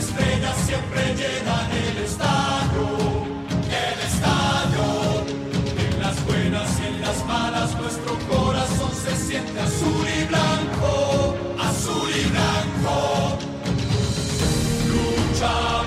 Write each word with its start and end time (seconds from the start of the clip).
Estrellas 0.00 0.56
siempre 0.66 1.00
llenan 1.14 1.68
el 1.70 1.96
estadio. 2.08 2.86
El 3.84 3.98
estadio. 4.10 4.86
En 5.84 5.94
las 6.00 6.16
buenas 6.26 6.68
y 6.80 6.86
en 6.86 7.00
las 7.02 7.18
malas, 7.26 7.68
nuestro 7.80 8.12
corazón 8.32 8.92
se 9.04 9.14
siente 9.26 9.60
azul 9.60 10.06
y 10.18 10.24
blanco, 10.32 11.36
azul 11.68 12.10
y 12.22 12.24
blanco. 12.34 12.96
Luchamos 14.90 15.79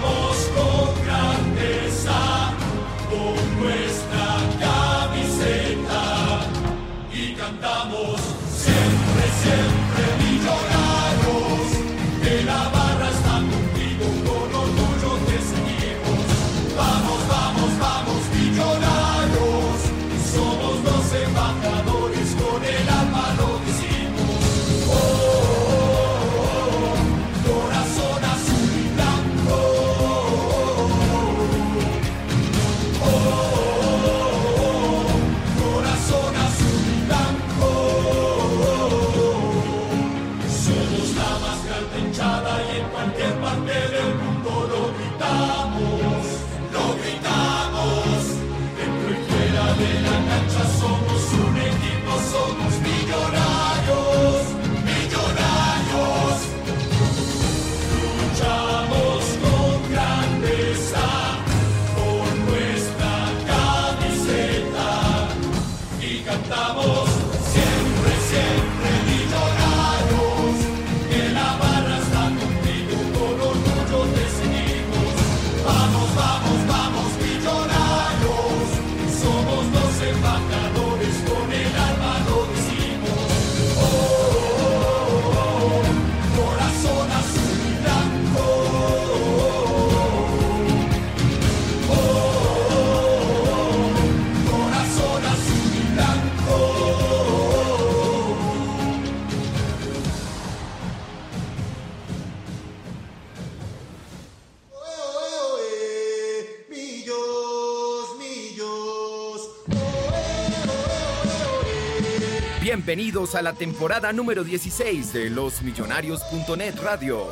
Bienvenidos 112.86 113.36
a 113.36 113.42
la 113.42 113.54
temporada 113.54 114.12
número 114.12 114.44
16 114.44 115.14
de 115.14 115.30
losmillonarios.net 115.30 116.76
Radio. 116.84 117.28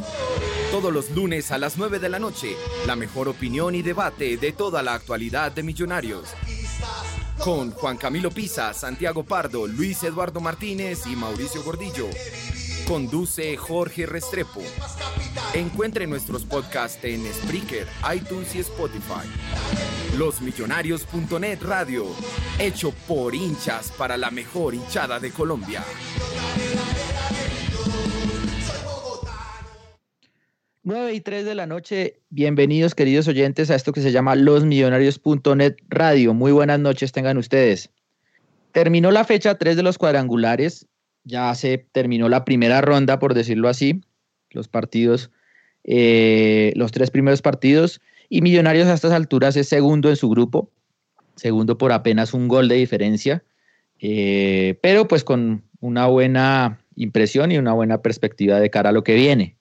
Todos 0.72 0.94
los 0.94 1.12
lunes 1.12 1.51
a 1.51 1.57
las 1.57 1.78
9 1.78 2.00
de 2.00 2.07
la 2.07 2.19
noche, 2.19 2.56
la 2.88 2.95
mejor 2.95 3.28
opinión 3.28 3.75
y 3.75 3.81
debate 3.81 4.38
de 4.38 4.53
toda 4.53 4.81
la 4.81 4.94
actualidad 4.94 5.51
de 5.51 5.63
Millonarios. 5.63 6.29
Con 7.44 7.72
Juan 7.72 7.97
Camilo 7.97 8.31
Pisa, 8.31 8.73
Santiago 8.73 9.25
Pardo, 9.25 9.67
Luis 9.67 10.01
Eduardo 10.03 10.39
Martínez 10.39 11.06
y 11.06 11.17
Mauricio 11.17 11.62
Gordillo. 11.63 12.07
Conduce 12.88 13.56
Jorge 13.58 14.06
Restrepo. 14.06 14.62
Encuentre 15.53 16.08
nuestros 16.08 16.44
podcasts 16.44 17.03
en 17.03 17.22
Spreaker, 17.34 17.88
iTunes 18.14 18.56
y 18.56 18.59
Spotify. 18.59 19.28
Losmillonarios.net 20.18 21.59
Radio, 21.62 22.06
hecho 22.59 22.92
por 23.08 23.34
hinchas 23.34 23.92
para 23.97 24.18
la 24.18 24.30
mejor 24.30 24.74
hinchada 24.75 25.19
de 25.19 25.31
Colombia. 25.31 25.84
Nueve 30.84 31.13
y 31.13 31.22
3 31.22 31.46
de 31.46 31.56
la 31.56 31.68
noche, 31.68 32.22
bienvenidos 32.30 32.96
queridos 32.96 33.28
oyentes 33.28 33.69
a 33.69 33.75
esto 33.75 33.94
que 33.94 34.02
se 34.02 34.12
llama 34.12 34.36
losmillonarios.net 34.36 35.75
Radio. 35.90 36.34
Muy 36.34 36.52
buenas 36.52 36.80
noches 36.80 37.12
tengan 37.12 37.38
ustedes. 37.38 37.92
Terminó 38.72 39.12
la 39.12 39.24
fecha 39.24 39.57
3 39.57 39.75
de 39.75 39.83
los 39.83 39.98
cuadrangulares, 39.98 40.88
ya 41.23 41.53
se 41.56 41.77
terminó 41.91 42.29
la 42.29 42.45
primera 42.45 42.81
ronda, 42.81 43.19
por 43.19 43.33
decirlo 43.33 43.69
así, 43.69 44.01
los 44.50 44.68
partidos, 44.68 45.31
eh, 45.83 46.73
los 46.75 46.91
tres 46.91 47.12
primeros 47.12 47.41
partidos, 47.41 48.01
y 48.29 48.41
Millonarios 48.41 48.88
a 48.88 48.94
estas 48.94 49.12
alturas 49.12 49.56
es 49.57 49.68
segundo 49.68 50.09
en 50.09 50.15
su 50.15 50.29
grupo, 50.29 50.69
segundo 51.35 51.77
por 51.77 51.91
apenas 51.91 52.33
un 52.33 52.47
gol 52.47 52.68
de 52.68 52.75
diferencia, 52.75 53.44
eh, 54.00 54.79
pero 54.81 55.07
pues 55.07 55.23
con 55.23 55.63
una 55.79 56.07
buena 56.07 56.79
impresión 56.95 57.51
y 57.51 57.57
una 57.57 57.73
buena 57.73 58.01
perspectiva 58.01 58.59
de 58.59 58.69
cara 58.69 58.89
a 58.89 58.94
lo 58.94 59.03
que 59.03 59.15
viene. 59.15 59.57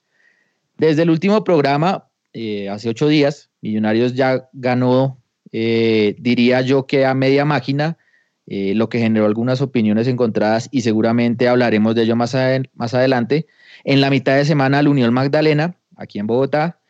Desde 0.79 1.03
el 1.03 1.11
último 1.11 1.45
programa, 1.45 2.09
eh, 2.33 2.69
hace 2.69 2.89
ocho 2.89 3.09
días, 3.09 3.51
Millonarios 3.61 4.15
ya 4.15 4.49
ganó, 4.53 5.19
diría 5.53 6.61
yo 6.63 6.87
que 6.87 7.05
a 7.05 7.13
media 7.13 7.45
máquina, 7.45 7.99
eh, 8.53 8.75
lo 8.75 8.89
que 8.89 8.99
generó 8.99 9.27
algunas 9.27 9.61
opiniones 9.61 10.09
encontradas 10.09 10.69
y 10.73 10.81
seguramente 10.81 11.47
hablaremos 11.47 11.95
de 11.95 12.03
ello 12.03 12.17
más, 12.17 12.37
más 12.75 12.95
adelante. 12.95 13.47
En 13.85 14.01
la 14.01 14.11
mitad 14.11 14.35
de 14.35 14.45
semana, 14.45 14.83
la 14.83 14.91
Unión 14.91 15.15
Magdalena, 15.15 15.77
aquí 15.97 16.19
en 16.19 16.27
Bogotá, 16.27 16.81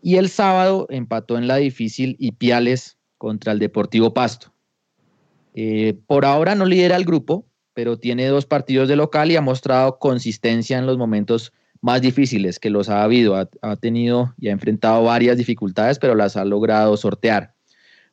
y 0.00 0.16
el 0.16 0.30
sábado 0.30 0.86
empató 0.88 1.36
en 1.36 1.46
la 1.46 1.56
difícil 1.56 2.16
Ipiales 2.18 2.96
contra 3.18 3.52
el 3.52 3.58
Deportivo 3.58 4.14
Pasto. 4.14 4.54
Eh, 5.52 5.94
por 6.06 6.24
ahora 6.24 6.54
no 6.54 6.64
lidera 6.64 6.96
el 6.96 7.04
grupo, 7.04 7.44
pero 7.74 7.98
tiene 7.98 8.26
dos 8.26 8.46
partidos 8.46 8.88
de 8.88 8.96
local 8.96 9.30
y 9.30 9.36
ha 9.36 9.42
mostrado 9.42 9.98
consistencia 9.98 10.78
en 10.78 10.86
los 10.86 10.96
momentos 10.96 11.52
más 11.82 12.00
difíciles 12.00 12.58
que 12.58 12.70
los 12.70 12.88
ha 12.88 13.02
habido. 13.02 13.36
Ha, 13.36 13.46
ha, 13.60 13.76
tenido 13.76 14.32
y 14.38 14.48
ha 14.48 14.52
enfrentado 14.52 15.04
varias 15.04 15.36
dificultades, 15.36 15.98
pero 15.98 16.14
las 16.14 16.38
ha 16.38 16.46
logrado 16.46 16.96
sortear. 16.96 17.52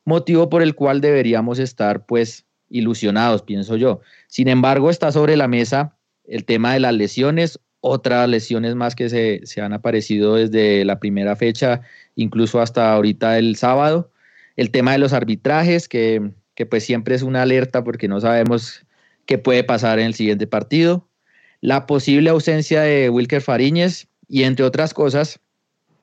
Motivo 0.04 0.50
por 0.50 0.60
el 0.60 0.74
cual 0.74 1.00
deberíamos 1.00 1.58
estar, 1.58 2.04
pues, 2.04 2.44
ilusionados, 2.70 3.42
pienso 3.42 3.76
yo. 3.76 4.00
Sin 4.26 4.48
embargo, 4.48 4.90
está 4.90 5.12
sobre 5.12 5.36
la 5.36 5.48
mesa 5.48 5.96
el 6.24 6.44
tema 6.44 6.74
de 6.74 6.80
las 6.80 6.94
lesiones, 6.94 7.58
otras 7.80 8.28
lesiones 8.28 8.74
más 8.74 8.94
que 8.94 9.08
se, 9.08 9.40
se 9.44 9.60
han 9.60 9.72
aparecido 9.72 10.34
desde 10.34 10.84
la 10.84 10.98
primera 11.00 11.36
fecha, 11.36 11.80
incluso 12.16 12.60
hasta 12.60 12.92
ahorita 12.92 13.38
el 13.38 13.56
sábado. 13.56 14.10
El 14.56 14.70
tema 14.70 14.92
de 14.92 14.98
los 14.98 15.12
arbitrajes, 15.12 15.88
que, 15.88 16.32
que 16.54 16.66
pues 16.66 16.84
siempre 16.84 17.14
es 17.14 17.22
una 17.22 17.42
alerta 17.42 17.84
porque 17.84 18.08
no 18.08 18.20
sabemos 18.20 18.84
qué 19.26 19.38
puede 19.38 19.64
pasar 19.64 19.98
en 19.98 20.06
el 20.06 20.14
siguiente 20.14 20.46
partido. 20.46 21.08
La 21.60 21.86
posible 21.86 22.30
ausencia 22.30 22.82
de 22.82 23.10
Wilker 23.10 23.40
Fariñez 23.40 24.08
y 24.28 24.42
entre 24.42 24.64
otras 24.64 24.92
cosas 24.92 25.40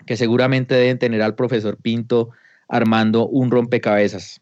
que 0.06 0.18
seguramente 0.18 0.76
deben 0.76 1.00
tener 1.00 1.22
al 1.22 1.36
profesor 1.36 1.78
Pinto 1.78 2.30
armando 2.68 3.28
un 3.28 3.52
rompecabezas. 3.52 4.42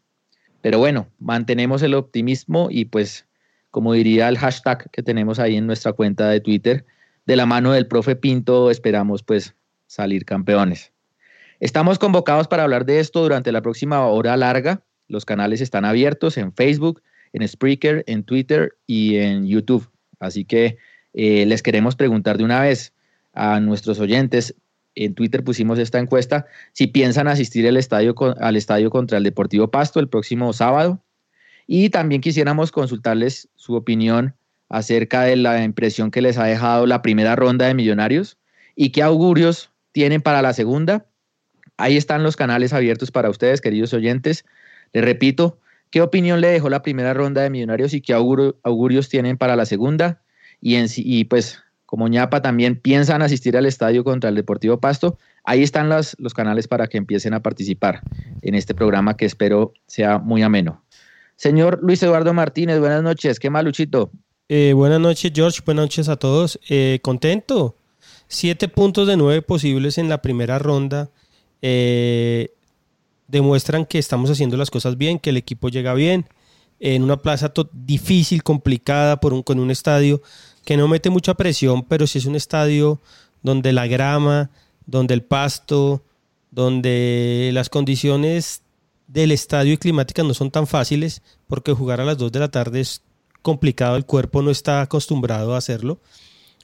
Pero 0.64 0.78
bueno, 0.78 1.08
mantenemos 1.18 1.82
el 1.82 1.92
optimismo 1.92 2.68
y 2.70 2.86
pues, 2.86 3.26
como 3.70 3.92
diría 3.92 4.30
el 4.30 4.38
hashtag 4.38 4.90
que 4.90 5.02
tenemos 5.02 5.38
ahí 5.38 5.56
en 5.56 5.66
nuestra 5.66 5.92
cuenta 5.92 6.30
de 6.30 6.40
Twitter, 6.40 6.86
de 7.26 7.36
la 7.36 7.44
mano 7.44 7.72
del 7.72 7.86
profe 7.86 8.16
Pinto 8.16 8.70
esperamos 8.70 9.22
pues 9.22 9.54
salir 9.86 10.24
campeones. 10.24 10.90
Estamos 11.60 11.98
convocados 11.98 12.48
para 12.48 12.62
hablar 12.62 12.86
de 12.86 13.00
esto 13.00 13.20
durante 13.20 13.52
la 13.52 13.60
próxima 13.60 14.06
hora 14.06 14.38
larga. 14.38 14.80
Los 15.06 15.26
canales 15.26 15.60
están 15.60 15.84
abiertos 15.84 16.38
en 16.38 16.50
Facebook, 16.54 17.02
en 17.34 17.46
Spreaker, 17.46 18.02
en 18.06 18.24
Twitter 18.24 18.74
y 18.86 19.16
en 19.16 19.46
YouTube. 19.46 19.86
Así 20.18 20.46
que 20.46 20.78
eh, 21.12 21.44
les 21.44 21.62
queremos 21.62 21.94
preguntar 21.94 22.38
de 22.38 22.44
una 22.44 22.62
vez 22.62 22.94
a 23.34 23.60
nuestros 23.60 24.00
oyentes 24.00 24.54
en 24.94 25.14
Twitter 25.14 25.42
pusimos 25.42 25.78
esta 25.78 25.98
encuesta, 25.98 26.46
si 26.72 26.86
piensan 26.86 27.28
asistir 27.28 27.66
al 27.66 27.76
estadio, 27.76 28.14
contra 28.14 29.18
el 29.18 29.24
Deportivo 29.24 29.68
Pasto 29.70 30.00
el 30.00 30.08
próximo 30.08 30.52
sábado. 30.52 31.02
Y 31.66 31.90
también 31.90 32.20
quisiéramos 32.20 32.70
consultarles 32.72 33.48
su 33.56 33.74
opinión 33.74 34.34
acerca 34.68 35.22
de 35.22 35.36
la 35.36 35.62
impresión 35.64 36.10
que 36.10 36.22
les 36.22 36.38
ha 36.38 36.44
dejado 36.44 36.86
la 36.86 37.02
primera 37.02 37.36
ronda 37.36 37.66
de 37.66 37.74
Millonarios 37.74 38.38
y 38.76 38.90
qué 38.90 39.02
augurios 39.02 39.70
tienen 39.92 40.20
para 40.20 40.42
la 40.42 40.52
segunda. 40.52 41.06
Ahí 41.76 41.96
están 41.96 42.22
los 42.22 42.36
canales 42.36 42.72
abiertos 42.72 43.10
para 43.10 43.30
ustedes, 43.30 43.60
queridos 43.60 43.94
oyentes. 43.94 44.44
Les 44.92 45.04
repito, 45.04 45.58
¿qué 45.90 46.02
opinión 46.02 46.40
le 46.40 46.48
dejó 46.48 46.68
la 46.68 46.82
primera 46.82 47.14
ronda 47.14 47.42
de 47.42 47.50
Millonarios 47.50 47.94
y 47.94 48.00
qué 48.00 48.12
augurios 48.12 49.08
tienen 49.08 49.38
para 49.38 49.56
la 49.56 49.66
segunda? 49.66 50.22
Y, 50.60 50.76
en, 50.76 50.86
y 50.96 51.24
pues 51.24 51.64
como 51.94 52.08
ñapa 52.08 52.42
también 52.42 52.74
piensan 52.74 53.22
asistir 53.22 53.56
al 53.56 53.66
estadio 53.66 54.02
contra 54.02 54.28
el 54.28 54.34
Deportivo 54.34 54.80
Pasto, 54.80 55.16
ahí 55.44 55.62
están 55.62 55.88
los, 55.88 56.16
canales 56.34 56.66
para 56.66 56.88
que 56.88 56.98
empiecen 56.98 57.34
a 57.34 57.40
participar 57.40 58.00
en 58.42 58.56
este 58.56 58.74
programa 58.74 59.16
que 59.16 59.26
espero 59.26 59.72
sea 59.86 60.18
muy 60.18 60.42
ameno. 60.42 60.82
Señor 61.36 61.78
Luis 61.82 62.02
Eduardo 62.02 62.34
Martínez, 62.34 62.80
buenas 62.80 63.00
noches. 63.04 63.38
¿Qué 63.38 63.48
maluchito? 63.48 64.10
Eh, 64.48 64.72
buenas 64.74 64.98
noches, 64.98 65.30
George. 65.32 65.60
Buenas 65.64 65.84
noches 65.84 66.08
a 66.08 66.16
todos. 66.16 66.58
Eh, 66.68 66.98
contento. 67.00 67.76
Siete 68.26 68.66
puntos 68.66 69.06
de 69.06 69.16
nueve 69.16 69.40
posibles 69.42 69.96
en 69.96 70.08
la 70.08 70.20
primera 70.20 70.58
ronda. 70.58 71.10
Eh, 71.62 72.54
demuestran 73.28 73.86
que 73.86 74.00
estamos 74.00 74.30
haciendo 74.30 74.56
las 74.56 74.72
cosas 74.72 74.98
bien, 74.98 75.20
que 75.20 75.30
el 75.30 75.36
equipo 75.36 75.68
llega 75.68 75.94
bien. 75.94 76.26
En 76.80 77.04
una 77.04 77.22
plaza 77.22 77.52
difícil, 77.72 78.42
complicada, 78.42 79.20
por 79.20 79.32
un, 79.32 79.44
con 79.44 79.60
un 79.60 79.70
estadio 79.70 80.22
que 80.64 80.76
no 80.76 80.88
mete 80.88 81.10
mucha 81.10 81.34
presión, 81.34 81.82
pero 81.82 82.06
si 82.06 82.18
es 82.18 82.26
un 82.26 82.36
estadio 82.36 83.00
donde 83.42 83.72
la 83.72 83.86
grama, 83.86 84.50
donde 84.86 85.14
el 85.14 85.22
pasto, 85.22 86.02
donde 86.50 87.50
las 87.52 87.68
condiciones 87.68 88.62
del 89.06 89.32
estadio 89.32 89.74
y 89.74 89.78
climáticas 89.78 90.24
no 90.24 90.34
son 90.34 90.50
tan 90.50 90.66
fáciles, 90.66 91.22
porque 91.46 91.72
jugar 91.72 92.00
a 92.00 92.04
las 92.04 92.18
2 92.18 92.32
de 92.32 92.40
la 92.40 92.50
tarde 92.50 92.80
es 92.80 93.02
complicado, 93.42 93.96
el 93.96 94.06
cuerpo 94.06 94.42
no 94.42 94.50
está 94.50 94.80
acostumbrado 94.80 95.54
a 95.54 95.58
hacerlo. 95.58 96.00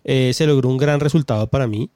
Eh, 0.04 0.32
se 0.34 0.46
logró 0.46 0.68
un 0.68 0.78
gran 0.78 1.00
resultado 1.00 1.48
para 1.48 1.66
mí. 1.66 1.90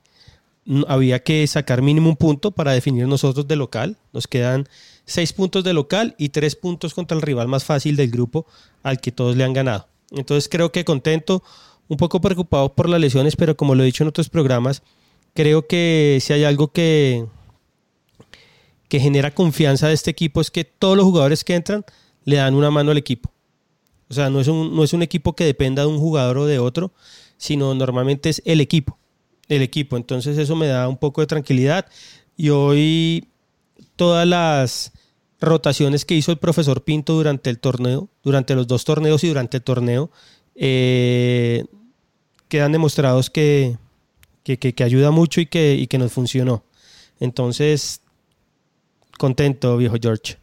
Había 0.89 1.23
que 1.23 1.47
sacar 1.47 1.83
mínimo 1.83 2.09
un 2.09 2.17
punto 2.17 2.51
para 2.51 2.73
definir 2.73 3.07
nosotros 3.07 3.49
de 3.49 3.57
local. 3.57 3.97
Nos 4.13 4.27
quedan 4.27 4.69
seis 5.05 5.33
puntos 5.33 5.65
de 5.65 5.73
local 5.73 6.15
y 6.19 6.31
tres 6.31 6.57
puntos 6.57 6.95
contra 6.95 7.17
el 7.17 7.23
rival 7.23 7.49
más 7.49 7.65
fácil 7.65 7.97
del 7.97 8.11
grupo 8.11 8.47
al 8.83 9.01
que 9.01 9.13
todos 9.13 9.37
le 9.37 9.45
han 9.45 9.53
ganado. 9.53 9.89
Entonces 10.11 10.49
creo 10.49 10.73
que 10.73 10.85
contento 10.85 11.43
un 11.89 11.97
poco 11.97 12.21
preocupado 12.21 12.75
por 12.75 12.89
las 12.89 13.01
lesiones, 13.01 13.37
pero 13.37 13.57
como 13.57 13.75
lo 13.75 13.83
he 13.83 13.87
dicho 13.87 14.05
en 14.05 14.09
otros 14.09 14.29
programas, 14.29 14.83
creo 15.35 15.67
que 15.67 16.19
si 16.21 16.33
hay 16.33 16.45
algo 16.45 16.73
que, 16.73 17.27
que 18.89 19.01
genera 19.01 19.35
confianza 19.35 19.89
de 19.89 19.95
este 19.95 20.11
equipo 20.11 20.41
es 20.41 20.51
que 20.51 20.65
todos 20.65 20.97
los 20.97 21.05
jugadores 21.05 21.45
que 21.45 21.55
entran 21.55 21.85
le 22.25 22.37
dan 22.37 22.55
una 22.55 22.71
mano 22.71 22.91
al 22.91 22.99
equipo. 22.99 23.31
O 24.09 24.15
sea, 24.15 24.31
no 24.31 24.41
es 24.41 24.49
un, 24.49 24.75
no 24.75 24.85
es 24.85 24.93
un 24.93 25.03
equipo 25.03 25.35
que 25.35 25.45
dependa 25.45 25.83
de 25.83 25.89
un 25.89 25.99
jugador 25.99 26.39
o 26.39 26.47
de 26.47 26.59
otro, 26.59 26.93
sino 27.37 27.75
normalmente 27.75 28.29
es 28.29 28.43
el 28.45 28.61
equipo. 28.61 28.99
El 29.49 29.63
equipo. 29.63 29.97
Entonces 29.97 30.39
eso 30.39 30.57
me 30.57 30.67
da 30.67 30.89
un 30.89 30.97
poco 30.97 31.21
de 31.21 31.27
tranquilidad. 31.27 31.87
Y 32.37 32.51
hoy 32.51 33.29
todas 33.97 34.27
las 34.27 34.93
rotaciones 35.41 36.05
que 36.05 36.15
hizo 36.15 36.33
el 36.33 36.39
profesor 36.39 36.85
Pinto 36.85 37.15
durante 37.15 37.51
el 37.51 37.59
torneo, 37.59 38.09
durante 38.23 38.55
los 38.55 38.67
dos 38.67 38.85
torneos 38.85 39.23
y 39.25 39.29
durante 39.29 39.59
el 39.59 39.63
torneo, 39.63 40.11
eh, 40.55 41.65
quedan 42.49 42.73
demostrados 42.73 43.31
que, 43.31 43.77
que, 44.43 44.85
ayuda 44.85 45.11
mucho 45.11 45.41
y 45.41 45.47
que, 45.47 45.75
y 45.75 45.87
que 45.87 45.99
nos 45.99 46.13
funcionó. 46.13 46.65
Entonces, 47.21 48.03
contento, 49.19 49.77
viejo 49.77 49.97
George. 50.01 50.37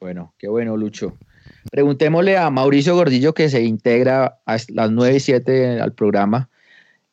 Bueno, 0.00 0.34
qué 0.38 0.48
bueno, 0.48 0.76
Lucho. 0.76 1.16
Preguntémosle 1.70 2.38
a 2.38 2.48
Mauricio 2.50 2.94
Gordillo, 2.94 3.34
que 3.34 3.48
se 3.48 3.62
integra 3.62 4.38
a 4.46 4.56
las 4.68 4.90
9 4.90 5.16
y 5.16 5.20
7 5.20 5.80
al 5.80 5.92
programa, 5.92 6.48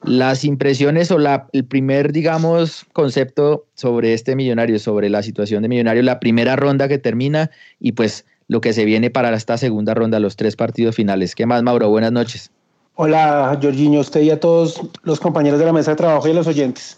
las 0.03 0.45
impresiones 0.45 1.11
o 1.11 1.17
la, 1.17 1.49
el 1.53 1.65
primer, 1.65 2.13
digamos, 2.13 2.85
concepto 2.93 3.67
sobre 3.73 4.13
este 4.13 4.35
millonario, 4.35 4.79
sobre 4.79 5.09
la 5.09 5.23
situación 5.23 5.63
de 5.63 5.69
millonario, 5.69 6.03
la 6.03 6.19
primera 6.19 6.55
ronda 6.55 6.87
que 6.87 6.97
termina 6.97 7.51
y 7.79 7.93
pues 7.93 8.25
lo 8.47 8.61
que 8.61 8.73
se 8.73 8.85
viene 8.85 9.09
para 9.09 9.33
esta 9.35 9.57
segunda 9.57 9.93
ronda, 9.93 10.19
los 10.19 10.35
tres 10.35 10.55
partidos 10.55 10.95
finales. 10.95 11.35
¿Qué 11.35 11.45
más, 11.45 11.63
Mauro? 11.63 11.89
Buenas 11.89 12.11
noches. 12.11 12.51
Hola, 12.95 13.57
Jorginho, 13.61 13.99
usted 13.99 14.21
y 14.21 14.31
a 14.31 14.39
todos 14.39 14.81
los 15.03 15.19
compañeros 15.19 15.59
de 15.59 15.65
la 15.65 15.73
mesa 15.73 15.91
de 15.91 15.97
trabajo 15.97 16.27
y 16.27 16.31
a 16.31 16.33
los 16.33 16.47
oyentes. 16.47 16.97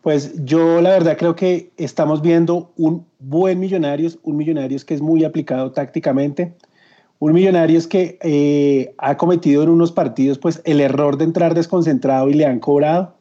Pues 0.00 0.32
yo 0.44 0.80
la 0.80 0.90
verdad 0.90 1.18
creo 1.18 1.34
que 1.34 1.70
estamos 1.76 2.22
viendo 2.22 2.72
un 2.76 3.04
buen 3.18 3.58
Millonarios, 3.58 4.18
un 4.22 4.36
Millonarios 4.36 4.84
que 4.84 4.94
es 4.94 5.02
muy 5.02 5.24
aplicado 5.24 5.72
tácticamente, 5.72 6.54
un 7.18 7.32
Millonarios 7.32 7.86
que 7.86 8.18
eh, 8.22 8.94
ha 8.96 9.16
cometido 9.16 9.62
en 9.64 9.68
unos 9.68 9.92
partidos 9.92 10.38
pues 10.38 10.62
el 10.64 10.80
error 10.80 11.18
de 11.18 11.24
entrar 11.24 11.54
desconcentrado 11.54 12.30
y 12.30 12.34
le 12.34 12.46
han 12.46 12.60
cobrado, 12.60 13.16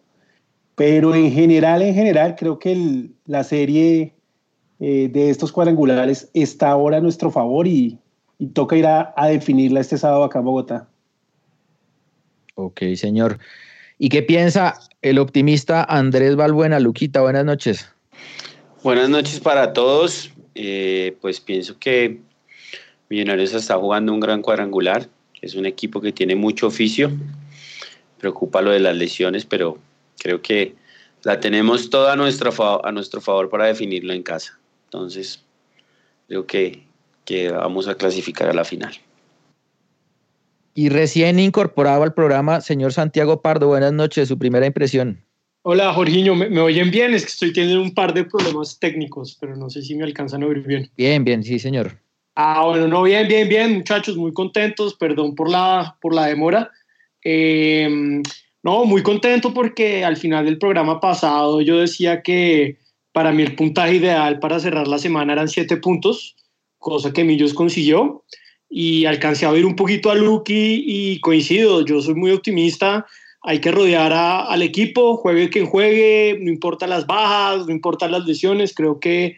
pero 0.76 1.16
en 1.16 1.32
general, 1.32 1.82
en 1.82 1.96
general 1.96 2.36
creo 2.38 2.60
que 2.60 3.10
la 3.26 3.44
serie 3.44 4.17
eh, 4.80 5.10
de 5.12 5.30
estos 5.30 5.52
cuadrangulares 5.52 6.30
está 6.34 6.70
ahora 6.70 6.98
a 6.98 7.02
nuestro 7.02 7.32
favor 7.32 7.68
y, 7.68 7.98
toca 8.54 8.76
ir 8.76 8.86
a, 8.86 9.14
definirla 9.28 9.80
este 9.80 9.98
sábado 9.98 10.24
acá 10.24 10.40
en 10.40 10.46
Bogotá. 10.46 10.88
Ok, 12.56 12.82
señor. 12.96 13.40
¿Y 13.98 14.10
qué 14.10 14.22
piensa 14.22 14.80
el 15.02 15.18
optimista 15.18 15.84
Andrés 15.84 16.36
Balbuena? 16.36 16.80
Luquita, 16.80 17.22
buenas 17.22 17.46
noches. 17.46 17.90
Buenas 18.84 19.10
noches 19.10 19.40
para 19.40 19.74
todos. 19.74 20.32
Eh, 20.54 21.18
pues 21.22 21.40
pienso 21.40 21.78
que 21.80 22.20
Millonarios 23.10 23.54
está 23.54 23.78
jugando 23.78 24.14
un 24.14 24.20
gran 24.20 24.42
cuadrangular. 24.42 25.08
Es 25.42 25.56
un 25.56 25.66
equipo 25.66 26.02
que 26.02 26.12
tiene 26.12 26.36
mucho 26.36 26.68
oficio. 26.68 27.12
Preocupa 28.20 28.62
lo 28.62 28.72
de 28.72 28.80
las 28.80 28.96
lesiones, 28.96 29.46
pero 29.46 29.78
creo 30.20 30.42
que 30.42 30.76
la 31.24 31.40
tenemos 31.40 31.90
toda 31.90 32.14
a 32.14 32.16
nuestro, 32.16 32.86
a 32.86 32.92
nuestro 32.92 33.22
favor 33.22 33.50
para 33.50 33.66
definirlo 33.66 34.14
en 34.14 34.24
casa. 34.24 34.60
Entonces, 34.88 35.44
creo 36.28 36.48
que, 36.48 36.84
que 37.26 37.52
vamos 37.52 37.88
a 37.88 37.96
clasificar 37.96 38.50
a 38.50 38.54
la 38.54 38.64
final. 38.64 38.94
Y 40.74 40.90
recién 40.90 41.40
incorporado 41.40 42.04
al 42.04 42.14
programa, 42.14 42.62
señor 42.62 42.94
Santiago 42.94 43.42
Pardo, 43.42 43.68
buenas 43.68 43.92
noches, 43.92 44.28
su 44.30 44.38
primera 44.38 44.66
impresión. 44.66 45.24
Hola, 45.64 45.92
Jorginho, 45.92 46.36
¿me, 46.36 46.60
oyen 46.62 46.90
bien? 46.92 47.14
Es 47.14 47.24
que 47.24 47.32
estoy 47.32 47.52
teniendo 47.52 47.82
un 47.82 47.94
par 47.94 48.14
de 48.14 48.24
problemas 48.24 48.80
técnicos, 48.80 49.38
pero 49.42 49.58
no 49.58 49.70
sé 49.70 49.82
si 49.82 49.96
me 49.96 50.06
alcanzan 50.06 50.44
a 50.44 50.46
oír 50.46 50.66
bien. 50.66 50.90
Bien, 50.96 51.26
bien, 51.26 51.44
sí, 51.44 51.60
señor. 51.60 52.00
Ah, 52.36 52.64
bueno, 52.66 52.88
no, 52.88 53.04
bien, 53.04 53.28
bien, 53.28 53.50
bien, 53.50 53.74
muchachos, 53.74 54.16
muy 54.16 54.32
contentos, 54.32 54.94
perdón 54.94 55.36
por 55.36 55.50
la, 55.50 55.98
por 56.00 56.14
la 56.14 56.28
demora. 56.28 56.72
Eh, 57.22 58.22
no, 58.64 58.86
muy 58.86 59.04
contento 59.04 59.54
porque 59.54 60.06
al 60.06 60.16
final 60.16 60.46
del 60.46 60.58
programa 60.58 61.02
pasado 61.02 61.60
yo 61.60 61.80
decía 61.80 62.22
que 62.22 62.78
para 63.18 63.32
mí 63.32 63.42
el 63.42 63.56
puntaje 63.56 63.96
ideal 63.96 64.38
para 64.38 64.60
cerrar 64.60 64.88
la 64.88 65.00
semana 65.00 65.34
eran 65.34 65.48
siete 65.48 65.78
puntos, 65.78 66.36
cosa 66.78 67.12
que 67.12 67.24
Millos 67.24 67.56
consiguió. 67.56 68.24
y 68.70 69.06
alcancé 69.06 69.48
a 69.48 69.52
ver 69.52 69.66
un 69.66 69.76
poquito 69.76 70.12
a 70.12 70.16
Lucky 70.16 70.84
y 70.86 71.20
coincido, 71.22 71.84
yo 71.84 72.00
soy 72.00 72.14
muy 72.14 72.30
optimista, 72.30 73.08
hay 73.42 73.60
que 73.60 73.72
rodear 73.72 74.14
al 74.14 74.62
equipo, 74.62 75.18
juegue 75.18 75.50
quien 75.50 75.66
juegue, 75.66 76.38
no 76.40 76.52
importa 76.52 76.86
las 76.86 77.08
bajas, 77.08 77.66
no 77.66 77.72
importa 77.72 78.08
las 78.08 78.24
lesiones, 78.28 78.76
creo 78.76 79.00
que 79.00 79.38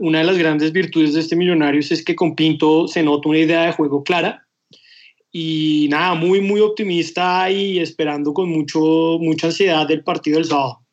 una 0.00 0.18
de 0.18 0.24
las 0.24 0.38
grandes 0.38 0.72
virtudes 0.72 1.14
de 1.14 1.20
este 1.20 1.36
Millonarios 1.36 1.92
es 1.92 2.04
que 2.04 2.16
con 2.16 2.34
Pinto 2.34 2.88
se 2.88 3.04
nota 3.04 3.28
una 3.28 3.38
idea 3.38 3.66
de 3.66 3.72
juego 3.72 4.02
clara 4.02 4.48
y 5.30 5.86
nada, 5.92 6.16
muy, 6.16 6.40
muy 6.40 6.60
optimista 6.60 7.48
y 7.52 7.78
esperando 7.78 8.34
con 8.34 8.48
mucho, 8.48 8.80
mucha 9.20 9.46
ansiedad 9.46 9.86
del 9.86 10.02
partido 10.02 10.38
del 10.38 10.46
sábado. 10.46 10.85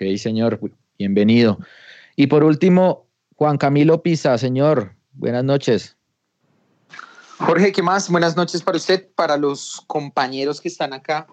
Ok, 0.00 0.16
señor, 0.16 0.60
bienvenido. 0.96 1.58
Y 2.14 2.28
por 2.28 2.44
último, 2.44 3.08
Juan 3.34 3.58
Camilo 3.58 4.00
Pisa, 4.00 4.38
señor, 4.38 4.94
buenas 5.10 5.42
noches. 5.42 5.96
Jorge, 7.38 7.72
¿qué 7.72 7.82
más? 7.82 8.08
Buenas 8.08 8.36
noches 8.36 8.62
para 8.62 8.76
usted, 8.76 9.08
para 9.16 9.36
los 9.36 9.82
compañeros 9.88 10.60
que 10.60 10.68
están 10.68 10.92
acá 10.92 11.26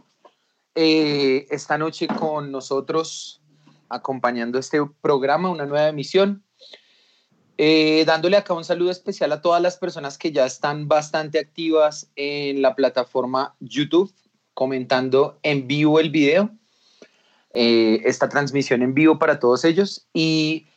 eh, 0.73 1.45
esta 1.51 1.77
noche 1.77 2.07
con 2.07 2.51
nosotros 2.51 3.39
acompañando 3.87 4.57
este 4.57 4.79
programa, 4.99 5.51
una 5.51 5.67
nueva 5.67 5.89
emisión. 5.89 6.43
Eh, 7.59 8.03
dándole 8.07 8.35
acá 8.35 8.55
un 8.55 8.65
saludo 8.65 8.89
especial 8.89 9.31
a 9.31 9.41
todas 9.41 9.61
las 9.61 9.77
personas 9.77 10.17
que 10.17 10.31
ya 10.31 10.43
están 10.43 10.87
bastante 10.87 11.37
activas 11.37 12.09
en 12.15 12.63
la 12.63 12.73
plataforma 12.73 13.55
YouTube, 13.59 14.11
comentando 14.55 15.37
en 15.43 15.67
vivo 15.67 15.99
el 15.99 16.09
video, 16.09 16.49
eh, 17.55 18.01
esta 18.05 18.29
transmisión 18.29 18.81
en 18.81 18.93
vivo 18.93 19.17
para 19.17 19.39
todos 19.39 19.63
ellos. 19.63 20.07
Y 20.13 20.67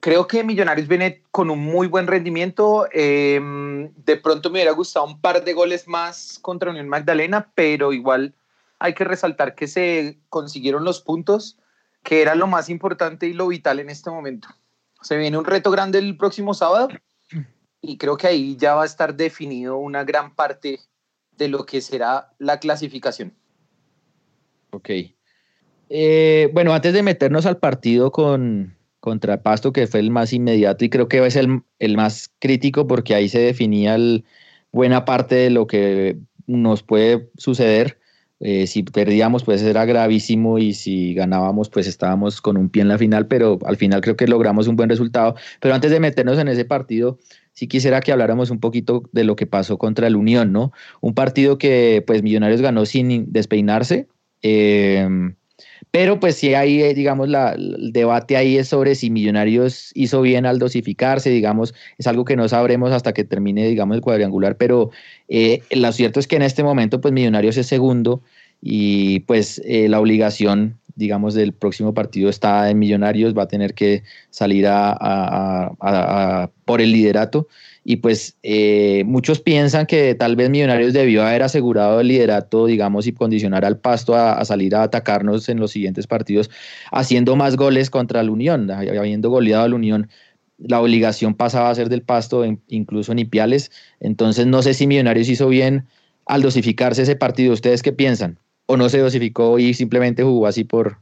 creo 0.00 0.26
que 0.26 0.44
Millonarios 0.44 0.88
viene 0.88 1.22
con 1.30 1.50
un 1.50 1.60
muy 1.60 1.86
buen 1.86 2.06
rendimiento. 2.06 2.88
Em, 2.92 3.92
de 3.94 4.16
pronto 4.16 4.50
me 4.50 4.58
hubiera 4.58 4.72
gustado 4.72 5.06
un 5.06 5.20
par 5.20 5.44
de 5.44 5.52
goles 5.52 5.86
más 5.86 6.38
contra 6.42 6.70
Unión 6.70 6.88
Magdalena, 6.88 7.50
pero 7.54 7.92
igual 7.92 8.34
hay 8.78 8.94
que 8.94 9.04
resaltar 9.04 9.54
que 9.54 9.66
se 9.66 10.18
consiguieron 10.28 10.84
los 10.84 11.00
puntos, 11.00 11.58
que 12.02 12.22
era 12.22 12.34
lo 12.34 12.46
más 12.46 12.68
importante 12.68 13.26
y 13.26 13.32
lo 13.32 13.48
vital 13.48 13.80
en 13.80 13.90
este 13.90 14.10
momento. 14.10 14.48
Se 15.02 15.16
viene 15.16 15.38
un 15.38 15.44
reto 15.44 15.70
grande 15.70 15.98
el 15.98 16.16
próximo 16.16 16.54
sábado 16.54 16.88
y 17.80 17.98
creo 17.98 18.16
que 18.16 18.26
ahí 18.26 18.56
ya 18.56 18.74
va 18.74 18.82
a 18.82 18.86
estar 18.86 19.14
definido 19.14 19.76
una 19.76 20.04
gran 20.04 20.34
parte 20.34 20.80
de 21.32 21.48
lo 21.48 21.64
que 21.64 21.80
será 21.80 22.32
la 22.38 22.58
clasificación. 22.58 23.34
Ok. 24.70 24.90
Eh, 25.88 26.50
bueno, 26.52 26.74
antes 26.74 26.92
de 26.92 27.02
meternos 27.02 27.46
al 27.46 27.58
partido 27.58 28.10
con, 28.12 28.76
contra 29.00 29.42
Pasto, 29.42 29.72
que 29.72 29.86
fue 29.86 30.00
el 30.00 30.10
más 30.10 30.32
inmediato 30.32 30.84
y 30.84 30.90
creo 30.90 31.08
que 31.08 31.24
es 31.26 31.36
el, 31.36 31.62
el 31.78 31.96
más 31.96 32.30
crítico 32.38 32.86
porque 32.86 33.14
ahí 33.14 33.28
se 33.28 33.40
definía 33.40 33.96
buena 34.72 35.04
parte 35.04 35.34
de 35.34 35.50
lo 35.50 35.66
que 35.66 36.18
nos 36.46 36.82
puede 36.82 37.30
suceder. 37.36 37.98
Eh, 38.40 38.68
si 38.68 38.84
perdíamos, 38.84 39.42
pues 39.42 39.62
era 39.62 39.84
gravísimo 39.84 40.58
y 40.58 40.72
si 40.72 41.12
ganábamos, 41.14 41.68
pues 41.70 41.88
estábamos 41.88 42.40
con 42.40 42.56
un 42.56 42.68
pie 42.68 42.82
en 42.82 42.88
la 42.88 42.98
final, 42.98 43.26
pero 43.26 43.58
al 43.66 43.76
final 43.76 44.00
creo 44.00 44.16
que 44.16 44.28
logramos 44.28 44.68
un 44.68 44.76
buen 44.76 44.88
resultado. 44.88 45.34
Pero 45.60 45.74
antes 45.74 45.90
de 45.90 45.98
meternos 45.98 46.38
en 46.38 46.48
ese 46.48 46.64
partido, 46.64 47.18
sí 47.52 47.66
quisiera 47.66 48.00
que 48.00 48.12
habláramos 48.12 48.50
un 48.50 48.60
poquito 48.60 49.02
de 49.12 49.24
lo 49.24 49.34
que 49.34 49.46
pasó 49.46 49.78
contra 49.78 50.06
el 50.06 50.14
Unión, 50.16 50.52
¿no? 50.52 50.72
Un 51.00 51.14
partido 51.14 51.58
que 51.58 52.04
pues 52.06 52.22
Millonarios 52.22 52.60
ganó 52.60 52.86
sin 52.86 53.32
despeinarse. 53.32 54.06
Eh, 54.42 55.08
pero 55.90 56.20
pues 56.20 56.36
sí 56.36 56.54
hay, 56.54 56.82
eh, 56.82 56.94
digamos, 56.94 57.28
la, 57.28 57.52
el 57.52 57.92
debate 57.92 58.36
ahí 58.36 58.58
es 58.58 58.68
sobre 58.68 58.94
si 58.94 59.10
Millonarios 59.10 59.90
hizo 59.94 60.20
bien 60.20 60.46
al 60.46 60.58
dosificarse, 60.58 61.30
digamos, 61.30 61.74
es 61.98 62.06
algo 62.06 62.24
que 62.24 62.36
no 62.36 62.48
sabremos 62.48 62.92
hasta 62.92 63.12
que 63.12 63.24
termine, 63.24 63.66
digamos, 63.68 63.96
el 63.96 64.00
cuadrangular, 64.02 64.56
pero 64.56 64.90
eh, 65.28 65.62
lo 65.70 65.90
cierto 65.92 66.20
es 66.20 66.26
que 66.26 66.36
en 66.36 66.42
este 66.42 66.62
momento, 66.62 67.00
pues 67.00 67.12
Millonarios 67.14 67.56
es 67.56 67.66
segundo 67.66 68.22
y 68.60 69.20
pues 69.20 69.62
eh, 69.64 69.88
la 69.88 70.00
obligación, 70.00 70.78
digamos, 70.96 71.34
del 71.34 71.52
próximo 71.52 71.94
partido 71.94 72.28
está 72.28 72.70
en 72.70 72.78
Millonarios, 72.78 73.36
va 73.36 73.44
a 73.44 73.48
tener 73.48 73.74
que 73.74 74.02
salir 74.30 74.66
a 74.68 75.72
por 76.64 76.80
el 76.82 76.92
liderato 76.92 77.48
y 77.90 77.96
pues 77.96 78.36
eh, 78.42 79.02
muchos 79.06 79.40
piensan 79.40 79.86
que 79.86 80.14
tal 80.14 80.36
vez 80.36 80.50
Millonarios 80.50 80.92
debió 80.92 81.22
haber 81.22 81.42
asegurado 81.42 82.00
el 82.00 82.08
liderato, 82.08 82.66
digamos, 82.66 83.06
y 83.06 83.12
condicionar 83.14 83.64
al 83.64 83.78
Pasto 83.78 84.14
a, 84.14 84.44
salir 84.44 84.74
a 84.74 84.82
atacarnos 84.82 85.48
en 85.48 85.58
los 85.58 85.70
siguientes 85.70 86.06
partidos, 86.06 86.50
haciendo 86.92 87.34
más 87.34 87.56
goles 87.56 87.88
contra 87.88 88.22
la 88.22 88.30
Unión, 88.30 88.70
habiendo 88.70 89.30
goleado 89.30 89.64
a 89.64 89.68
la 89.68 89.74
Unión. 89.74 90.10
La 90.58 90.82
obligación 90.82 91.34
pasaba 91.34 91.70
a 91.70 91.74
ser 91.74 91.88
del 91.88 92.02
Pasto, 92.02 92.44
incluso 92.66 93.12
en 93.12 93.20
Ipiales. 93.20 93.70
Entonces, 94.00 94.46
no 94.46 94.60
sé 94.60 94.74
si 94.74 94.86
Millonarios 94.86 95.30
hizo 95.30 95.48
bien 95.48 95.86
al 96.26 96.42
dosificarse 96.42 97.04
ese 97.04 97.16
partido. 97.16 97.54
¿Ustedes 97.54 97.82
qué 97.82 97.92
piensan? 97.92 98.38
¿O 98.66 98.76
no 98.76 98.90
se 98.90 98.98
dosificó 98.98 99.58
y 99.58 99.72
simplemente 99.72 100.22
jugó 100.22 100.46
así 100.46 100.62
por, 100.62 100.98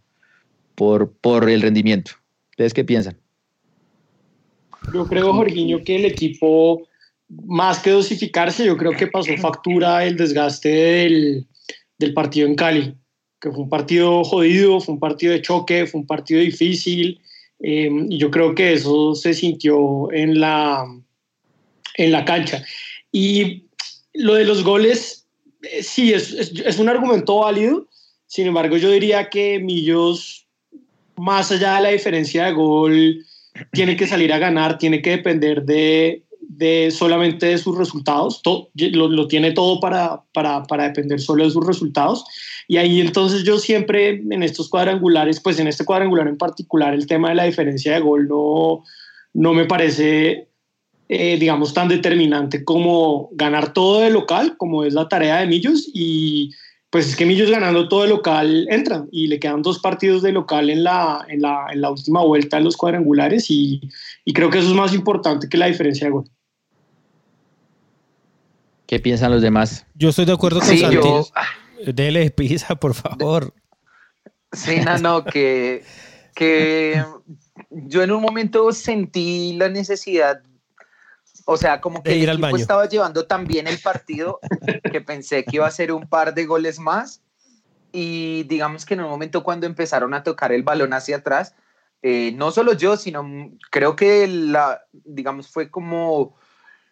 por, 0.76 1.11
por 1.14 1.50
el 1.50 1.62
rendimiento? 1.62 2.12
¿Ustedes 2.50 2.75
qué 2.75 2.85
piensan? 2.85 3.19
Yo 4.93 5.07
creo, 5.07 5.33
Jorginho, 5.33 5.83
que 5.83 5.97
el 5.97 6.05
equipo, 6.05 6.87
más 7.28 7.81
que 7.81 7.90
dosificarse, 7.90 8.64
yo 8.64 8.76
creo 8.76 8.93
que 8.93 9.07
pasó 9.07 9.37
factura 9.37 10.05
el 10.05 10.16
desgaste 10.16 10.69
del, 10.69 11.47
del 11.99 12.14
partido 12.14 12.47
en 12.47 12.55
Cali, 12.55 12.95
que 13.40 13.50
fue 13.50 13.62
un 13.64 13.69
partido 13.69 14.25
jodido, 14.25 14.81
fue 14.81 14.95
un 14.95 15.00
partido 15.00 15.33
de 15.33 15.43
choque, 15.43 15.87
fue 15.87 16.00
un 16.00 16.07
partido 16.07 16.40
difícil, 16.40 17.21
eh, 17.61 17.90
y 18.09 18.19
yo 18.19 18.31
creo 18.31 18.55
que 18.55 18.75
eso 18.75 19.14
se 19.14 19.35
sintió 19.35 20.12
en 20.12 20.40
la, 20.40 20.85
en 21.95 22.12
la 22.12 22.25
cancha. 22.25 22.64
Y 23.12 23.64
lo 24.12 24.35
de 24.35 24.45
los 24.45 24.62
goles, 24.62 25.26
eh, 25.62 25.83
sí, 25.83 26.12
es, 26.12 26.33
es, 26.33 26.52
es, 26.64 26.78
un 26.78 26.88
argumento 26.88 27.38
válido, 27.38 27.87
sin 28.26 28.47
embargo 28.47 28.76
yo 28.76 28.90
diría 28.90 29.31
que 29.31 29.59
Millos, 29.59 30.47
más 31.16 31.50
allá 31.50 31.76
de 31.76 31.83
la 31.83 31.88
diferencia 31.90 32.47
de 32.47 32.52
gol, 32.52 33.25
tiene 33.72 33.96
que 33.96 34.06
salir 34.06 34.32
a 34.32 34.38
ganar, 34.38 34.78
tiene 34.78 35.02
que 35.02 35.10
depender 35.10 35.64
de, 35.64 36.25
de 36.48 36.90
solamente 36.90 37.46
de 37.46 37.58
sus 37.58 37.76
resultados, 37.76 38.40
lo, 38.75 39.28
tiene 39.28 39.52
todo 39.52 39.80
para, 39.80 40.22
para, 40.32 40.62
para, 40.64 40.84
depender 40.84 41.20
solo 41.20 41.44
de 41.44 41.50
sus 41.50 41.66
resultados. 41.66 42.25
Y 42.68 42.76
ahí 42.78 43.00
entonces 43.00 43.44
yo 43.44 43.58
siempre 43.58 44.22
en 44.30 44.42
estos 44.42 44.68
cuadrangulares, 44.68 45.40
pues 45.40 45.58
en 45.58 45.66
este 45.66 45.84
cuadrangular 45.84 46.28
en 46.28 46.38
particular, 46.38 46.94
el 46.94 47.06
tema 47.06 47.30
de 47.30 47.36
la 47.36 47.44
diferencia 47.44 47.94
de 47.94 48.00
gol 48.00 48.28
no, 48.28 48.84
no 49.34 49.54
me 49.54 49.66
parece, 49.66 50.48
eh, 51.08 51.36
digamos, 51.38 51.75
tan 51.75 51.88
determinante 51.88 52.64
como 52.64 53.28
ganar 53.32 53.72
todo 53.72 54.00
de 54.00 54.10
local, 54.10 54.56
como 54.56 54.84
es 54.84 54.94
la 54.94 55.08
tarea 55.08 55.38
de 55.38 55.46
Millos, 55.46 55.90
y 55.92 56.52
pues 56.97 57.09
es 57.09 57.17
que 57.17 57.26
Millos 57.26 57.50
ganando 57.50 57.91
todo 57.91 58.05
el 58.05 58.09
local 58.09 58.67
entra 58.71 59.05
y 59.12 59.26
le 59.26 59.38
quedan 59.38 59.61
dos 59.61 59.81
partidos 59.81 60.23
de 60.23 60.33
local 60.33 60.71
en 60.71 60.83
la, 60.83 61.26
en 61.29 61.43
la, 61.43 61.67
en 61.71 61.83
la 61.83 61.91
última 61.91 62.23
vuelta 62.25 62.57
en 62.57 62.65
los 62.65 62.75
cuadrangulares 62.75 63.50
y, 63.50 63.83
y, 64.25 64.33
creo 64.33 64.49
que 64.49 64.61
eso 64.61 64.69
es 64.69 64.75
más 64.75 64.95
importante 64.95 65.47
que 65.47 65.59
la 65.59 65.67
diferencia 65.67 66.07
de 66.07 66.12
gol. 66.12 66.31
¿Qué 68.87 68.99
piensan 68.99 69.31
los 69.31 69.43
demás? 69.43 69.85
Yo 69.95 70.09
estoy 70.09 70.25
de 70.25 70.33
acuerdo 70.33 70.61
con 70.61 70.71
sí, 70.71 70.79
Santi. 70.79 70.97
Yo... 70.97 71.29
Dele 71.93 72.31
pizza, 72.31 72.76
por 72.76 72.95
favor. 72.95 73.53
Sí, 74.53 74.76
no, 74.83 74.97
no, 74.97 75.23
que, 75.23 75.85
que 76.35 77.05
yo 77.69 78.03
en 78.05 78.11
un 78.11 78.23
momento 78.23 78.73
sentí 78.73 79.53
la 79.53 79.69
necesidad 79.69 80.41
o 81.49 81.57
sea, 81.57 81.81
como 81.81 82.03
que 82.03 82.12
el 82.23 82.29
equipo 82.29 82.57
estaba 82.57 82.88
llevando 82.88 83.25
tan 83.26 83.47
bien 83.47 83.69
el 83.69 83.79
partido 83.79 84.41
que 84.93 85.00
pensé 85.00 85.45
que 85.45 85.57
iba 85.57 85.67
a 85.67 85.71
ser 85.71 85.93
un 85.93 86.09
par 86.09 86.35
de 86.35 86.45
goles 86.45 86.81
más. 86.81 87.23
Y 87.93 88.43
digamos 88.49 88.85
que 88.85 88.95
en 88.95 89.00
un 89.03 89.09
momento 89.09 89.45
cuando 89.45 89.65
empezaron 89.65 90.12
a 90.12 90.25
tocar 90.25 90.50
el 90.50 90.65
balón 90.65 90.93
hacia 90.93 91.19
atrás, 91.19 91.55
eh, 92.03 92.33
no 92.35 92.50
solo 92.50 92.73
yo, 92.73 92.97
sino 92.97 93.25
creo 93.71 93.95
que 93.95 94.26
la, 94.26 94.83
digamos, 94.93 95.47
fue 95.47 95.71
como 95.71 96.37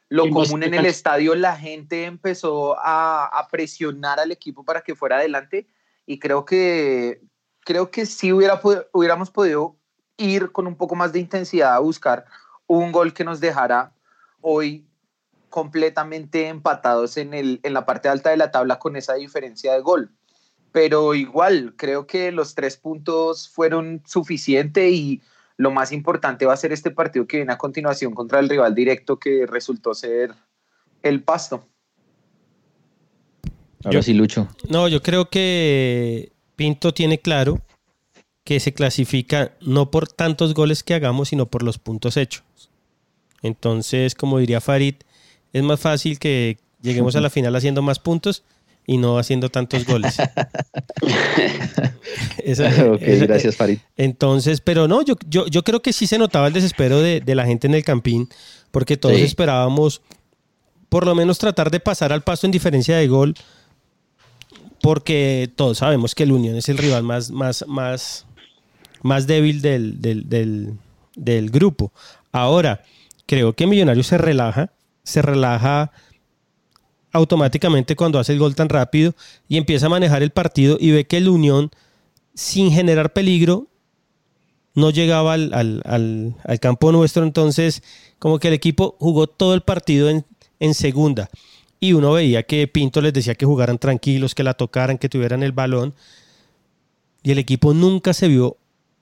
lo 0.09 0.31
común 0.31 0.63
en 0.63 0.75
el 0.75 0.87
estadio, 0.87 1.35
la 1.35 1.57
gente 1.57 2.05
empezó 2.05 2.79
a, 2.79 3.27
a, 3.27 3.49
presionar 3.49 4.21
al 4.21 4.31
equipo 4.31 4.65
para 4.65 4.83
que 4.83 4.95
fuera 4.95 5.17
adelante. 5.17 5.67
Y 6.07 6.21
creo 6.21 6.45
que, 6.45 7.23
creo 7.65 7.91
que 7.91 8.07
sí 8.07 8.33
hubiera, 8.33 8.61
hubiéramos 8.93 9.33
podido 9.33 9.77
ir 10.17 10.53
con 10.53 10.69
un 10.69 10.77
poco 10.77 10.95
más 10.95 11.13
de 11.13 11.19
intensidad 11.19 11.75
a 11.75 11.81
buscar 11.81 12.25
un 12.69 12.93
gol 12.93 13.13
que 13.13 13.25
nos 13.25 13.41
dejara 13.41 13.94
hoy 14.45 14.87
completamente 15.49 16.49
empatados 16.49 17.17
en, 17.17 17.33
el, 17.33 17.61
en 17.63 17.73
la 17.73 17.87
parte 17.87 18.09
alta 18.09 18.31
de 18.31 18.37
la 18.37 18.51
tabla 18.51 18.79
con 18.79 18.97
esa 18.97 19.15
diferencia 19.15 19.73
de 19.73 19.81
gol. 19.81 20.11
Pero 20.71 21.15
igual, 21.15 21.75
creo 21.77 22.07
que 22.07 22.31
los 22.31 22.55
tres 22.55 22.77
puntos 22.77 23.49
fueron 23.49 24.03
suficientes 24.05 24.93
y 24.93 25.23
lo 25.57 25.71
más 25.71 25.93
importante 25.93 26.45
va 26.45 26.53
a 26.53 26.59
ser 26.59 26.73
este 26.73 26.91
partido 26.91 27.27
que 27.27 27.39
viene 27.39 27.53
a 27.53 27.59
continuación 27.59 28.13
contra 28.15 28.41
el 28.41 28.49
rival 28.49 28.75
directo 28.75 29.19
que 29.19 29.47
resultó 29.47 29.95
ser 29.95 30.35
el 31.03 31.23
Pasto. 31.23 31.65
Ahora 33.85 33.99
yo, 33.99 34.03
sí, 34.03 34.13
Lucho. 34.13 34.49
No, 34.69 34.89
yo 34.89 35.03
creo 35.03 35.31
que 35.31 36.33
Pinto 36.57 36.93
tiene 36.93 37.19
claro 37.19 37.61
que 38.43 38.61
se 38.61 38.75
clasifica 38.75 39.53
no 39.61 39.91
por 39.91 40.09
tantos 40.09 40.53
goles 40.53 40.83
que 40.83 40.95
hagamos, 40.95 41.29
sino 41.29 41.47
por 41.47 41.63
los 41.63 41.79
puntos 41.79 42.17
hechos. 42.17 42.45
Entonces, 43.45 44.15
como 44.15 44.39
diría 44.39 44.63
Farid, 44.63 44.95
es 45.53 45.63
más 45.63 45.79
fácil 45.79 46.19
que 46.19 46.57
lleguemos 46.81 47.15
a 47.15 47.21
la 47.21 47.29
final 47.29 47.55
haciendo 47.55 47.83
más 47.83 47.99
puntos 47.99 48.43
y 48.87 48.97
no 48.97 49.19
haciendo 49.19 49.51
tantos 49.51 49.85
goles. 49.85 50.19
ok, 52.89 53.03
gracias, 53.03 53.55
Farid. 53.55 53.81
Entonces, 53.99 54.63
pero 54.63 54.89
no, 54.89 55.03
yo, 55.03 55.17
yo, 55.29 55.47
yo 55.47 55.63
creo 55.63 55.83
que 55.83 55.93
sí 55.93 56.07
se 56.07 56.17
notaba 56.17 56.47
el 56.47 56.55
desespero 56.55 57.03
de, 57.03 57.23
la 57.27 57.45
gente 57.45 57.67
en 57.67 57.75
el 57.75 57.85
campín, 57.85 58.31
porque 58.71 58.97
todos 58.97 59.19
esperábamos 59.19 60.01
por 60.89 61.05
lo 61.05 61.15
menos 61.15 61.37
tratar 61.37 61.71
de 61.71 61.81
pasar 61.81 62.15
al 62.15 62.23
paso 62.23 62.47
en 62.47 62.51
diferencia 62.51 62.97
de 62.97 63.09
gol, 63.09 63.35
porque 64.81 65.51
todos 65.55 65.77
sabemos 65.79 66.15
que 66.15 66.23
el 66.23 66.33
Unión 66.33 66.57
es 66.57 66.71
el 66.71 66.79
rival 66.79 67.03
más, 67.03 67.31
más, 67.31 67.67
más, 67.69 68.25
más 69.03 69.27
débil 69.27 69.61
del, 69.61 70.01
del, 70.01 70.79
del 71.15 71.51
grupo. 71.51 71.93
Ahora, 72.33 72.83
creo 73.27 73.55
que 73.55 73.67
Millonarios 73.67 74.07
se 74.07 74.19
relaja, 74.19 74.73
se 75.03 75.23
relaja 75.23 75.93
automáticamente 77.13 77.95
cuando 77.97 78.19
hace 78.19 78.33
el 78.33 78.39
gol 78.39 78.55
tan 78.55 78.69
rápido 78.69 79.15
y 79.49 79.57
empieza 79.57 79.87
a 79.87 79.91
manejar 79.91 80.23
el 80.23 80.31
partido 80.31 80.77
y 80.81 80.91
ve 80.91 81.07
que 81.07 81.17
el 81.17 81.29
Unión, 81.29 81.71
sin 82.35 82.73
generar 82.73 83.13
peligro, 83.13 83.69
no 84.75 84.91
llegaba 84.91 85.35
al, 85.35 86.35
campo 86.61 86.91
nuestro. 86.93 87.23
Entonces, 87.23 87.83
como 88.19 88.39
que 88.39 88.49
el 88.49 88.55
equipo 88.55 88.97
jugó 88.99 89.29
todo 89.29 89.55
el 89.55 89.63
partido 89.63 90.11
en, 90.11 90.27
en 90.59 90.75
segunda. 90.75 91.31
Y 91.79 91.93
uno 91.93 92.13
veía 92.13 92.43
que 92.43 92.67
Pinto 92.67 93.01
les 93.01 93.13
decía 93.13 93.37
que 93.37 93.47
jugaran 93.47 93.79
tranquilos, 93.79 94.35
que 94.35 94.43
la 94.43 94.55
tocaran, 94.55 94.99
que 94.99 95.09
tuvieran 95.09 95.43
el 95.43 95.53
balón. 95.53 95.95
Y 97.23 97.31
el 97.31 97.39
equipo 97.39 97.75
nunca 97.75 98.13
se 98.13 98.27
vio 98.27 98.57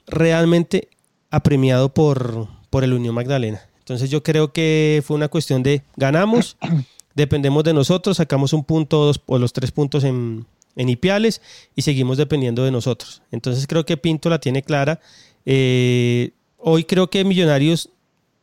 realmente 0.07 0.89
apremiado 1.31 1.95
por, 1.95 2.49
por 2.69 2.85
el 2.85 2.93
Unión 2.93 3.15
Magdalena. 3.15 3.63
Entonces 3.83 4.11
yo 4.11 4.23
creo 4.23 4.53
que 4.53 5.03
fue 5.05 5.17
una 5.17 5.29
cuestión 5.29 5.63
de 5.63 5.83
ganamos, 5.97 6.57
dependemos 7.15 7.65
de 7.65 7.75
nosotros, 7.75 8.17
sacamos 8.17 8.53
un 8.53 8.65
punto 8.65 9.13
o 9.27 9.39
los 9.39 9.53
tres 9.53 9.73
puntos 9.73 10.05
en, 10.05 10.47
en 10.77 10.89
Ipiales 10.89 11.43
y 11.75 11.83
seguimos 11.83 12.17
dependiendo 12.17 12.65
de 12.65 12.71
nosotros. 12.71 13.23
Entonces 13.33 13.67
creo 13.67 13.85
que 13.85 13.97
Pinto 13.97 14.31
la 14.31 14.39
tiene 14.39 14.63
clara. 14.63 15.01
Eh, 15.45 16.31
hoy 16.59 16.85
creo 16.85 17.11
que 17.11 17.25
Millonarios, 17.25 17.91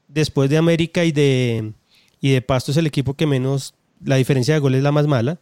después 0.10 0.50
de 0.50 0.58
América 0.58 1.06
y 1.06 1.12
de, 1.14 1.72
y 2.20 2.32
de 2.32 2.42
Pasto, 2.42 2.72
es 2.72 2.78
el 2.78 2.88
equipo 2.88 3.14
que 3.14 3.26
menos, 3.26 3.74
la 4.04 4.18
diferencia 4.18 4.54
de 4.54 4.60
goles 4.60 4.80
es 4.80 4.84
la 4.84 4.92
más 4.92 5.08
mala. 5.08 5.40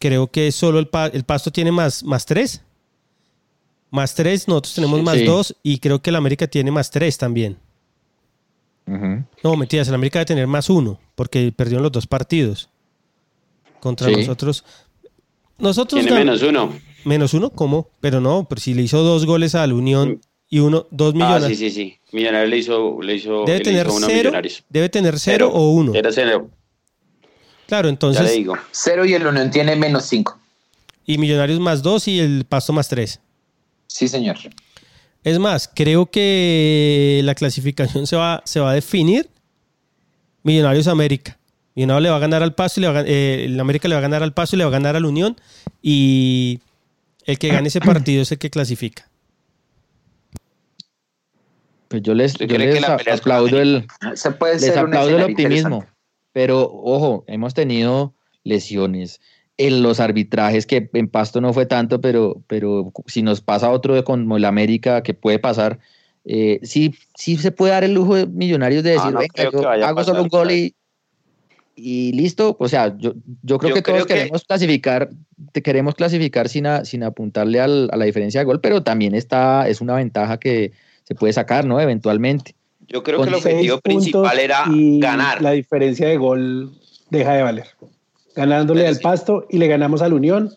Creo 0.00 0.30
que 0.30 0.50
solo 0.52 0.80
el, 0.80 0.88
el 1.12 1.24
Pasto 1.24 1.52
tiene 1.52 1.70
más, 1.72 2.02
más 2.02 2.26
tres. 2.26 2.62
Más 3.90 4.14
tres, 4.14 4.48
nosotros 4.48 4.74
tenemos 4.74 5.02
más 5.02 5.24
dos 5.24 5.56
y 5.62 5.78
creo 5.78 6.02
que 6.02 6.10
el 6.10 6.16
América 6.16 6.46
tiene 6.46 6.70
más 6.70 6.90
tres 6.90 7.16
también. 7.16 7.56
No, 9.42 9.56
mentiras, 9.56 9.88
el 9.88 9.94
América 9.94 10.18
debe 10.18 10.26
tener 10.26 10.46
más 10.46 10.70
uno, 10.70 10.98
porque 11.14 11.52
perdieron 11.54 11.82
los 11.82 11.92
dos 11.92 12.06
partidos 12.06 12.70
contra 13.80 14.10
nosotros. 14.10 14.64
Nosotros 15.58 16.02
Tiene 16.02 16.18
menos 16.18 16.42
uno. 16.42 16.72
Menos 17.04 17.34
uno, 17.34 17.50
¿cómo? 17.50 17.90
Pero 18.00 18.20
no, 18.20 18.46
pero 18.48 18.60
si 18.60 18.74
le 18.74 18.82
hizo 18.82 19.02
dos 19.02 19.26
goles 19.26 19.54
a 19.54 19.66
la 19.66 19.74
Unión 19.74 20.20
y 20.48 20.60
uno, 20.60 20.86
dos 20.90 21.14
millones. 21.14 21.44
Ah, 21.44 21.48
sí, 21.48 21.56
sí, 21.56 21.70
sí. 21.70 21.98
Millonarios 22.12 22.50
le 22.50 22.58
hizo, 22.58 23.02
le 23.02 23.14
hizo, 23.14 23.44
debe 23.44 23.60
tener 23.60 23.86
cero, 23.90 24.32
Debe 24.68 24.88
tener 24.88 25.18
cero, 25.18 25.50
o 25.52 25.70
uno. 25.70 25.94
Era 25.94 26.10
cero. 26.12 26.50
Claro, 27.66 27.88
entonces. 27.88 28.22
Ya 28.22 28.28
le 28.28 28.36
digo. 28.36 28.56
Cero 28.70 29.04
y 29.04 29.12
el 29.14 29.26
Unión 29.26 29.50
tiene 29.50 29.76
menos 29.76 30.04
cinco. 30.04 30.38
Y 31.04 31.18
Millonarios 31.18 31.60
más 31.60 31.82
dos 31.82 32.08
y 32.08 32.18
el 32.18 32.44
Pasto 32.44 32.72
más 32.72 32.88
tres. 32.88 33.20
Sí, 33.86 34.08
señor. 34.08 34.36
Es 35.24 35.38
más, 35.38 35.70
creo 35.74 36.06
que 36.06 37.20
la 37.24 37.34
clasificación 37.34 38.06
se 38.06 38.16
va, 38.16 38.42
se 38.44 38.60
va 38.60 38.70
a 38.70 38.74
definir 38.74 39.28
Millonarios 40.42 40.86
América. 40.86 41.38
Millonarios 41.74 42.02
le 42.04 42.10
va 42.10 42.16
a 42.16 42.20
ganar 42.20 42.42
al 42.42 42.54
paso 42.54 42.80
y 42.80 42.82
le 42.82 42.88
va 42.88 43.00
a, 43.00 43.04
eh, 43.06 43.44
el 43.44 43.60
América 43.60 43.88
le 43.88 43.94
va 43.94 43.98
a 43.98 44.02
ganar 44.02 44.22
al 44.22 44.32
paso 44.32 44.56
y 44.56 44.58
le 44.58 44.64
va 44.64 44.68
a 44.68 44.72
ganar 44.72 44.96
a 44.96 45.00
la 45.00 45.08
Unión. 45.08 45.36
Y 45.82 46.60
el 47.24 47.38
que 47.38 47.48
gane 47.48 47.68
ese 47.68 47.80
partido 47.80 48.22
es 48.22 48.32
el 48.32 48.38
que 48.38 48.50
clasifica. 48.50 49.08
Pues 51.88 52.02
yo 52.02 52.14
les, 52.14 52.34
aplaudo 52.34 53.60
el, 53.60 53.86
les 54.02 54.76
aplaudo 54.76 55.16
el 55.16 55.22
optimismo. 55.22 55.86
Pero 56.32 56.62
ojo, 56.62 57.24
hemos 57.26 57.54
tenido 57.54 58.14
lesiones, 58.44 59.20
en 59.58 59.82
los 59.82 59.98
arbitrajes, 59.98 60.66
que 60.66 60.88
en 60.92 61.08
Pasto 61.08 61.40
no 61.40 61.52
fue 61.52 61.66
tanto, 61.66 62.00
pero, 62.00 62.40
pero 62.46 62.92
si 63.06 63.22
nos 63.22 63.40
pasa 63.40 63.70
otro 63.70 64.02
como 64.04 64.36
el 64.36 64.44
América, 64.44 65.02
que 65.02 65.14
puede 65.14 65.40
pasar, 65.40 65.80
eh, 66.24 66.60
sí, 66.62 66.94
sí 67.16 67.36
se 67.36 67.50
puede 67.50 67.72
dar 67.72 67.82
el 67.82 67.92
lujo 67.92 68.14
de 68.14 68.26
Millonarios 68.26 68.84
de 68.84 68.92
decir, 68.92 69.14
hago 69.82 70.04
solo 70.04 70.22
un 70.22 70.28
gol 70.28 70.52
y, 70.52 70.76
y 71.74 72.12
listo. 72.12 72.56
O 72.60 72.68
sea, 72.68 72.96
yo, 72.98 73.14
yo 73.42 73.58
creo 73.58 73.74
que 73.74 73.82
todos 73.82 74.06
queremos 74.06 74.44
clasificar, 74.44 75.10
queremos 75.52 75.96
clasificar 75.96 76.48
sin, 76.48 76.66
sin 76.84 77.02
apuntarle 77.02 77.60
a 77.60 77.66
la 77.66 78.04
diferencia 78.04 78.40
de 78.40 78.44
gol, 78.44 78.60
pero 78.60 78.84
también 78.84 79.16
está, 79.16 79.68
es 79.68 79.80
una 79.80 79.96
ventaja 79.96 80.38
que 80.38 80.70
se 81.02 81.16
puede 81.16 81.32
sacar, 81.32 81.64
¿no? 81.64 81.80
Eventualmente. 81.80 82.54
Yo 82.86 83.02
creo 83.02 83.22
que 83.22 83.28
el 83.28 83.34
objetivo 83.34 83.80
principal 83.80 84.38
era 84.38 84.64
ganar. 84.68 85.42
La 85.42 85.50
diferencia 85.50 86.06
de 86.06 86.16
gol 86.16 86.72
deja 87.10 87.34
de 87.34 87.42
valer 87.42 87.66
ganándole 88.38 88.86
al 88.86 88.98
Pasto 89.00 89.46
y 89.50 89.58
le 89.58 89.66
ganamos 89.66 90.00
a 90.00 90.08
la 90.08 90.14
Unión 90.14 90.54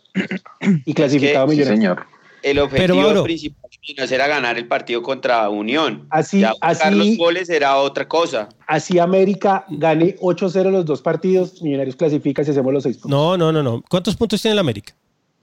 y 0.85 0.93
clasificado 0.93 1.47
Millonarios. 1.47 1.79
señor. 1.79 2.05
El 2.43 2.59
objetivo 2.59 3.23
principal 3.23 3.69
era 4.11 4.27
ganar 4.27 4.57
el 4.57 4.67
partido 4.67 5.01
contra 5.01 5.49
Unión. 5.49 6.05
Así, 6.11 6.41
ya 6.41 6.53
así 6.61 6.93
los 6.93 7.17
goles 7.17 7.49
era 7.49 7.77
otra 7.77 8.07
cosa. 8.07 8.49
Así 8.67 8.99
América 8.99 9.65
gane 9.69 10.15
8-0 10.17 10.69
los 10.69 10.85
dos 10.85 11.01
partidos, 11.01 11.61
Millonarios 11.61 11.95
clasifica 11.95 12.43
si 12.43 12.51
hacemos 12.51 12.71
los 12.71 12.83
seis 12.83 12.97
puntos. 12.97 13.11
No, 13.11 13.35
no, 13.35 13.51
no, 13.51 13.63
no. 13.63 13.83
¿Cuántos 13.89 14.15
puntos 14.15 14.41
tiene 14.41 14.53
el 14.53 14.59
América? 14.59 14.93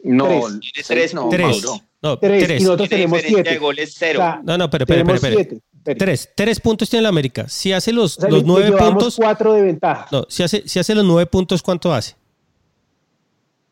No, 0.05 0.29
tres. 0.72 0.87
tres, 0.87 1.14
no, 1.14 1.29
tres. 1.29 1.66
No, 2.01 2.18
tres. 2.18 2.61
Y 2.61 2.62
nosotros 2.62 2.88
tenemos 2.88 3.20
siete. 3.20 3.51
De 3.51 3.59
goles 3.59 3.94
cero. 3.98 4.38
no, 4.44 4.57
no, 4.57 4.70
pero, 4.70 4.87
pero, 4.87 5.05
pero, 5.20 5.61
Tres, 5.96 6.31
tres 6.35 6.61
puntos 6.61 6.90
tiene 6.90 7.01
el 7.01 7.07
América. 7.07 7.48
Si 7.48 7.72
hace 7.72 7.92
los, 7.92 8.18
los 8.29 8.44
nueve 8.44 8.77
puntos. 8.77 9.16
cuatro 9.16 9.55
de 9.55 9.62
ventaja. 9.62 10.07
No, 10.12 10.27
si 10.29 10.42
hace, 10.42 10.62
si 10.66 10.79
hace 10.79 10.94
los 10.94 11.05
nueve 11.05 11.27
puntos, 11.27 11.62
¿cuánto 11.62 11.92
hace? 11.92 12.14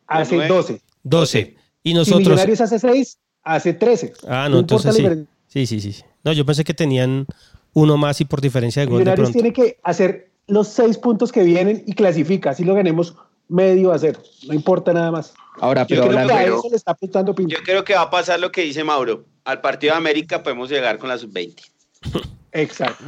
Hace 0.07 0.47
12. 0.47 0.81
12. 1.03 1.57
Y 1.83 1.95
nosotros. 1.95 2.23
Si 2.23 2.29
Millonarios 2.31 2.61
hace 2.61 2.79
6, 2.79 3.19
hace 3.43 3.75
13. 3.75 4.13
Ah, 4.29 4.49
no, 4.49 4.61
entonces 4.61 4.95
sí. 4.95 5.07
sí. 5.49 5.67
Sí, 5.67 5.81
sí, 5.81 6.03
No, 6.25 6.33
yo 6.33 6.45
pensé 6.45 6.65
que 6.65 6.75
tenían 6.75 7.27
uno 7.73 7.97
más 7.97 8.21
y 8.21 8.25
por 8.25 8.41
diferencia 8.41 8.83
de 8.83 8.87
gol. 8.87 8.99
Millonarios 8.99 9.33
tiene 9.33 9.53
que 9.53 9.79
hacer 9.83 10.31
los 10.47 10.69
6 10.69 10.99
puntos 10.99 11.33
que 11.33 11.43
vienen 11.43 11.83
y 11.87 11.95
clasifica. 11.95 12.51
Así 12.51 12.65
lo 12.65 12.75
ganemos 12.75 13.15
medio 13.49 13.93
a 13.93 13.99
cero. 13.99 14.21
No 14.47 14.55
importa 14.55 14.93
nada 14.93 15.11
más. 15.11 15.35
Ahora, 15.61 15.87
pero, 15.87 16.05
yo 16.05 16.11
creo, 16.11 16.29
que 16.29 16.45
eso 16.45 16.69
le 16.71 16.77
está 16.77 16.93
apuntando 16.93 17.35
yo 17.39 17.59
creo 17.65 17.85
que 17.85 17.95
va 17.95 18.03
a 18.03 18.11
pasar 18.11 18.41
lo 18.41 18.53
que 18.53 18.63
dice 18.63 18.85
Mauro. 18.85 19.25
Al 19.45 19.61
partido 19.61 19.95
de 19.95 19.99
América 19.99 20.43
podemos 20.43 20.69
llegar 20.69 20.99
con 20.99 21.09
la 21.09 21.17
sub-20. 21.17 21.63
Exacto. 22.53 23.05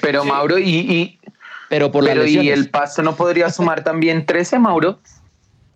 Pero 0.00 0.24
Mauro, 0.24 0.58
y, 0.58 0.68
y 0.68 1.18
pero 1.68 1.90
por 1.90 2.04
pero 2.04 2.26
¿y 2.26 2.48
el 2.50 2.70
paso 2.70 3.02
no 3.02 3.16
podría 3.16 3.50
sumar 3.50 3.82
también 3.82 4.26
13, 4.26 4.58
Mauro? 4.58 5.00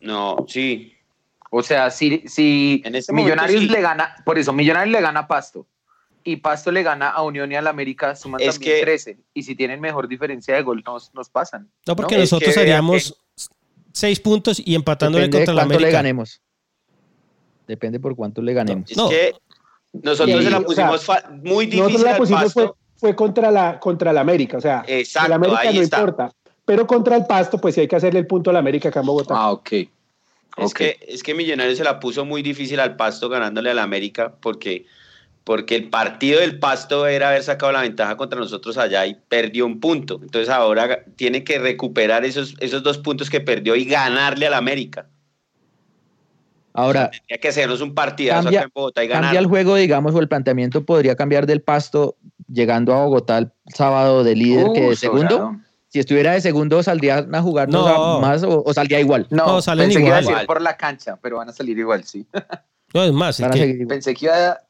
No, 0.01 0.45
sí. 0.49 0.95
O 1.51 1.63
sea, 1.63 1.91
si, 1.91 2.23
si 2.27 2.83
Millonarios 3.13 3.65
le 3.65 3.81
gana, 3.81 4.15
por 4.25 4.39
eso, 4.39 4.53
Millonarios 4.53 4.93
le 4.93 5.01
gana 5.01 5.21
a 5.21 5.29
Pasto 5.29 5.67
y 6.23 6.37
Pasto 6.37 6.71
le 6.71 6.83
gana 6.83 7.09
a 7.11 7.23
Unión 7.23 7.51
y 7.51 7.57
al 7.57 7.67
América, 7.67 8.15
suman 8.15 8.41
es 8.41 8.55
también 8.55 8.77
que, 8.77 8.83
13. 8.83 9.19
Y 9.35 9.43
si 9.43 9.55
tienen 9.55 9.81
mejor 9.81 10.09
diferencia 10.09 10.55
de 10.55 10.63
gol, 10.63 10.83
nos, 10.87 11.13
nos 11.15 11.29
pasan. 11.29 11.71
No, 11.87 11.97
porque 11.97 12.19
nosotros 12.19 12.57
haríamos 12.57 13.17
seis 13.93 14.21
puntos 14.21 14.63
y 14.65 14.75
empatándole 14.75 15.29
contra 15.31 15.55
la 15.55 15.63
América. 15.63 15.87
le 15.87 15.93
ganemos. 15.93 16.41
Depende 17.67 18.01
por 18.01 18.15
cuánto 18.15 18.43
le 18.43 18.53
ganemos. 18.53 18.91
Es 18.91 18.97
que 18.97 19.35
nosotros 19.93 20.45
se 20.45 20.51
la 20.51 20.61
pusimos 20.61 21.07
muy 21.43 21.67
difícil. 21.67 21.85
Nosotros 21.85 22.11
la 22.11 22.17
pusimos 22.17 22.53
fue, 22.53 22.71
fue, 22.97 23.17
contra 23.17 23.51
la 23.51 23.81
contra 23.81 24.13
la 24.13 24.21
América, 24.21 24.59
o 24.59 24.61
sea, 24.61 24.85
Exacto, 24.87 25.29
la 25.29 25.35
América 25.37 25.73
no 25.73 25.83
importa. 25.83 26.33
Pero 26.71 26.87
contra 26.87 27.17
el 27.17 27.27
Pasto, 27.27 27.59
pues 27.59 27.75
sí 27.75 27.81
hay 27.81 27.89
que 27.89 27.97
hacerle 27.97 28.21
el 28.21 28.29
punto 28.29 28.51
a 28.51 28.53
la 28.53 28.61
América 28.61 28.91
acá 28.91 29.01
en 29.01 29.07
Bogotá. 29.07 29.35
Ah, 29.37 29.51
ok. 29.51 29.73
Es, 30.57 30.73
que, 30.73 31.01
es 31.01 31.25
que 31.25 31.35
Millonarios 31.35 31.79
se 31.79 31.83
la 31.83 31.99
puso 31.99 32.25
muy 32.25 32.43
difícil 32.43 32.79
al 32.79 32.95
Pasto 32.95 33.29
ganándole 33.29 33.73
al 33.73 33.81
América 33.81 34.37
porque, 34.41 34.87
porque 35.43 35.75
el 35.75 35.91
partido 35.91 36.39
del 36.39 36.61
Pasto 36.61 37.09
era 37.09 37.31
haber 37.31 37.43
sacado 37.43 37.73
la 37.73 37.81
ventaja 37.81 38.17
contra 38.17 38.39
nosotros 38.39 38.79
allá 38.79 39.05
y 39.05 39.17
perdió 39.17 39.67
un 39.67 39.81
punto. 39.81 40.21
Entonces 40.23 40.49
ahora 40.49 41.03
tiene 41.17 41.43
que 41.43 41.59
recuperar 41.59 42.25
esos, 42.25 42.55
esos 42.61 42.85
dos 42.85 42.99
puntos 42.99 43.31
que 43.31 43.41
perdió 43.41 43.75
y 43.75 43.85
ganarle 43.85 44.47
al 44.47 44.55
América. 44.55 45.09
Ahora, 46.73 47.11
tendría 47.11 47.39
que 47.39 47.49
hacernos 47.49 47.81
un 47.81 47.97
partidazo 47.97 48.49
acá 48.49 48.63
en 48.63 48.71
Bogotá 48.73 49.03
y 49.03 49.09
ganar. 49.09 49.25
Cambia 49.25 49.41
el 49.41 49.47
juego, 49.47 49.75
digamos, 49.75 50.15
o 50.15 50.21
el 50.21 50.29
planteamiento 50.29 50.85
podría 50.85 51.17
cambiar 51.17 51.47
del 51.47 51.63
Pasto 51.63 52.15
llegando 52.47 52.95
a 52.95 53.05
Bogotá 53.07 53.39
el 53.39 53.51
sábado 53.75 54.23
de 54.23 54.37
líder 54.37 54.69
que 54.73 54.91
de 54.91 54.95
segundo 54.95 55.59
si 55.90 55.98
estuviera 55.98 56.33
de 56.33 56.40
segundo, 56.40 56.83
¿saldrían 56.85 57.35
a 57.35 57.42
jugar 57.42 57.68
más 57.68 58.44
o, 58.44 58.72
saldría 58.72 59.00
igual? 59.00 59.26
No, 59.31 59.61
salen 59.61 59.87
pensé 59.88 60.00
igual. 60.00 60.24
que 60.24 60.31
iba 60.31 60.40
a 60.40 60.46
por 60.46 60.62
la 60.62 60.76
cancha, 60.76 61.18
pero 61.20 61.38
van 61.38 61.48
a 61.48 61.53
salir 61.53 61.79
igual, 61.79 62.05
sí. 62.05 62.26
No, 62.92 63.05
es 63.05 63.12
más, 63.12 63.40
pensé 63.88 64.14
que 64.14 64.24
iba, 64.24 64.62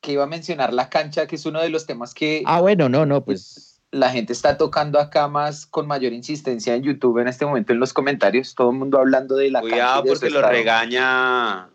que 0.00 0.10
iba 0.10 0.24
a 0.24 0.26
mencionar 0.26 0.72
la 0.72 0.88
cancha, 0.88 1.28
que 1.28 1.36
es 1.36 1.46
uno 1.46 1.60
de 1.60 1.68
los 1.68 1.86
temas 1.86 2.12
que... 2.12 2.42
Ah, 2.44 2.60
bueno, 2.60 2.88
no, 2.88 3.06
no, 3.06 3.24
pues... 3.24 3.80
la 3.92 4.10
gente 4.10 4.32
está 4.32 4.56
tocando 4.56 4.98
acá 4.98 5.28
más 5.28 5.64
con 5.64 5.86
mayor 5.86 6.12
insistencia 6.12 6.74
en 6.74 6.82
YouTube 6.82 7.18
en 7.20 7.28
este 7.28 7.46
momento 7.46 7.72
en 7.72 7.78
los 7.78 7.92
comentarios, 7.92 8.56
todo 8.56 8.70
el 8.70 8.78
mundo 8.78 8.98
hablando 8.98 9.36
de 9.36 9.52
la 9.52 9.60
Cuidado 9.60 10.02
porque 10.04 10.28
lo 10.28 10.42
regaña 10.42 11.68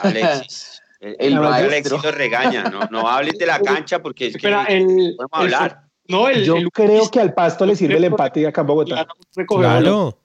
Alexis. 0.00 0.82
El, 1.00 1.16
el, 1.18 1.38
Alexis 1.38 2.02
lo 2.02 2.10
regaña, 2.10 2.64
no, 2.64 2.80
no 2.90 3.08
hables 3.08 3.38
de 3.38 3.46
la 3.46 3.58
cancha 3.60 4.00
porque 4.00 4.26
es 4.26 4.32
que 4.32 4.48
Espera, 4.48 4.64
el, 4.64 5.14
podemos 5.16 5.30
hablar. 5.32 5.89
No, 6.10 6.28
el, 6.28 6.44
Yo 6.44 6.56
el- 6.56 6.70
creo 6.70 7.10
que 7.10 7.20
al 7.20 7.32
pasto 7.34 7.64
le 7.64 7.74
sirve 7.76 7.96
el 7.96 8.04
empate 8.04 8.46
acá 8.46 8.60
en 8.62 8.66
Bogotá. 8.66 9.06
Claro. 9.46 10.18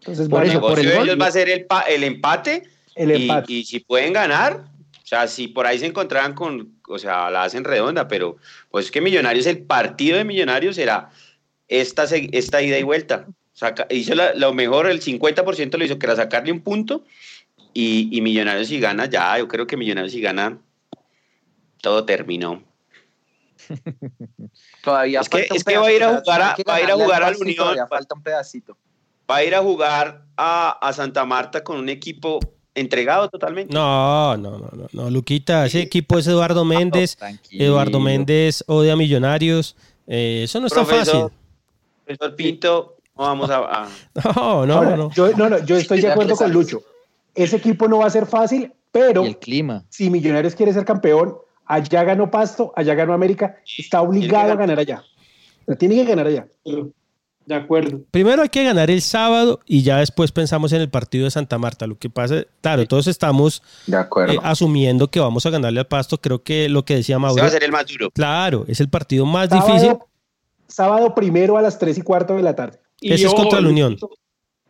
Entonces, 0.00 0.28
Por 0.28 0.38
bueno, 0.40 0.52
eso, 0.52 0.78
el 0.80 0.94
gol. 0.94 1.04
ellos 1.08 1.20
va 1.20 1.26
a 1.26 1.30
ser 1.32 1.48
el, 1.50 1.66
el 1.88 2.04
empate, 2.04 2.62
el 2.94 3.10
y, 3.10 3.22
empate. 3.22 3.52
y 3.52 3.64
si 3.64 3.80
pueden 3.80 4.12
ganar, 4.12 4.64
o 5.02 5.06
sea, 5.06 5.26
si 5.26 5.48
por 5.48 5.66
ahí 5.66 5.78
se 5.78 5.86
encontraran 5.86 6.34
con, 6.34 6.78
o 6.88 6.98
sea, 6.98 7.30
la 7.30 7.42
hacen 7.42 7.64
redonda, 7.64 8.08
pero 8.08 8.36
pues 8.70 8.86
es 8.86 8.90
que 8.90 9.00
Millonarios, 9.00 9.46
el 9.46 9.58
partido 9.64 10.16
de 10.16 10.24
Millonarios 10.24 10.76
será 10.76 11.10
esta, 11.66 12.04
esta 12.04 12.62
ida 12.62 12.78
y 12.78 12.82
vuelta. 12.84 13.26
Saca- 13.52 13.88
hizo 13.90 14.14
la- 14.14 14.34
lo 14.34 14.54
mejor, 14.54 14.86
el 14.88 15.00
50% 15.02 15.76
lo 15.78 15.84
hizo, 15.84 15.98
que 15.98 16.06
era 16.06 16.14
sacarle 16.16 16.52
un 16.52 16.60
punto, 16.60 17.04
y, 17.74 18.08
y 18.16 18.20
Millonarios 18.20 18.68
si 18.68 18.78
gana, 18.80 19.06
ya, 19.06 19.36
yo 19.38 19.48
creo 19.48 19.66
que 19.66 19.76
Millonarios 19.76 20.12
si 20.12 20.20
gana, 20.20 20.58
todo 21.82 22.04
terminó. 22.04 22.62
Todavía 24.82 25.20
Es 25.20 25.28
que- 25.28 25.38
falta 25.38 25.52
un 25.54 25.56
es 25.58 25.64
que 25.64 25.76
va 25.78 25.86
a 25.86 25.92
ir 25.92 26.02
a 26.04 26.18
jugar 26.18 26.42
a- 26.42 26.56
va 26.68 26.74
a 26.74 26.80
ir 26.82 26.90
a 26.90 26.94
jugar 26.94 27.22
al 27.22 27.36
Unión, 27.36 27.56
todavía 27.56 27.82
va- 27.84 27.88
falta 27.88 28.14
un 28.14 28.22
pedacito. 28.22 28.76
Va 29.30 29.36
a 29.36 29.44
ir 29.44 29.54
a 29.54 29.60
jugar 29.60 30.24
a, 30.36 30.70
a 30.80 30.92
Santa 30.92 31.24
Marta 31.24 31.62
con 31.62 31.78
un 31.78 31.88
equipo 31.88 32.38
entregado 32.74 33.28
totalmente. 33.28 33.74
No, 33.74 34.36
no, 34.36 34.52
no, 34.58 34.70
no, 34.72 34.86
no, 34.92 35.10
Luquita, 35.10 35.66
ese 35.66 35.82
equipo 35.82 36.18
es 36.18 36.26
Eduardo 36.26 36.64
Méndez. 36.64 37.16
Tranquilo. 37.16 37.64
Eduardo 37.64 38.00
Méndez 38.00 38.64
odia 38.66 38.94
a 38.94 38.96
Millonarios. 38.96 39.76
Eh, 40.06 40.42
eso 40.44 40.60
no 40.60 40.66
está 40.68 40.84
fácil. 40.86 41.26
profesor 42.06 42.34
Pinto, 42.36 42.96
no 43.16 43.24
vamos 43.24 43.50
a, 43.50 43.58
a- 43.58 43.88
No, 44.34 44.64
no, 44.66 44.74
Ahora, 44.74 44.96
no. 44.96 45.10
Yo, 45.12 45.30
no, 45.36 45.48
no, 45.50 45.58
yo 45.64 45.76
estoy 45.76 46.00
de 46.00 46.08
acuerdo 46.10 46.34
con. 46.36 46.50
Lucho. 46.52 46.82
Ese 47.34 47.56
equipo 47.56 47.86
no 47.86 47.98
va 47.98 48.06
a 48.06 48.10
ser 48.10 48.26
fácil, 48.26 48.72
pero 48.90 49.22
Y 49.24 49.28
el 49.28 49.38
clima. 49.38 49.84
si 49.90 50.08
Millonarios 50.10 50.54
quiere 50.54 50.72
ser 50.72 50.84
campeón, 50.84 51.36
allá 51.68 52.02
ganó 52.04 52.30
Pasto, 52.30 52.72
allá 52.74 52.94
ganó 52.94 53.12
América, 53.12 53.56
está 53.76 54.00
obligado 54.02 54.52
a 54.52 54.56
ganar 54.56 54.78
allá. 54.78 55.04
Sea, 55.66 55.76
tiene 55.76 55.94
que 55.96 56.04
ganar 56.04 56.26
allá. 56.26 56.48
De 57.44 57.54
acuerdo. 57.54 58.00
Primero 58.10 58.42
hay 58.42 58.50
que 58.50 58.62
ganar 58.62 58.90
el 58.90 59.00
sábado 59.00 59.60
y 59.64 59.82
ya 59.82 59.98
después 59.98 60.32
pensamos 60.32 60.72
en 60.74 60.82
el 60.82 60.90
partido 60.90 61.24
de 61.24 61.30
Santa 61.30 61.56
Marta. 61.56 61.86
Lo 61.86 61.96
que 61.98 62.10
pasa, 62.10 62.44
claro, 62.60 62.86
todos 62.86 63.06
estamos 63.06 63.62
De 63.86 63.96
acuerdo. 63.96 64.34
eh, 64.34 64.38
asumiendo 64.42 65.10
que 65.10 65.18
vamos 65.18 65.46
a 65.46 65.50
ganarle 65.50 65.80
al 65.80 65.86
Pasto. 65.86 66.18
Creo 66.20 66.42
que 66.42 66.68
lo 66.68 66.84
que 66.84 66.96
decía 66.96 67.18
Mauro, 67.18 67.40
va 67.40 67.48
a 67.48 67.50
ser 67.50 67.64
el 67.64 67.72
más 67.72 67.86
duro. 67.86 68.10
claro, 68.10 68.64
es 68.68 68.80
el 68.80 68.90
partido 68.90 69.24
más 69.24 69.48
Sábado, 69.48 69.72
difícil. 69.72 69.96
sábado 70.66 71.14
primero 71.14 71.56
a 71.56 71.62
las 71.62 71.78
3 71.78 71.96
y 71.96 72.02
cuarto 72.02 72.34
de 72.36 72.42
la 72.42 72.54
tarde 72.54 72.80
Y 73.00 73.14
Ese 73.14 73.26
es 73.26 73.32
contra 73.34 73.62
la 73.62 73.68
Unión. 73.70 73.92
Luchito, 73.92 74.10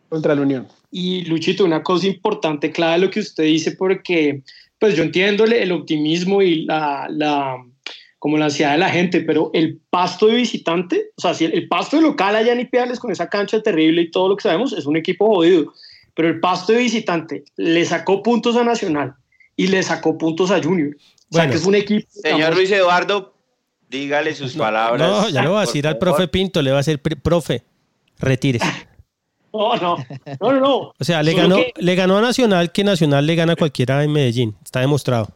contra 0.07 0.35
la 0.35 0.41
Unión. 0.41 0.67
Y 0.89 1.25
Luchito, 1.25 1.65
una 1.65 1.83
cosa 1.83 2.07
importante, 2.07 2.71
clave 2.71 2.99
lo 2.99 3.09
que 3.09 3.19
usted 3.19 3.43
dice, 3.43 3.73
porque 3.73 4.41
pues 4.79 4.95
yo 4.95 5.03
entiendo 5.03 5.43
el, 5.45 5.53
el 5.53 5.71
optimismo 5.71 6.41
y 6.41 6.63
la, 6.65 7.07
la, 7.09 7.57
como 8.17 8.37
la 8.37 8.45
ansiedad 8.45 8.71
de 8.73 8.77
la 8.79 8.89
gente, 8.89 9.21
pero 9.21 9.51
el 9.53 9.79
pasto 9.89 10.27
de 10.27 10.35
visitante, 10.35 11.11
o 11.17 11.21
sea, 11.21 11.33
si 11.33 11.45
el, 11.45 11.53
el 11.53 11.67
pasto 11.67 11.97
de 11.97 12.03
local 12.03 12.35
allá 12.35 12.53
en 12.53 12.61
Ipiales 12.61 12.99
con 12.99 13.11
esa 13.11 13.29
cancha 13.29 13.61
terrible 13.61 14.01
y 14.01 14.11
todo 14.11 14.29
lo 14.29 14.35
que 14.35 14.43
sabemos, 14.43 14.73
es 14.73 14.85
un 14.85 14.97
equipo 14.97 15.27
jodido, 15.35 15.73
pero 16.15 16.27
el 16.29 16.39
pasto 16.39 16.73
de 16.73 16.79
visitante 16.79 17.43
le 17.57 17.85
sacó 17.85 18.23
puntos 18.23 18.55
a 18.55 18.63
Nacional 18.63 19.13
y 19.55 19.67
le 19.67 19.83
sacó 19.83 20.17
puntos 20.17 20.51
a 20.51 20.61
Junior. 20.61 20.95
O 20.95 20.99
sea, 20.99 21.43
Bueno. 21.43 21.51
que 21.51 21.57
es 21.57 21.65
un 21.65 21.75
equipo... 21.75 22.07
Señor 22.09 22.37
digamos, 22.37 22.57
Luis 22.57 22.71
Eduardo, 22.71 23.33
dígale 23.89 24.33
sus 24.35 24.55
palabras. 24.55 25.01
No, 25.01 25.29
ya 25.29 25.41
le 25.43 25.47
voy 25.49 25.57
a 25.57 25.61
decir 25.61 25.85
al 25.87 25.97
profe 25.97 26.27
Pinto, 26.27 26.61
le 26.61 26.71
va 26.71 26.77
a 26.77 26.79
decir, 26.79 26.99
"Pri- 27.01 27.15
profe, 27.15 27.63
retírese. 28.17 28.65
No, 29.53 29.75
no, 29.77 29.97
no, 30.39 30.51
no, 30.53 30.59
no. 30.59 30.77
O 30.99 31.03
sea, 31.03 31.23
le 31.23 31.31
Solo 31.31 31.43
ganó, 31.43 31.55
que- 31.57 31.73
le 31.77 31.95
ganó 31.95 32.17
a 32.17 32.21
Nacional, 32.21 32.71
que 32.71 32.83
Nacional 32.83 33.25
le 33.25 33.35
gana 33.35 33.53
a 33.53 33.55
cualquiera 33.55 34.03
en 34.03 34.11
Medellín. 34.11 34.55
Está 34.63 34.79
demostrado. 34.81 35.27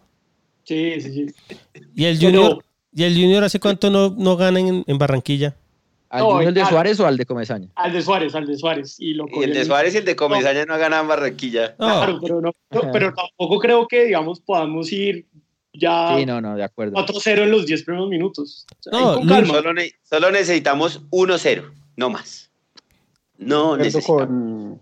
Sí, 0.64 1.02
sí, 1.02 1.14
sí. 1.14 1.26
¿Y 1.96 2.06
el 2.06 2.18
Pero- 2.20 2.32
Junior, 2.44 2.66
¿y 2.94 3.04
el 3.04 3.14
Junior 3.16 3.44
hace 3.44 3.60
cuánto 3.60 3.90
no, 3.90 4.10
no 4.18 4.38
gana 4.38 4.60
en, 4.60 4.84
en 4.88 4.98
Barranquilla? 4.98 5.56
¿Al 6.10 6.22
No, 6.22 6.32
Junior 6.34 6.54
de. 6.54 6.66
Suárez 6.68 7.00
o 7.00 7.08
al 7.08 7.18
de 7.18 7.26
Comesaña? 7.26 7.68
Al 7.76 7.92
de 7.92 8.02
Suárez, 8.04 8.36
al 8.36 8.46
de 8.46 8.56
Suárez. 8.56 8.96
Y, 9.00 9.16
lo 9.16 9.26
Y 9.34 9.44
el 9.46 9.54
de 9.54 9.66
Suárez 9.66 9.96
y 9.96 9.98
el 9.98 10.06
de 10.06 10.16
Comesaña 10.16 10.64
no 10.66 10.78
ganan 10.78 11.08
Barranquilla. 11.08 11.76
No, 11.80 11.88
Claro, 11.88 12.20
pero, 12.22 12.40
no, 12.42 12.52
no, 12.72 12.92
pero 12.92 13.14
tampoco 13.14 13.58
creo 13.60 13.88
que, 13.88 14.06
digamos, 14.06 14.40
podamos 14.40 14.92
ir 14.92 15.26
ya 15.74 16.16
Sí, 16.16 16.26
no, 16.28 16.40
no, 16.40 16.56
de 16.56 16.64
acuerdo. 16.64 16.94
4-0 16.94 17.40
en 17.46 17.50
los 17.52 17.66
10 17.66 17.84
primeros 17.84 18.08
minutos. 18.10 18.68
O 18.80 18.84
sea, 18.84 18.92
No, 19.00 19.16
con 19.16 19.28
calma. 19.28 19.54
Solo, 19.56 19.74
ne- 19.74 19.92
solo 20.04 20.30
necesitamos 20.30 21.02
1-0, 21.10 21.72
no 21.98 22.12
más. 22.12 22.52
No 23.38 23.76
necesitamos. 23.78 24.18
con, 24.28 24.82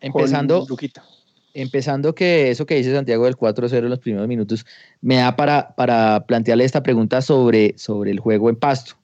Empezando, 0.00 0.60
con 0.60 0.68
Luquita. 0.68 1.04
empezando 1.54 2.14
que 2.14 2.50
eso 2.50 2.66
que 2.66 2.74
dice 2.76 2.92
Santiago 2.92 3.24
del 3.24 3.36
4-0 3.36 3.86
en 3.86 3.90
los 3.90 3.98
primeros 3.98 4.28
minutos, 4.28 4.66
me 5.00 5.16
da 5.16 5.36
para, 5.36 5.74
para 5.74 6.24
plantearle 6.26 6.64
esta 6.64 6.82
pregunta 6.82 7.22
sobre, 7.22 7.74
sobre 7.78 8.10
el 8.10 8.20
juego 8.20 8.50
en 8.50 8.56
pasto. 8.56 8.94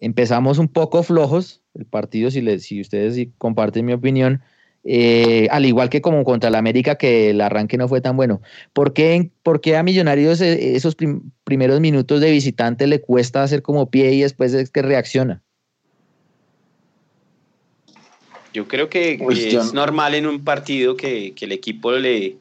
Empezamos 0.00 0.58
un 0.58 0.68
poco 0.68 1.02
flojos 1.02 1.62
el 1.74 1.86
partido, 1.86 2.30
si, 2.30 2.40
le- 2.40 2.58
si 2.58 2.80
ustedes 2.80 3.28
comparten 3.38 3.86
mi 3.86 3.92
opinión, 3.94 4.42
eh, 4.84 5.48
al 5.50 5.64
igual 5.64 5.88
que 5.88 6.02
como 6.02 6.22
contra 6.24 6.50
el 6.50 6.54
América, 6.56 6.96
que 6.96 7.30
el 7.30 7.40
arranque 7.40 7.78
no 7.78 7.88
fue 7.88 8.02
tan 8.02 8.16
bueno. 8.16 8.42
¿Por 8.74 8.92
qué, 8.92 9.30
por 9.42 9.62
qué 9.62 9.76
a 9.76 9.82
Millonarios 9.82 10.40
eh, 10.42 10.76
esos 10.76 10.94
prim- 10.94 11.30
primeros 11.44 11.80
minutos 11.80 12.20
de 12.20 12.30
visitante 12.30 12.86
le 12.86 13.00
cuesta 13.00 13.42
hacer 13.42 13.62
como 13.62 13.88
pie 13.90 14.12
y 14.12 14.20
después 14.20 14.52
es 14.52 14.70
que 14.70 14.82
reacciona? 14.82 15.42
Yo 18.54 18.66
creo 18.68 18.88
que 18.88 19.18
Uy, 19.20 19.34
que 19.34 19.50
yo 19.50 19.60
es 19.60 19.74
no- 19.74 19.80
normal 19.82 20.14
en 20.14 20.26
un 20.26 20.42
partido 20.44 20.96
que, 20.96 21.34
que 21.34 21.44
el 21.44 21.52
equipo 21.52 21.92
le, 21.92 22.36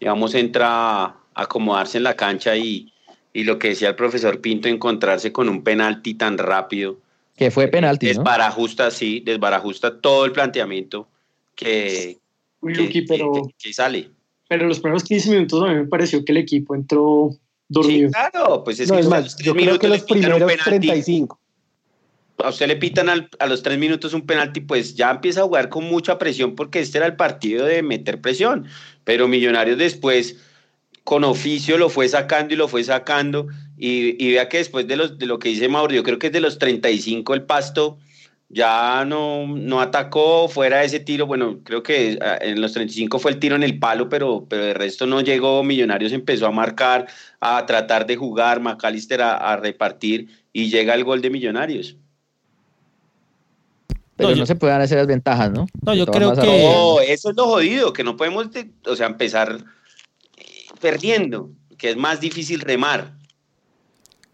digamos, 0.00 0.34
entra 0.34 1.04
a 1.04 1.16
acomodarse 1.34 1.98
en 1.98 2.04
la 2.04 2.14
cancha 2.16 2.56
y, 2.56 2.92
y 3.34 3.42
lo 3.44 3.58
que 3.58 3.68
decía 3.70 3.88
el 3.90 3.96
profesor 3.96 4.40
Pinto, 4.40 4.68
encontrarse 4.68 5.32
con 5.32 5.48
un 5.48 5.62
penalti 5.62 6.14
tan 6.14 6.38
rápido. 6.38 6.98
Que 7.36 7.50
fue 7.50 7.68
penalti, 7.68 8.06
¿no? 8.06 8.10
Desbarajusta, 8.14 8.90
sí, 8.90 9.20
desbarajusta 9.20 10.00
todo 10.00 10.24
el 10.24 10.32
planteamiento 10.32 11.08
que, 11.56 12.18
Uy, 12.60 12.72
que, 12.72 12.80
Luqui, 12.80 13.02
pero, 13.02 13.32
que- 13.32 13.54
que 13.68 13.72
sale. 13.74 14.10
pero 14.48 14.66
los 14.66 14.78
primeros 14.80 15.02
15 15.04 15.30
minutos 15.30 15.62
a 15.62 15.66
mí 15.66 15.74
me 15.74 15.84
pareció 15.86 16.24
que 16.24 16.32
el 16.32 16.38
equipo 16.38 16.74
entró 16.76 17.30
Sí, 17.32 17.38
dormido. 17.68 18.10
claro, 18.10 18.62
pues 18.64 18.80
es 18.80 18.88
No, 18.88 18.94
que 18.94 19.00
es 19.00 19.08
más, 19.08 19.36
yo 19.38 19.54
creo 19.54 19.78
que 19.78 19.88
los 19.88 20.02
primeros 20.04 20.38
penalti. 20.38 20.64
35. 20.86 21.38
A 22.38 22.48
usted 22.50 22.68
le 22.68 22.76
pitan 22.76 23.08
al- 23.08 23.28
a 23.38 23.46
los 23.46 23.62
tres 23.62 23.78
minutos 23.78 24.14
un 24.14 24.26
penalti, 24.26 24.60
pues 24.60 24.94
ya 24.94 25.10
empieza 25.10 25.40
a 25.40 25.44
jugar 25.44 25.68
con 25.68 25.84
mucha 25.84 26.18
presión 26.18 26.54
porque 26.54 26.80
este 26.80 26.98
era 26.98 27.06
el 27.06 27.16
partido 27.16 27.66
de 27.66 27.82
meter 27.82 28.20
presión. 28.20 28.66
Pero 29.04 29.28
Millonarios 29.28 29.78
después, 29.78 30.36
con 31.04 31.24
oficio, 31.24 31.78
lo 31.78 31.88
fue 31.88 32.08
sacando 32.08 32.54
y 32.54 32.56
lo 32.56 32.68
fue 32.68 32.84
sacando. 32.84 33.48
Y, 33.76 34.22
y 34.24 34.32
vea 34.32 34.48
que 34.48 34.58
después 34.58 34.86
de, 34.88 34.96
los, 34.96 35.18
de 35.18 35.26
lo 35.26 35.38
que 35.38 35.48
dice 35.50 35.68
Mauro, 35.68 35.94
yo 35.94 36.02
creo 36.02 36.18
que 36.18 36.28
es 36.28 36.32
de 36.32 36.40
los 36.40 36.58
35 36.58 37.34
el 37.34 37.42
pasto 37.44 37.98
ya 38.50 39.04
no, 39.04 39.46
no 39.46 39.80
atacó 39.80 40.48
fuera 40.48 40.78
de 40.78 40.86
ese 40.86 41.00
tiro. 41.00 41.26
Bueno, 41.26 41.60
creo 41.64 41.82
que 41.82 42.18
ah, 42.22 42.38
en 42.40 42.60
los 42.60 42.72
35 42.72 43.18
fue 43.18 43.30
el 43.32 43.38
tiro 43.38 43.56
en 43.56 43.62
el 43.62 43.78
palo, 43.78 44.08
pero, 44.08 44.46
pero 44.48 44.64
de 44.64 44.74
resto 44.74 45.06
no 45.06 45.20
llegó. 45.20 45.62
Millonarios 45.64 46.12
empezó 46.12 46.46
a 46.46 46.50
marcar, 46.50 47.06
a 47.40 47.66
tratar 47.66 48.06
de 48.06 48.16
jugar, 48.16 48.60
McAllister 48.60 49.20
a, 49.22 49.36
a 49.36 49.56
repartir 49.56 50.28
y 50.52 50.70
llega 50.70 50.94
el 50.94 51.04
gol 51.04 51.20
de 51.20 51.30
Millonarios. 51.30 51.96
Pero 54.18 54.30
No, 54.30 54.34
no, 54.34 54.38
yo- 54.40 54.46
se 54.46 54.56
pueden 54.56 54.80
hacer 54.82 54.98
las 54.98 55.06
ventajas, 55.06 55.50
¿no? 55.50 55.66
No, 55.80 55.94
yo 55.94 56.04
creo 56.04 56.34
que- 56.34 56.62
No, 56.62 57.00
eso 57.00 57.30
es 57.30 57.36
lo 57.36 57.46
jodido, 57.46 57.92
que 57.94 58.04
no 58.04 58.16
podemos, 58.16 58.50
de- 58.52 58.70
o 58.86 58.94
sea, 58.96 59.06
empezar 59.06 59.64
eh, 60.36 60.44
perdiendo, 60.80 61.50
que 61.78 61.90
es 61.90 61.96
más 61.96 62.20
difícil 62.20 62.60
remar. 62.60 63.14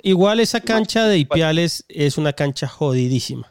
Igual 0.02 0.40
esa 0.40 0.60
cancha 0.60 1.06
de 1.06 1.18
Ipiales 1.18 1.84
es 1.88 2.18
una 2.18 2.32
cancha 2.32 2.66
jodidísima. 2.66 3.50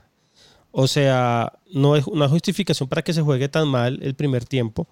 O 0.72 0.88
sea, 0.88 1.54
no 1.72 1.96
es 1.96 2.06
una 2.08 2.28
justificación 2.28 2.90
para 2.90 3.02
que 3.04 3.14
se 3.14 3.22
juegue 3.22 3.48
tan 3.48 3.68
mal 3.68 4.00
el 4.02 4.16
primer 4.16 4.46
tiempo, 4.46 4.88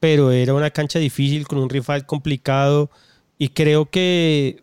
pero 0.00 0.30
era 0.32 0.52
una 0.54 0.70
cancha 0.70 0.98
difícil 0.98 1.46
con 1.46 1.58
un 1.58 1.70
rival 1.70 2.06
complicado 2.06 2.90
y 3.38 3.48
creo 3.50 3.88
que 3.90 4.62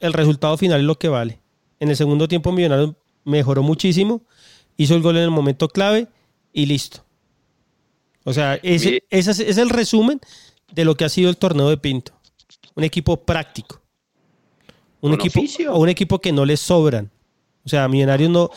el 0.00 0.12
resultado 0.12 0.56
final 0.58 0.80
es 0.80 0.86
lo 0.86 0.98
que 0.98 1.08
vale. 1.08 1.38
En 1.78 1.90
el 1.90 1.96
segundo 1.96 2.26
tiempo 2.28 2.50
Millonarios 2.52 2.94
mejoró 3.24 3.62
muchísimo, 3.62 4.22
hizo 4.82 4.94
el 4.94 5.02
gol 5.02 5.18
en 5.18 5.24
el 5.24 5.30
momento 5.30 5.68
clave 5.68 6.08
y 6.54 6.64
listo. 6.64 7.04
O 8.24 8.32
sea, 8.32 8.54
ese, 8.62 9.02
es, 9.10 9.58
el 9.58 9.68
resumen 9.68 10.20
de 10.72 10.86
lo 10.86 10.94
que 10.94 11.04
ha 11.04 11.10
sido 11.10 11.28
el 11.28 11.36
torneo 11.36 11.68
de 11.68 11.76
Pinto. 11.76 12.12
Un 12.74 12.84
equipo 12.84 13.18
práctico. 13.18 13.82
Un 15.02 15.14
equipo, 15.14 15.40
oficio. 15.40 15.76
un 15.76 15.88
equipo 15.90 16.18
que 16.18 16.32
no 16.32 16.46
le 16.46 16.56
sobran. 16.56 17.10
O 17.64 17.68
sea, 17.68 17.88
Millonarios 17.88 18.30
no. 18.30 18.50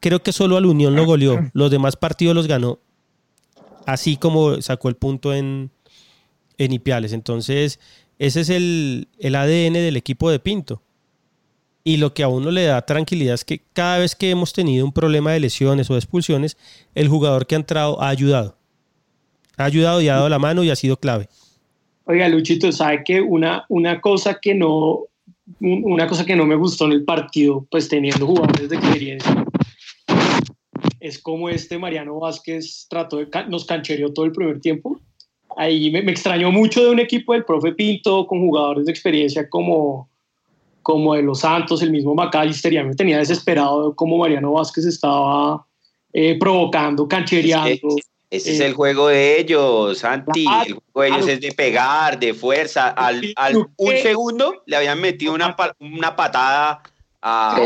Creo 0.00 0.22
que 0.22 0.32
solo 0.32 0.56
al 0.56 0.64
Unión 0.64 0.96
lo 0.96 1.04
goleó. 1.04 1.50
Los 1.52 1.70
demás 1.70 1.96
partidos 1.96 2.34
los 2.34 2.46
ganó. 2.46 2.78
Así 3.84 4.16
como 4.16 4.62
sacó 4.62 4.88
el 4.88 4.96
punto 4.96 5.34
en, 5.34 5.70
en 6.56 6.72
Ipiales. 6.72 7.12
Entonces, 7.12 7.80
ese 8.18 8.40
es 8.40 8.48
el, 8.48 9.08
el 9.18 9.34
ADN 9.34 9.74
del 9.74 9.96
equipo 9.98 10.30
de 10.30 10.38
Pinto. 10.38 10.80
Y 11.84 11.98
lo 11.98 12.14
que 12.14 12.22
a 12.22 12.28
uno 12.28 12.50
le 12.50 12.64
da 12.64 12.80
tranquilidad 12.82 13.34
es 13.34 13.44
que 13.44 13.60
cada 13.74 13.98
vez 13.98 14.16
que 14.16 14.30
hemos 14.30 14.54
tenido 14.54 14.86
un 14.86 14.92
problema 14.92 15.32
de 15.32 15.40
lesiones 15.40 15.90
o 15.90 15.92
de 15.92 15.98
expulsiones, 15.98 16.56
el 16.94 17.08
jugador 17.08 17.46
que 17.46 17.54
ha 17.54 17.58
entrado 17.58 18.00
ha 18.00 18.08
ayudado. 18.08 18.56
Ha 19.58 19.64
ayudado 19.66 20.00
y 20.00 20.08
ha 20.08 20.14
dado 20.14 20.28
la 20.30 20.38
mano 20.38 20.64
y 20.64 20.70
ha 20.70 20.76
sido 20.76 20.96
clave. 20.96 21.28
Oiga, 22.06 22.28
Luchito, 22.28 22.72
¿sabe 22.72 23.04
que 23.04 23.20
una, 23.20 23.66
una 23.68 24.00
cosa 24.00 24.38
que 24.40 24.54
no 24.54 25.08
una 25.60 26.06
cosa 26.06 26.24
que 26.24 26.36
no 26.36 26.46
me 26.46 26.56
gustó 26.56 26.86
en 26.86 26.92
el 26.92 27.04
partido, 27.04 27.66
pues 27.70 27.88
teniendo 27.88 28.26
jugadores 28.26 28.68
de 28.68 28.76
experiencia, 28.76 29.44
es 31.00 31.18
como 31.18 31.50
este 31.50 31.76
Mariano 31.78 32.18
Vázquez 32.18 32.86
trató 32.88 33.18
de, 33.18 33.28
nos 33.48 33.66
canchereó 33.66 34.12
todo 34.12 34.24
el 34.24 34.32
primer 34.32 34.60
tiempo. 34.60 35.00
Ahí 35.56 35.90
me, 35.90 35.98
extrañó 36.10 36.50
mucho 36.50 36.82
de 36.82 36.90
un 36.90 36.98
equipo 36.98 37.34
del 37.34 37.44
profe 37.44 37.72
Pinto 37.72 38.26
con 38.26 38.40
jugadores 38.40 38.86
de 38.86 38.92
experiencia 38.92 39.48
como, 39.48 40.08
como 40.84 41.14
de 41.14 41.22
los 41.22 41.40
Santos, 41.40 41.82
el 41.82 41.90
mismo 41.90 42.14
McAllister, 42.14 42.72
ya 42.72 42.84
me 42.84 42.94
tenía 42.94 43.18
desesperado 43.18 43.96
como 43.96 44.18
Mariano 44.18 44.52
Vázquez 44.52 44.84
estaba 44.84 45.66
eh, 46.12 46.38
provocando, 46.38 47.08
canchereando. 47.08 47.96
Ese 48.30 48.52
es 48.52 48.60
el 48.60 48.74
juego 48.74 49.08
de 49.08 49.40
ellos, 49.40 49.98
Santi. 49.98 50.44
el 50.66 50.74
juego 50.92 51.00
de 51.02 51.08
ellos 51.08 51.28
es 51.28 51.40
de 51.40 51.52
pegar, 51.52 52.18
de 52.18 52.34
fuerza. 52.34 52.88
Al, 52.90 53.34
un 53.76 53.96
segundo 54.02 54.62
le 54.66 54.76
habían 54.76 55.00
metido 55.00 55.34
una, 55.34 55.56
una 55.80 56.14
patada 56.14 56.82
a, 57.22 57.56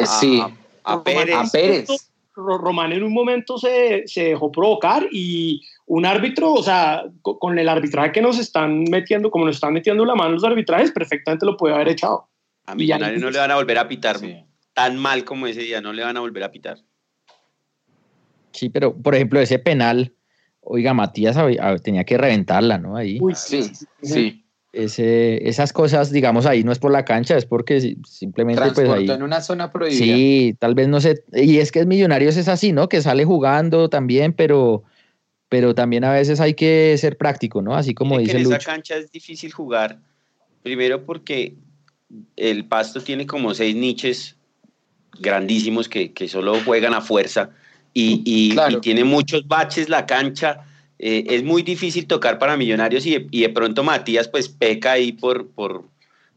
a, 0.85 1.03
Pérez. 1.03 1.89
Román 2.37 2.93
en 2.93 3.03
un 3.03 3.13
momento 3.13 3.59
se, 3.59 4.07
se, 4.07 4.25
dejó 4.25 4.53
provocar 4.53 5.09
y 5.11 5.61
un 5.87 6.07
árbitro, 6.07 6.53
o 6.53 6.63
sea, 6.63 7.05
con 7.23 7.59
el 7.59 7.69
arbitraje 7.69 8.13
que 8.13 8.23
nos 8.23 8.39
están 8.39 8.85
metiendo, 8.85 9.31
como 9.31 9.47
nos 9.47 9.57
están 9.57 9.73
metiendo 9.73 10.05
la 10.05 10.15
mano 10.15 10.35
los 10.35 10.45
arbitrajes, 10.45 10.93
perfectamente 10.93 11.45
lo 11.45 11.57
puede 11.57 11.75
haber 11.75 11.89
echado. 11.89 12.29
A 12.69 12.75
Millonarios 12.75 13.21
no 13.21 13.31
le 13.31 13.39
van 13.39 13.51
a 13.51 13.57
volver 13.57 13.79
a 13.79 13.89
pitar 13.89 14.19
tan 14.75 14.97
mal 14.97 15.25
como 15.25 15.47
ese 15.47 15.61
día, 15.61 15.81
no 15.81 15.93
le 15.93 16.05
van 16.05 16.17
a 16.17 16.21
volver 16.21 16.45
a 16.45 16.53
pitar. 16.53 16.79
Sí, 18.53 18.69
pero 18.69 18.97
por 18.97 19.15
ejemplo, 19.15 19.41
ese 19.41 19.59
penal 19.59 20.15
oiga, 20.69 20.95
Matías 20.95 21.37
tenía 21.83 22.05
que 22.05 22.19
reventarla, 22.19 22.79
¿no? 22.79 22.97
Ahí. 22.97 23.19
sí, 23.35 23.71
sí. 24.03 24.45
Ese, 24.71 25.49
esas 25.49 25.73
cosas, 25.73 26.13
digamos, 26.13 26.45
ahí 26.45 26.63
no 26.63 26.73
es 26.73 26.79
por 26.79 26.93
la 26.93 27.05
cancha, 27.05 27.39
es 27.39 27.47
porque 27.47 27.97
simplemente 28.05 28.63
pues 28.75 28.89
ahí. 28.91 29.11
en 29.11 29.23
una 29.23 29.41
zona 29.41 29.73
prohibida. 29.73 29.99
Sí, 29.99 30.55
tal 30.59 30.75
vez 30.75 30.89
no 30.89 31.01
sé. 31.01 31.25
Y 31.33 31.57
es 31.57 31.73
que 31.73 31.81
es 31.81 31.87
Millonarios 31.87 32.37
es 32.37 32.49
así, 32.49 32.73
¿no? 32.73 32.89
Que 32.89 33.01
sale 33.01 33.25
jugando 33.25 33.89
también, 33.89 34.35
pero, 34.35 34.85
pero 35.49 35.75
también 35.75 36.05
a 36.05 36.13
veces 36.13 36.39
hay 36.39 36.53
que 36.53 36.95
ser 36.99 37.17
práctico, 37.17 37.63
¿no? 37.63 37.75
Así 37.75 37.95
como 37.95 38.19
dice 38.19 38.33
que 38.33 38.43
en 38.43 38.53
esa 38.53 38.59
cancha 38.59 38.97
es 38.97 39.11
difícil 39.11 39.51
jugar. 39.53 40.01
Primero 40.63 41.05
porque 41.07 41.57
el 42.37 42.65
pasto 42.65 43.01
tiene 43.01 43.27
como 43.27 43.55
seis 43.55 43.75
niches 43.77 44.37
grandísimos 45.21 45.89
que, 45.89 46.13
que 46.13 46.29
solo 46.29 46.59
juegan 46.65 46.95
a 46.95 47.01
fuerza 47.01 47.51
y, 47.95 48.23
y, 48.25 48.81
tiene 48.81 49.05
muchos 49.05 49.47
baches 49.49 49.89
la 49.89 50.07
cancha. 50.07 50.65
Eh, 50.99 51.25
es 51.29 51.43
muy 51.43 51.63
difícil 51.63 52.07
tocar 52.07 52.39
para 52.39 52.57
Millonarios 52.57 53.07
y 53.07 53.13
de, 53.13 53.27
y 53.31 53.43
de, 53.43 53.49
pronto 53.49 53.83
Matías 53.83 54.29
pues 54.29 54.49
peca 54.49 54.93
ahí 54.93 55.13
por, 55.13 55.49
por 55.49 55.85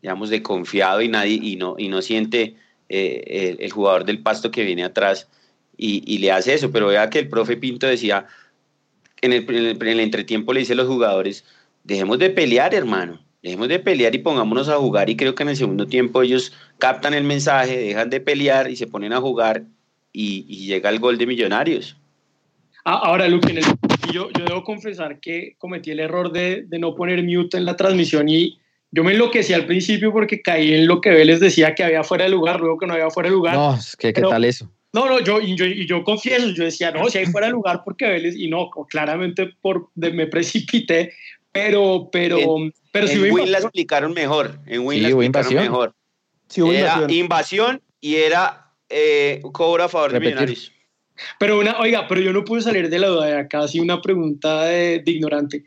digamos, 0.02 0.30
de 0.30 0.42
confiado 0.42 1.02
y, 1.02 1.08
nadie, 1.08 1.40
y, 1.42 1.56
no, 1.56 1.76
y 1.78 1.88
no 1.88 2.02
siente 2.02 2.56
eh, 2.90 3.58
el, 3.60 3.72
jugador 3.72 4.06
del 4.06 4.20
pasto 4.20 4.52
que 4.52 4.64
viene 4.64 4.84
atrás 4.84 5.28
y, 5.78 6.04
y, 6.06 6.20
le 6.20 6.32
hace 6.32 6.54
eso. 6.54 6.72
Pero 6.72 6.88
vea 6.88 7.10
que 7.10 7.20
el 7.20 7.30
profe 7.30 7.58
Pinto 7.58 7.88
decía, 7.88 8.28
en 9.22 9.34
el, 9.34 9.46
en 9.50 9.88
el, 9.88 10.00
entretiempo 10.00 10.54
le 10.54 10.62
dice 10.62 10.74
a 10.74 10.78
los 10.78 10.88
jugadores, 10.88 11.46
dejemos 11.84 12.20
de 12.20 12.30
pelear, 12.30 12.74
hermano. 12.74 13.20
Dejemos 13.42 13.68
de 13.68 13.80
pelear 13.80 14.14
y 14.14 14.20
pongámonos 14.20 14.70
a 14.70 14.78
jugar 14.78 15.10
y 15.10 15.16
creo 15.16 15.34
que 15.34 15.44
en 15.44 15.50
el 15.50 15.56
segundo 15.56 15.88
tiempo 15.88 16.22
ellos 16.22 16.54
captan 16.78 17.14
el 17.14 17.24
mensaje, 17.24 17.78
dejan 17.78 18.10
de 18.10 18.20
pelear 18.20 18.70
y 18.70 18.76
se 18.76 18.88
ponen 18.88 19.14
a 19.14 19.22
jugar 19.22 19.64
y, 20.14 20.44
llega 20.68 20.90
el 20.90 21.00
gol 21.00 21.18
de 21.18 21.26
Millonarios. 21.26 21.98
Ah, 22.86 23.02
ahora, 23.04 23.28
Luke, 23.28 23.54
yo, 24.12 24.30
yo, 24.32 24.46
debo 24.46 24.64
confesar 24.64 25.20
que 25.20 25.56
cometí 25.58 25.92
el 25.92 26.00
error 26.00 26.32
de, 26.32 26.64
de, 26.68 26.80
no 26.80 26.96
poner 26.96 27.24
mute 27.24 27.58
en 27.58 27.66
la 27.66 27.76
transmisión 27.76 28.28
y 28.30 28.60
yo 28.92 29.04
me 29.04 29.14
enloquecí 29.14 29.54
al 29.54 29.66
principio 29.66 30.12
porque 30.12 30.42
caí 30.42 30.74
en 30.74 30.88
lo 30.88 31.00
que 31.00 31.12
Vélez 31.12 31.40
decía 31.40 31.74
que 31.74 31.84
había 31.84 32.04
fuera 32.04 32.26
de 32.26 32.32
lugar, 32.32 32.60
luego 32.60 32.78
que 32.78 32.88
no 32.88 32.94
había 32.94 33.10
fuera 33.10 33.30
de 33.30 33.36
lugar. 33.36 33.56
No, 33.56 33.78
¿qué, 33.98 34.14
qué 34.14 34.22
tal 34.22 34.44
eso? 34.44 34.70
No, 34.94 35.06
no, 35.06 35.20
yo, 35.22 35.40
y 35.40 35.56
yo, 35.56 35.66
y 35.66 35.88
yo 35.88 36.04
confieso, 36.04 36.50
yo 36.50 36.66
decía, 36.66 36.92
no, 36.92 37.10
si 37.10 37.20
hay 37.20 37.26
fuera 37.26 37.48
de 37.48 37.54
lugar 37.54 37.82
porque 37.86 38.08
Vélez, 38.08 38.36
y 38.36 38.50
no, 38.50 38.70
claramente 38.90 39.54
por, 39.62 39.90
me 39.96 40.28
precipité, 40.28 41.14
pero, 41.52 42.10
pero, 42.12 42.38
en, 42.92 43.08
pero 43.08 43.08
si 43.08 43.14
en 43.14 43.34
Win 43.34 43.52
la 43.52 43.60
explicaron 43.60 44.14
mejor, 44.14 44.60
en 44.66 44.86
Win 44.86 45.04
la 45.04 45.10
explicaron 45.10 45.56
mejor. 45.56 45.96
Sí, 46.48 46.62
era 46.70 47.06
invasión 47.10 47.82
y 48.02 48.16
era 48.16 48.72
eh, 48.90 49.42
cobra 49.54 49.86
a 49.86 49.90
favor 49.90 50.12
de 50.12 50.20
Millonarios. 50.20 50.72
Pero 51.40 51.60
una, 51.60 51.80
oiga, 51.80 52.08
pero 52.08 52.22
yo 52.22 52.34
no 52.34 52.44
pude 52.44 52.62
salir 52.62 52.90
de 52.90 53.00
la 53.00 53.08
duda 53.08 53.26
de 53.26 53.40
acá, 53.40 53.62
así 53.62 53.80
una 53.80 54.02
pregunta 54.02 54.64
de, 54.64 55.04
ignorante. 55.06 55.64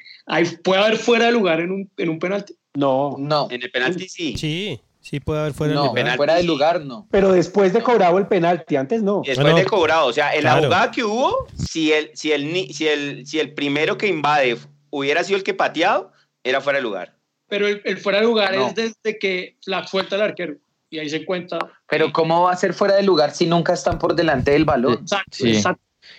¿Puede 0.63 0.83
haber 0.83 0.97
fuera 0.97 1.27
de 1.27 1.33
lugar 1.33 1.61
en 1.61 1.71
un, 1.71 1.91
en 1.97 2.09
un 2.09 2.19
penalti? 2.19 2.55
No, 2.75 3.17
no. 3.19 3.49
En 3.51 3.63
el 3.63 3.71
penalti 3.71 4.09
sí. 4.09 4.37
Sí, 4.37 4.81
sí 5.01 5.21
puede 5.21 5.41
haber 5.41 5.53
fuera 5.53 5.75
no, 5.75 5.93
de 5.93 6.01
lugar. 6.01 6.17
fuera 6.17 6.35
de 6.35 6.43
lugar 6.43 6.81
no. 6.85 7.07
Pero 7.11 7.33
después 7.33 7.73
de 7.73 7.83
cobrado 7.83 8.19
el 8.19 8.27
penalti, 8.27 8.77
antes 8.77 9.03
no. 9.03 9.23
Después 9.25 9.55
de 9.55 9.65
cobrado, 9.65 10.07
o 10.07 10.13
sea, 10.13 10.35
en 10.35 10.45
la 10.45 10.57
jugada 10.57 10.91
que 10.91 11.05
hubo, 11.05 11.47
si 11.57 11.93
el, 11.93 12.11
si, 12.15 12.33
el, 12.33 12.75
si, 12.75 12.89
el, 12.89 13.27
si 13.27 13.39
el 13.39 13.55
primero 13.55 13.97
que 13.97 14.09
invade 14.09 14.57
hubiera 14.91 15.23
sido 15.23 15.39
el 15.39 15.45
que 15.45 15.55
pateado, 15.55 16.13
era 16.45 16.61
fuera 16.61 16.79
de 16.79 16.83
lugar. 16.83 17.15
Pero 17.49 17.67
el, 17.67 17.83
el 17.85 17.99
fuera 17.99 18.21
de 18.21 18.25
lugar 18.25 18.55
es 18.55 18.75
desde 18.75 19.19
que 19.19 19.57
la 19.67 19.87
suelta 19.87 20.17
el 20.17 20.23
arquero 20.23 20.57
y 20.95 20.99
ahí 21.01 21.09
se 21.11 21.25
cuenta. 21.25 21.59
Pero 21.89 22.13
¿cómo 22.13 22.43
va 22.43 22.53
a 22.53 22.57
ser 22.57 22.73
fuera 22.73 22.95
de 22.95 23.03
lugar 23.03 23.33
si 23.33 23.47
nunca 23.47 23.73
están 23.73 23.99
por 23.99 24.15
delante 24.15 24.53
del 24.53 24.65
balón? 24.65 24.95
Exacto, 24.95 25.37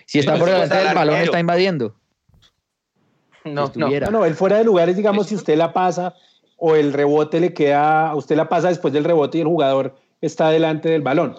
Si 0.06 0.20
está 0.20 0.38
por 0.38 0.50
delante 0.50 0.76
del 0.76 0.94
balón, 0.94 1.16
está 1.16 1.40
invadiendo. 1.40 1.96
No, 3.46 3.72
no, 3.76 3.90
no, 4.12 4.26
el 4.26 4.36
fuera 4.36 4.58
de 4.58 4.64
lugar 4.64 4.90
es, 4.90 4.98
digamos, 4.98 5.28
si 5.28 5.36
usted 5.36 5.56
la 5.56 5.72
pasa 5.72 6.16
o 6.58 6.76
el 6.76 6.94
rebote 6.94 7.40
le 7.40 7.54
queda, 7.54 8.16
usted 8.16 8.36
la 8.36 8.50
pasa 8.50 8.70
después 8.70 8.94
del 8.94 9.04
rebote 9.04 9.38
y 9.38 9.42
el 9.42 9.48
jugador 9.48 9.96
está 10.20 10.50
delante 10.50 10.90
del 10.90 11.02
balón. 11.02 11.38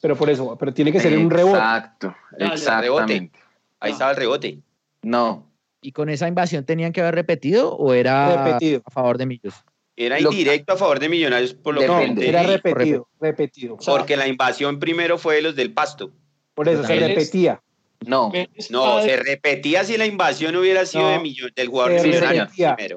Pero 0.00 0.14
por 0.14 0.30
eso, 0.30 0.56
pero 0.58 0.72
tiene 0.72 0.92
que 0.92 1.00
ser 1.00 1.16
un 1.16 1.30
rebote. 1.30 1.56
Exacto, 1.56 2.14
exactamente. 2.38 3.38
Ahí 3.80 3.92
estaba 3.92 4.10
el 4.10 4.16
rebote. 4.18 4.58
No. 5.02 5.47
¿Y 5.80 5.92
con 5.92 6.08
esa 6.08 6.26
invasión 6.28 6.64
tenían 6.64 6.92
que 6.92 7.00
haber 7.00 7.14
repetido 7.14 7.74
o 7.76 7.92
era 7.92 8.44
repetido. 8.44 8.82
a 8.84 8.90
favor 8.90 9.18
de 9.18 9.26
Millos? 9.26 9.54
Era 9.96 10.20
indirecto 10.20 10.74
a 10.74 10.76
favor 10.76 11.00
de 11.00 11.08
Millonarios 11.08 11.54
por 11.54 11.74
lo 11.74 11.80
que 11.80 12.28
era 12.28 12.42
repetido, 12.44 13.08
repetido. 13.20 13.76
Porque 13.84 14.16
la 14.16 14.28
invasión 14.28 14.78
primero 14.78 15.18
fue 15.18 15.36
de 15.36 15.42
los 15.42 15.56
del 15.56 15.72
Pasto. 15.72 16.12
Por 16.54 16.68
eso 16.68 16.84
se 16.84 16.96
repetía. 16.96 17.62
No, 18.06 18.32
no, 18.70 19.02
se 19.02 19.16
repetía 19.16 19.82
si 19.82 19.96
la 19.96 20.06
invasión 20.06 20.54
hubiera 20.54 20.86
sido 20.86 21.08
de 21.08 21.50
del 21.56 21.68
jugador 21.68 22.00
primero. 22.00 22.28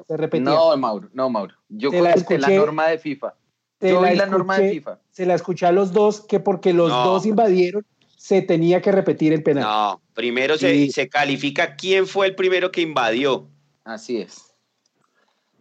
Se 0.06 0.16
repetía. 0.16 0.44
No, 0.44 0.76
Mauro, 0.76 1.08
no, 1.12 1.28
Mauro. 1.28 1.56
Yo 1.68 1.90
conté 1.90 2.38
la, 2.38 2.48
norma 2.48 2.86
de 2.86 2.98
FIFA. 2.98 3.34
Yo 3.80 4.00
vi 4.00 4.14
la, 4.14 4.26
norma 4.26 4.58
de 4.58 4.70
FIFA. 4.70 5.00
Se 5.10 5.26
la 5.26 5.34
escuché 5.34 5.66
a 5.66 5.72
los 5.72 5.92
dos 5.92 6.20
que 6.20 6.38
porque 6.38 6.72
los 6.72 6.90
dos 6.90 7.26
invadieron 7.26 7.84
se 8.22 8.40
tenía 8.40 8.80
que 8.80 8.92
repetir 8.92 9.32
el 9.32 9.42
penal. 9.42 9.64
No, 9.64 10.02
primero 10.14 10.56
se, 10.56 10.88
se 10.92 11.08
califica 11.08 11.74
quién 11.74 12.06
fue 12.06 12.28
el 12.28 12.36
primero 12.36 12.70
que 12.70 12.80
invadió. 12.80 13.48
Así 13.82 14.18
es. 14.18 14.54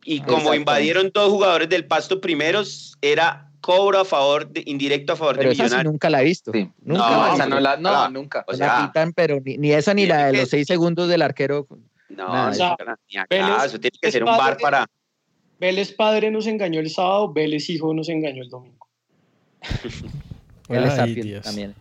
Y 0.05 0.21
como 0.21 0.53
invadieron 0.53 1.09
dos 1.11 1.31
jugadores 1.31 1.69
del 1.69 1.87
Pasto 1.87 2.21
primeros, 2.21 2.99
era 3.01 3.49
cobro 3.61 4.01
a 4.01 4.05
favor, 4.05 4.47
de, 4.47 4.61
indirecto 4.67 5.13
a 5.13 5.15
favor 5.15 5.37
pero 5.37 5.49
de 5.49 5.55
Millonarios. 5.55 5.91
nunca 5.91 6.11
la 6.11 6.21
he 6.21 6.25
visto. 6.25 6.51
Nunca 6.53 7.09
no, 7.09 7.33
esa 7.33 7.45
no, 7.47 7.59
la, 7.59 7.77
no, 7.77 8.09
nunca. 8.09 8.45
O 8.47 8.53
sea, 8.53 8.67
la 8.67 8.87
pitan, 8.87 9.13
pero 9.13 9.41
ni, 9.43 9.57
ni 9.57 9.71
esa 9.71 9.95
ni 9.95 10.05
la 10.05 10.27
de 10.27 10.37
los 10.37 10.49
seis 10.49 10.67
segundos 10.67 11.09
del 11.09 11.23
arquero. 11.23 11.67
No, 12.09 12.47
o 12.47 12.53
sea, 12.53 12.77
ni 13.09 13.17
acá, 13.17 13.65
eso 13.65 13.79
tiene 13.79 13.97
que 13.99 14.11
ser 14.11 14.23
un 14.23 14.37
bar 14.37 14.59
para... 14.61 14.85
Vélez 15.59 15.93
padre 15.93 16.29
nos 16.29 16.45
engañó 16.45 16.79
el 16.79 16.91
sábado, 16.91 17.33
Vélez 17.33 17.67
hijo 17.71 17.91
nos 17.91 18.07
engañó 18.07 18.43
el 18.43 18.49
domingo. 18.49 18.87
Vélez 20.69 20.95
también. 21.41 21.73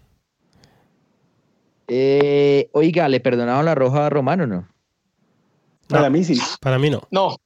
Eh, 1.93 2.71
oiga, 2.71 3.09
¿le 3.09 3.19
perdonaron 3.19 3.65
la 3.65 3.75
roja 3.75 4.07
a 4.07 4.11
Romano 4.11 4.45
o 4.45 4.47
no? 4.47 4.69
Para 5.89 6.09
mí 6.09 6.23
sí. 6.23 6.41
Para 6.61 6.79
mí 6.79 6.89
no. 6.89 7.03
No, 7.11 7.37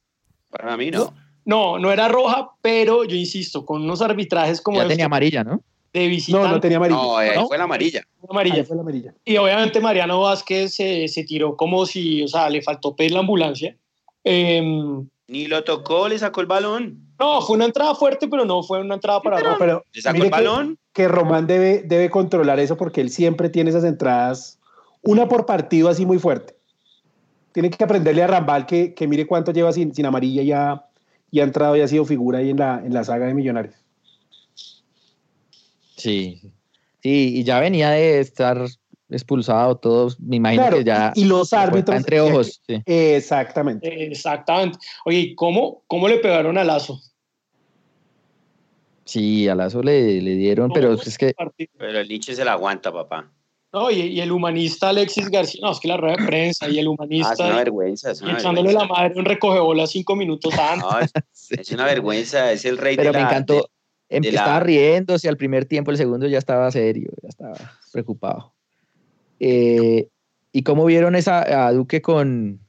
para 0.51 0.77
mí 0.77 0.91
no. 0.91 1.11
No, 1.45 1.79
no 1.79 1.91
era 1.91 2.07
roja, 2.07 2.51
pero 2.61 3.05
yo 3.05 3.15
insisto, 3.15 3.65
con 3.65 3.81
unos 3.81 4.03
arbitrajes 4.03 4.61
como. 4.61 4.77
Ya 4.77 4.87
tenía 4.87 5.05
amarilla, 5.05 5.43
¿no? 5.43 5.63
De 5.91 6.07
visitante. 6.07 6.47
No, 6.47 6.53
no 6.53 6.59
tenía 6.59 6.77
amarilla. 6.77 7.01
No, 7.01 7.17
ahí 7.17 7.29
fue 7.47 7.57
la 7.57 7.63
amarilla. 7.63 8.03
amarilla. 8.29 8.63
fue 8.65 8.75
la 8.75 8.83
amarilla. 8.83 9.15
Y 9.25 9.35
obviamente 9.37 9.79
Mariano 9.79 10.21
Vázquez 10.21 10.75
se, 10.75 11.07
se, 11.07 11.23
tiró 11.23 11.57
como 11.57 11.87
si, 11.87 12.21
o 12.21 12.27
sea, 12.27 12.47
le 12.47 12.61
faltó 12.61 12.95
pedir 12.95 13.13
la 13.13 13.21
ambulancia. 13.21 13.75
Eh, 14.23 14.61
Ni 15.27 15.47
lo 15.47 15.63
tocó, 15.63 16.07
le 16.07 16.19
sacó 16.19 16.41
el 16.41 16.47
balón. 16.47 16.99
No, 17.17 17.41
fue 17.41 17.55
una 17.55 17.65
entrada 17.65 17.95
fuerte, 17.95 18.27
pero 18.27 18.45
no 18.45 18.61
fue 18.61 18.79
una 18.79 18.93
entrada 18.93 19.21
para. 19.21 19.39
No, 19.39 19.57
pero 19.57 19.83
¿Le 19.91 20.01
sacó 20.03 20.23
el 20.23 20.29
balón? 20.29 20.77
Que, 20.95 21.07
Román 21.07 21.45
debe, 21.45 21.83
debe 21.85 22.09
controlar 22.09 22.59
eso 22.59 22.75
porque 22.75 23.01
él 23.01 23.11
siempre 23.11 23.49
tiene 23.49 23.69
esas 23.69 23.83
entradas, 23.83 24.57
una 25.03 25.27
por 25.27 25.45
partido 25.45 25.89
así 25.89 26.07
muy 26.07 26.17
fuerte 26.17 26.55
tiene 27.55 27.69
que 27.69 27.81
aprenderle 27.81 28.21
a 28.21 28.27
Rambal 28.27 28.65
que, 28.65 28.93
que 28.93 29.07
mire 29.07 29.25
cuánto 29.25 29.53
lleva 29.53 29.71
sin, 29.71 29.95
sin 29.95 30.05
amarilla 30.05 30.41
y 30.41 30.51
ha, 30.51 30.83
y 31.31 31.39
ha 31.39 31.43
entrado 31.43 31.77
y 31.77 31.79
ha 31.79 31.87
sido 31.87 32.03
figura 32.03 32.39
ahí 32.39 32.49
en 32.49 32.57
la, 32.57 32.81
en 32.85 32.93
la 32.93 33.05
saga 33.05 33.27
de 33.27 33.33
Millonarios. 33.33 33.75
Sí, 35.95 36.41
sí, 37.01 37.37
y 37.37 37.43
ya 37.45 37.61
venía 37.61 37.91
de 37.91 38.19
estar 38.19 38.61
expulsado 39.09 39.77
todos, 39.77 40.19
me 40.19 40.35
imagino 40.35 40.69
que 40.69 40.83
ya... 40.83 41.13
Y 41.15 41.23
los 41.23 41.53
árbitros... 41.53 41.95
Entre 41.95 42.19
ojos. 42.19 42.61
Sí. 42.67 42.83
Exactamente. 42.85 44.05
Exactamente. 44.05 44.77
Oye, 45.05 45.19
¿y 45.19 45.35
cómo, 45.35 45.83
cómo 45.87 46.09
le 46.09 46.17
pegaron 46.17 46.57
a 46.57 46.65
Lazo? 46.65 46.99
Sí, 49.05 49.47
a 49.47 49.55
Lazo 49.55 49.81
le, 49.83 50.19
le 50.21 50.35
dieron, 50.35 50.71
pero 50.71 50.93
es 50.93 51.17
que... 51.17 51.33
Pero 51.77 51.99
el 51.99 52.07
Nietzsche 52.09 52.35
se 52.35 52.43
la 52.43 52.53
aguanta, 52.53 52.91
papá. 52.91 53.31
No, 53.71 53.91
y, 53.91 53.99
y, 53.99 54.21
el 54.21 54.31
humanista 54.31 54.89
Alexis 54.89 55.29
García, 55.29 55.59
no, 55.61 55.71
es 55.73 55.79
que 55.81 55.89
la 55.89 55.97
rueda 55.97 56.15
de 56.15 56.25
prensa 56.25 56.69
y 56.69 56.79
el 56.79 56.87
humanista. 56.87 57.29
Ah, 57.29 57.33
es 57.33 57.39
una 57.41 57.55
vergüenza. 57.57 58.11
Es 58.11 58.21
una 58.21 58.31
y 58.31 58.35
echándole 58.35 58.69
vergüenza. 58.69 58.93
la 58.93 59.01
madre 59.01 59.19
un 59.19 59.25
recogebola 59.25 59.85
cinco 59.85 60.15
minutos 60.15 60.53
antes. 60.57 60.81
No, 60.81 60.99
es, 60.99 61.11
es, 61.51 61.71
una 61.71 61.85
vergüenza, 61.85 62.51
es 62.53 62.63
el 62.63 62.77
rey 62.77 62.95
pero 62.95 63.11
de 63.11 63.17
me 63.17 63.23
la. 63.23 63.29
encantó. 63.29 63.53
de- 63.55 63.63
Em- 64.07 64.21
de 64.23 64.31
la- 64.31 64.41
Estaba 64.41 64.59
riéndose 64.61 65.27
al 65.27 65.35
primer 65.35 65.65
tiempo, 65.65 65.91
el 65.91 65.97
segundo 65.97 66.25
ya 66.27 66.37
estaba 66.37 66.71
serio, 66.71 67.11
ya 67.21 67.27
estaba 67.27 67.57
preocupado. 67.91 68.53
Eh, 69.41 70.07
¿Y 70.53 70.63
cómo 70.63 70.85
vieron 70.85 71.15
esa 71.15 71.65
a 71.67 71.73
Duque 71.73 72.01
con, 72.01 72.61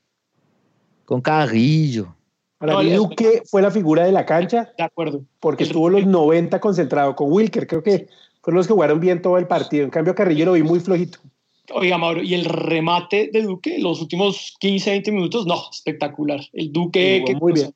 con 1.05 1.21
Carrillo? 1.21 2.16
Para 2.59 2.73
No, 2.73 2.83
mí 2.83 2.91
Duque 2.91 3.43
fue 3.51 3.61
la 3.63 3.71
figura 3.71 4.05
de 4.05 4.13
la 4.13 4.25
cancha 4.25 4.73
De 4.79 4.85
acuerdo. 4.85 5.23
porque 5.41 5.65
El- 5.65 5.69
estuvo 5.71 5.91
los 5.91 6.07
90 6.07 6.59
concentrado 6.61 7.15
con 7.15 7.31
Wilker. 7.31 7.67
Creo 7.67 7.83
que 7.83 8.09
fueron 8.43 8.59
los 8.59 8.67
que 8.67 8.73
jugaron 8.73 9.01
bien 9.01 9.21
todo 9.21 9.37
el 9.39 9.47
partido. 9.47 9.85
En 9.85 9.91
cambio, 9.91 10.15
Carrillo 10.15 10.47
lo 10.47 10.53
vi 10.53 10.63
muy 10.63 10.81
flojito. 10.81 11.19
Oiga, 11.75 11.99
Mauro, 11.99 12.23
y 12.23 12.33
el 12.35 12.45
remate 12.45 13.29
de 13.33 13.43
Duque, 13.43 13.79
los 13.81 14.01
últimos 14.01 14.55
15, 14.61 14.91
20 14.91 15.11
minutos, 15.13 15.47
no, 15.47 15.57
espectacular. 15.71 16.41
El 16.53 16.73
Duque. 16.73 17.25
Sí, 17.27 17.33
que 17.33 17.39
muy 17.39 17.53
bien. 17.53 17.75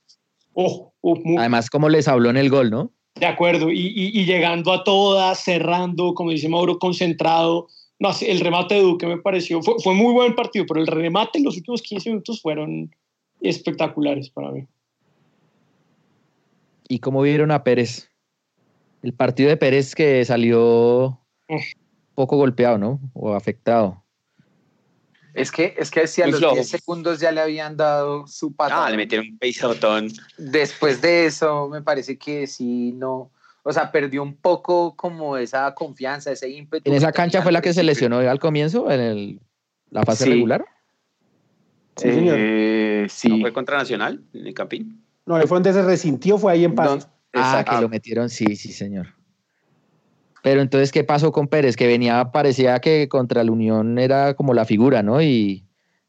Oh, 0.54 0.92
oh, 1.00 1.16
muy- 1.24 1.36
Además, 1.38 1.68
como 1.70 1.88
les 1.88 2.06
habló 2.08 2.30
en 2.30 2.36
el 2.36 2.50
gol, 2.50 2.70
¿no? 2.70 2.90
de 3.16 3.26
acuerdo. 3.26 3.70
Y, 3.70 3.80
y- 3.88 4.18
y 4.20 4.24
llegando 4.24 4.72
a 4.72 4.82
todas, 4.84 5.42
cerrando, 5.44 6.14
como 6.14 6.30
dice 6.30 6.48
Mauro, 6.48 6.78
concentrado. 6.78 7.66
No, 7.98 8.10
el 8.22 8.40
remate 8.40 8.76
de 8.76 8.80
Duque 8.82 9.06
me 9.06 9.18
pareció. 9.18 9.60
Fue, 9.62 9.74
fue 9.82 9.92
muy 9.94 10.14
buen 10.14 10.34
partido, 10.34 10.64
pero 10.66 10.80
el 10.80 10.86
remate 10.86 11.36
en 11.38 11.44
los 11.44 11.56
últimos 11.56 11.82
15 11.82 12.08
minutos 12.08 12.40
fueron 12.40 12.90
espectaculares 13.40 14.30
para 14.30 14.50
mí. 14.50 14.66
¿Y 16.88 16.98
cómo 16.98 17.22
vieron 17.22 17.50
a 17.50 17.62
Pérez? 17.62 18.10
El 19.02 19.12
partido 19.14 19.48
de 19.48 19.56
Pérez 19.56 19.94
que 19.94 20.24
salió 20.24 21.20
poco 22.14 22.36
golpeado, 22.36 22.78
¿no? 22.78 23.00
O 23.14 23.34
afectado. 23.34 24.04
Es 25.32 25.52
que, 25.52 25.74
es 25.78 25.90
que 25.90 26.06
si 26.08 26.22
a 26.22 26.24
Muy 26.24 26.32
los 26.32 26.40
flojo. 26.40 26.54
10 26.56 26.68
segundos 26.68 27.20
ya 27.20 27.30
le 27.30 27.40
habían 27.40 27.76
dado 27.76 28.26
su 28.26 28.52
patada. 28.54 28.86
Ah, 28.86 28.90
le 28.90 28.96
metieron 28.96 29.28
un 29.28 29.38
peisotón. 29.38 30.08
Después 30.36 31.00
de 31.00 31.26
eso, 31.26 31.68
me 31.68 31.82
parece 31.82 32.18
que 32.18 32.46
sí, 32.48 32.92
no. 32.92 33.30
O 33.62 33.72
sea, 33.72 33.92
perdió 33.92 34.22
un 34.24 34.34
poco 34.36 34.96
como 34.96 35.36
esa 35.36 35.72
confianza, 35.74 36.32
ese 36.32 36.48
ímpetu. 36.50 36.90
¿En 36.90 36.96
esa 36.96 37.12
cancha 37.12 37.42
fue 37.42 37.52
la 37.52 37.60
que 37.62 37.72
se 37.72 37.84
lesionó 37.84 38.18
al 38.18 38.40
comienzo, 38.40 38.90
en 38.90 39.00
el- 39.00 39.40
la 39.90 40.02
fase 40.02 40.24
Sí. 40.24 40.30
regular? 40.30 40.64
Sí, 42.00 42.12
señor. 42.12 42.36
Eh, 42.38 43.06
sí. 43.10 43.28
¿No 43.28 43.38
fue 43.40 43.52
contra 43.52 43.76
Nacional 43.76 44.22
en 44.32 44.46
el 44.46 44.54
Campín? 44.54 45.04
No, 45.26 45.36
ahí 45.36 45.46
fue 45.46 45.56
donde 45.56 45.72
se 45.72 45.82
resintió, 45.82 46.38
fue 46.38 46.52
ahí 46.52 46.64
en 46.64 46.74
Pasto. 46.74 47.06
Ah, 47.34 47.64
que 47.68 47.80
lo 47.80 47.88
metieron, 47.88 48.28
sí, 48.28 48.56
sí, 48.56 48.72
señor. 48.72 49.08
Pero 50.42 50.62
entonces, 50.62 50.90
¿qué 50.90 51.04
pasó 51.04 51.30
con 51.30 51.46
Pérez? 51.48 51.76
Que 51.76 51.86
venía, 51.86 52.32
parecía 52.32 52.78
que 52.80 53.08
contra 53.08 53.44
la 53.44 53.52
Unión 53.52 53.98
era 53.98 54.34
como 54.34 54.54
la 54.54 54.64
figura, 54.64 55.02
¿no? 55.02 55.20
Y, 55.20 55.64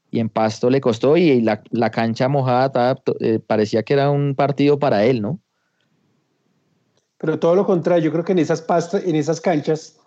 y 0.09 0.19
en 0.19 0.29
Pasto 0.29 0.69
le 0.69 0.79
costó 0.79 1.17
y 1.17 1.41
la, 1.41 1.61
la 1.71 1.91
cancha 1.91 2.29
mojada 2.29 2.67
estaba- 2.67 3.01
eh, 3.19 3.39
parecía 3.45 3.83
que 3.83 3.93
era 3.93 4.09
un 4.09 4.33
partido 4.33 4.79
para 4.79 5.03
él, 5.03 5.21
¿no? 5.21 5.39
Pero 7.17 7.37
todo 7.37 7.53
lo 7.55 7.65
contrario, 7.65 8.05
yo 8.05 8.11
creo 8.11 8.23
que 8.23 8.31
en 8.31 8.39
esas, 8.39 8.61
pastas, 8.61 9.03
en 9.05 9.15
esas 9.15 9.41
canchas, 9.41 9.99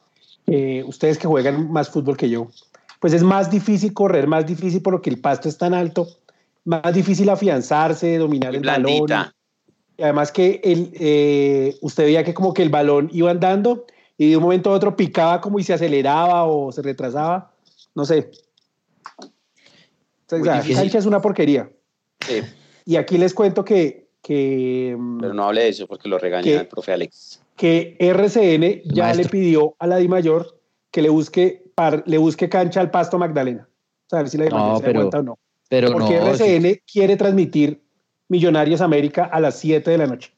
eh, 0.46 0.82
ustedes 0.86 1.18
que 1.18 1.28
juegan 1.28 1.70
más 1.70 1.90
fútbol 1.90 2.16
que 2.16 2.28
yo, 2.30 2.48
pues 3.04 3.12
es 3.12 3.22
más 3.22 3.50
difícil 3.50 3.92
correr, 3.92 4.26
más 4.26 4.46
difícil 4.46 4.80
por 4.80 4.94
lo 4.94 5.02
que 5.02 5.10
el 5.10 5.20
pasto 5.20 5.46
es 5.46 5.58
tan 5.58 5.74
alto, 5.74 6.08
más 6.64 6.94
difícil 6.94 7.28
afianzarse, 7.28 8.16
dominar 8.16 8.54
el 8.54 8.62
balón. 8.62 9.06
Y 9.98 10.02
además 10.02 10.32
que 10.32 10.62
el, 10.64 10.90
eh, 10.94 11.76
usted 11.82 12.04
veía 12.04 12.24
que 12.24 12.32
como 12.32 12.54
que 12.54 12.62
el 12.62 12.70
balón 12.70 13.10
iba 13.12 13.30
andando 13.30 13.84
y 14.16 14.30
de 14.30 14.38
un 14.38 14.42
momento 14.42 14.70
a 14.70 14.72
otro 14.72 14.96
picaba 14.96 15.42
como 15.42 15.58
y 15.58 15.64
se 15.64 15.74
aceleraba 15.74 16.46
o 16.46 16.72
se 16.72 16.80
retrasaba. 16.80 17.52
No 17.94 18.06
sé. 18.06 18.30
O 19.18 19.24
sea, 20.26 20.38
Muy 20.38 20.48
la 20.48 20.54
difícil. 20.62 20.76
cancha 20.76 20.96
es 20.96 21.04
una 21.04 21.20
porquería. 21.20 21.70
Sí, 22.26 22.40
Y 22.86 22.96
aquí 22.96 23.18
les 23.18 23.34
cuento 23.34 23.66
que, 23.66 24.08
que, 24.22 24.96
mm, 24.98 25.20
pero 25.20 25.34
no 25.34 25.44
hable 25.44 25.60
de 25.64 25.68
eso 25.68 25.86
porque 25.86 26.08
lo 26.08 26.16
regaña 26.18 26.52
el 26.62 26.68
profe 26.68 26.94
Alex. 26.94 27.42
que 27.54 27.98
RCN 28.00 28.80
ya 28.94 29.04
Maestro. 29.04 29.24
le 29.24 29.28
pidió 29.28 29.76
a 29.78 29.86
la 29.88 29.98
DIMAYOR 29.98 30.58
que 30.90 31.02
le 31.02 31.10
busque, 31.10 31.63
par- 31.74 32.02
le 32.06 32.18
busque 32.18 32.48
cancha 32.48 32.80
al 32.80 32.90
Pasto 32.90 33.18
Magdalena. 33.18 33.68
O 34.06 34.08
sea, 34.10 34.18
a 34.20 34.22
ver 34.22 34.30
si 34.30 34.38
la 34.38 34.46
No, 34.46 34.76
se 34.78 34.84
pero- 34.84 35.00
aguanta 35.00 35.18
o 35.20 35.22
no. 35.22 35.38
Pero 35.68 35.92
Porque 35.92 36.18
no, 36.20 36.34
sí. 36.36 36.42
RCN 36.44 36.82
quiere 36.90 37.16
transmitir 37.16 37.80
Millonarios 38.28 38.80
América 38.80 39.24
a 39.24 39.40
las 39.40 39.58
7 39.58 39.90
de 39.90 39.98
la 39.98 40.06
noche. 40.06 40.30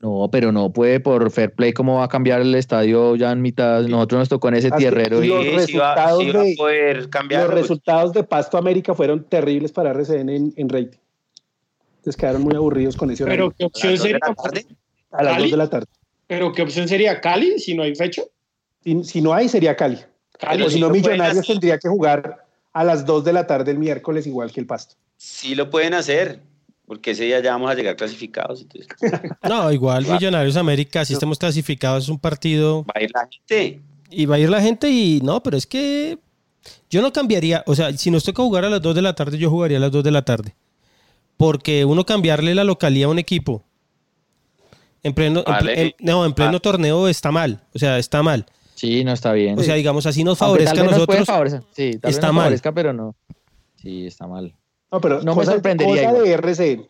no, 0.00 0.28
pero 0.32 0.50
no 0.50 0.72
puede 0.72 0.98
por 0.98 1.30
fair 1.30 1.52
play 1.54 1.72
cómo 1.72 1.98
va 1.98 2.04
a 2.04 2.08
cambiar 2.08 2.40
el 2.40 2.54
estadio 2.56 3.14
ya 3.14 3.30
en 3.30 3.40
mitad. 3.40 3.82
Nosotros 3.82 4.18
nos 4.20 4.28
tocó 4.28 4.48
en 4.48 4.54
ese 4.54 4.68
Así- 4.68 4.78
tierrero 4.78 5.22
y 5.22 5.26
y 5.26 5.28
los 5.28 5.44
Sí, 5.66 5.72
sí 5.72 5.78
va, 5.78 5.94
resultados 5.94 6.18
sí 6.24 6.30
va 6.32 6.40
a 6.40 6.44
de- 6.44 6.54
poder 6.56 7.08
cambiar. 7.10 7.44
Los 7.44 7.54
resultados 7.54 8.12
de 8.12 8.24
Pasto 8.24 8.58
América 8.58 8.94
fueron 8.94 9.22
terribles 9.24 9.70
para 9.70 9.90
RCN 9.90 10.28
en, 10.34 10.52
en 10.56 10.68
rating. 10.68 10.98
Entonces 11.98 12.16
quedaron 12.16 12.42
muy 12.42 12.56
aburridos 12.56 12.96
con 12.96 13.10
ese 13.12 13.22
Pero 13.24 13.44
horario. 13.46 13.54
qué 13.56 13.64
opción 13.66 13.96
sería. 13.96 14.18
la 14.26 14.34
tarde? 14.34 14.66
A 15.12 15.22
las 15.22 15.32
¿Cali? 15.34 15.42
2 15.44 15.50
de 15.52 15.56
la 15.56 15.70
tarde. 15.70 15.86
Pero 16.26 16.52
qué 16.52 16.62
opción 16.62 16.88
sería 16.88 17.20
Cali 17.20 17.58
si 17.60 17.74
no 17.76 17.84
hay 17.84 17.94
fecha. 17.94 18.22
Si, 18.84 19.04
si 19.04 19.20
no 19.22 19.32
hay, 19.34 19.48
sería 19.48 19.76
Cali. 19.76 19.98
Cali 20.38 20.62
o 20.62 20.70
si 20.70 20.80
no, 20.80 20.90
Millonarios 20.90 21.38
hacer. 21.38 21.46
tendría 21.54 21.78
que 21.78 21.88
jugar 21.88 22.44
a 22.72 22.84
las 22.84 23.04
2 23.06 23.24
de 23.24 23.32
la 23.32 23.46
tarde 23.46 23.70
el 23.70 23.78
miércoles, 23.78 24.26
igual 24.26 24.50
que 24.52 24.60
el 24.60 24.66
Pasto. 24.66 24.96
Sí 25.16 25.54
lo 25.54 25.70
pueden 25.70 25.94
hacer, 25.94 26.40
porque 26.86 27.12
ese 27.12 27.24
día 27.24 27.40
ya 27.40 27.52
vamos 27.52 27.70
a 27.70 27.74
llegar 27.74 27.94
clasificados. 27.96 28.62
Entonces, 28.62 28.88
No, 29.48 29.70
igual 29.70 30.06
Millonarios 30.06 30.56
América, 30.56 31.04
si 31.04 31.12
estamos 31.14 31.38
clasificados, 31.38 32.04
es 32.04 32.08
un 32.10 32.18
partido 32.18 32.84
va 32.84 32.92
a 32.96 33.02
ir 33.02 33.10
la 33.14 33.28
gente. 33.30 33.80
y 34.10 34.26
va 34.26 34.36
a 34.36 34.38
ir 34.40 34.50
la 34.50 34.60
gente 34.60 34.88
y 34.90 35.20
no, 35.22 35.42
pero 35.42 35.56
es 35.56 35.66
que 35.66 36.18
yo 36.90 37.02
no 37.02 37.12
cambiaría, 37.12 37.62
o 37.66 37.74
sea, 37.74 37.92
si 37.96 38.10
nos 38.10 38.24
toca 38.24 38.42
jugar 38.42 38.64
a 38.64 38.70
las 38.70 38.82
2 38.82 38.94
de 38.94 39.02
la 39.02 39.14
tarde, 39.14 39.38
yo 39.38 39.48
jugaría 39.50 39.76
a 39.76 39.80
las 39.80 39.92
2 39.92 40.02
de 40.02 40.10
la 40.10 40.22
tarde. 40.22 40.54
Porque 41.36 41.84
uno 41.84 42.04
cambiarle 42.06 42.54
la 42.54 42.62
localidad 42.64 43.08
a 43.08 43.12
un 43.12 43.18
equipo 43.18 43.64
en 45.02 45.12
pleno, 45.14 45.42
Vale. 45.44 45.82
en- 45.82 45.94
no, 46.00 46.24
en 46.24 46.32
pleno 46.32 46.56
Ah. 46.58 46.60
torneo 46.60 47.08
está 47.08 47.30
mal, 47.32 47.62
o 47.74 47.78
sea, 47.78 47.98
está 47.98 48.22
mal. 48.22 48.46
Sí, 48.82 49.04
no 49.04 49.12
está 49.12 49.32
bien. 49.32 49.58
O 49.58 49.62
sea, 49.62 49.74
digamos, 49.76 50.04
así 50.06 50.24
nos 50.24 50.36
favorezca 50.38 50.74
tal 50.74 50.80
a 50.80 50.82
vez 50.88 50.98
nos 50.98 51.06
puede 51.06 51.20
nosotros. 51.20 51.34
favorecer. 51.34 51.62
Sí, 51.72 51.98
tal 51.98 52.08
vez 52.10 52.14
está 52.16 52.26
nos 52.28 52.34
mal. 52.34 52.42
favorezca, 52.44 52.72
pero 52.72 52.92
no. 52.92 53.14
Sí, 53.76 54.06
está 54.06 54.26
mal. 54.26 54.54
No, 54.90 55.00
pero 55.00 55.22
No 55.22 55.34
me 55.36 55.44
sorprendería 55.44 56.10
cosa 56.10 56.22
de. 56.62 56.86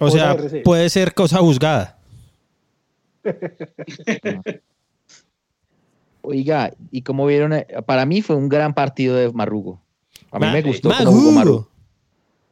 O 0.00 0.06
Cosa 0.06 0.18
sea, 0.48 0.62
puede 0.64 0.88
ser 0.90 1.14
cosa 1.14 1.38
juzgada. 1.38 1.98
Oiga, 6.22 6.72
¿y 6.90 7.02
cómo 7.02 7.26
vieron? 7.26 7.52
eh? 7.52 7.66
Para 7.86 8.06
mí 8.06 8.22
fue 8.22 8.36
un 8.36 8.48
gran 8.48 8.74
partido 8.74 9.16
de 9.16 9.30
Marrugo. 9.32 9.80
A 10.30 10.38
mí 10.38 10.46
Ma- 10.46 10.52
me 10.52 10.62
gustó 10.62 10.88
Magu. 10.88 11.04
cómo 11.04 11.18
jugó 11.18 11.32
Marrugo. 11.32 11.68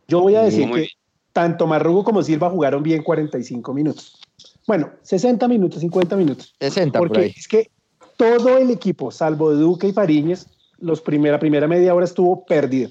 Yo 0.09 0.21
voy 0.21 0.35
a 0.35 0.43
decir 0.43 0.67
Muy 0.67 0.83
que 0.83 0.89
tanto 1.33 1.67
Marrugo 1.67 2.03
como 2.05 2.23
Silva 2.23 2.51
jugaron 2.51 2.83
bien 2.83 3.03
45 3.03 3.73
minutos. 3.73 4.19
Bueno, 4.67 4.91
60 5.03 5.47
minutos, 5.49 5.81
50 5.81 6.17
minutos. 6.17 6.55
60 6.61 6.99
por 6.99 7.09
Porque 7.09 7.25
ahí. 7.27 7.33
es 7.37 7.47
que 7.49 7.71
todo 8.21 8.59
el 8.59 8.71
equipo, 8.71 9.11
salvo 9.11 9.53
Duque 9.55 9.89
y 9.89 9.93
Fariñez, 9.93 10.47
los 10.79 11.01
primera, 11.01 11.39
primera 11.39 11.67
media 11.67 11.95
hora 11.95 12.05
estuvo 12.05 12.45
perdido. 12.45 12.91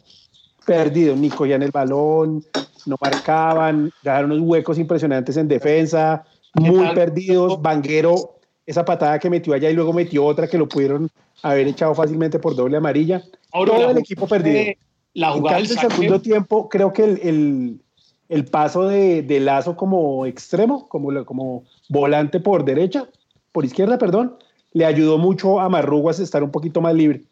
Perdido. 0.66 1.16
Ni 1.16 1.30
cogían 1.30 1.62
el 1.62 1.72
balón, 1.72 2.44
no 2.86 2.96
marcaban, 3.00 3.92
dejaron 4.04 4.32
unos 4.32 4.48
huecos 4.48 4.78
impresionantes 4.80 5.38
en 5.38 5.48
defensa, 5.48 6.24
muy 6.56 6.88
perdidos. 6.96 7.62
Vanguero, 7.62 8.38
esa 8.66 8.84
patada 8.86 9.20
que 9.20 9.30
metió 9.30 9.54
allá 9.54 9.70
y 9.70 9.74
luego 9.74 9.94
metió 9.94 10.26
otra 10.26 10.48
que 10.48 10.58
lo 10.58 10.68
pudieron 10.68 11.10
haber 11.44 11.68
echado 11.68 11.94
fácilmente 11.96 12.40
por 12.40 12.56
doble 12.56 12.78
amarilla. 12.78 13.24
Ahora, 13.52 13.74
todo 13.74 13.90
el 13.92 13.98
equipo 14.00 14.28
perdido. 14.28 14.58
de- 14.58 14.78
La 15.14 15.30
En 15.34 15.40
jugada 15.40 15.58
del 15.58 15.72
el 15.72 15.78
segundo 15.78 16.22
tiempo, 16.22 16.70
creo 16.70 16.92
que 16.94 17.04
el, 17.04 17.20
el- 17.24 17.82
el 18.30 18.46
paso 18.46 18.88
de, 18.88 19.24
de 19.24 19.40
Lazo 19.40 19.76
como 19.76 20.26
extremo, 20.28 20.88
como, 20.88 21.26
como 21.26 21.64
volante 21.88 22.40
por 22.40 22.64
derecha, 22.64 23.08
por 23.52 23.66
izquierda, 23.66 23.98
perdón, 23.98 24.36
le 24.74 24.86
ayudó 24.86 25.18
mucho 25.18 25.60
a 25.60 25.70
Marrugas 25.70 26.20
a 26.20 26.24
estar 26.24 26.44
un 26.44 26.52
poquito 26.52 26.82
más 26.82 26.94
libre. 26.94 27.24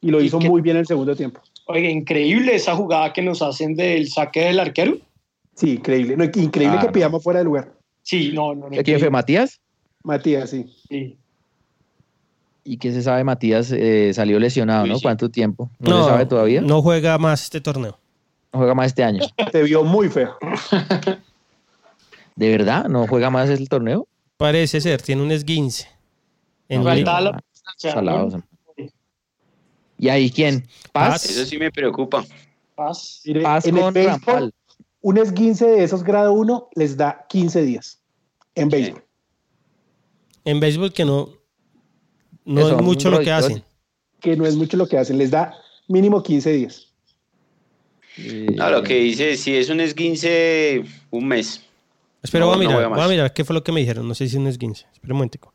Y 0.00 0.10
lo 0.10 0.20
¿Y 0.20 0.26
hizo 0.26 0.38
qué- 0.38 0.48
muy 0.48 0.60
bien 0.60 0.76
en 0.76 0.80
el 0.80 0.86
segundo 0.86 1.14
tiempo. 1.16 1.40
Oiga, 1.66 1.88
increíble 1.90 2.54
esa 2.54 2.74
jugada 2.76 3.12
que 3.12 3.20
nos 3.22 3.42
hacen 3.42 3.74
del 3.74 4.08
saque 4.08 4.40
del 4.44 4.60
arquero. 4.60 4.96
Sí, 5.54 5.72
increíble. 5.72 6.16
No, 6.16 6.24
increíble 6.24 6.76
Ah, 6.78 6.80
que 6.80 6.86
no. 6.86 6.92
pidamos 6.92 7.22
fuera 7.22 7.40
de 7.40 7.44
lugar. 7.44 7.72
Sí, 8.02 8.30
no, 8.32 8.54
no. 8.54 8.68
no 8.70 8.76
¿De 8.76 8.82
¿Quién 8.84 9.00
fue 9.00 9.10
Matías? 9.10 9.60
Matías, 10.04 10.50
sí. 10.50 10.72
Sí. 10.88 11.16
¿Y 12.64 12.76
qué 12.78 12.92
se 12.92 13.02
sabe? 13.02 13.24
Matías 13.24 13.72
eh, 13.72 14.12
salió 14.14 14.38
lesionado, 14.38 14.86
¿no? 14.86 14.96
sí. 14.96 15.02
¿Cuánto 15.02 15.28
tiempo? 15.30 15.70
¿No, 15.78 16.04
se 16.04 16.10
sabe 16.10 16.26
todavía? 16.26 16.60
No. 16.60 16.68
No 16.68 16.82
juega 16.82 17.18
más 17.18 17.42
este 17.42 17.60
torneo. 17.60 17.98
juega 18.52 18.74
más 18.74 18.86
este 18.86 19.02
año. 19.02 19.20
Te 19.52 19.62
vio 19.62 19.82
muy 19.84 20.08
feo. 20.08 20.36
¿De 22.36 22.50
verdad? 22.50 22.86
¿No 22.88 23.06
juega 23.06 23.30
más 23.30 23.48
el 23.50 23.68
torneo? 23.68 24.06
Parece 24.36 24.80
ser, 24.80 25.02
tiene 25.02 25.22
un 25.22 25.32
esguince. 25.32 25.88
En 26.68 26.84
No, 26.84 27.38
salados. 27.76 28.34
¿Y 29.98 30.08
ahí 30.08 30.30
quién? 30.30 30.66
Paz. 30.92 31.24
Eso 31.24 31.44
sí 31.44 31.58
me 31.58 31.70
preocupa. 31.70 32.24
Paz. 32.74 33.22
Mire, 33.24 33.42
Paz 33.42 33.66
en 33.66 33.78
el 33.78 33.92
béisbol, 33.92 34.54
un 35.00 35.18
esguince 35.18 35.66
de 35.66 35.84
esos 35.84 36.04
grado 36.04 36.32
1 36.32 36.68
les 36.74 36.96
da 36.96 37.26
15 37.28 37.62
días 37.62 38.00
en 38.54 38.68
béisbol. 38.68 39.04
En 40.44 40.60
béisbol 40.60 40.92
que 40.92 41.04
no, 41.04 41.30
no 42.44 42.60
Eso, 42.60 42.76
es 42.76 42.82
mucho 42.82 43.10
lo 43.10 43.20
que 43.20 43.32
hacen. 43.32 43.64
Que 44.20 44.36
no 44.36 44.46
es 44.46 44.56
mucho 44.56 44.76
lo 44.76 44.86
que 44.86 44.98
hacen, 44.98 45.18
les 45.18 45.30
da 45.30 45.54
mínimo 45.88 46.22
15 46.22 46.52
días. 46.52 46.88
No, 48.56 48.70
lo 48.70 48.82
que 48.82 48.94
dice, 48.94 49.36
si 49.36 49.56
es 49.56 49.68
un 49.68 49.80
esguince, 49.80 50.84
un 51.10 51.28
mes. 51.28 51.62
Espera, 52.22 52.44
No, 52.44 52.48
voy 52.48 52.54
a 52.54 52.56
no 52.56 52.60
mirar, 52.60 52.76
juega 52.76 52.88
voy 52.96 53.04
a 53.04 53.08
mirar 53.08 53.32
qué 53.32 53.44
fue 53.44 53.54
lo 53.54 53.62
que 53.62 53.70
me 53.70 53.80
dijeron. 53.80 54.08
No 54.08 54.14
sé 54.14 54.26
si 54.26 54.36
es 54.36 54.40
un 54.40 54.48
esguince. 54.48 54.86
Espera 54.92 55.14
un 55.14 55.18
momentico. 55.18 55.52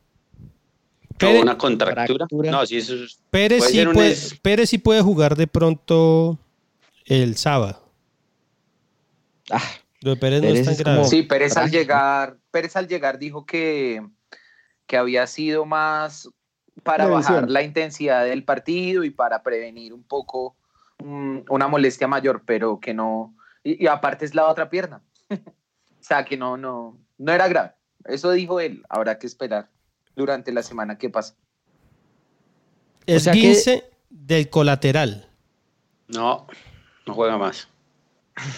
Pérez, 1.18 1.42
una 1.42 1.56
contractura. 1.58 2.26
Fractura. 2.26 2.50
No, 2.50 2.66
si 2.66 2.76
eso 2.78 2.94
es... 2.94 3.18
Pérez 3.30 3.58
puede 3.60 3.72
sí 3.72 3.86
puede, 3.92 4.10
es- 4.12 4.38
Pérez 4.40 4.70
sí 4.70 4.78
puede 4.78 5.00
jugar 5.02 5.36
de 5.36 5.46
pronto 5.46 6.38
el 7.06 7.36
sábado. 7.36 7.80
ah, 9.50 9.62
Lo 10.00 10.10
de 10.10 10.16
Pérez, 10.16 10.42
no 10.42 10.48
es 10.48 10.64
tan 10.64 10.72
es 10.74 10.78
grave. 10.80 10.98
como- 10.98 11.08
Sí, 11.08 11.22
Pérez 11.22 11.56
al 11.56 11.70
llegar, 11.70 12.36
Pérez 12.50 12.76
al 12.76 12.88
llegar 12.88 13.18
dijo 13.18 13.46
que, 13.46 14.04
que 14.86 14.96
había 14.96 15.26
sido 15.26 15.64
más 15.64 16.28
para 16.82 17.04
Prevención. 17.04 17.34
bajar 17.36 17.50
la 17.50 17.62
intensidad 17.62 18.24
del 18.24 18.44
partido 18.44 19.04
y 19.04 19.10
para 19.10 19.42
prevenir 19.42 19.92
un 19.94 20.02
poco 20.02 20.56
mm, 20.98 21.40
una 21.48 21.68
molestia 21.68 22.08
mayor, 22.08 22.42
pero 22.44 22.80
que 22.80 22.92
no, 22.94 23.34
y, 23.62 23.84
y 23.84 23.86
aparte 23.86 24.24
es 24.24 24.34
la 24.34 24.46
otra 24.48 24.68
pierna. 24.68 25.00
o 25.30 25.36
sea, 26.02 26.24
que 26.24 26.36
no, 26.36 26.56
no, 26.56 26.98
no 27.18 27.32
era 27.32 27.48
grave. 27.48 27.72
Eso 28.04 28.30
dijo 28.32 28.60
él, 28.60 28.82
habrá 28.88 29.18
que 29.18 29.26
esperar 29.26 29.70
durante 30.16 30.52
la 30.52 30.62
semana 30.62 30.96
que 30.98 31.10
pasa. 31.10 31.34
O 33.06 33.18
sea 33.18 33.32
que- 33.32 33.38
Esguince 33.50 33.84
del 34.10 34.48
colateral. 34.48 35.28
No, 36.08 36.46
no 37.06 37.14
juega 37.14 37.36
más. 37.38 37.68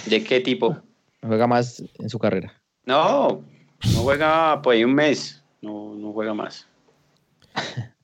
¿De 0.07 0.23
qué 0.25 0.41
tipo? 0.41 0.77
juega 1.23 1.47
más 1.47 1.83
en 1.99 2.09
su 2.09 2.19
carrera. 2.19 2.53
No, 2.85 3.43
no 3.93 3.99
juega 4.03 4.61
ahí 4.65 4.85
un 4.85 4.95
mes. 4.95 5.43
No, 5.61 5.95
no 5.97 6.13
juega 6.13 6.35
más. 6.35 6.67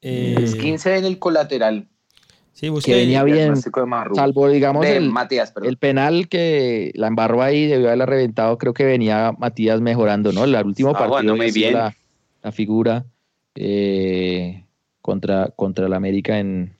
Eh, 0.00 0.36
Es 0.38 0.54
15 0.54 0.98
en 0.98 1.04
el 1.06 1.18
colateral. 1.18 1.88
sí, 2.52 2.68
busqué. 2.68 2.92
Que 2.92 2.98
venía 2.98 3.24
bien, 3.24 3.54
salvo 4.14 4.48
digamos 4.48 4.82
de 4.86 4.96
el, 4.96 5.10
Matías, 5.10 5.50
perdón. 5.50 5.68
el 5.70 5.76
penal 5.76 6.28
que 6.28 6.92
la 6.94 7.08
embarró 7.08 7.42
ahí, 7.42 7.66
debió 7.66 7.88
haberla 7.88 8.06
reventado, 8.06 8.58
creo 8.58 8.72
que 8.74 8.84
venía 8.84 9.32
Matías 9.36 9.80
mejorando, 9.80 10.32
¿no? 10.32 10.44
El 10.44 10.54
último 10.54 10.90
Estaba 10.90 11.10
partido 11.10 11.32
jugando 11.34 11.36
muy 11.36 11.50
bien. 11.50 11.74
La, 11.74 11.96
figura 12.52 13.06
eh, 13.54 14.64
contra, 15.02 15.48
contra 15.56 15.86
el 15.86 15.92
América 15.92 16.38
en 16.38 16.76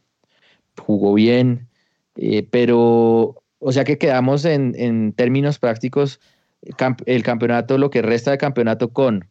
jugó 0.78 1.14
bien, 1.14 1.68
eh, 2.16 2.46
pero 2.48 3.42
o 3.58 3.72
sea 3.72 3.84
que 3.84 3.98
quedamos 3.98 4.44
en, 4.44 4.74
en 4.78 5.12
términos 5.12 5.58
prácticos 5.58 6.20
el 6.62 6.76
camp- 6.76 7.02
el 7.06 7.22
campeonato, 7.22 7.78
lo 7.78 7.90
que 7.90 8.02
resta 8.02 8.30
de 8.30 8.38
campeonato 8.38 8.92
con 8.92 9.28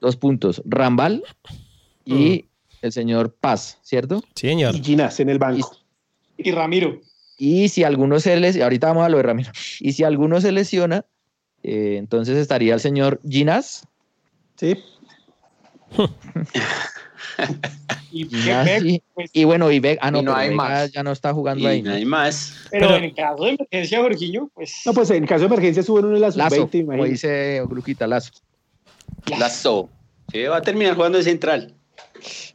dos 0.00 0.16
puntos, 0.16 0.62
Rambal 0.64 1.22
y 2.04 2.46
el 2.82 2.92
señor 2.92 3.34
Paz, 3.34 3.78
¿cierto? 3.82 4.22
Sí, 4.34 4.48
señor. 4.48 4.74
Y 4.74 4.82
Ginás 4.82 5.20
en 5.20 5.30
el 5.30 5.38
banco. 5.38 5.76
Y 6.36 6.50
Ramiro. 6.50 7.00
Y 7.38 7.68
si 7.68 7.84
alguno 7.84 8.18
se 8.20 8.36
lesiona, 8.38 8.64
ahorita 8.66 8.88
vamos 8.88 9.04
a 9.04 9.08
lo 9.08 9.18
de 9.18 9.22
Ramiro, 9.22 9.52
y 9.80 9.92
si 9.92 10.04
alguno 10.04 10.40
se 10.40 10.52
lesiona, 10.52 11.04
eh, 11.62 11.96
entonces 11.98 12.36
estaría 12.38 12.74
el 12.74 12.80
señor 12.80 13.20
Ginás. 13.28 13.86
¿sí? 14.56 14.76
Y 18.12 18.24
Ginás 18.28 18.64
Beck, 18.66 18.84
y, 18.84 19.02
pues, 19.14 19.30
y 19.32 19.44
bueno, 19.44 19.70
y 19.70 19.80
ah, 20.00 20.10
no, 20.10 20.18
Y 20.20 20.22
no 20.22 20.30
pero 20.32 20.36
hay 20.36 20.48
Vega 20.50 20.56
más. 20.56 20.92
ya 20.92 21.02
no 21.02 21.12
está 21.12 21.32
jugando 21.32 21.64
Y 21.64 21.66
ahí. 21.66 21.82
no 21.82 21.92
hay 21.92 22.04
más. 22.04 22.54
pero, 22.70 22.88
pero- 22.88 23.04
en 23.04 23.10
caso 23.14 23.44
de 23.44 23.50
emergencia, 23.50 24.00
Jorginho, 24.00 24.50
pues. 24.54 24.82
No, 24.86 24.92
pues 24.92 25.10
en 25.10 25.26
caso 25.26 25.40
de 25.40 25.46
emergencia 25.46 25.82
suben 25.82 26.04
uno 26.06 26.14
de 26.14 26.20
las 26.20 26.36
Lazo, 26.36 26.56
20, 26.68 26.84
como 26.86 27.04
dice 27.04 27.62
Gluquita, 27.68 28.06
Lazo. 28.06 28.32
Lazo. 29.38 29.90
Sí, 30.32 30.42
va 30.44 30.56
a 30.58 30.62
terminar 30.62 30.94
jugando 30.94 31.18
de 31.18 31.24
central. 31.24 31.74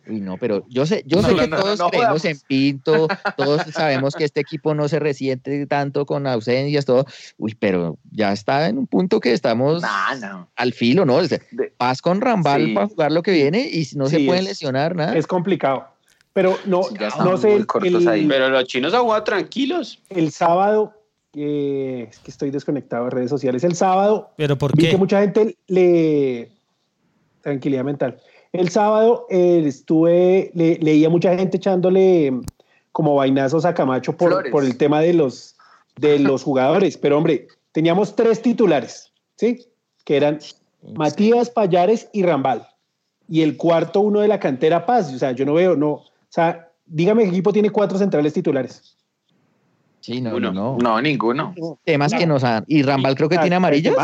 Uy, 0.07 0.19
no, 0.21 0.37
pero 0.37 0.65
yo 0.69 0.85
sé, 0.85 1.03
yo 1.05 1.21
No, 1.21 1.27
sé 1.29 1.33
no, 1.35 1.39
que 1.41 1.47
no, 1.47 1.57
todos 1.59 1.79
no 1.79 1.89
creemos 1.89 2.25
en 2.25 2.37
Pinto, 2.47 3.07
todos 3.37 3.61
sabemos 3.73 4.15
que 4.15 4.23
este 4.25 4.39
equipo 4.41 4.73
no 4.73 4.87
se 4.87 4.99
resiente 4.99 5.65
tanto 5.67 6.05
con 6.05 6.27
ausencias, 6.27 6.85
todo. 6.85 7.05
Uy, 7.37 7.55
pero 7.59 7.97
ya 8.11 8.31
está 8.33 8.67
en 8.67 8.77
un 8.77 8.87
punto 8.87 9.19
que 9.19 9.33
estamos 9.33 9.81
Nah, 9.81 10.15
no. 10.15 10.49
al 10.55 10.73
filo, 10.73 11.05
¿no? 11.05 11.15
O 11.15 11.25
sea, 11.25 11.39
De- 11.51 11.71
Paz 11.77 12.01
con 12.01 12.21
Rambal 12.21 12.65
Sí. 12.65 12.73
para 12.73 12.87
jugar 12.87 13.11
lo 13.11 13.23
que 13.23 13.31
viene 13.31 13.61
y 13.71 13.87
no 13.95 14.07
se 14.07 14.17
Sí, 14.17 14.25
pueden 14.25 14.43
es- 14.43 14.49
lesionar 14.49 14.95
nada. 14.95 15.15
Es 15.17 15.27
complicado. 15.27 15.87
Pero 16.33 16.57
no, 16.65 16.83
Sí, 16.83 16.95
ya 16.99 17.09
no 17.23 17.35
sé, 17.37 17.53
el, 17.55 17.67
ahí. 18.07 18.21
el- 18.21 18.27
Pero 18.27 18.49
los 18.49 18.63
chinos 18.65 18.93
han 18.93 19.01
jugado 19.01 19.23
tranquilos. 19.23 19.99
el 20.09 20.31
sábado, 20.31 20.93
eh, 21.33 22.07
es 22.09 22.19
que 22.19 22.31
estoy 22.31 22.51
desconectado 22.51 23.05
de 23.05 23.09
redes 23.11 23.29
sociales, 23.29 23.63
el 23.63 23.75
sábado 23.75 24.31
¿Pero 24.37 24.57
por 24.57 24.75
vi 24.75 24.83
qué? 24.83 24.89
que 24.91 24.97
mucha 24.97 25.19
gente 25.21 25.57
le... 25.67 26.49
Tranquilidad 27.41 27.83
mental. 27.83 28.17
El 28.53 28.69
sábado 28.69 29.27
eh, 29.29 29.63
estuve, 29.65 30.51
le, 30.53 30.77
leía 30.79 31.09
mucha 31.09 31.35
gente 31.37 31.57
echándole 31.57 32.31
mm, 32.31 32.43
como 32.91 33.15
vainazos 33.15 33.63
a 33.65 33.73
Camacho 33.73 34.15
por, 34.17 34.45
el 34.63 34.77
tema 34.77 34.99
de 34.99 35.13
los, 35.13 35.55
de 35.97 36.19
los 36.19 36.43
jugadores. 36.43 36.97
Pero 36.97 37.17
hombre, 37.17 37.47
teníamos 37.71 38.15
tres 38.15 38.41
titulares, 38.41 39.11
¿sí? 39.37 39.65
Que 40.03 40.17
eran 40.17 40.39
Matías, 40.95 41.49
Payares 41.49 42.09
y 42.11 42.23
Rambal. 42.23 42.67
Y 43.29 43.43
el 43.43 43.55
cuarto 43.55 44.01
uno 44.01 44.19
de 44.19 44.27
la 44.27 44.39
cantera 44.39 44.85
Paz. 44.85 45.13
O 45.13 45.17
sea, 45.17 45.31
yo 45.31 45.45
no 45.45 45.53
veo, 45.53 45.75
no. 45.75 45.91
O 45.91 46.05
sea, 46.29 46.69
dígame 46.85 47.23
qué 47.23 47.29
equipo 47.29 47.53
tiene 47.53 47.69
cuatro 47.69 47.97
centrales 47.97 48.33
titulares. 48.33 48.97
Sí, 50.01 50.19
no, 50.19 50.35
Uno. 50.35 50.51
no, 50.51 50.77
no. 50.77 50.77
No, 50.77 51.01
ninguno. 51.01 51.53
Temas 51.85 52.13
que 52.13 52.25
nos 52.25 52.43
han. 52.43 52.65
Y 52.67 52.81
Rambal 52.81 53.15
creo 53.15 53.29
que 53.29 53.37
Ah, 53.37 53.41
tiene 53.41 53.55
amarillas. 53.55 53.95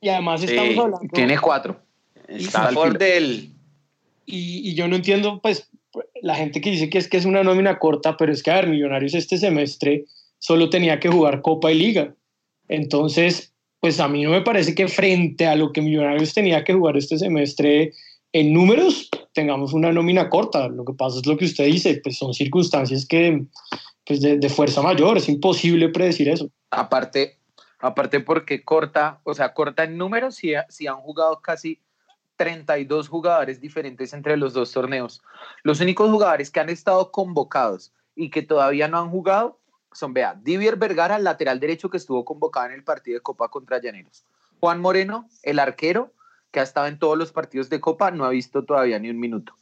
Y 0.00 0.08
además 0.08 0.40
Sí, 0.40 0.46
estamos 0.46 0.76
hablando. 0.76 1.08
Tiene 1.12 1.38
cuatro. 1.38 1.80
Está 2.26 2.68
filo. 2.68 2.92
del... 2.92 3.54
Y, 4.26 4.74
yo 4.74 4.88
no 4.88 4.96
entiendo, 4.96 5.40
pues, 5.42 5.68
la 6.22 6.34
gente 6.34 6.60
que 6.60 6.70
dice 6.70 6.88
que 6.88 6.98
es 6.98 7.08
que 7.08 7.16
es 7.16 7.24
una 7.24 7.42
nómina 7.42 7.78
corta, 7.78 8.16
pero 8.16 8.32
es 8.32 8.42
que, 8.42 8.50
a 8.50 8.56
ver, 8.56 8.68
Millonarios 8.68 9.14
este 9.14 9.38
semestre 9.38 10.04
solo 10.38 10.70
tenía 10.70 11.00
que 11.00 11.08
jugar 11.08 11.42
Copa 11.42 11.72
y 11.72 11.78
Liga. 11.78 12.14
Entonces, 12.68 13.52
pues 13.80 13.98
a 13.98 14.08
mí 14.08 14.22
no 14.22 14.30
me 14.30 14.42
parece 14.42 14.74
que 14.74 14.88
frente 14.88 15.46
a 15.46 15.56
lo 15.56 15.72
que 15.72 15.82
Millonarios 15.82 16.34
tenía 16.34 16.64
que 16.64 16.74
jugar 16.74 16.96
este 16.96 17.18
semestre 17.18 17.92
en 18.32 18.52
números, 18.52 19.08
tengamos 19.32 19.72
una 19.72 19.92
nómina 19.92 20.28
corta. 20.28 20.68
Lo 20.68 20.84
que 20.84 20.92
pasa 20.92 21.18
es 21.18 21.26
lo 21.26 21.36
que 21.36 21.46
usted 21.46 21.64
dice, 21.64 22.00
pues 22.02 22.16
son 22.16 22.32
circunstancias 22.32 23.06
que, 23.06 23.42
pues 24.06 24.20
de, 24.20 24.38
de 24.38 24.48
fuerza 24.48 24.82
mayor, 24.82 25.16
es 25.16 25.28
imposible 25.28 25.88
predecir 25.88 26.28
eso. 26.28 26.50
Aparte, 26.70 27.38
aparte 27.80 28.20
porque 28.20 28.62
corta, 28.62 29.20
o 29.24 29.34
sea, 29.34 29.52
corta 29.54 29.84
en 29.84 29.96
números 29.96 30.36
si, 30.36 30.52
si 30.68 30.86
han 30.86 30.98
jugado 30.98 31.40
casi 31.40 31.80
32 32.40 33.10
jugadores 33.10 33.60
diferentes 33.60 34.14
entre 34.14 34.38
los 34.38 34.54
dos 34.54 34.72
torneos. 34.72 35.20
Los 35.62 35.78
únicos 35.82 36.10
jugadores 36.10 36.50
que 36.50 36.58
han 36.58 36.70
estado 36.70 37.12
convocados 37.12 37.92
y 38.16 38.30
que 38.30 38.40
todavía 38.40 38.88
no 38.88 38.98
han 38.98 39.10
jugado 39.10 39.60
son, 39.92 40.14
vea, 40.14 40.40
Divier 40.40 40.76
Vergara, 40.76 41.18
lateral 41.18 41.60
derecho 41.60 41.90
que 41.90 41.98
estuvo 41.98 42.24
convocado 42.24 42.64
en 42.64 42.72
el 42.72 42.82
partido 42.82 43.16
de 43.16 43.20
Copa 43.20 43.48
contra 43.48 43.78
Llaneros. 43.78 44.24
Juan 44.58 44.80
Moreno, 44.80 45.28
el 45.42 45.58
arquero, 45.58 46.14
que 46.50 46.60
ha 46.60 46.62
estado 46.62 46.86
en 46.86 46.98
todos 46.98 47.18
los 47.18 47.30
partidos 47.30 47.68
de 47.68 47.78
Copa, 47.78 48.10
no 48.10 48.24
ha 48.24 48.30
visto 48.30 48.64
todavía 48.64 48.98
ni 48.98 49.10
un 49.10 49.20
minuto. 49.20 49.52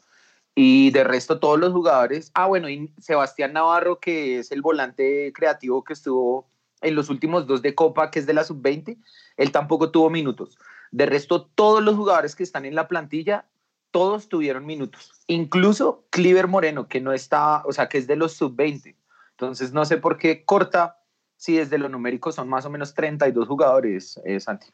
Y 0.55 0.93
de 0.93 1.03
resto 1.03 1.41
todos 1.41 1.59
los 1.59 1.73
jugadores, 1.73 2.31
ah 2.35 2.47
bueno, 2.47 2.69
y 2.69 2.93
Sebastián 3.01 3.55
Navarro, 3.55 3.99
que 3.99 4.39
es 4.39 4.53
el 4.53 4.63
volante 4.63 5.33
creativo 5.35 5.83
que 5.83 5.95
estuvo 5.95 6.47
en 6.81 6.95
los 6.95 7.11
últimos 7.11 7.49
dos 7.49 7.61
de 7.61 7.75
Copa, 7.75 8.13
que 8.13 8.21
es 8.21 8.27
de 8.27 8.35
la 8.35 8.45
sub-20, 8.45 8.97
él 9.37 9.51
tampoco 9.51 9.91
tuvo 9.91 10.11
minutos. 10.11 10.57
De 10.91 11.07
resto, 11.07 11.47
todos 11.55 11.83
los 11.83 11.97
jugadores 11.97 12.35
que 12.35 12.43
están 12.43 12.65
en 12.65 12.75
la 12.75 12.89
plantilla, 12.89 13.47
todos 13.91 14.29
tuvieron 14.29 14.67
minutos. 14.67 15.13
Incluso 15.27 16.05
Cliver 16.11 16.47
Moreno, 16.47 16.89
que 16.89 17.01
no 17.01 17.13
está, 17.13 17.63
o 17.65 17.73
sea, 17.73 17.89
que 17.89 17.99
es 17.99 18.07
de 18.07 18.17
los 18.17 18.33
sub-20. 18.35 18.97
Entonces, 19.31 19.73
no 19.73 19.85
sé 19.85 19.97
por 19.97 20.19
qué 20.19 20.45
corta, 20.45 20.99
si 21.37 21.57
desde 21.57 21.79
lo 21.79 21.89
numérico 21.89 22.33
son 22.33 22.49
más 22.49 22.65
o 22.65 22.71
menos 22.71 22.95
32 22.95 23.47
jugadores, 23.47 24.21
eh, 24.25 24.41
Santi. 24.41 24.67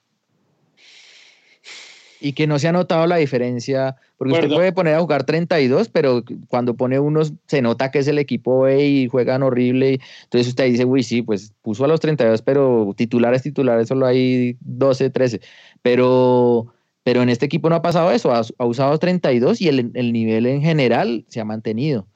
Y 2.25 2.33
que 2.33 2.47
no 2.47 2.59
se 2.59 2.69
ha 2.69 2.73
notado 2.73 3.07
la 3.07 3.17
diferencia, 3.17 3.97
porque 4.17 4.33
usted 4.33 4.49
puede 4.49 4.73
poner 4.73 4.95
a 4.95 5.01
jugar 5.01 5.25
32, 5.25 5.91
pero 5.91 6.25
cuando 6.49 6.73
pone 6.73 6.99
unos 6.99 7.35
se 7.47 7.61
nota 7.61 7.91
que 7.91 7.99
es 7.99 8.09
el 8.09 8.19
equipo 8.19 8.63
B 8.63 8.83
y 8.83 9.09
juegan 9.09 9.43
horrible. 9.43 10.01
entonces 10.23 10.49
usted 10.49 10.65
dice, 10.65 10.87
uy, 10.87 11.03
sí, 11.03 11.21
pues 11.21 11.53
puso 11.61 11.85
a 11.85 11.89
los 11.89 12.01
32, 12.01 12.41
pero 12.41 12.95
titulares, 12.97 13.43
titulares, 13.43 13.89
solo 13.89 14.07
hay 14.07 14.57
12, 14.61 15.11
13. 15.11 15.41
Pero, 15.83 16.69
pero 17.03 17.21
en 17.21 17.29
este 17.29 17.45
equipo 17.45 17.69
no 17.69 17.77
ha 17.77 17.83
pasado 17.83 18.11
eso, 18.11 18.33
ha, 18.33 18.41
ha 18.57 18.65
usado 18.65 18.99
32 18.99 19.61
y 19.61 19.69
el, 19.69 19.91
el 19.93 20.13
nivel 20.15 20.47
en 20.47 20.63
general 20.63 21.27
se 21.29 21.41
ha 21.41 21.45
mantenido. 21.45 22.07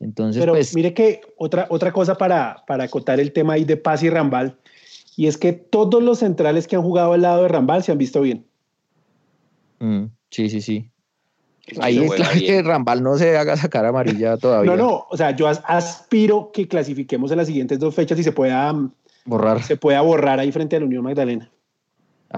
Entonces, 0.00 0.40
Pero 0.40 0.52
pues, 0.52 0.74
mire 0.74 0.94
que 0.94 1.22
otra, 1.38 1.66
otra 1.70 1.92
cosa 1.92 2.16
para, 2.16 2.62
para 2.66 2.84
acotar 2.84 3.18
el 3.18 3.32
tema 3.32 3.54
ahí 3.54 3.64
de 3.64 3.76
Paz 3.76 4.02
y 4.02 4.10
Rambal, 4.10 4.58
y 5.16 5.26
es 5.26 5.38
que 5.38 5.52
todos 5.52 6.02
los 6.02 6.18
centrales 6.18 6.66
que 6.66 6.76
han 6.76 6.82
jugado 6.82 7.14
al 7.14 7.22
lado 7.22 7.42
de 7.42 7.48
Rambal 7.48 7.82
se 7.82 7.92
han 7.92 7.98
visto 7.98 8.20
bien. 8.20 8.44
Mm, 9.78 10.04
sí, 10.30 10.50
sí, 10.50 10.60
sí. 10.60 10.90
Ahí 11.80 11.98
es 11.98 12.12
claro 12.12 12.38
que 12.38 12.62
Rambal 12.62 13.02
no 13.02 13.18
se 13.18 13.36
haga 13.36 13.56
sacar 13.56 13.84
amarilla 13.84 14.36
todavía. 14.38 14.70
No, 14.70 14.76
no, 14.76 15.06
o 15.10 15.16
sea, 15.16 15.32
yo 15.32 15.48
aspiro 15.48 16.50
que 16.52 16.68
clasifiquemos 16.68 17.30
en 17.30 17.38
las 17.38 17.48
siguientes 17.48 17.78
dos 17.78 17.94
fechas 17.94 18.18
y 18.18 18.22
se 18.22 18.32
pueda 18.32 18.72
borrar. 19.24 19.62
Se 19.62 19.76
pueda 19.76 20.00
borrar 20.00 20.38
ahí 20.38 20.52
frente 20.52 20.76
a 20.76 20.80
la 20.80 20.86
Unión 20.86 21.02
Magdalena. 21.02 21.50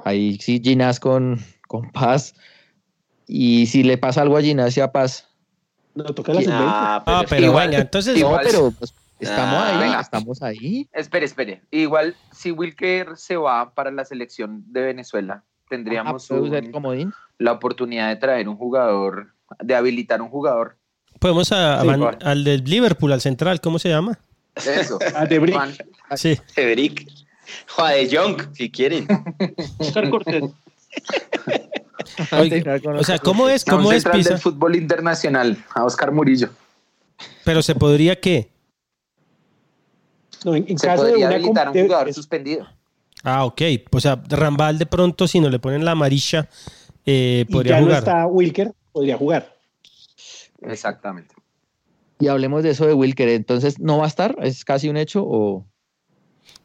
Ahí 0.05 0.39
sí, 0.41 0.61
Ginás 0.63 0.99
con, 1.01 1.39
con 1.67 1.91
Paz. 1.91 2.35
Y 3.27 3.67
si 3.67 3.83
le 3.83 3.99
pasa 3.99 4.23
algo 4.23 4.37
a 4.37 4.43
Ginás 4.43 4.77
y 4.77 4.81
a 4.81 4.93
Paz. 4.93 5.29
No, 5.95 6.05
toca 6.05 6.33
la 6.33 6.41
ah, 6.49 7.03
pero, 7.05 7.17
ah, 7.17 7.25
pero 7.29 7.55
venga, 7.55 7.79
entonces. 7.79 8.17
Igual, 8.17 8.41
pero 8.45 8.71
pues, 8.71 8.95
estamos 9.19 9.55
ah, 9.55 9.81
ahí, 9.81 10.01
estamos 10.01 10.43
ahí. 10.43 10.89
Espere, 10.93 11.27
espere. 11.27 11.63
Igual, 11.71 12.17
si 12.33 12.53
Wilker 12.53 13.17
se 13.17 13.37
va 13.37 13.75
para 13.75 13.91
la 13.91 14.05
selección 14.05 14.65
de 14.69 14.83
Venezuela, 14.83 15.45
tendríamos 15.69 16.29
la 17.39 17.53
oportunidad 17.53 18.09
de 18.09 18.17
traer 18.17 18.49
un 18.49 18.57
jugador, 18.57 19.29
de 19.61 19.75
habilitar 19.75 20.21
un 20.23 20.29
jugador. 20.29 20.77
Podemos 21.19 21.51
a, 21.53 21.81
al 21.81 22.45
del 22.45 22.65
Liverpool, 22.65 23.13
al 23.13 23.21
central, 23.21 23.61
¿cómo 23.61 23.79
se 23.79 23.89
llama? 23.89 24.19
Eso. 24.55 24.99
a 25.15 25.27
Debrick. 25.27 25.87
Sí. 26.17 26.39
Debrick. 26.55 27.09
Joder, 27.69 28.09
Young, 28.09 28.43
si 28.55 28.71
quieren. 28.71 29.07
Oscar 29.79 30.11
Cortés. 30.11 30.45
o 32.99 33.05
sea, 33.05 33.19
¿cómo 33.19 33.49
es? 33.49 33.65
¿Cómo 33.65 33.93
es 33.93 34.05
Pisa? 34.05 34.31
del 34.31 34.39
fútbol 34.39 34.77
internacional, 34.77 35.57
a 35.75 35.85
Oscar 35.85 36.13
Murillo. 36.13 36.51
Pero 37.45 37.63
se 37.63 37.75
podría 37.75 38.21
qué? 38.21 38.51
No, 40.45 40.55
en, 40.55 40.79
se 40.79 40.87
caso 40.87 41.05
podría 41.05 41.29
de 41.29 41.35
habilitar 41.35 41.69
un 41.71 41.83
jugador 41.83 42.13
suspendido. 42.13 42.67
Ah, 43.25 43.45
ok. 43.45 43.63
O 43.93 44.01
sea, 44.01 44.23
Rambal 44.29 44.79
de 44.79 44.87
pronto, 44.87 45.27
si 45.27 45.41
no 45.41 45.51
le 45.51 45.59
ponen 45.59 45.85
la 45.85 45.93
amarilla, 45.93 46.49
eh, 47.05 47.47
podría 47.51 47.81
y 47.81 47.85
ya 47.85 47.87
no 47.87 47.95
está 47.95 48.27
Wilker, 48.27 48.73
podría 48.93 49.17
jugar. 49.17 49.55
Exactamente. 50.63 51.35
Y 52.21 52.29
hablemos 52.29 52.63
de 52.63 52.71
eso 52.71 52.87
de 52.87 52.95
Wilker. 52.95 53.29
Entonces, 53.29 53.79
¿no 53.79 53.99
va 53.99 54.05
a 54.05 54.09
estar? 54.09 54.37
¿Es 54.43 54.65
casi 54.65 54.89
un 54.89 54.97
hecho 54.97 55.25
o.? 55.25 55.67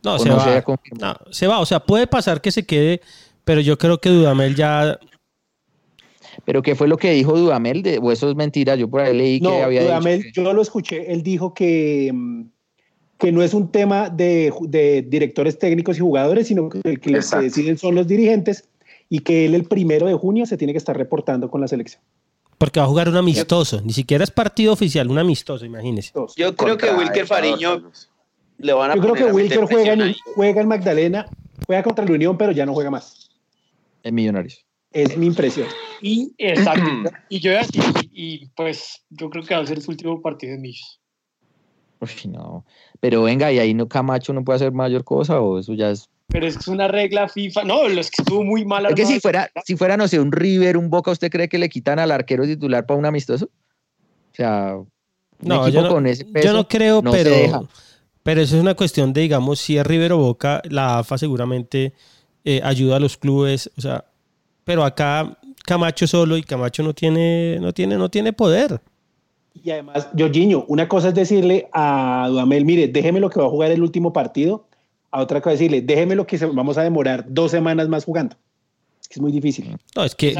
No, 0.03 0.19
se, 0.19 0.29
va. 0.29 0.35
no 0.99 1.17
se 1.31 1.47
va. 1.47 1.59
O 1.59 1.65
sea, 1.65 1.79
puede 1.79 2.07
pasar 2.07 2.41
que 2.41 2.51
se 2.51 2.65
quede, 2.65 3.01
pero 3.43 3.61
yo 3.61 3.77
creo 3.77 3.99
que 3.99 4.09
Dudamel 4.09 4.55
ya. 4.55 4.99
¿Pero 6.45 6.61
qué 6.61 6.75
fue 6.75 6.87
lo 6.87 6.97
que 6.97 7.11
dijo 7.11 7.37
Dudamel? 7.37 7.83
De, 7.83 7.99
¿O 7.99 8.11
eso 8.11 8.29
es 8.29 8.35
mentira? 8.35 8.75
Yo 8.75 8.89
por 8.89 9.01
ahí 9.01 9.15
leí 9.15 9.39
que 9.39 9.61
había 9.61 9.83
Dudamel, 9.83 10.31
yo 10.33 10.51
lo 10.53 10.61
escuché. 10.61 11.11
Él 11.11 11.23
dijo 11.23 11.53
que 11.53 12.11
mm, 12.13 12.43
que 13.23 13.31
no 13.31 13.41
es 13.41 13.53
un 13.53 13.71
tema 13.71 14.09
de, 14.09 14.51
directores 15.07 15.57
técnicos 15.57 15.95
y 15.95 16.01
jugadores, 16.01 16.45
sino 16.45 16.67
que 16.67 16.81
el 16.83 16.99
que 16.99 17.21
deciden 17.39 17.77
son 17.77 17.95
los 17.95 18.05
dirigentes 18.05 18.67
y 19.07 19.19
que 19.19 19.45
él 19.45 19.55
el 19.55 19.63
primero 19.63 20.07
de 20.07 20.13
junio 20.13 20.45
se 20.45 20.57
tiene 20.57 20.73
que 20.73 20.77
estar 20.77 20.97
reportando 20.97 21.49
con 21.49 21.61
la 21.61 21.69
selección. 21.69 22.03
Porque 22.57 22.81
va 22.81 22.85
a 22.85 22.89
jugar 22.89 23.07
un 23.07 23.15
amistoso, 23.15 23.79
ni 23.81 23.93
siquiera 23.93 24.25
es 24.25 24.31
partido 24.31 24.73
oficial, 24.73 25.09
un 25.09 25.19
amistoso, 25.19 25.65
imagínese. 25.65 26.11
Yo 26.35 26.53
creo 26.57 26.77
que 26.77 26.91
Wilker 26.91 27.25
Fariño 27.25 27.89
le 28.57 28.73
van 28.73 28.91
a 28.91 28.95
Yo 28.95 29.01
creo 29.01 29.13
que 29.13 29.31
Wilker 29.31 29.67
juega 29.67 29.93
en, 29.93 30.15
juega 30.35 30.59
en 30.59 30.67
Magdalena, 30.67 31.25
juega 31.65 31.81
contra 31.81 32.03
la 32.03 32.11
Unión, 32.11 32.37
pero 32.37 32.51
ya 32.51 32.65
no 32.65 32.73
juega 32.73 32.91
más. 32.91 33.29
En 34.03 34.15
Millonarios. 34.15 34.65
Es 34.91 35.15
mi 35.17 35.27
impresión. 35.27 35.67
Y 36.01 36.33
exacto. 36.37 37.09
y 37.29 37.39
yo 37.39 37.51
y, 38.11 38.47
pues 38.47 39.01
yo 39.09 39.29
creo 39.29 39.45
que 39.45 39.55
va 39.55 39.61
a 39.61 39.65
ser 39.65 39.81
su 39.81 39.91
último 39.91 40.21
partido 40.21 40.55
en 40.55 40.61
Millos. 40.61 40.99
no. 42.27 42.65
Pero 43.03 43.21
venga, 43.23 43.51
y 43.51 43.59
ahí 43.59 43.73
no 43.73 43.89
Camacho 43.89 44.31
no 44.31 44.45
puede 44.45 44.55
hacer 44.55 44.71
mayor 44.71 45.03
cosa 45.03 45.41
o 45.41 45.59
eso 45.59 45.73
ya 45.73 45.89
es. 45.89 46.07
Pero 46.29 46.47
es 46.47 46.69
una 46.69 46.87
regla 46.87 47.27
FIFA. 47.27 47.65
No, 47.65 47.85
es 47.85 48.09
que 48.09 48.21
estuvo 48.21 48.45
muy 48.45 48.63
mal. 48.63 48.85
Es 48.85 48.95
que 48.95 49.05
si 49.05 49.19
fuera, 49.19 49.51
si 49.65 49.75
fuera, 49.75 49.97
no 49.97 50.07
sé, 50.07 50.21
un 50.21 50.31
River, 50.31 50.77
un 50.77 50.89
Boca, 50.89 51.11
¿usted 51.11 51.29
cree 51.29 51.49
que 51.49 51.57
le 51.57 51.67
quitan 51.67 51.99
al 51.99 52.11
arquero 52.11 52.45
titular 52.45 52.85
para 52.85 52.97
un 52.97 53.05
amistoso? 53.05 53.47
O 53.47 54.35
sea, 54.35 54.77
no, 55.41 55.67
yo 55.67 55.81
no, 55.81 55.89
con 55.89 56.07
ese 56.07 56.23
peso, 56.23 56.47
yo 56.47 56.53
no 56.53 56.65
creo, 56.65 57.03
pero, 57.03 57.67
pero 58.23 58.39
eso 58.39 58.55
es 58.55 58.61
una 58.61 58.73
cuestión 58.73 59.11
de, 59.11 59.19
digamos, 59.19 59.59
si 59.59 59.77
es 59.77 59.85
River 59.85 60.13
o 60.13 60.19
Boca, 60.19 60.61
la 60.69 60.99
AFA 60.99 61.17
seguramente 61.17 61.91
eh, 62.45 62.61
ayuda 62.63 62.95
a 62.95 62.99
los 63.01 63.17
clubes, 63.17 63.69
o 63.77 63.81
sea, 63.81 64.05
pero 64.63 64.85
acá 64.85 65.37
Camacho 65.65 66.07
solo 66.07 66.37
y 66.37 66.43
Camacho 66.43 66.83
no 66.83 66.93
tiene, 66.93 67.57
no 67.59 67.73
tiene, 67.73 67.97
no 67.97 68.07
tiene 68.07 68.31
poder. 68.31 68.79
Y 69.53 69.69
además, 69.71 70.09
Jorginho, 70.17 70.65
una 70.67 70.87
cosa 70.87 71.09
es 71.09 71.15
decirle 71.15 71.69
a 71.73 72.27
Dudamel, 72.29 72.65
mire, 72.65 72.87
déjeme 72.87 73.19
lo 73.19 73.29
que 73.29 73.39
va 73.39 73.45
a 73.45 73.49
jugar 73.49 73.71
el 73.71 73.81
último 73.81 74.11
partido. 74.11 74.67
A 75.11 75.21
otra 75.21 75.41
cosa 75.41 75.53
es 75.53 75.59
decirle, 75.59 75.81
déjeme 75.81 76.15
lo 76.15 76.25
que 76.25 76.37
vamos 76.37 76.77
a 76.77 76.83
demorar 76.83 77.25
dos 77.29 77.51
semanas 77.51 77.87
más 77.87 78.03
jugando. 78.05 78.35
Es 79.09 79.21
muy 79.21 79.31
difícil. 79.31 79.77
No, 79.95 80.03
es 80.03 80.15
que 80.15 80.35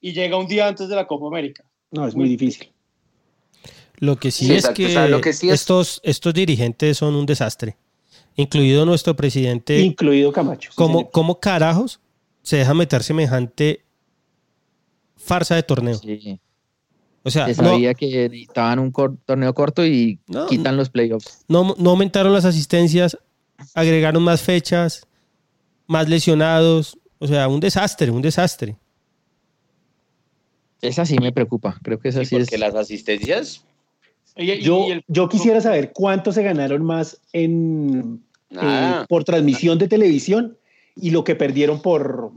y, 0.00 0.12
llega 0.12 0.36
un 0.36 0.48
día 0.48 0.66
antes 0.66 0.88
de 0.88 0.96
la 0.96 1.06
Copa 1.06 1.28
América. 1.28 1.64
No, 1.92 2.08
es 2.08 2.14
muy 2.14 2.28
difícil. 2.28 2.72
Lo 3.98 4.16
que 4.16 4.30
sí, 4.30 4.52
es 4.52 4.68
que, 4.70 4.86
estos, 5.50 6.00
estos 6.04 6.34
dirigentes 6.34 6.98
son 6.98 7.14
un 7.14 7.26
desastre, 7.26 7.76
incluido 8.36 8.84
nuestro 8.84 9.14
presidente. 9.14 9.78
Incluido 9.80 10.32
Camacho. 10.32 10.70
¿Cómo, 10.74 11.10
¿Cómo 11.10 11.40
carajos 11.40 12.00
se 12.42 12.56
deja 12.56 12.74
meter 12.74 13.02
semejante 13.02 13.84
farsa 15.16 15.54
de 15.56 15.62
torneo? 15.62 15.94
Sí. 15.94 16.40
O 17.22 17.30
sea, 17.30 17.52
sabía 17.52 17.94
que 17.94 18.28
necesitaban 18.28 18.78
un 18.78 18.92
torneo 19.24 19.52
corto 19.54 19.84
y 19.84 20.18
quitan 20.48 20.76
los 20.76 20.88
playoffs. 20.88 21.44
No, 21.48 21.74
no 21.78 21.90
aumentaron 21.90 22.32
las 22.32 22.44
asistencias, 22.44 23.18
agregaron 23.74 24.22
más 24.22 24.42
fechas, 24.42 25.06
más 25.86 26.08
lesionados. 26.08 26.98
O 27.18 27.26
sea, 27.26 27.48
un 27.48 27.60
desastre, 27.60 28.10
un 28.10 28.22
desastre. 28.22 28.76
Esa 30.80 31.04
sí 31.04 31.18
me 31.18 31.32
preocupa. 31.32 31.78
Creo 31.82 31.98
que 31.98 32.10
esa 32.10 32.24
sí, 32.24 32.36
porque 32.36 32.58
las 32.58 32.74
asistencias. 32.74 33.64
Yo, 34.36 34.86
yo 35.08 35.28
quisiera 35.28 35.60
saber 35.60 35.92
cuánto 35.92 36.30
se 36.30 36.44
ganaron 36.44 36.84
más 36.84 37.20
en 37.32 38.22
eh, 38.50 39.04
por 39.08 39.24
transmisión 39.24 39.78
de 39.78 39.88
televisión 39.88 40.56
y 40.94 41.10
lo 41.10 41.24
que 41.24 41.34
perdieron 41.34 41.82
por 41.82 42.30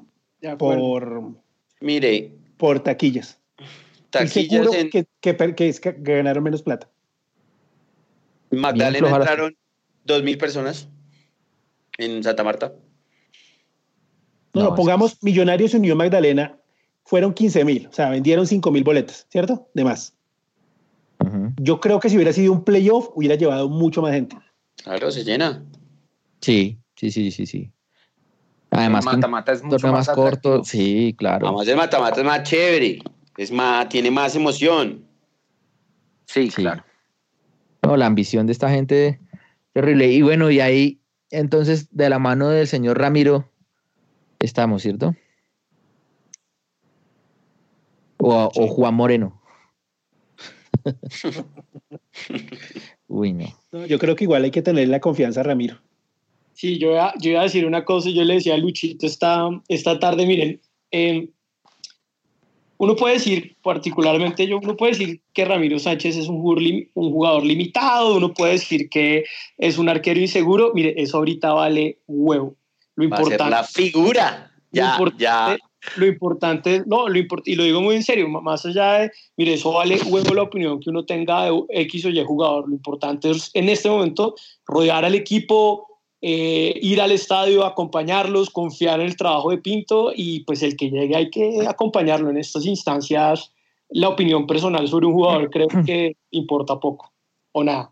por 0.57 1.33
mire 1.79 2.33
por 2.57 2.79
taquillas 2.79 3.37
taquillas 4.11 4.67
que, 4.91 5.07
que, 5.55 5.95
ganaron 5.99 6.43
menos 6.43 6.61
plata. 6.61 6.89
Magdalena 8.51 9.09
entraron 9.09 9.57
dos 10.05 10.23
mil 10.23 10.37
personas 10.37 10.87
en 11.97 12.23
Santa 12.23 12.43
Marta. 12.43 12.73
No, 14.53 14.75
pongamos 14.75 15.23
Millonarios 15.23 15.73
Unión 15.73 15.97
Magdalena 15.97 16.57
fueron 17.05 17.33
15 17.33 17.65
mil, 17.65 17.87
o 17.87 17.93
sea, 17.93 18.09
vendieron 18.09 18.47
5 18.47 18.71
mil 18.71 18.83
boletas, 18.83 19.25
¿cierto? 19.29 19.69
De 19.73 19.83
más. 19.83 20.13
Yo 21.57 21.79
creo 21.79 21.99
que 21.99 22.09
si 22.09 22.15
hubiera 22.15 22.33
sido 22.33 22.51
un 22.51 22.63
playoff, 22.63 23.09
hubiera 23.13 23.35
llevado 23.35 23.69
mucho 23.69 24.01
más 24.01 24.13
gente. 24.13 24.37
Claro, 24.83 25.11
se 25.11 25.23
llena. 25.23 25.63
Sí, 26.41 26.79
sí, 26.95 27.11
sí, 27.11 27.31
sí, 27.31 27.45
sí. 27.45 27.71
Además, 28.71 29.05
mata-mata 29.05 29.51
es 29.51 29.61
mucho 29.63 29.91
más, 29.91 30.09
corto. 30.09 30.63
Sí, 30.63 31.13
claro. 31.17 31.47
Además, 31.47 31.67
el 31.67 31.75
mata-mata 31.75 32.21
es 32.21 32.25
más 32.25 32.43
chévere. 32.43 32.99
Es 33.37 33.51
más, 33.51 33.89
tiene 33.89 34.11
más 34.11 34.35
emoción. 34.35 35.05
Sí, 36.25 36.49
claro. 36.49 36.83
No, 37.83 37.97
la 37.97 38.05
ambición 38.05 38.45
de 38.45 38.53
esta 38.53 38.69
gente 38.69 39.19
terrible. 39.73 40.11
Y 40.11 40.21
bueno, 40.21 40.51
y 40.51 40.59
ahí, 40.59 40.99
entonces, 41.29 41.87
de 41.91 42.09
la 42.09 42.19
mano 42.19 42.49
del 42.49 42.67
señor 42.67 42.99
Ramiro, 42.99 43.49
estamos, 44.39 44.81
¿cierto? 44.81 45.15
O, 48.17 48.67
Juan 48.67 48.93
Moreno. 48.93 49.41
Uy, 53.07 53.33
no. 53.33 53.87
Yo 53.87 53.97
creo 53.97 54.15
que 54.15 54.25
igual 54.25 54.43
hay 54.43 54.51
que 54.51 54.61
tener 54.61 54.87
la 54.89 54.99
confianza 54.99 55.39
a 55.39 55.43
Ramiro. 55.43 55.79
Sí, 56.53 56.77
yo 56.77 56.91
iba, 56.91 57.13
yo 57.19 57.31
iba 57.31 57.39
a 57.39 57.45
decir 57.45 57.65
una 57.65 57.83
cosa, 57.83 58.11
yo 58.11 58.23
le 58.23 58.35
decía 58.35 58.53
a 58.53 58.57
Luchito 58.57 59.07
esta, 59.07 59.49
esta 59.67 59.99
tarde, 59.99 60.27
miren, 60.27 60.61
eh, 60.91 61.29
uno 62.81 62.95
puede 62.95 63.13
decir, 63.13 63.57
particularmente 63.61 64.47
yo, 64.47 64.57
uno 64.57 64.75
puede 64.75 64.93
decir 64.93 65.21
que 65.33 65.45
Ramiro 65.45 65.77
Sánchez 65.77 66.17
es 66.17 66.27
un 66.27 66.41
jugador, 66.41 67.45
limitado, 67.45 68.15
uno 68.17 68.33
puede 68.33 68.53
decir 68.53 68.89
que 68.89 69.23
es 69.59 69.77
un 69.77 69.87
arquero 69.87 70.19
inseguro. 70.19 70.71
Mire, 70.73 70.95
eso 70.97 71.17
ahorita 71.17 71.53
vale 71.53 71.99
huevo. 72.07 72.55
Lo 72.95 73.03
importante. 73.03 73.51
la 73.51 73.63
figura. 73.63 74.51
Ya, 74.71 74.97
lo 74.97 75.15
ya. 75.15 75.59
Lo 75.95 76.07
importante, 76.07 76.81
no, 76.87 77.07
lo 77.07 77.19
y 77.45 77.55
lo 77.55 77.63
digo 77.65 77.81
muy 77.81 77.97
en 77.97 78.03
serio, 78.03 78.27
más 78.29 78.65
allá 78.65 78.93
de, 78.93 79.11
mire, 79.37 79.53
eso 79.53 79.73
vale 79.73 79.99
huevo 80.03 80.33
la 80.33 80.41
opinión 80.41 80.79
que 80.79 80.89
uno 80.89 81.05
tenga 81.05 81.45
de 81.45 81.63
X 81.69 82.05
o 82.05 82.09
Y 82.09 82.23
jugador. 82.23 82.67
Lo 82.67 82.73
importante 82.73 83.29
es 83.29 83.51
en 83.53 83.69
este 83.69 83.89
momento 83.89 84.33
rodear 84.65 85.05
al 85.05 85.13
equipo, 85.13 85.90
eh, 86.21 86.77
ir 86.81 87.01
al 87.01 87.11
estadio, 87.11 87.65
acompañarlos, 87.65 88.51
confiar 88.51 88.99
en 88.99 89.07
el 89.07 89.15
trabajo 89.15 89.49
de 89.49 89.57
Pinto 89.57 90.11
y 90.15 90.41
pues 90.41 90.61
el 90.61 90.77
que 90.77 90.91
llegue 90.91 91.15
hay 91.15 91.29
que 91.31 91.65
acompañarlo 91.67 92.29
en 92.29 92.37
estas 92.37 92.65
instancias. 92.65 93.53
La 93.89 94.09
opinión 94.09 94.45
personal 94.45 94.87
sobre 94.87 95.07
un 95.07 95.13
jugador 95.13 95.49
creo 95.49 95.67
que 95.85 96.15
importa 96.29 96.79
poco 96.79 97.11
o 97.51 97.63
nada. 97.63 97.91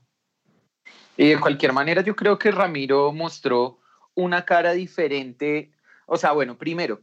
Y 1.18 1.30
de 1.30 1.40
cualquier 1.40 1.74
manera 1.74 2.04
yo 2.04 2.16
creo 2.16 2.38
que 2.38 2.52
Ramiro 2.52 3.12
mostró 3.12 3.80
una 4.14 4.46
cara 4.46 4.74
diferente. 4.74 5.72
O 6.06 6.18
sea, 6.18 6.32
bueno, 6.32 6.58
primero, 6.58 7.02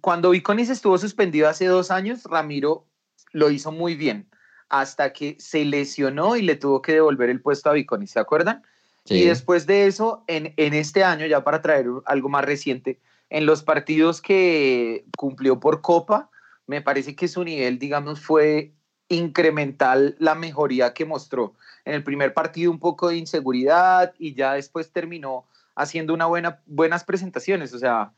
cuando 0.00 0.30
Viconis 0.30 0.70
estuvo 0.70 0.98
suspendido 0.98 1.48
hace 1.48 1.66
dos 1.66 1.90
años, 1.90 2.24
Ramiro 2.24 2.86
lo 3.32 3.50
hizo 3.50 3.70
muy 3.70 3.94
bien 3.94 4.28
hasta 4.68 5.12
que 5.12 5.36
se 5.38 5.64
lesionó 5.64 6.36
y 6.36 6.42
le 6.42 6.56
tuvo 6.56 6.82
que 6.82 6.92
devolver 6.94 7.30
el 7.30 7.40
puesto 7.40 7.70
a 7.70 7.74
Viconi, 7.74 8.06
¿se 8.06 8.18
acuerdan? 8.18 8.64
Y 9.06 9.26
después 9.26 9.66
de 9.66 9.86
eso, 9.86 10.24
en, 10.26 10.54
en 10.56 10.72
este 10.72 11.04
año, 11.04 11.26
ya 11.26 11.44
para 11.44 11.60
traer 11.60 11.86
algo 12.06 12.28
más 12.28 12.44
reciente, 12.44 13.00
en 13.28 13.46
los 13.46 13.62
partidos 13.62 14.22
que 14.22 15.04
cumplió 15.16 15.60
por 15.60 15.82
Copa, 15.82 16.30
me 16.66 16.80
parece 16.80 17.14
que 17.14 17.28
su 17.28 17.44
nivel, 17.44 17.78
digamos, 17.78 18.20
fue 18.20 18.72
incremental 19.08 20.16
la 20.18 20.34
mejoría 20.34 20.94
que 20.94 21.04
mostró. 21.04 21.54
En 21.84 21.94
el 21.94 22.02
primer 22.02 22.32
partido 22.32 22.70
un 22.70 22.78
poco 22.78 23.08
de 23.08 23.16
inseguridad 23.16 24.14
y 24.18 24.34
ya 24.34 24.54
después 24.54 24.90
terminó 24.90 25.46
haciendo 25.74 26.14
una 26.14 26.26
buena, 26.26 26.62
buenas 26.66 27.04
presentaciones. 27.04 27.74
O 27.74 27.78
sea, 27.78 28.12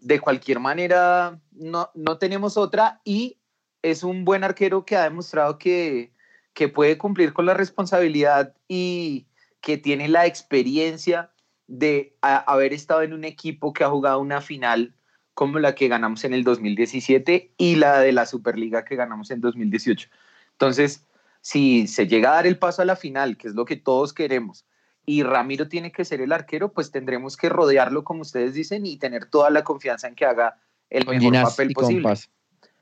de 0.00 0.20
cualquier 0.20 0.60
manera, 0.60 1.38
no, 1.52 1.90
no 1.94 2.18
tenemos 2.18 2.56
otra 2.56 3.00
y 3.04 3.36
es 3.82 4.02
un 4.02 4.24
buen 4.24 4.44
arquero 4.44 4.84
que 4.84 4.96
ha 4.96 5.04
demostrado 5.04 5.58
que, 5.58 6.12
que 6.54 6.68
puede 6.68 6.98
cumplir 6.98 7.32
con 7.32 7.46
la 7.46 7.54
responsabilidad 7.54 8.54
y 8.68 9.26
que 9.60 9.78
tiene 9.78 10.08
la 10.08 10.26
experiencia 10.26 11.30
de 11.66 12.16
haber 12.20 12.72
estado 12.72 13.02
en 13.02 13.12
un 13.12 13.24
equipo 13.24 13.72
que 13.72 13.84
ha 13.84 13.90
jugado 13.90 14.20
una 14.20 14.40
final 14.40 14.94
como 15.34 15.58
la 15.58 15.74
que 15.74 15.88
ganamos 15.88 16.24
en 16.24 16.34
el 16.34 16.42
2017 16.42 17.54
y 17.56 17.76
la 17.76 18.00
de 18.00 18.12
la 18.12 18.26
Superliga 18.26 18.84
que 18.84 18.96
ganamos 18.96 19.30
en 19.30 19.40
2018. 19.40 20.08
Entonces, 20.52 21.06
si 21.40 21.86
se 21.86 22.06
llega 22.06 22.32
a 22.32 22.34
dar 22.34 22.46
el 22.46 22.58
paso 22.58 22.82
a 22.82 22.84
la 22.84 22.96
final, 22.96 23.36
que 23.36 23.48
es 23.48 23.54
lo 23.54 23.64
que 23.64 23.76
todos 23.76 24.12
queremos, 24.12 24.66
y 25.06 25.22
Ramiro 25.22 25.68
tiene 25.68 25.92
que 25.92 26.04
ser 26.04 26.20
el 26.20 26.32
arquero, 26.32 26.72
pues 26.72 26.90
tendremos 26.90 27.36
que 27.36 27.48
rodearlo, 27.48 28.04
como 28.04 28.22
ustedes 28.22 28.52
dicen, 28.52 28.84
y 28.84 28.98
tener 28.98 29.26
toda 29.26 29.50
la 29.50 29.64
confianza 29.64 30.08
en 30.08 30.14
que 30.14 30.26
haga 30.26 30.58
el 30.90 31.06
mejor 31.06 31.32
papel 31.32 31.72
posible. 31.72 32.12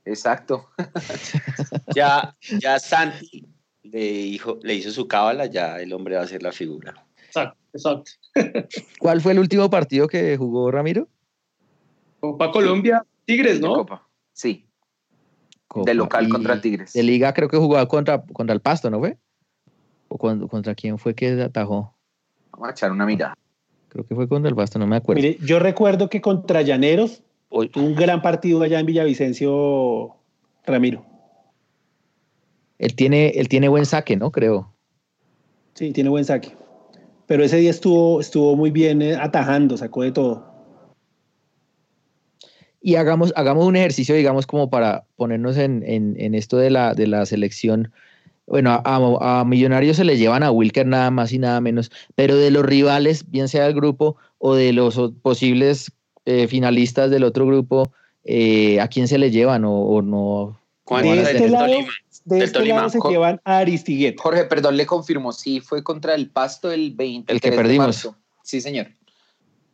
Exacto. 0.05 0.71
ya, 1.95 2.37
ya 2.59 2.79
Santi 2.81 3.47
le, 3.83 4.01
hizo, 4.01 4.59
le 4.63 4.75
hizo 4.75 4.91
su 4.91 5.09
cábala, 5.09 5.47
ya 5.47 5.81
el 5.81 5.93
hombre 5.93 6.17
va 6.17 6.23
a 6.23 6.27
ser 6.27 6.43
la 6.43 6.53
figura. 6.53 7.07
Exacto, 7.27 7.59
exacto. 7.73 8.11
¿Cuál 8.99 9.21
fue 9.21 9.33
el 9.33 9.39
último 9.39 9.69
partido 9.71 10.09
que 10.09 10.37
jugó 10.37 10.71
Ramiro? 10.71 11.09
Copa 12.21 12.51
Colombia, 12.51 13.05
Tigres, 13.25 13.61
¿no? 13.61 13.75
Copa, 13.75 14.09
sí. 14.33 14.67
de 15.85 15.95
local 15.95 16.29
contra 16.29 16.61
Tigres. 16.61 16.93
De 16.93 17.03
liga 17.03 17.33
creo 17.33 17.49
que 17.49 17.57
jugó 17.57 17.87
contra, 17.87 18.23
contra 18.25 18.55
el 18.55 18.61
Pasto, 18.61 18.91
¿no 18.91 18.99
fue? 18.99 19.17
¿O 20.09 20.17
contra 20.17 20.75
quién 20.75 20.99
fue 20.99 21.15
que 21.15 21.41
atajó? 21.43 21.95
Vamos 22.53 22.69
a 22.69 22.73
echar 22.73 22.91
una 22.91 23.07
mirada. 23.07 23.37
Creo 23.89 24.05
que 24.07 24.15
fue 24.15 24.29
contra 24.29 24.49
el 24.49 24.57
Pasto, 24.57 24.79
no 24.79 24.87
me 24.87 24.97
acuerdo. 24.97 25.23
Mire, 25.23 25.39
yo 25.45 25.59
recuerdo 25.59 26.09
que 26.09 26.21
contra 26.21 26.63
Llaneros 26.63 27.23
tuvo 27.51 27.87
un 27.87 27.95
gran 27.95 28.21
partido 28.23 28.63
allá 28.63 28.81
en 28.81 28.87
Villavicencio 28.87 30.17
Ramiro. 30.67 31.05
Él 32.79 32.95
tiene, 32.95 33.31
él 33.31 33.49
tiene 33.49 33.69
buen 33.69 33.87
saque, 33.87 34.17
¿no? 34.17 34.31
Creo. 34.31 34.73
Sí, 35.75 35.93
tiene 35.93 36.11
buen 36.11 36.25
saque. 36.25 36.57
Pero 37.27 37.45
ese 37.45 37.59
día 37.59 37.71
estuvo, 37.71 38.21
estuvo 38.21 38.57
muy 38.57 38.71
bien 38.71 39.03
eh, 39.03 39.15
atajando, 39.15 39.77
sacó 39.77 40.03
de 40.03 40.13
todo. 40.13 40.49
Y 42.81 42.95
hagamos, 42.95 43.33
hagamos 43.37 43.67
un 43.67 43.77
ejercicio, 43.77 44.15
digamos, 44.15 44.47
como 44.47 44.71
para 44.71 45.05
ponernos 45.17 45.57
en, 45.57 45.83
esto 46.35 46.57
de 46.57 46.71
la, 46.71 46.95
de 46.95 47.07
la 47.07 47.27
selección. 47.27 47.93
Bueno, 48.47 48.81
a, 48.83 49.45
Millonarios 49.45 49.99
se 49.99 50.05
le 50.05 50.17
llevan 50.17 50.43
a 50.43 50.51
Wilker 50.51 50.87
nada 50.87 51.11
más 51.11 51.33
y 51.33 51.39
nada 51.39 51.61
menos, 51.61 51.91
pero 52.15 52.37
de 52.37 52.51
los 52.51 52.65
rivales, 52.65 53.31
bien 53.31 53.49
sea 53.49 53.65
del 53.65 53.75
grupo 53.75 54.17
o 54.39 54.55
de 54.55 54.73
los 54.73 54.99
posibles 55.21 55.93
eh, 56.25 56.47
finalistas 56.47 57.11
del 57.11 57.25
otro 57.25 57.47
grupo, 57.47 57.93
eh, 58.25 58.81
¿a 58.81 58.89
quién 58.89 59.07
se 59.07 59.19
le 59.19 59.31
llevan 59.31 59.65
o, 59.67 60.01
no? 60.01 60.59
De 61.03 61.21
este, 61.21 61.51
lado, 61.51 61.67
de 62.29 62.45
este 62.45 62.65
lado 62.65 62.89
se 62.89 62.99
llevan 63.09 63.41
a 63.45 63.59
Aristigueta. 63.59 64.23
Jorge, 64.23 64.45
perdón, 64.45 64.77
le 64.77 64.87
confirmo, 64.87 65.33
sí, 65.33 65.61
fue 65.61 65.83
contra 65.83 66.15
el 66.15 66.31
Pasto 66.31 66.71
el 66.71 66.93
20. 66.93 67.33
El 67.33 67.41
que 67.41 67.53
perdimos. 67.53 68.09
Sí, 68.43 68.61
señor. 68.61 68.89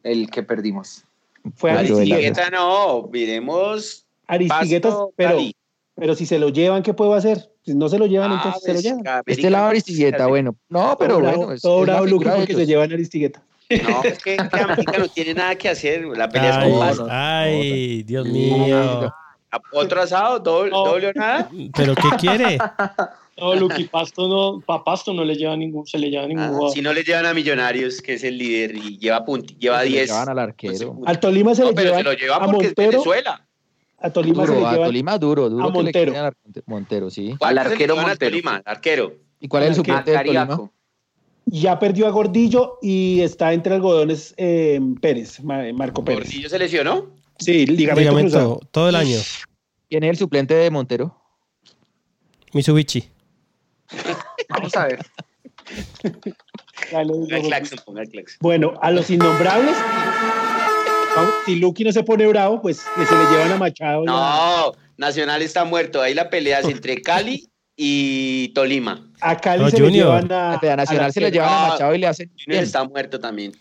El 0.03 0.31
que 0.31 0.43
perdimos. 0.43 1.05
Fue 1.57 1.73
Aristigueta, 1.73 2.51
no, 2.51 3.09
miremos. 3.13 4.07
Aristigueta, 4.27 4.97
pero, 5.17 5.39
pero 5.95 6.15
si 6.15 6.27
se 6.27 6.39
lo 6.39 6.49
llevan, 6.49 6.83
¿qué 6.83 6.95
puedo 6.95 7.15
hacer? 7.15 7.51
Si 7.65 7.75
no 7.75 7.89
se 7.89 7.99
lo 7.99 8.07
llevan, 8.07 8.33
ah, 8.33 8.35
entonces 8.37 8.63
se 8.63 8.69
lo 8.69 8.75
pues, 8.75 9.05
llevan. 9.05 9.23
Este 9.27 9.51
lado 9.51 9.67
Aristigueta, 9.67 10.27
bueno. 10.27 10.57
No, 10.69 10.97
pero 10.99 11.21
bueno. 11.21 11.55
todo 11.61 11.83
bravo, 11.83 12.07
porque 12.09 12.55
se 12.55 12.67
llevan 12.67 12.93
Aristigueta. 12.93 13.43
No, 13.71 14.03
es 14.03 14.23
que 14.23 14.37
América 14.39 14.99
no 14.99 15.09
tiene 15.09 15.35
nada 15.35 15.55
que 15.57 15.69
hacer. 15.69 16.05
La 16.05 16.29
pelea 16.29 16.51
es 16.51 16.71
con 16.71 16.79
Pasto. 16.79 17.09
Ay, 17.11 18.03
Dios 18.03 18.27
mío. 18.27 19.13
¿Otro 19.73 20.03
asado? 20.03 20.39
¿Doble, 20.39 20.73
o 20.73 21.13
nada? 21.15 21.51
¿Pero 21.75 21.95
qué 21.95 22.09
quiere? 22.19 22.59
No, 23.37 23.55
Luqui 23.55 23.85
Pasto 23.85 24.29
no, 24.29 24.61
pa 24.61 24.85
Pasto 24.85 25.13
no 25.13 25.25
le 25.25 25.35
lleva 25.35 25.57
ningún, 25.57 25.87
se 25.87 25.99
le 25.99 26.09
lleva 26.09 26.27
ningún 26.27 26.45
ah, 26.45 26.71
Si 26.73 26.81
no 26.81 26.93
le 26.93 27.03
llevan 27.03 27.27
a 27.27 27.35
Millonarios, 27.35 28.01
que 28.01 28.15
es 28.15 28.25
el 28.25 28.39
líder, 28.39 28.77
y 28.77 28.99
lleva 28.99 29.25
punti, 29.25 29.57
lleva 29.59 29.83
10. 29.83 30.09
llevan 30.09 30.29
al 30.29 30.39
arquero. 30.39 31.01
al 31.05 31.19
Tolima 31.19 31.55
se 31.55 31.63
no, 31.63 31.69
le 31.69 31.75
pero 31.75 31.97
se 31.97 32.03
lo 32.05 32.13
lleva 32.13 32.39
porque 32.45 32.67
Montero, 32.67 32.91
es 32.91 32.93
Venezuela. 32.93 33.47
A 33.99 34.11
Tolima 34.11 34.45
duro, 34.45 34.55
se 34.55 34.61
le 34.61 34.61
lleva. 34.61 34.85
A 34.85 34.87
Tolima 34.87 35.19
duro, 35.19 35.51
duro. 35.51 35.65
A 35.65 35.69
Montero. 35.71 36.13
Montero, 36.67 37.11
sí. 37.11 37.35
¿Cuál 37.39 37.59
al 37.59 37.73
arquero 37.73 37.97
Montero? 37.97 38.31
Tolima, 38.31 38.63
arquero. 38.65 39.15
¿Y 39.41 39.49
cuál 39.49 39.65
es 39.65 39.71
el 39.71 39.75
suplente 39.77 40.13
de 40.13 40.19
Tolima? 40.19 40.71
Ya 41.47 41.79
perdió 41.79 42.07
a 42.07 42.11
Gordillo 42.11 42.79
y 42.81 43.21
está 43.21 43.53
entre 43.53 43.75
algodones 43.75 44.33
eh, 44.37 44.81
Pérez, 45.01 45.43
Marco 45.43 46.05
Pérez. 46.05 46.25
¿Gordillo 46.25 46.49
se 46.49 46.59
lesionó? 46.59 47.11
Sí, 47.39 47.67
ligamento, 47.67 48.01
ligamento 48.01 48.61
todo 48.71 48.89
el 48.89 48.97
año. 48.97 49.19
¿Quién 49.89 50.05
es 50.05 50.11
el 50.11 50.17
suplente 50.17 50.55
de 50.55 50.71
Montero? 50.71 51.17
Mitsubishi. 52.53 53.09
Vamos 54.49 54.77
a 54.77 54.87
ver. 54.87 55.01
Bueno, 58.41 58.75
a 58.81 58.91
los 58.91 59.11
innombrables, 59.11 59.77
si 61.47 61.57
Lucky 61.57 61.85
no 61.85 61.93
se 61.93 62.03
pone 62.03 62.27
bravo, 62.27 62.61
pues 62.61 62.79
se 62.79 63.15
le 63.15 63.25
llevan 63.31 63.53
a 63.53 63.57
Machado. 63.57 64.05
No, 64.05 64.73
Nacional 64.97 65.43
está 65.43 65.65
muerto. 65.65 66.01
Ahí 66.01 66.15
la 66.15 66.31
pelea 66.31 66.61
es 66.61 66.67
entre 66.67 67.03
Cali 67.03 67.49
y 67.77 68.49
Tolima. 68.49 69.11
A 69.21 69.37
Cali 69.37 69.71
se 69.71 69.81
le 69.81 69.91
llevan 69.91 70.31
a, 70.31 70.55
a 70.55 70.77
Nacional 70.77 71.13
se 71.13 71.21
le 71.21 71.31
llevan 71.31 71.53
a 71.53 71.69
Machado 71.69 71.95
y 71.95 71.99
le 71.99 72.07
hacen. 72.07 72.31
Junior 72.45 72.63
está 72.63 72.85
muerto 72.85 73.19
también. 73.19 73.53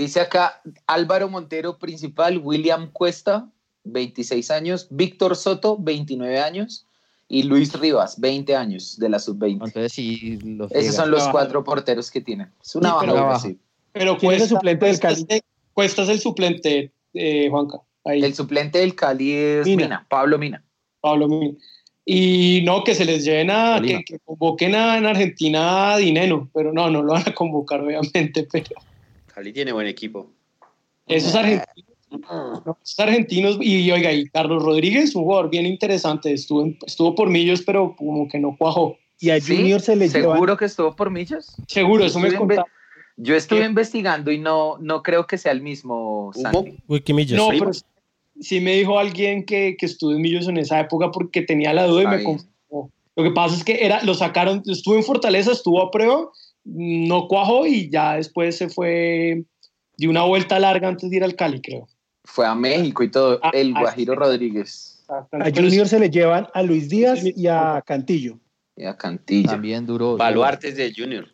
Dice 0.00 0.20
acá 0.20 0.62
Álvaro 0.86 1.28
Montero, 1.28 1.78
principal, 1.78 2.38
William 2.38 2.90
Cuesta, 2.90 3.50
26 3.84 4.50
años, 4.50 4.86
Víctor 4.88 5.36
Soto, 5.36 5.76
29 5.78 6.40
años, 6.40 6.86
y 7.28 7.42
Luis 7.42 7.78
Rivas, 7.78 8.18
20 8.18 8.56
años 8.56 8.98
de 8.98 9.10
la 9.10 9.18
sub-20. 9.18 9.66
Entonces 9.66 9.92
sí, 9.92 10.38
Esos 10.70 10.94
son 10.94 11.10
los 11.10 11.28
cuatro 11.28 11.62
porteros 11.62 12.10
que 12.10 12.22
tienen. 12.22 12.50
Es 12.62 12.74
una 12.76 12.94
baja. 12.94 13.46
Pero, 13.92 14.16
¿quién 14.16 14.32
es 14.32 14.42
el 14.44 14.48
suplente 14.48 14.86
del 14.86 15.00
Cali? 15.00 15.26
Cuesta 15.74 16.02
es 16.04 16.08
el 16.08 16.20
suplente, 16.20 16.92
eh, 17.12 17.48
Juanca. 17.50 17.80
El 18.06 18.34
suplente 18.34 18.78
del 18.78 18.94
Cali 18.94 19.34
es 19.34 19.66
Mina. 19.66 20.06
Pablo 20.08 20.38
Mina. 20.38 20.64
Pablo 21.02 21.28
Mina. 21.28 21.58
Y 22.06 22.62
no, 22.64 22.84
que 22.84 22.94
se 22.94 23.04
les 23.04 23.22
lleven 23.26 23.50
a, 23.50 23.78
que, 23.82 24.18
convoquen 24.24 24.74
a, 24.74 24.96
en 24.96 25.04
Argentina 25.04 25.92
a 25.92 25.98
Dinero, 25.98 26.48
pero 26.54 26.72
no, 26.72 26.88
no 26.88 27.02
lo 27.02 27.12
van 27.12 27.28
a 27.28 27.34
convocar, 27.34 27.82
obviamente, 27.82 28.48
pero... 28.50 28.80
Cali 29.32 29.52
tiene 29.52 29.72
buen 29.72 29.86
equipo. 29.86 30.30
Esos 31.06 31.34
argentinos 31.34 31.90
los 32.10 32.98
argentinos, 32.98 33.58
y 33.60 33.90
oiga, 33.90 34.12
y 34.12 34.28
Carlos 34.28 34.62
Rodríguez, 34.62 35.14
un 35.14 35.24
jugador 35.24 35.50
bien 35.50 35.66
interesante, 35.66 36.32
estuvo, 36.32 36.66
estuvo 36.84 37.14
por 37.14 37.30
millos, 37.30 37.62
pero 37.62 37.94
como 37.96 38.28
que 38.28 38.38
no 38.38 38.56
cuajó. 38.56 38.96
¿Y 39.20 39.30
a 39.30 39.40
Junior 39.40 39.80
se 39.80 39.96
le 39.96 40.08
¿Seguro 40.08 40.56
que 40.56 40.64
estuvo 40.64 40.96
por 40.96 41.10
millos? 41.10 41.54
Seguro, 41.68 42.04
eso 42.04 42.18
me 42.18 42.32
contaba. 42.32 42.66
Yo 43.16 43.36
estuve 43.36 43.64
investigando 43.66 44.32
y 44.32 44.38
no, 44.38 44.78
no 44.78 45.02
creo 45.02 45.26
que 45.26 45.36
sea 45.36 45.52
el 45.52 45.60
mismo 45.60 46.32
Wikimillos. 46.88 47.38
No, 47.38 47.50
pero 47.50 47.72
sí 48.40 48.60
me 48.60 48.76
dijo 48.76 48.98
alguien 48.98 49.44
que, 49.44 49.76
que 49.78 49.86
estuvo 49.86 50.12
en 50.12 50.22
Millos 50.22 50.48
en 50.48 50.56
esa 50.56 50.80
época 50.80 51.10
porque 51.10 51.42
tenía 51.42 51.74
la 51.74 51.86
duda 51.86 52.04
y 52.04 52.06
me 52.06 52.24
confirmó. 52.24 52.90
Lo 53.16 53.24
que 53.24 53.30
pasa 53.32 53.56
es 53.56 53.64
que 53.64 53.84
era, 53.84 54.02
lo 54.04 54.14
sacaron, 54.14 54.62
estuvo 54.64 54.96
en 54.96 55.04
Fortaleza, 55.04 55.52
estuvo 55.52 55.82
a 55.82 55.90
prueba, 55.90 56.30
no 56.64 57.28
cuajó 57.28 57.66
y 57.66 57.90
ya 57.90 58.16
después 58.16 58.56
se 58.56 58.68
fue 58.68 59.44
de 59.96 60.08
una 60.08 60.22
vuelta 60.22 60.58
larga 60.58 60.88
antes 60.88 61.10
de 61.10 61.16
ir 61.16 61.24
al 61.24 61.36
Cali, 61.36 61.60
creo 61.60 61.86
fue 62.24 62.46
a 62.46 62.54
México 62.54 63.02
y 63.02 63.10
todo, 63.10 63.38
ah, 63.42 63.50
el 63.52 63.74
ah, 63.76 63.80
Guajiro 63.80 64.14
Rodríguez. 64.14 65.04
A 65.08 65.50
Junior 65.54 65.88
se 65.88 65.98
le 65.98 66.08
llevan 66.08 66.46
a 66.54 66.62
Luis 66.62 66.88
Díaz 66.88 67.20
y 67.24 67.46
a 67.48 67.82
Cantillo. 67.84 68.38
Y 68.76 68.84
a 68.84 68.96
Cantillo. 68.96 69.50
También 69.50 69.86
duró. 69.86 70.16
Baluartes 70.16 70.76
de 70.76 70.92
Junior. 70.96 71.26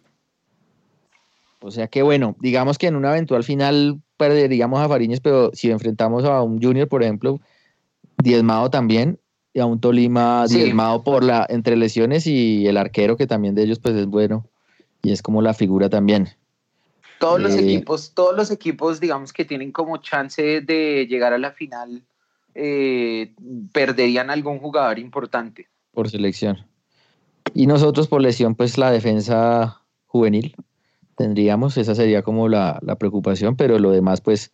O 1.61 1.70
sea 1.70 1.89
que 1.89 2.03
bueno, 2.03 2.37
digamos 2.41 2.79
que 2.79 2.87
en 2.87 2.97
una 2.97 3.11
eventual 3.11 3.45
final 3.45 4.01
perderíamos 4.16 4.81
a 4.81 4.89
Fariñez, 4.89 5.20
pero 5.20 5.51
si 5.53 5.70
enfrentamos 5.70 6.24
a 6.24 6.43
un 6.43 6.62
Junior, 6.62 6.89
por 6.89 7.03
ejemplo, 7.03 7.41
diezmado 8.22 8.70
también, 8.70 9.18
y 9.53 9.61
a 9.61 9.66
un 9.66 9.81
Tolima 9.81 10.47
diezmado 10.47 11.03
por 11.03 11.22
la 11.22 11.47
entre 11.49 11.77
lesiones 11.77 12.27
y 12.27 12.66
el 12.66 12.77
arquero 12.77 13.16
que 13.16 13.27
también 13.27 13.55
de 13.55 13.62
ellos 13.64 13.79
pues 13.79 13.95
es 13.95 14.07
bueno 14.07 14.49
y 15.07 15.13
es 15.13 15.23
como 15.23 15.41
la 15.41 15.55
figura 15.55 15.89
también. 15.89 16.29
Todos 17.21 17.41
los 17.41 17.55
equipos, 17.55 18.13
todos 18.13 18.37
los 18.37 18.51
equipos, 18.51 18.99
digamos 18.99 19.33
que 19.33 19.45
tienen 19.45 19.71
como 19.71 19.99
chance 19.99 20.61
de 20.61 21.07
llegar 21.09 21.33
a 21.33 21.39
la 21.39 21.53
final, 21.53 22.03
eh, 22.55 23.33
perderían 23.73 24.31
algún 24.31 24.59
jugador 24.59 24.99
importante. 24.99 25.69
Por 25.93 26.11
selección. 26.11 26.67
Y 27.55 27.69
nosotros 27.69 28.09
por 28.09 28.21
lesión, 28.21 28.57
pues 28.57 28.79
la 28.79 28.91
defensa 28.91 29.81
juvenil 30.07 30.57
tendríamos, 31.15 31.77
esa 31.79 31.95
sería 31.95 32.23
como 32.23 32.49
la, 32.49 32.81
preocupación, 32.99 33.55
pero 33.55 33.79
lo 33.79 33.93
demás, 33.93 34.21
pues 34.21 34.53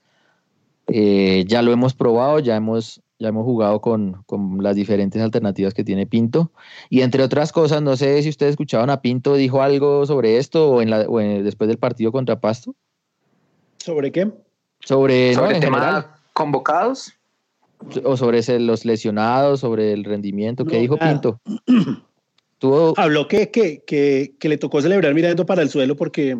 eh, 0.88 1.44
ya 1.48 1.62
lo 1.62 1.72
hemos 1.72 1.94
probado, 1.94 2.40
ya 2.40 2.57
hemos, 2.57 3.00
ya 3.22 3.28
hemos 3.28 3.44
jugado 3.44 3.80
con, 3.80 4.24
las 4.60 4.74
diferentes 4.74 5.22
alternativas 5.22 5.72
que 5.72 5.84
tiene 5.84 6.06
Pinto. 6.06 6.50
Y 6.90 7.02
entre 7.02 7.22
otras 7.22 7.52
cosas, 7.52 7.80
no 7.80 7.96
sé 7.96 8.22
si 8.22 8.28
ustedes 8.28 8.50
escucharon 8.50 8.90
a 8.90 9.00
Pinto, 9.00 9.34
dijo 9.36 9.62
algo 9.62 10.04
sobre 10.06 10.38
esto 10.38 10.70
o, 10.70 10.82
en 10.82 10.90
la, 10.90 11.04
después 11.04 11.68
del 11.68 11.78
partido 11.78 12.10
contra 12.10 12.40
Pasto. 12.40 12.74
¿Sobre 13.78 14.10
qué? 14.10 14.30
Sobre, 14.80 15.34
¿Sobre 15.34 15.60
tema 15.60 16.16
convocados. 16.32 17.12
O 18.04 18.16
sobre 18.16 18.42
los 18.60 18.84
lesionados, 18.84 19.60
sobre 19.60 19.92
el 19.92 20.04
rendimiento. 20.04 20.64
¿Qué 20.64 20.78
dijo 20.78 20.96
Pinto? 20.96 21.40
Habló 22.96 23.26
que, 23.26 23.50
que, 23.50 23.82
que, 23.84 24.48
le 24.48 24.56
tocó 24.56 24.80
celebrar 24.80 25.12
mirando 25.14 25.44
para 25.44 25.62
el 25.62 25.68
suelo 25.68 25.96
porque 25.96 26.38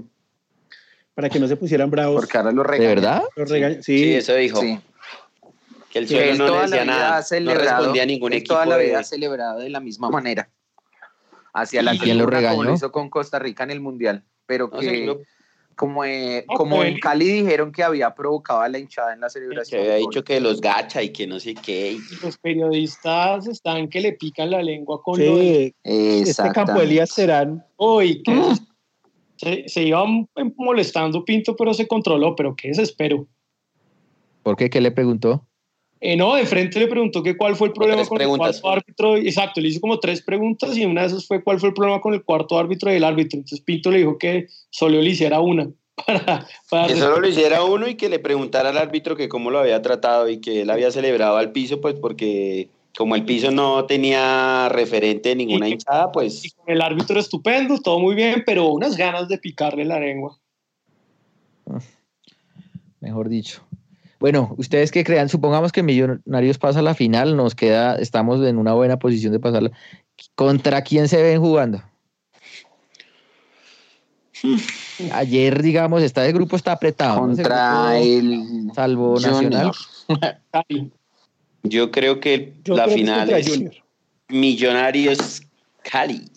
para 1.14 1.28
que 1.28 1.41
no 1.41 1.49
se 1.49 1.57
pusieran 1.57 1.91
bravos. 1.91 2.20
Porque 2.20 2.39
ahora 2.39 2.53
lo 2.53 2.62
regañan. 2.62 2.89
¿De 2.89 2.95
verdad? 2.95 3.22
sí. 3.83 3.99
sí. 3.99 4.14
eso 4.14 4.35
dijo. 4.35 4.61
Que 5.93 5.99
el 5.99 6.09
suelo 6.09 6.49
no 6.49 6.62
decía 6.62 6.86
nada, 6.86 7.22
no 7.43 7.55
respondía 7.55 8.05
a 8.05 8.07
ningún 8.07 8.32
equipo. 8.32 8.55
Toda 8.55 8.64
la 8.64 8.78
vida 8.78 9.01
ha 9.01 9.05
celebrado 9.05 9.59
de 9.59 9.68
la 9.68 9.80
misma 9.80 10.09
manera. 10.09 10.49
Hacia 11.53 11.82
la 11.82 11.99
quién 11.99 12.16
lo 12.16 12.24
regañó? 12.24 12.57
Como 12.57 12.64
lo 12.64 12.74
hizo 12.74 12.90
con 12.90 13.11
Costa 13.11 13.38
Rica 13.38 13.62
en 13.64 13.72
el 13.72 13.80
Mundial. 13.80 14.24
Pero 14.47 14.70
que 14.70 15.14
como, 15.76 16.05
eh, 16.05 16.47
como 16.47 16.82
en 16.82 16.99
Cali 16.99 17.28
dijeron 17.28 17.72
que 17.72 17.82
había 17.82 18.14
provocado 18.14 18.62
a 18.62 18.68
la 18.70 18.78
hinchada 18.78 19.12
en 19.12 19.20
la 19.20 19.28
celebración. 19.28 19.82
Que 19.82 19.90
había 19.90 20.07
dicho 20.07 20.24
que 20.24 20.40
los 20.40 20.62
gacha 20.62 21.03
y 21.03 21.11
que 21.11 21.26
no 21.26 21.38
sé 21.38 21.55
qué. 21.55 21.99
Los 22.22 22.38
periodistas 22.38 23.47
están 23.47 23.88
que 23.88 24.01
le 24.01 24.12
pican 24.12 24.51
la 24.51 24.62
lengua 24.62 25.03
con 25.03 25.16
sí, 25.16 25.74
Este 25.82 26.51
campo 26.53 26.80
Elías 26.80 27.11
serán. 27.11 27.66
Uy, 27.76 28.22
que 28.24 28.32
se, 29.36 29.68
se 29.68 29.82
iba 29.82 30.03
molestando 30.57 31.22
Pinto, 31.22 31.55
pero 31.55 31.74
se 31.74 31.86
controló. 31.86 32.34
Pero 32.34 32.57
qué 32.57 32.68
desespero. 32.68 33.26
¿Por 34.43 34.57
qué? 34.57 34.70
¿Qué 34.70 34.80
le 34.80 34.90
preguntó? 34.90 35.47
Eh, 36.05 36.17
no, 36.17 36.35
de 36.35 36.45
frente 36.47 36.81
le 36.81 36.89
preguntó 36.89 37.23
que 37.23 37.37
cuál 37.37 37.55
fue 37.55 37.69
el 37.69 37.73
problema 37.73 38.05
con 38.05 38.21
el 38.21 38.27
cuarto 38.27 38.69
árbitro. 38.69 39.17
Exacto, 39.17 39.61
le 39.61 39.69
hizo 39.69 39.81
como 39.81 40.01
tres 40.01 40.21
preguntas 40.21 40.77
y 40.77 40.85
una 40.85 41.03
de 41.03 41.07
esas 41.07 41.29
fue 41.29 41.45
cuál 41.45 41.61
fue 41.61 41.69
el 41.69 41.77
problema 41.77 42.01
con 42.01 42.13
el 42.13 42.25
cuarto 42.25 42.59
árbitro 42.59 42.93
y 42.93 42.97
el 42.97 43.05
árbitro. 43.05 43.39
Entonces 43.39 43.61
Pinto 43.61 43.89
le 43.93 43.99
dijo 43.99 44.19
que 44.19 44.49
solo 44.69 45.01
le 45.01 45.09
hiciera 45.09 45.39
una. 45.39 45.71
que 46.89 46.97
solo 46.97 47.21
le 47.21 47.29
hiciera 47.29 47.63
uno 47.63 47.87
y 47.87 47.95
que 47.95 48.09
le 48.09 48.19
preguntara 48.19 48.71
al 48.71 48.79
árbitro 48.79 49.15
que 49.15 49.29
cómo 49.29 49.53
lo 49.53 49.61
había 49.61 49.81
tratado 49.81 50.29
y 50.29 50.41
que 50.41 50.63
él 50.63 50.71
había 50.71 50.91
celebrado 50.91 51.37
al 51.37 51.53
piso, 51.53 51.81
pues 51.81 51.95
porque 51.95 52.69
como 52.99 53.15
el 53.15 53.25
piso 53.25 53.53
no 53.53 53.85
tenía 53.85 54.69
referente 54.71 55.29
de 55.29 55.37
ninguna 55.37 55.69
hinchada, 55.69 56.11
pues... 56.11 56.43
el 56.67 56.83
árbitro 56.83 57.21
estupendo, 57.21 57.79
todo 57.79 58.01
muy 58.01 58.17
bien, 58.17 58.43
pero 58.45 58.67
unas 58.71 58.97
ganas 58.97 59.29
de 59.29 59.39
picarle 59.39 59.85
la 59.85 60.01
lengua. 60.01 60.37
Mejor 62.99 63.29
dicho. 63.29 63.63
Bueno, 64.23 64.55
ustedes 64.57 64.93
que 64.93 65.03
crean, 65.03 65.29
supongamos 65.29 65.73
que 65.73 65.83
Millonarios 65.83 66.57
pasa 66.57 66.79
a 66.79 66.83
la 66.83 66.95
final, 66.95 67.37
nos 67.37 67.57
queda, 67.57 67.97
estamos 67.97 68.41
en 68.47 68.57
una 68.57 68.73
buena 68.73 68.97
posición 68.97 69.33
de 69.33 69.41
pasarla. 69.41 69.73
¿Contra 70.37 70.81
quién 70.83 71.09
se 71.09 71.20
ven 71.20 71.41
jugando? 71.41 71.83
Ayer, 75.12 75.61
digamos, 75.61 76.05
está 76.05 76.25
el 76.25 76.35
grupo 76.35 76.55
está 76.55 76.70
apretado. 76.70 77.18
Contra 77.18 77.99
el 77.99 78.70
Salvo 78.73 79.18
Nacional. 79.18 79.73
Yo 81.64 81.91
creo 81.91 82.20
que 82.20 82.55
la 82.66 82.87
final 82.87 83.29
es 83.29 83.61
Millonarios 84.29 85.43
Cali. 85.83 86.31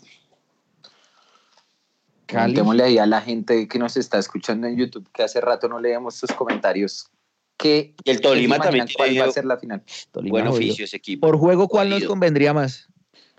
Contémosle 2.27 2.83
ahí 2.83 2.97
a 2.97 3.05
la 3.05 3.21
gente 3.21 3.67
que 3.67 3.77
nos 3.77 3.95
está 3.95 4.17
escuchando 4.17 4.65
en 4.65 4.75
YouTube 4.75 5.07
que 5.13 5.21
hace 5.21 5.39
rato 5.39 5.69
no 5.69 5.79
leemos 5.79 6.15
sus 6.15 6.31
comentarios 6.31 7.11
que 7.57 7.95
el 8.03 8.21
Tolima 8.21 8.59
también 8.59 8.87
cuál 8.95 9.19
va 9.19 9.25
a 9.25 9.31
ser 9.31 9.45
la 9.45 9.57
final. 9.57 9.83
Buen 10.13 10.47
oficio 10.47 10.85
ese 10.85 10.97
equipo. 10.97 11.27
Por 11.27 11.37
juego, 11.37 11.67
¿cuál 11.67 11.89
nos 11.89 12.03
convendría 12.03 12.53
más? 12.53 12.89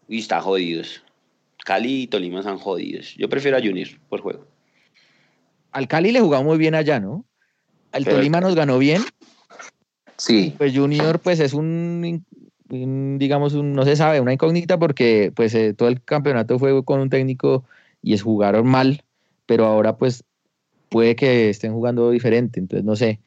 Y 0.08 0.20
está 0.20 0.40
jodidos. 0.40 1.02
Cali 1.64 2.02
y 2.02 2.06
Tolima 2.06 2.40
están 2.40 2.58
jodidos. 2.58 3.14
Yo 3.16 3.28
prefiero 3.28 3.56
a 3.56 3.60
Junior 3.60 3.88
por 4.08 4.20
juego. 4.20 4.46
Al 5.72 5.88
Cali 5.88 6.12
le 6.12 6.20
jugamos 6.20 6.46
muy 6.46 6.58
bien 6.58 6.74
allá, 6.74 7.00
¿no? 7.00 7.24
Al 7.92 8.04
Tolima 8.04 8.40
nos 8.40 8.54
ganó 8.54 8.78
bien. 8.78 9.02
Sí. 10.16 10.54
Pues 10.56 10.74
Junior, 10.74 11.18
pues 11.18 11.40
es 11.40 11.52
un, 11.52 12.24
digamos, 12.68 13.54
un, 13.54 13.72
no 13.72 13.84
se 13.84 13.96
sabe, 13.96 14.20
una 14.20 14.32
incógnita 14.32 14.78
porque 14.78 15.32
pues 15.34 15.54
eh, 15.54 15.74
todo 15.74 15.88
el 15.88 16.02
campeonato 16.02 16.58
fue 16.58 16.84
con 16.84 17.00
un 17.00 17.10
técnico 17.10 17.64
y 18.02 18.14
es 18.14 18.22
jugaron 18.22 18.66
mal, 18.66 19.02
pero 19.44 19.66
ahora 19.66 19.96
pues 19.96 20.24
puede 20.88 21.16
que 21.16 21.50
estén 21.50 21.72
jugando 21.72 22.10
diferente, 22.10 22.60
entonces 22.60 22.84
no 22.84 22.96
sé. 22.96 23.20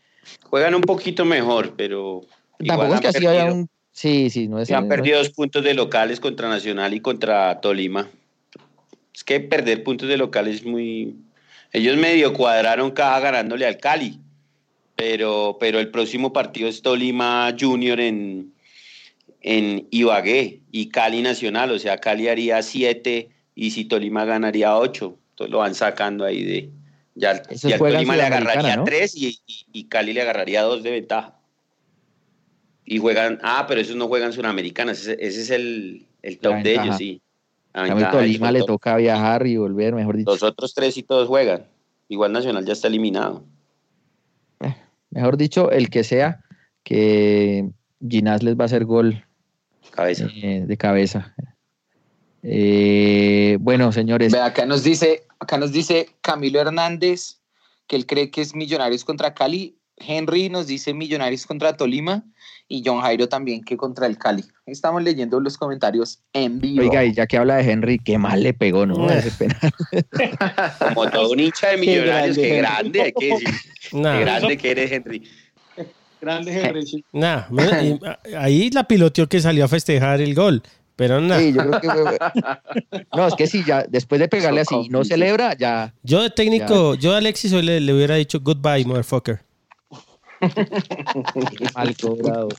Juegan 0.44 0.76
un 0.76 0.82
poquito 0.82 1.26
mejor, 1.26 1.74
pero. 1.76 2.22
Tampoco 2.66 2.96
es 2.96 3.02
que 3.02 3.08
así 3.08 3.26
haya 3.26 3.52
un. 3.52 3.70
Sí, 3.92 4.30
sí, 4.30 4.48
no 4.48 4.60
es. 4.60 4.72
han 4.72 4.88
perdido 4.88 5.18
dos 5.18 5.30
puntos 5.30 5.64
de 5.64 5.74
locales 5.74 6.20
contra 6.20 6.48
Nacional 6.48 6.94
y 6.94 7.02
contra 7.02 7.60
Tolima. 7.62 8.10
Es 9.14 9.24
que 9.24 9.40
perder 9.40 9.84
puntos 9.84 10.08
de 10.08 10.18
locales 10.18 10.58
es 10.58 10.66
muy. 10.66 11.16
Ellos 11.74 11.98
medio 11.98 12.34
cuadraron 12.34 12.92
cada 12.92 13.20
ganándole 13.20 13.66
al 13.66 13.78
Cali. 13.78 14.20
Pero, 14.96 15.58
pero 15.60 15.80
el 15.80 15.92
próximo 15.92 16.34
partido 16.34 16.68
es 16.68 16.82
Tolima 16.82 17.56
Junior 17.58 18.00
en, 18.02 18.54
en 19.42 19.88
Ibagué 19.92 20.62
y 20.72 20.90
Cali 20.90 21.22
Nacional. 21.22 21.72
O 21.72 21.80
sea, 21.80 21.98
Cali 21.98 22.28
haría 22.28 22.62
siete 22.62 23.30
y 23.56 23.72
si 23.72 23.86
Tolima 23.86 24.26
ganaría 24.26 24.78
ocho. 24.78 25.18
Entonces 25.32 25.52
lo 25.52 25.60
van 25.60 25.76
sacando 25.76 26.26
ahí 26.26 26.44
de, 26.44 26.70
ya, 27.20 27.32
el 27.32 27.78
Tolima 27.78 28.16
le 28.16 28.24
agarraría 28.24 28.84
tres 28.84 29.14
y, 29.16 29.84
Cali 29.90 30.14
le 30.14 30.22
agarraría 30.22 30.62
dos 30.64 30.84
de 30.84 30.92
ventaja. 30.92 31.36
Y 32.86 32.98
juegan, 32.98 33.40
ah, 33.44 33.66
pero 33.68 33.82
esos 33.82 33.96
no 33.96 34.08
juegan 34.08 34.34
Sudamericanas, 34.34 35.06
ese, 35.06 35.24
es 35.24 35.50
el, 35.52 36.08
top 36.42 36.56
de 36.64 36.74
ellos, 36.74 36.98
sí. 36.98 37.22
A 37.74 38.12
Tolima 38.12 38.52
le 38.52 38.64
toca 38.64 38.96
viajar 38.96 39.46
y 39.46 39.58
volver, 39.58 39.94
mejor 39.94 40.18
dicho. 40.18 40.32
Los 40.32 40.44
otros 40.44 40.74
tres 40.74 40.98
y 40.98 41.04
todos 41.04 41.28
juegan. 41.28 41.66
Igual 42.08 42.32
Nacional 42.32 42.66
ya 42.66 42.74
está 42.74 42.88
eliminado. 42.88 43.44
Eh, 44.62 44.76
mejor 45.12 45.38
dicho, 45.38 45.70
el 45.72 45.90
que 45.90 46.04
sea, 46.04 46.44
que 46.84 47.70
Ginás 48.08 48.42
les 48.42 48.58
va 48.58 48.64
a 48.64 48.66
hacer 48.66 48.86
gol 48.86 49.24
cabeza. 49.92 50.28
Eh, 50.34 50.64
de 50.66 50.78
cabeza. 50.78 51.36
Eh, 52.44 53.58
bueno, 53.60 53.92
señores. 53.92 54.32
Ve, 54.32 54.40
acá 54.40 54.66
nos 54.66 54.84
dice, 54.84 55.24
acá 55.40 55.58
nos 55.58 55.72
dice 55.72 56.10
Camilo 56.22 56.60
Hernández 56.60 57.40
que 57.90 57.96
él 57.96 58.06
cree 58.06 58.30
que 58.32 58.42
es 58.42 58.56
Millonarios 58.56 59.04
contra 59.04 59.34
Cali. 59.34 59.76
Henry 59.98 60.48
nos 60.50 60.68
dice 60.68 60.94
Millonarios 60.94 61.46
contra 61.46 61.76
Tolima 61.76 62.24
y 62.70 62.84
John 62.86 63.02
Jairo 63.02 63.28
también 63.28 63.64
que 63.64 63.76
contra 63.76 64.06
el 64.06 64.18
Cali. 64.18 64.46
Estamos 64.66 65.04
leyendo 65.04 65.40
los 65.40 65.58
comentarios 65.58 66.20
en 66.32 66.62
vivo. 66.62 66.84
Oiga, 66.84 67.04
y 67.04 67.14
ya 67.14 67.26
que 67.26 67.38
habla 67.38 67.58
de 67.58 67.70
Henry, 67.70 67.98
qué 67.98 68.18
mal 68.18 68.44
le 68.44 68.54
pegó, 68.54 68.86
¿no? 68.86 69.10
Ese 69.10 69.32
Como 70.80 71.10
todo 71.10 71.32
un 71.32 71.40
hincha 71.40 71.70
de 71.70 71.78
Millonarios, 71.78 72.38
qué 72.38 72.58
grande, 72.58 73.02
hay 73.02 73.12
que 73.12 73.28
decir. 73.28 73.50
Qué 73.92 74.20
grande 74.20 74.58
que 74.58 74.72
eres, 74.72 74.92
Henry. 74.92 75.28
Grande 76.22 76.62
Henry. 76.62 77.06
Nah, 77.12 77.46
ahí 78.38 78.70
la 78.70 78.84
piloteó 78.84 79.28
que 79.28 79.40
salió 79.40 79.66
a 79.66 79.68
festejar 79.68 80.22
el 80.22 80.36
gol. 80.36 80.62
Pero 81.00 81.22
no. 81.22 81.40
Sí, 81.40 81.54
yo 81.54 81.62
creo 81.62 81.80
que 81.80 83.08
No, 83.16 83.28
es 83.28 83.36
que 83.36 83.48
si 83.48 83.64
ya 83.64 83.86
después 83.88 84.20
de 84.20 84.28
pegarle 84.28 84.60
así 84.60 84.90
no 84.90 85.06
celebra, 85.06 85.54
ya. 85.54 85.94
Yo 86.04 86.22
de 86.22 86.30
técnico, 86.30 86.96
yo 86.96 87.14
a 87.14 87.20
Alexis 87.20 87.54
hoy 87.54 87.62
le, 87.62 87.94
hubiera 87.94 88.16
dicho 88.16 88.42
goodbye, 88.42 88.84
motherfucker. 88.84 89.40
Mal 91.74 91.96
cobrado. 91.96 92.50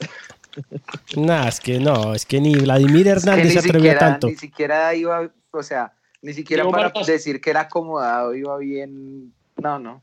Nah, 1.17 1.49
es 1.49 1.61
que 1.61 1.79
no, 1.81 2.15
es 2.15 2.25
que 2.25 2.41
ni 2.41 2.55
Vladimir 2.55 3.09
Hernández 3.09 3.53
se 3.53 3.59
atrevió 3.59 3.99
tanto. 3.99 4.29
Ni 4.29 4.37
siquiera 4.37 4.95
iba, 4.95 5.31
o 5.51 5.63
sea, 5.63 5.93
ni 6.23 6.33
siquiera 6.33 6.67
para 6.67 6.91
decir 7.07 7.43
que 7.43 7.51
era 7.51 7.61
acomodado, 7.61 8.35
iba 8.35 8.57
bien. 8.57 9.35
No, 9.63 9.79
no. 9.79 10.03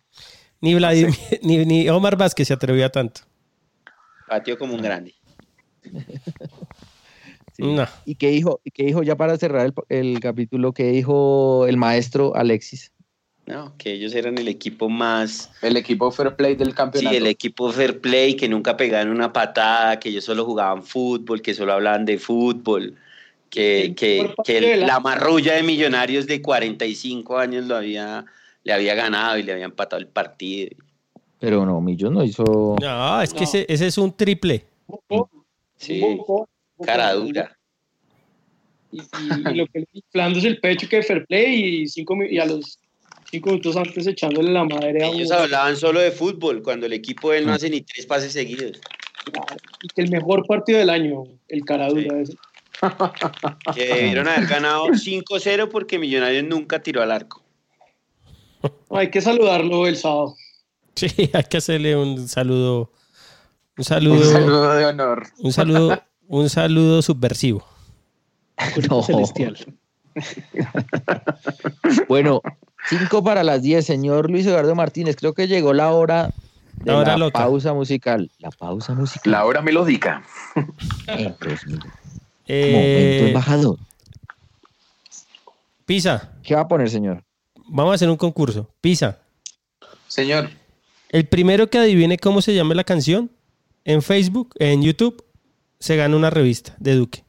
Ni 0.62 0.76
Vladimir, 0.76 1.16
ni, 1.42 1.66
ni 1.66 1.90
Omar 1.90 2.16
Vázquez 2.16 2.50
se 2.50 2.54
atrevió 2.54 2.88
tanto. 2.92 3.22
Batió 4.30 4.60
como 4.60 4.76
un 4.76 4.82
grande. 4.84 5.16
¿Y 8.05 8.16
qué 8.16 8.30
dijo, 8.30 8.62
qué 8.74 8.84
dijo 8.84 9.03
ya 9.03 9.16
para 9.16 9.38
cerrar 9.38 9.74
el, 9.89 10.20
capítulo? 10.20 10.74
¿Qué 10.74 10.91
dijo 10.91 11.66
el 11.68 11.78
maestro 11.78 12.36
Alexis? 12.36 12.91
No, 13.45 13.74
que 13.78 13.93
ellos 13.93 14.14
eran 14.14 14.38
el 14.38 14.49
equipo 14.49 14.89
más... 14.89 15.49
El 15.62 15.78
equipo 15.78 16.12
fair 16.12 16.36
play 16.36 16.55
del 16.55 16.76
campeonato. 16.76 17.12
Sí, 17.12 17.16
el 17.16 17.28
equipo 17.28 17.72
fair 17.72 18.01
play, 18.01 18.36
que 18.36 18.49
nunca 18.49 18.76
pegaban 18.76 19.10
una 19.10 19.32
patada, 19.32 19.99
que 19.99 20.10
ellos 20.10 20.26
solo 20.26 20.43
jugaban 20.43 20.84
fútbol, 20.84 21.41
que 21.41 21.53
solo 21.53 21.72
hablaban 21.72 22.03
de 22.03 22.18
fútbol, 22.18 22.95
que, 23.49 23.95
que, 23.95 24.78
la 24.78 24.99
marrulla 24.99 25.53
de 25.53 25.64
millonarios 25.64 26.28
de 26.28 26.41
45 26.41 27.38
años 27.38 27.66
lo 27.66 27.78
había, 27.78 28.26
le 28.64 28.74
había 28.74 28.95
ganado 28.95 29.38
y 29.38 29.43
le 29.43 29.53
había 29.53 29.66
empatado 29.66 30.01
el 30.01 30.08
partido. 30.08 30.76
Pero 31.39 31.66
no, 31.66 31.80
Millón 31.80 32.16
no 32.16 32.24
hizo... 32.24 32.76
No, 32.82 33.22
es 33.22 33.34
que 33.34 33.45
ese, 33.45 33.66
ese, 33.70 33.88
es 33.88 33.97
un 33.97 34.12
triple. 34.12 34.66
Sí. 35.78 36.01
Cara 36.86 37.13
dura. 37.13 37.57
y, 38.91 38.99
lo 39.55 39.67
que 39.67 39.86
inflándose 39.93 40.47
el 40.47 40.59
pecho 40.59 40.88
que 40.88 41.03
fair 41.03 41.25
play 41.25 41.82
y, 41.82 41.88
cinco, 41.88 42.17
y 42.23 42.39
a 42.39 42.45
los 42.45 42.80
cinco 43.30 43.49
minutos 43.49 43.75
antes 43.75 44.07
echándole 44.07 44.51
la 44.51 44.63
madre 44.63 45.03
a 45.03 45.07
Ellos 45.07 45.32
hablaban 45.32 45.75
solo 45.75 45.99
de 45.99 46.11
fútbol, 46.11 46.61
cuando 46.61 46.86
el 46.86 46.93
equipo 46.93 47.32
de 47.32 47.39
él 47.39 47.45
no 47.45 47.53
hace 47.53 47.69
ni 47.69 47.82
tres 47.82 48.05
pases 48.05 48.34
seguidos. 48.34 48.80
Y 49.82 49.88
que 49.89 50.01
el 50.01 50.09
mejor 50.09 50.45
partido 50.47 50.80
del 50.80 50.89
año, 50.89 51.23
el 51.47 51.65
Caradura. 51.65 52.25
Sí. 52.25 52.38
Que 53.75 53.88
debieron 53.88 54.28
haber 54.28 54.45
ganado 54.47 54.86
5-0 54.88 55.69
porque 55.69 55.97
Millonarios 55.97 56.43
nunca 56.43 56.82
tiró 56.82 57.01
al 57.01 57.11
arco. 57.11 57.43
Hay 58.89 59.09
que 59.09 59.21
saludarlo 59.21 59.88
el 59.88 59.97
sábado. 59.97 60.36
Sí, 60.95 61.07
hay 61.34 61.43
que 61.43 61.57
hacerle 61.57 61.95
un 61.95 62.28
saludo. 62.28 62.91
Un 63.78 63.84
saludo, 63.84 64.15
un 64.15 64.23
saludo 64.23 64.75
de 64.75 64.86
honor. 64.86 65.28
Un 65.38 65.53
saludo, 65.53 66.03
un 66.28 66.49
saludo 66.49 67.01
subversivo. 67.01 67.65
No. 68.89 69.03
Celestial. 69.03 69.55
bueno, 72.07 72.41
5 72.89 73.23
para 73.23 73.43
las 73.43 73.61
10, 73.61 73.86
señor 73.86 74.32
Luis 74.32 74.47
Eduardo 74.47 74.73
Martínez. 74.73 75.15
Creo 75.15 75.34
que 75.34 75.47
llegó 75.47 75.73
la 75.73 75.91
hora 75.91 76.34
de 76.78 77.17
la, 77.17 77.30
pausa 77.30 77.73
musical. 77.73 78.32
La 78.39 78.49
pausa 78.49 78.93
musical. 78.93 79.32
La 79.32 79.45
hora 79.45 79.61
melódica. 79.61 80.23
Eh, 82.49 82.71
Momento 82.71 83.28
embajador. 83.28 83.78
Pisa. 85.86 86.32
¿Qué 86.43 86.55
va 86.55 86.61
a 86.61 86.67
poner, 86.69 86.89
señor? 86.89 87.21
Vamos 87.67 87.91
a 87.91 87.95
hacer 87.95 88.09
un 88.09 88.15
concurso. 88.15 88.69
Pisa. 88.80 89.19
Señor. 90.07 90.49
El 91.09 91.28
primero 91.28 91.69
que 91.69 91.78
adivine 91.78 92.17
cómo 92.17 92.41
se 92.41 92.55
llama 92.55 92.73
la 92.73 92.86
canción 92.86 93.30
en 93.84 94.01
Facebook, 94.01 94.53
en 94.59 94.82
YouTube, 94.82 95.21
se 95.80 95.95
gana 95.95 96.15
una 96.15 96.30
revista 96.30 96.75
de 96.80 96.95
Duque. 96.95 97.23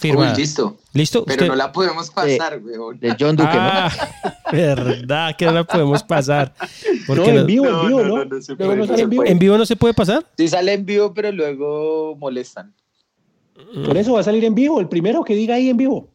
Firmada. 0.00 0.34
listo. 0.36 0.78
¿Listo? 0.92 1.24
Pero 1.24 1.46
no 1.46 1.56
la 1.56 1.72
podemos 1.72 2.08
pasar, 2.10 2.60
weón. 2.62 3.00
De 3.00 3.16
John 3.18 3.34
Duque, 3.34 3.50
ah, 3.52 3.90
Verdad 4.52 5.36
que 5.36 5.44
no 5.44 5.52
la 5.52 5.64
podemos 5.64 6.04
pasar. 6.04 6.54
Porque 7.06 7.32
no, 7.32 7.40
en 7.40 7.46
vivo, 7.46 7.66
en 7.66 7.88
vivo, 7.88 8.02
¿no? 8.04 8.24
no, 8.24 8.40
se 8.40 8.54
puede, 8.54 9.02
en, 9.02 9.10
vivo. 9.10 9.24
¿En 9.24 9.38
vivo 9.40 9.58
no 9.58 9.66
se 9.66 9.74
puede 9.74 9.94
pasar? 9.94 10.24
Sí, 10.36 10.46
sale 10.46 10.72
en 10.72 10.86
vivo, 10.86 11.12
pero 11.12 11.32
luego 11.32 12.14
molestan. 12.16 12.72
Por 13.84 13.96
eso 13.96 14.12
va 14.12 14.20
a 14.20 14.22
salir 14.22 14.44
en 14.44 14.54
vivo, 14.54 14.78
el 14.78 14.88
primero 14.88 15.24
que 15.24 15.34
diga 15.34 15.56
ahí 15.56 15.68
en 15.68 15.76
vivo. 15.76 16.08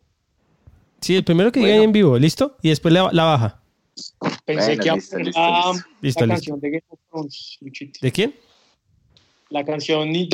Sí, 1.02 1.18
el 1.18 1.26
primero 1.26 1.52
que 1.52 1.60
diga 1.60 1.74
ahí 1.74 1.84
en 1.84 1.92
vivo, 1.92 2.18
¿listo? 2.18 2.56
Y 2.62 2.70
después 2.70 2.94
la, 2.94 3.10
la 3.12 3.26
baja. 3.26 3.62
Pensé 4.46 4.78
que 4.78 4.92
listo, 4.92 5.18
listo, 5.20 5.40
la, 5.40 5.74
listo. 6.02 6.26
la 6.26 6.34
canción 6.36 6.60
de 6.62 6.70
Game 6.70 6.84
of 6.88 7.00
Thrones. 7.10 7.58
¿De 8.02 8.12
quién? 8.12 8.34
La 9.54 9.64
canción 9.64 10.12
de, 10.12 10.26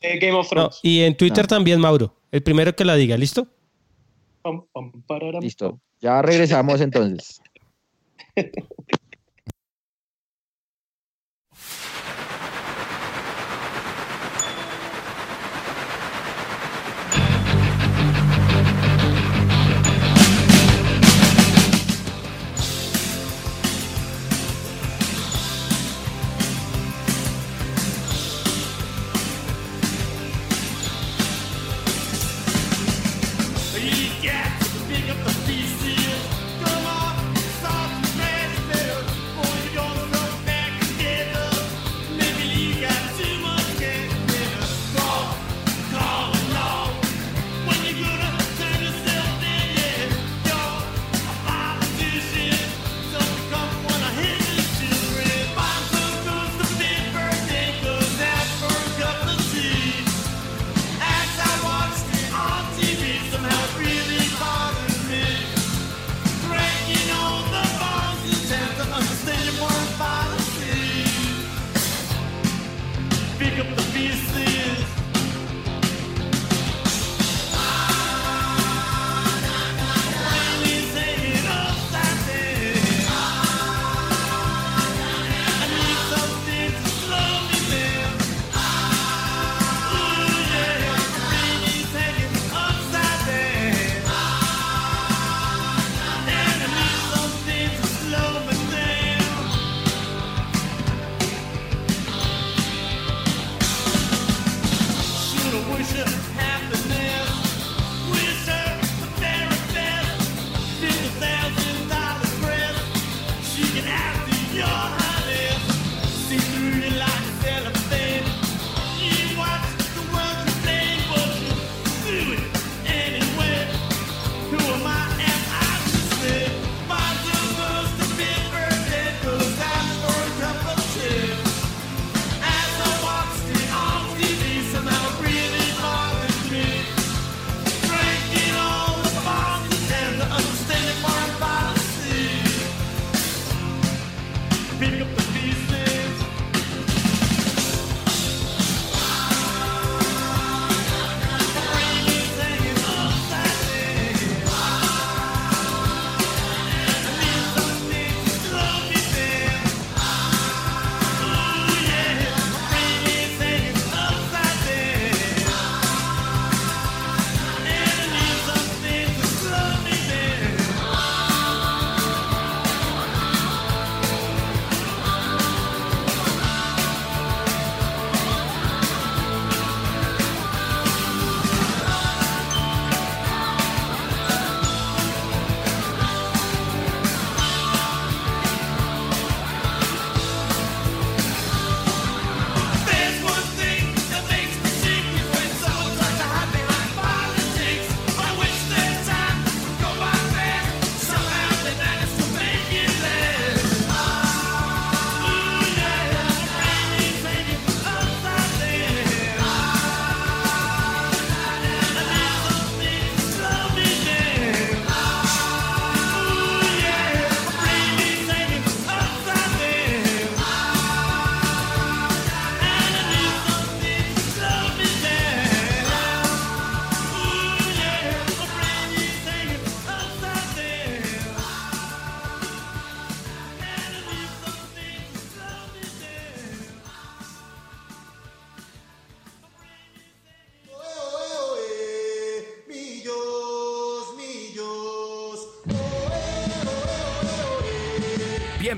de 0.00 0.18
Game 0.18 0.38
of 0.38 0.48
Thrones. 0.48 0.78
y 0.80 1.00
en 1.00 1.16
Twitter 1.16 1.44
también, 1.44 1.80
Mauro. 1.80 2.14
El 2.30 2.40
primero 2.44 2.72
que 2.76 2.84
la 2.84 2.94
diga, 2.94 3.16
¿listo? 3.16 3.48
Listo. 5.40 5.80
Ya 6.00 6.22
regresamos 6.22 6.80
entonces. 6.80 7.42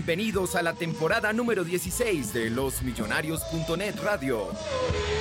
Bienvenidos 0.06 0.54
a 0.54 0.62
la 0.62 0.72
temporada 0.72 1.32
número 1.32 1.64
16 1.64 2.32
de 2.32 2.48
losmillonarios.net 2.50 3.96
Radio. 4.04 4.46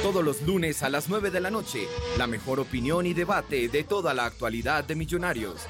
Todos 0.04 0.24
los 0.24 0.44
lunes 0.44 0.84
a 0.84 0.90
las 0.90 1.10
9 1.10 1.32
de 1.32 1.40
la 1.40 1.50
noche, 1.50 1.88
la 2.20 2.28
mejor 2.28 2.60
opinión 2.60 3.08
y 3.08 3.16
debate 3.16 3.68
de 3.68 3.84
toda 3.84 4.14
la 4.14 4.26
actualidad 4.26 4.84
de 4.84 4.94
Millonarios. 4.94 5.66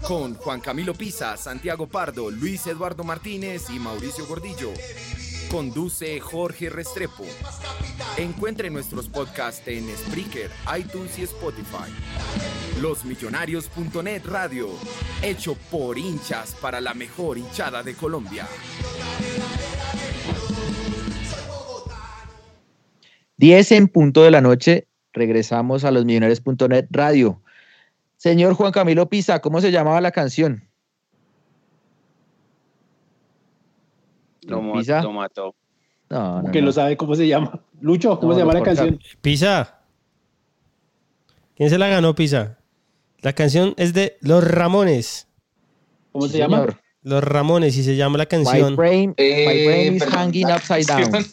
Con 0.00 0.34
Juan 0.36 0.62
Camilo 0.62 0.94
Pisa, 0.94 1.36
Santiago 1.36 1.88
Pardo, 1.88 2.30
Luis 2.30 2.66
Eduardo 2.66 3.04
Martínez 3.04 3.68
y 3.68 3.78
Mauricio 3.78 4.26
Gordillo. 4.26 4.70
Conduce 5.50 6.18
Jorge 6.18 6.68
Restrepo. 6.70 7.24
Encuentre 8.16 8.68
nuestros 8.68 9.08
podcasts 9.08 9.66
en 9.68 9.86
Spreaker, 9.96 10.50
iTunes 10.76 11.18
y 11.18 11.22
Spotify. 11.22 11.90
Losmillonarios.net 12.80 14.22
Radio, 14.26 14.68
hecho 15.22 15.56
por 15.70 15.98
hinchas 15.98 16.54
para 16.60 16.80
la 16.80 16.94
mejor 16.94 17.38
hinchada 17.38 17.82
de 17.82 17.94
Colombia. 17.94 18.46
10 23.36 23.72
en 23.72 23.88
punto 23.88 24.24
de 24.24 24.30
la 24.32 24.40
noche, 24.40 24.88
regresamos 25.12 25.84
a 25.84 25.92
losmillonarios.net 25.92 26.86
Radio. 26.90 27.40
Señor 28.16 28.54
Juan 28.54 28.72
Camilo 28.72 29.08
Pisa, 29.08 29.40
¿cómo 29.40 29.60
se 29.60 29.70
llamaba 29.70 30.00
la 30.00 30.10
canción? 30.10 30.68
Lo, 34.46 34.72
Pisa. 34.74 35.02
lo 35.02 35.12
mató. 35.12 35.54
No, 36.08 36.42
no, 36.42 36.50
que 36.52 36.60
no. 36.60 36.66
no 36.66 36.72
sabe 36.72 36.96
cómo 36.96 37.14
se 37.16 37.26
llama. 37.26 37.60
Lucho, 37.80 38.18
¿cómo 38.18 38.32
No, 38.32 38.34
se 38.34 38.40
llama 38.40 38.52
no, 38.54 38.58
la 38.60 38.64
canción? 38.64 39.00
Pisa. 39.20 39.80
¿Quién 41.56 41.70
se 41.70 41.78
la 41.78 41.88
ganó, 41.88 42.14
Pisa? 42.14 42.58
La 43.20 43.32
canción 43.32 43.74
es 43.76 43.92
de 43.92 44.16
Los 44.20 44.44
Ramones. 44.44 45.26
¿Cómo 46.12 46.26
Sí, 46.26 46.32
se 46.32 46.38
llama? 46.38 46.58
señor. 46.58 46.80
Los 47.02 47.22
Ramones 47.22 47.76
y 47.76 47.82
se 47.84 47.94
llama 47.96 48.18
la 48.18 48.24
My 48.24 48.28
canción. 48.28 48.76
my 48.76 49.14
Eh, 49.16 49.64
brain 49.64 49.94
is 49.94 50.02
perdón, 50.02 50.18
hanging 50.18 50.46
upside 50.50 50.84
down. 50.86 51.24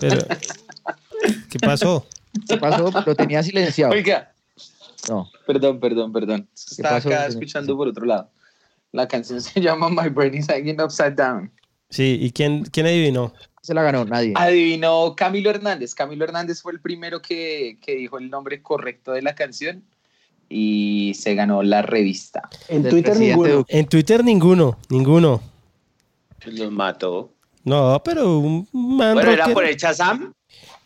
Pero, 0.00 0.20
¿Qué 1.50 1.58
pasó? 1.58 2.06
¿Qué 2.46 2.56
pasó? 2.58 2.90
Lo 3.06 3.14
tenía 3.16 3.42
silenciado. 3.42 3.92
Oiga, 3.94 4.32
No. 5.08 5.28
perdón, 5.46 5.80
perdón, 5.80 6.12
perdón. 6.12 6.48
Estaba 6.54 6.96
pasó, 6.96 7.08
acá 7.08 7.26
escuchando 7.26 7.74
por 7.76 7.88
otro 7.88 8.04
lado. 8.04 8.30
La 8.92 9.08
canción 9.08 9.40
se 9.40 9.60
llama 9.60 9.88
My 9.88 10.08
Brain 10.10 10.34
is 10.34 10.46
Hanging 10.46 10.80
Upside 10.80 11.12
Down. 11.14 11.50
Sí, 11.90 12.18
¿y 12.20 12.30
quién, 12.32 12.64
quién 12.64 12.86
adivinó? 12.86 13.32
Se 13.62 13.74
la 13.74 13.82
ganó 13.82 14.04
nadie. 14.04 14.32
Adivinó 14.36 15.14
Camilo 15.16 15.50
Hernández. 15.50 15.94
Camilo 15.94 16.24
Hernández 16.24 16.62
fue 16.62 16.72
el 16.72 16.80
primero 16.80 17.20
que, 17.20 17.78
que 17.82 17.96
dijo 17.96 18.18
el 18.18 18.30
nombre 18.30 18.62
correcto 18.62 19.12
de 19.12 19.22
la 19.22 19.34
canción 19.34 19.84
y 20.48 21.12
se 21.14 21.34
ganó 21.34 21.62
la 21.62 21.82
revista. 21.82 22.48
En 22.68 22.88
Twitter 22.88 23.16
ninguno. 23.16 23.54
Duque. 23.56 23.78
En 23.78 23.86
Twitter 23.86 24.24
ninguno, 24.24 24.78
ninguno. 24.88 25.42
Los 26.46 26.70
mató. 26.70 27.32
No, 27.64 28.00
pero 28.04 28.38
un 28.38 28.66
man 28.72 29.14
Bueno, 29.14 29.32
era 29.32 29.44
rocker- 29.46 29.54
por 29.54 29.64
el 29.64 29.76
Chazam. 29.76 30.32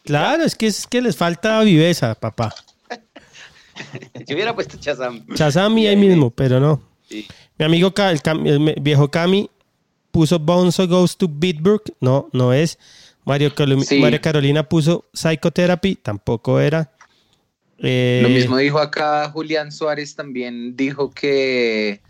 Claro, 0.04 0.42
es 0.42 0.56
que 0.56 0.66
es 0.66 0.86
que 0.86 1.00
les 1.00 1.16
falta 1.16 1.60
viveza, 1.62 2.14
papá. 2.16 2.52
Yo 4.26 4.34
hubiera 4.34 4.54
puesto 4.54 4.76
Chazam. 4.78 5.24
Chazami 5.34 5.86
ahí 5.86 5.96
mismo, 5.96 6.30
pero 6.30 6.58
no. 6.58 6.82
Sí. 7.08 7.26
Mi 7.58 7.64
amigo 7.66 7.92
el, 7.96 8.20
el 8.46 8.74
viejo 8.80 9.10
Cami 9.10 9.48
puso 10.12 10.38
Bonzo 10.38 10.86
Goes 10.86 11.16
to 11.16 11.26
Bitburg. 11.28 11.82
No, 12.00 12.28
no 12.32 12.52
es. 12.52 12.78
Mario, 13.24 13.54
Colo- 13.54 13.80
Sí. 13.82 13.98
María 13.98 14.20
Carolina 14.20 14.68
puso 14.68 15.06
Psychotherapy. 15.12 15.96
Tampoco 15.96 16.60
era. 16.60 16.92
Eh, 17.78 18.20
Lo 18.22 18.28
mismo 18.28 18.56
dijo 18.58 18.78
acá 18.78 19.28
Julián 19.30 19.72
Suárez 19.72 20.14
también 20.14 20.76
dijo 20.76 21.10
que 21.10 22.00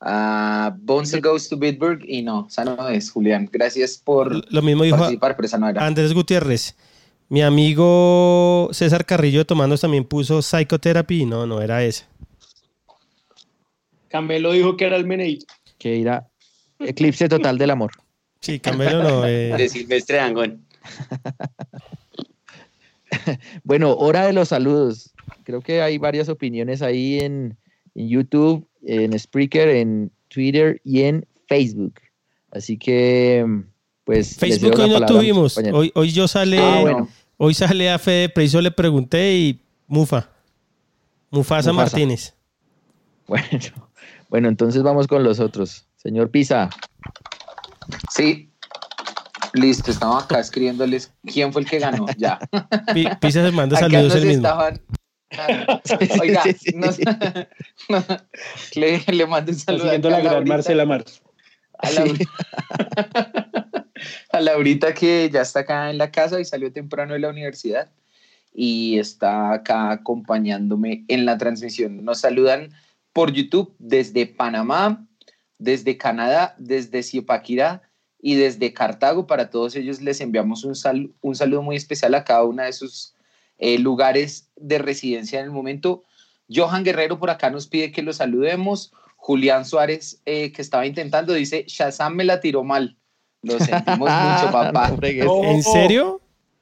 uh, 0.00 0.70
Bones 0.78 1.20
Goes 1.20 1.48
to 1.48 1.56
Bitburg 1.56 2.04
y 2.06 2.22
no, 2.22 2.46
esa 2.48 2.64
no 2.64 2.88
es 2.88 3.10
Julián. 3.10 3.48
Gracias 3.52 3.96
por 3.96 4.52
Lo 4.52 4.62
mismo 4.62 4.84
dijo 4.84 4.96
participar, 4.98 5.34
pero 5.34 5.46
esa 5.46 5.58
no 5.58 5.68
era. 5.68 5.84
Andrés 5.84 6.12
Gutiérrez. 6.14 6.76
Mi 7.28 7.42
amigo 7.42 8.68
César 8.70 9.04
Carrillo 9.04 9.40
de 9.40 9.44
Tomandos 9.46 9.80
también 9.80 10.04
puso 10.04 10.42
Psychotherapy. 10.42 11.24
No, 11.26 11.44
no 11.44 11.60
era 11.60 11.82
esa. 11.82 12.06
Camelo 14.08 14.52
dijo 14.52 14.76
que 14.76 14.86
era 14.86 14.96
el 14.96 15.06
Meneito. 15.06 15.46
Que 15.78 16.00
era 16.00 16.28
Eclipse 16.80 17.28
Total 17.28 17.56
del 17.58 17.70
Amor. 17.70 17.92
Sí, 18.40 18.58
Camelo 18.60 19.02
no. 19.02 19.26
eh, 19.26 19.54
De 19.58 19.68
Silvestre 19.68 20.16
Dangón. 20.16 20.64
Bueno, 23.64 23.94
hora 23.94 24.26
de 24.26 24.32
los 24.32 24.48
saludos. 24.48 25.12
Creo 25.44 25.60
que 25.60 25.80
hay 25.80 25.96
varias 25.98 26.28
opiniones 26.28 26.82
ahí 26.82 27.20
en, 27.20 27.56
en 27.94 28.08
YouTube, 28.08 28.66
en 28.82 29.18
Spreaker, 29.18 29.68
en 29.68 30.10
Twitter 30.28 30.80
y 30.84 31.02
en 31.02 31.26
Facebook. 31.48 31.94
Así 32.50 32.76
que, 32.76 33.46
pues. 34.04 34.36
Facebook 34.36 34.78
hoy 34.78 34.90
no 34.90 35.06
tuvimos. 35.06 35.56
Hoy, 35.72 35.92
hoy 35.94 36.10
yo 36.12 36.26
sale, 36.28 36.58
Ah, 36.58 36.80
bueno. 36.80 37.08
hoy 37.36 37.54
sale 37.54 37.90
a 37.90 37.98
Fede 37.98 38.28
Preciso, 38.28 38.60
le 38.60 38.70
pregunté 38.70 39.34
y 39.36 39.60
Mufa. 39.86 40.30
Mufasa 41.30 41.72
Mufasa. 41.72 41.72
Martínez. 41.72 42.34
Bueno, 43.26 43.46
bueno, 44.30 44.48
entonces 44.48 44.82
vamos 44.82 45.06
con 45.06 45.22
los 45.24 45.38
otros. 45.40 45.85
Señor 46.06 46.30
Pisa, 46.30 46.70
Sí. 48.12 48.48
Listo, 49.54 49.90
estaba 49.90 50.20
acá 50.20 50.38
escribiéndoles 50.38 51.12
quién 51.24 51.52
fue 51.52 51.62
el 51.62 51.68
que 51.68 51.78
ganó. 51.80 52.06
Ya. 52.16 52.38
Pi- 52.94 53.08
Pisa 53.20 53.42
se 53.44 53.50
manda 53.52 53.76
saludos 53.78 54.14
él 54.14 54.26
mismo. 54.26 54.46
estaban. 54.46 54.80
Oiga, 56.20 56.42
Sí, 56.44 56.52
sí, 56.52 56.72
nos- 56.76 56.98
le, 58.76 59.02
le 59.06 59.26
mando 59.26 59.50
un 59.50 59.58
saludo 59.58 59.82
siguiendo 59.84 60.10
la 60.10 60.16
a 60.18 60.20
gran 60.20 60.32
Laurita. 60.34 60.54
Marcela 60.54 60.84
Mars. 60.86 61.22
a, 61.78 61.90
Laur- 61.90 62.28
a 64.32 64.40
Laurita 64.40 64.94
que 64.94 65.28
ya 65.32 65.40
está 65.42 65.60
acá 65.60 65.90
en 65.90 65.98
la 65.98 66.10
casa 66.12 66.38
y 66.38 66.44
salió 66.44 66.72
temprano 66.72 67.14
de 67.14 67.18
la 67.20 67.28
universidad 67.30 67.90
y 68.54 68.98
está 68.98 69.52
acá 69.54 69.90
acompañándome 69.90 71.04
en 71.08 71.24
la 71.26 71.36
transmisión. 71.38 72.04
Nos 72.04 72.20
saludan 72.20 72.70
por 73.12 73.32
YouTube 73.32 73.74
desde 73.78 74.26
Panamá, 74.26 75.05
desde 75.58 75.96
Canadá, 75.96 76.54
desde 76.58 77.02
Zipaquirá 77.02 77.82
y 78.20 78.34
desde 78.34 78.72
Cartago. 78.72 79.26
Para 79.26 79.50
todos 79.50 79.76
ellos 79.76 80.00
les 80.00 80.20
enviamos 80.20 80.64
un, 80.64 80.74
sal- 80.74 81.10
un 81.20 81.34
saludo 81.34 81.62
muy 81.62 81.76
especial 81.76 82.14
a 82.14 82.24
cada 82.24 82.44
uno 82.44 82.62
de 82.62 82.72
sus 82.72 83.14
eh, 83.58 83.78
lugares 83.78 84.50
de 84.56 84.78
residencia 84.78 85.38
en 85.40 85.46
el 85.46 85.50
momento. 85.52 86.02
Johan 86.48 86.84
Guerrero 86.84 87.18
por 87.18 87.30
acá 87.30 87.50
nos 87.50 87.66
pide 87.66 87.90
que 87.92 88.02
lo 88.02 88.12
saludemos. 88.12 88.92
Julián 89.16 89.64
Suárez, 89.64 90.20
eh, 90.24 90.52
que 90.52 90.62
estaba 90.62 90.86
intentando, 90.86 91.32
dice, 91.32 91.64
Shazam 91.66 92.14
me 92.14 92.24
la 92.24 92.40
tiró 92.40 92.62
mal. 92.62 92.96
Lo 93.42 93.58
sentimos 93.58 94.08
mucho, 94.22 94.52
papá. 94.52 94.90
No. 94.90 95.42
¿En 95.44 95.62
serio? 95.62 96.20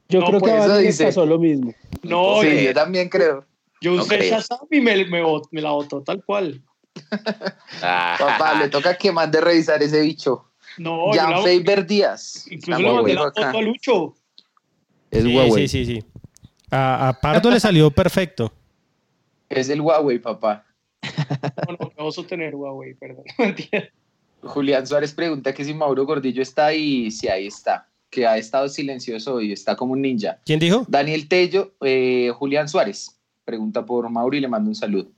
Yo 0.09 0.21
No, 0.21 0.27
creo 0.29 0.41
que 0.41 0.51
a 0.51 0.79
dice. 0.79 1.05
pasó 1.05 1.27
lo 1.27 1.39
mismo. 1.39 1.75
No, 2.03 2.41
sí, 2.43 2.49
yo, 2.49 2.61
yo 2.61 2.75
también 2.75 3.09
creo. 3.09 3.45
yo 3.81 3.95
usé. 3.95 4.31
Shazam 4.31 4.61
y 4.71 4.81
me, 4.81 5.05
me, 5.07 5.61
la 5.61 5.71
botó 5.73 6.03
tal 6.03 6.23
cual. 6.25 6.63
Ah, 7.83 8.17
Papá, 8.19 8.55
le 8.59 8.69
toca 8.69 8.97
que 8.97 9.13
mande 9.13 9.41
revisar 9.41 9.83
ese 9.83 10.01
bicho. 10.01 10.51
No, 10.79 11.13
Jan 11.13 11.31
la- 11.31 11.39
Faber 11.43 11.87
Díaz. 11.87 12.47
incluso 12.51 12.81
le 12.81 12.93
mandé 12.93 13.15
la 13.15 13.23
foto 13.25 13.43
a 13.59 13.63
Lucho. 13.63 14.15
Es 15.11 15.23
sí, 15.25 15.37
Huawei. 15.37 15.69
sí, 15.69 15.85
sí, 15.85 16.01
sí. 16.01 16.05
A, 16.71 17.09
a 17.09 17.21
Pardo 17.21 17.51
le 17.51 17.61
salió 17.61 17.91
perfecto. 17.91 18.53
Es 19.49 19.69
el 19.69 19.81
Huawei, 19.81 20.19
papá. 20.19 20.65
No, 21.69 22.05
oso 22.05 22.25
tener 22.25 22.55
Huawei, 22.57 22.95
perdón. 22.95 23.25
Julián 24.43 24.87
Suárez 24.87 25.13
pregunta 25.15 25.55
que 25.55 25.65
si 25.65 25.73
Mauro 25.73 26.05
Gordillo 26.07 26.43
está 26.43 26.73
y 26.75 27.11
si 27.11 27.29
ahí 27.29 27.47
está. 27.47 27.89
Que 28.11 28.27
ha 28.27 28.37
estado 28.37 28.69
silencioso 28.69 29.41
y 29.41 29.53
está 29.53 29.77
como 29.77 29.93
un 29.93 30.03
ninja. 30.03 30.39
¿Quién 30.45 30.59
dijo? 30.61 30.85
Daniel 30.89 31.29
Tello, 31.29 31.73
eh, 31.83 32.31
Julián 32.35 32.69
Suárez, 32.69 33.19
pregunta 33.45 33.85
por 33.85 34.09
Mauro 34.11 34.37
y 34.37 34.41
le 34.41 34.49
mando 34.49 34.69
un 34.69 34.75
saludo. 34.75 35.11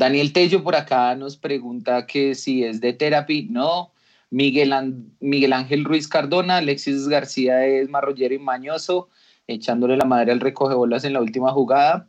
Daniel 0.00 0.32
Tello 0.32 0.64
por 0.64 0.76
acá 0.76 1.14
nos 1.14 1.36
pregunta 1.36 2.06
que 2.06 2.34
si 2.34 2.64
es 2.64 2.80
de 2.80 2.94
therapy. 2.94 3.48
No. 3.50 3.92
Miguel, 4.30 4.72
Miguel 5.20 5.52
Ángel 5.52 5.84
Ruiz 5.84 6.08
Cardona, 6.08 6.56
Alexis 6.56 7.06
García 7.06 7.66
es 7.66 7.86
marrollero 7.90 8.34
y 8.34 8.38
mañoso, 8.38 9.10
echándole 9.46 9.98
la 9.98 10.06
madre 10.06 10.32
al 10.32 10.40
recoge 10.40 10.74
bolas 10.74 11.04
en 11.04 11.12
la 11.12 11.20
última 11.20 11.52
jugada. 11.52 12.08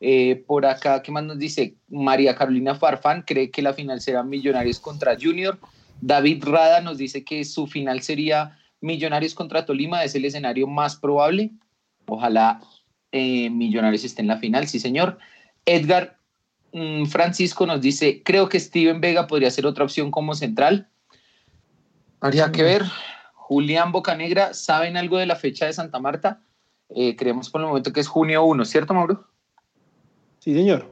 Eh, 0.00 0.42
por 0.48 0.66
acá, 0.66 1.00
¿qué 1.00 1.12
más 1.12 1.22
nos 1.22 1.38
dice? 1.38 1.76
María 1.88 2.34
Carolina 2.34 2.74
Farfán 2.74 3.22
cree 3.22 3.52
que 3.52 3.62
la 3.62 3.72
final 3.72 4.00
será 4.00 4.24
Millonarios 4.24 4.80
contra 4.80 5.16
Junior. 5.16 5.60
David 6.00 6.42
Rada 6.44 6.80
nos 6.80 6.98
dice 6.98 7.22
que 7.22 7.44
su 7.44 7.68
final 7.68 8.02
sería 8.02 8.58
Millonarios 8.80 9.36
contra 9.36 9.64
Tolima, 9.64 10.02
es 10.02 10.16
el 10.16 10.24
escenario 10.24 10.66
más 10.66 10.96
probable. 10.96 11.52
Ojalá 12.06 12.60
eh, 13.12 13.48
Millonarios 13.48 14.02
esté 14.02 14.22
en 14.22 14.26
la 14.26 14.38
final, 14.38 14.66
sí 14.66 14.80
señor. 14.80 15.18
Edgar 15.66 16.18
Francisco 17.06 17.66
nos 17.66 17.80
dice, 17.80 18.22
creo 18.24 18.48
que 18.48 18.58
Steven 18.58 19.00
Vega 19.00 19.26
podría 19.26 19.50
ser 19.50 19.66
otra 19.66 19.84
opción 19.84 20.10
como 20.10 20.34
central. 20.34 20.88
Habría 22.20 22.50
que 22.50 22.62
ver. 22.62 22.84
Julián 23.34 23.92
Bocanegra, 23.92 24.54
¿saben 24.54 24.96
algo 24.96 25.18
de 25.18 25.26
la 25.26 25.36
fecha 25.36 25.66
de 25.66 25.74
Santa 25.74 25.98
Marta? 25.98 26.40
Eh, 26.88 27.16
creemos 27.16 27.50
por 27.50 27.60
el 27.60 27.66
momento 27.66 27.92
que 27.92 28.00
es 28.00 28.08
junio 28.08 28.44
1, 28.44 28.64
¿cierto, 28.64 28.94
Mauro? 28.94 29.26
Sí, 30.38 30.54
señor. 30.54 30.90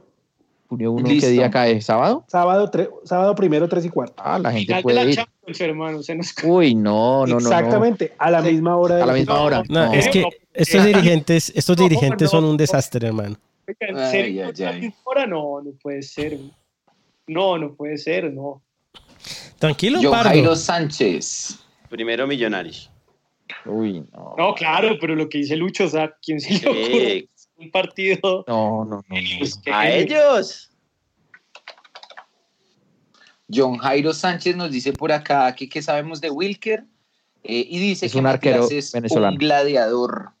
Junio 0.67 0.91
1, 0.91 1.07
Listo. 1.07 1.27
¿qué 1.27 1.33
día 1.33 1.49
cae? 1.49 1.81
¿Sábado? 1.81 2.23
Sábado, 2.27 2.71
sábado 3.03 3.35
primero, 3.35 3.67
tres 3.67 3.85
y 3.85 3.89
cuarto. 3.89 4.21
Ah, 4.23 4.39
la 4.39 4.51
gente 4.51 4.81
puede 4.81 4.95
la 4.95 5.03
ir. 5.03 5.15
Champions. 5.15 5.61
hermano. 5.61 6.03
Se 6.03 6.15
nos... 6.15 6.33
Uy, 6.43 6.75
no, 6.75 7.25
no, 7.25 7.39
no. 7.39 7.39
Exactamente, 7.39 8.13
a 8.17 8.31
la 8.31 8.41
misma 8.41 8.77
hora. 8.77 9.03
A 9.03 9.05
la 9.05 9.13
misma 9.13 9.41
hora. 9.41 9.63
No, 9.67 9.91
es 9.93 10.07
que 10.07 10.25
estos 10.53 10.85
dirigentes, 10.85 11.51
estos 11.55 11.75
dirigentes 11.75 12.29
son 12.29 12.45
un 12.45 12.57
desastre, 12.57 13.07
hermano. 13.07 13.35
¿En 13.67 13.97
serio? 14.11 14.45
Ay, 14.47 14.53
ay, 14.57 14.81
ay. 14.83 14.93
Ahora 15.05 15.25
no, 15.27 15.61
no 15.61 15.71
puede 15.81 16.01
ser. 16.01 16.37
No, 17.27 17.57
no 17.57 17.73
puede 17.73 17.97
ser, 17.97 18.31
no. 18.33 18.61
Tranquilo, 19.59 19.99
John 20.01 20.11
Pardo. 20.11 20.29
Jairo 20.29 20.55
Sánchez. 20.55 21.59
Primero 21.89 22.25
Millonarios. 22.27 22.89
Uy, 23.65 24.05
no. 24.11 24.35
No, 24.37 24.55
claro, 24.55 24.97
pero 24.99 25.15
lo 25.15 25.29
que 25.29 25.39
dice 25.39 25.55
Lucho, 25.55 25.85
o 25.85 25.89
sea, 25.89 26.15
¿quién 26.21 26.39
se 26.39 26.53
le 26.59 26.69
ocurre? 26.69 27.29
Un 27.57 27.71
partido. 27.71 28.43
No, 28.47 28.85
no, 28.85 29.03
no. 29.07 29.15
no. 29.15 29.75
A 29.75 29.89
ellos. 29.89 30.71
John 33.53 33.77
Jairo 33.77 34.13
Sánchez 34.13 34.55
nos 34.55 34.71
dice 34.71 34.93
por 34.93 35.11
acá 35.11 35.53
que 35.55 35.67
qué 35.67 35.81
sabemos 35.81 36.21
de 36.21 36.29
Wilker 36.29 36.85
eh, 37.43 37.65
y 37.69 37.79
dice 37.79 38.05
Es 38.05 38.13
que 38.13 38.17
un 38.17 38.25
arquero 38.25 38.63
Matías 38.63 38.85
es 38.85 38.91
venezolano. 38.93 39.33
un 39.33 39.37
gladiador. 39.37 40.31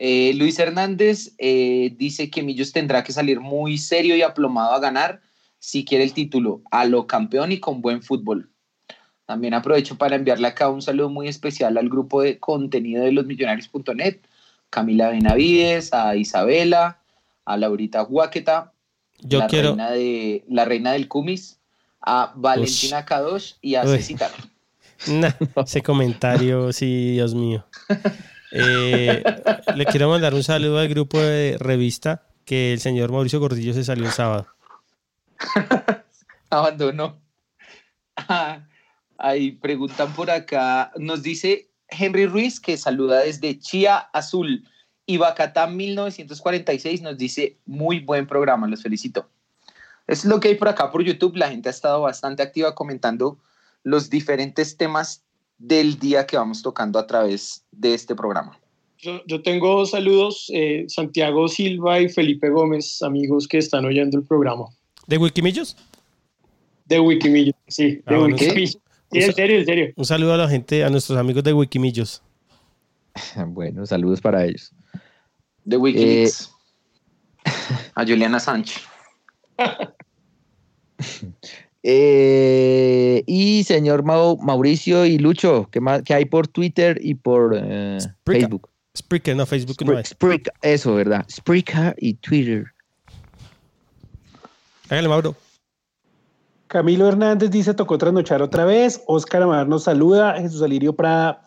Eh, 0.00 0.32
Luis 0.34 0.58
Hernández 0.58 1.34
eh, 1.38 1.94
dice 1.96 2.30
que 2.30 2.42
Millos 2.42 2.72
tendrá 2.72 3.02
que 3.02 3.12
salir 3.12 3.40
muy 3.40 3.78
serio 3.78 4.14
y 4.16 4.22
aplomado 4.22 4.72
a 4.72 4.80
ganar 4.80 5.20
si 5.58 5.84
quiere 5.84 6.04
el 6.04 6.12
título, 6.12 6.62
a 6.70 6.84
lo 6.84 7.06
campeón 7.06 7.52
y 7.52 7.58
con 7.58 7.80
buen 7.80 8.02
fútbol. 8.02 8.50
También 9.26 9.54
aprovecho 9.54 9.98
para 9.98 10.16
enviarle 10.16 10.48
acá 10.48 10.70
un 10.70 10.80
saludo 10.80 11.10
muy 11.10 11.28
especial 11.28 11.76
al 11.76 11.88
grupo 11.88 12.22
de 12.22 12.38
contenido 12.38 13.04
de 13.04 13.12
losmillonarios.net, 13.12 14.20
Camila 14.70 15.10
Benavides, 15.10 15.92
a 15.92 16.16
Isabela, 16.16 17.00
a 17.44 17.56
Laurita 17.56 18.04
Huáqueta, 18.04 18.72
Yo 19.20 19.40
la, 19.40 19.46
quiero. 19.48 19.70
reina 19.70 19.90
de, 19.90 20.44
la 20.48 20.64
reina 20.64 20.92
del 20.92 21.08
Cumis, 21.08 21.58
a 22.00 22.32
Valentina 22.36 23.04
Kadosh 23.04 23.54
y 23.60 23.74
a 23.74 23.82
Uy. 23.82 23.96
Ceci 23.96 24.14
Taro. 24.14 24.34
Nah, 25.06 25.30
ese 25.64 25.80
comentario, 25.80 26.72
sí, 26.72 27.12
Dios 27.12 27.32
mío. 27.32 27.64
Eh, 28.52 29.22
le 29.74 29.86
quiero 29.86 30.08
mandar 30.08 30.34
un 30.34 30.42
saludo 30.42 30.78
al 30.78 30.88
grupo 30.88 31.18
de 31.18 31.56
revista 31.58 32.26
que 32.44 32.72
el 32.72 32.80
señor 32.80 33.12
Mauricio 33.12 33.40
Gordillo 33.40 33.74
se 33.74 33.84
salió 33.84 34.06
el 34.06 34.12
sábado. 34.12 34.46
Abandonó. 36.50 37.20
Ah, 38.16 38.66
ahí 39.18 39.52
preguntan 39.52 40.12
por 40.14 40.30
acá. 40.30 40.92
Nos 40.96 41.22
dice 41.22 41.68
Henry 41.88 42.26
Ruiz 42.26 42.58
que 42.58 42.76
saluda 42.76 43.20
desde 43.20 43.58
Chía 43.58 43.98
Azul. 44.12 44.66
Y 45.04 45.16
Bacatá 45.16 45.66
1946 45.66 47.02
nos 47.02 47.16
dice 47.16 47.58
muy 47.64 48.00
buen 48.00 48.26
programa, 48.26 48.66
los 48.66 48.82
felicito. 48.82 49.30
Es 50.06 50.24
lo 50.24 50.40
que 50.40 50.48
hay 50.48 50.54
por 50.54 50.68
acá 50.68 50.90
por 50.90 51.02
YouTube. 51.02 51.36
La 51.36 51.50
gente 51.50 51.68
ha 51.68 51.72
estado 51.72 52.02
bastante 52.02 52.42
activa 52.42 52.74
comentando 52.74 53.38
los 53.82 54.10
diferentes 54.10 54.76
temas 54.76 55.24
del 55.58 55.98
día 55.98 56.26
que 56.26 56.36
vamos 56.36 56.62
tocando 56.62 56.98
a 56.98 57.06
través 57.06 57.64
de 57.72 57.94
este 57.94 58.14
programa. 58.14 58.58
Yo, 58.98 59.20
yo 59.26 59.42
tengo 59.42 59.84
saludos, 59.86 60.50
eh, 60.52 60.84
Santiago 60.88 61.46
Silva 61.48 62.00
y 62.00 62.08
Felipe 62.08 62.48
Gómez, 62.50 63.00
amigos 63.02 63.46
que 63.46 63.58
están 63.58 63.84
oyendo 63.84 64.18
el 64.18 64.24
programa. 64.24 64.66
¿De 65.06 65.18
Wikimillos? 65.18 65.76
De 66.86 66.98
Wikimillos, 66.98 67.54
sí, 67.68 68.02
Ah, 68.06 68.12
de 68.12 68.18
bueno, 68.18 68.34
Wikimillos. 68.34 68.78
Sí, 69.10 69.20
en 69.20 69.32
serio, 69.32 69.58
en 69.58 69.64
serio. 69.64 69.92
Un 69.96 70.04
saludo 70.04 70.34
a 70.34 70.36
la 70.36 70.48
gente, 70.48 70.84
a 70.84 70.90
nuestros 70.90 71.18
amigos 71.18 71.44
de 71.44 71.52
Wikimillos. 71.52 72.22
Bueno, 73.48 73.84
saludos 73.84 74.20
para 74.20 74.44
ellos. 74.44 74.72
De 75.64 75.76
Wikileaks. 75.76 76.52
A 77.94 78.04
Juliana 78.04 78.38
Sánchez. 78.38 78.80
Eh, 81.90 83.22
y 83.26 83.64
señor 83.64 84.04
Mau- 84.04 84.36
Mauricio 84.42 85.06
y 85.06 85.16
Lucho, 85.16 85.68
¿qué, 85.70 85.80
más, 85.80 86.02
qué 86.02 86.12
hay 86.12 86.26
por 86.26 86.46
Twitter 86.46 86.98
y 87.02 87.14
por 87.14 87.56
eh, 87.58 87.98
Spreaker. 87.98 88.42
Facebook? 88.50 88.68
Spreaker, 88.94 89.36
no, 89.36 89.46
Facebook 89.46 89.76
no 89.86 89.98
es. 89.98 90.08
Spreaker, 90.10 90.52
eso, 90.60 90.94
¿verdad? 90.96 91.24
Spreaker 91.30 91.94
y 91.98 92.12
Twitter. 92.14 92.66
Hágale, 94.90 95.08
Mauro. 95.08 95.34
Camilo 96.66 97.08
Hernández 97.08 97.50
dice, 97.50 97.72
tocó 97.72 97.96
trasnochar 97.96 98.42
otra 98.42 98.66
vez. 98.66 99.00
Oscar 99.06 99.42
Amar 99.44 99.66
nos 99.66 99.84
saluda. 99.84 100.34
Jesús 100.38 100.60
Alirio 100.60 100.94
Prada 100.94 101.42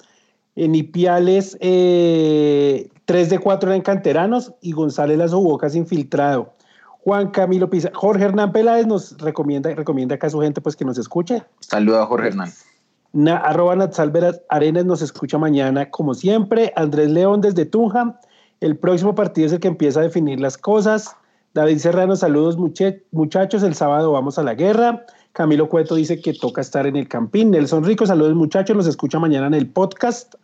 en 0.56 0.74
Ipiales, 0.74 1.56
eh, 1.60 2.90
3 3.06 3.30
de 3.30 3.38
4 3.38 3.70
eran 3.70 3.82
canteranos 3.82 4.54
y 4.60 4.72
González 4.72 5.20
Lazo 5.20 5.40
Bocas 5.40 5.76
infiltrado. 5.76 6.56
Juan 7.04 7.30
Camilo 7.32 7.70
Pisa. 7.70 7.90
Jorge 7.94 8.24
Hernán 8.26 8.52
Peláez 8.52 8.86
nos 8.88 9.18
recomienda, 9.18 9.74
recomienda 9.74 10.16
acá 10.16 10.28
a 10.28 10.30
su 10.30 10.40
gente 10.40 10.62
pues 10.62 10.76
que 10.76 10.86
nos 10.86 10.98
escuche. 10.98 11.44
Saluda 11.60 12.04
a 12.04 12.06
Jorge 12.06 12.28
Hernán. 12.30 12.52
Na, 13.14 13.38
arroba 13.38 13.76
Natsal 13.76 14.12
Veras- 14.12 14.42
Arenas 14.50 14.86
nos 14.86 15.02
escucha 15.02 15.38
mañana, 15.38 15.90
como 15.90 16.14
siempre. 16.14 16.72
Andrés 16.76 17.10
León 17.10 17.42
desde 17.42 17.66
Tunja. 17.66 18.20
El 18.62 18.78
próximo 18.78 19.16
partido 19.16 19.48
es 19.48 19.54
el 19.54 19.60
que 19.60 19.68
empieza 19.68 20.00
a 20.00 20.04
definir 20.04 20.40
las 20.40 20.58
cosas. 20.58 21.16
David 21.54 21.80
Serrano, 21.80 22.16
saludos 22.16 22.58
muchachos. 23.12 23.64
El 23.64 23.76
sábado 23.76 24.12
vamos 24.12 24.38
a 24.40 24.44
la 24.44 24.54
guerra. 24.54 25.06
Camilo 25.34 25.68
Cueto 25.70 25.96
dice 25.96 26.22
que 26.22 26.34
toca 26.34 26.62
estar 26.62 26.86
en 26.88 26.96
el 26.96 27.08
campín. 27.08 27.52
Nelson 27.52 27.84
Rico, 27.84 28.06
saludos 28.06 28.36
muchachos. 28.36 28.78
Los 28.78 28.88
escucha 28.88 29.20
mañana 29.20 29.48
en 29.48 29.56
el 29.56 29.68
podcast. 29.68 30.36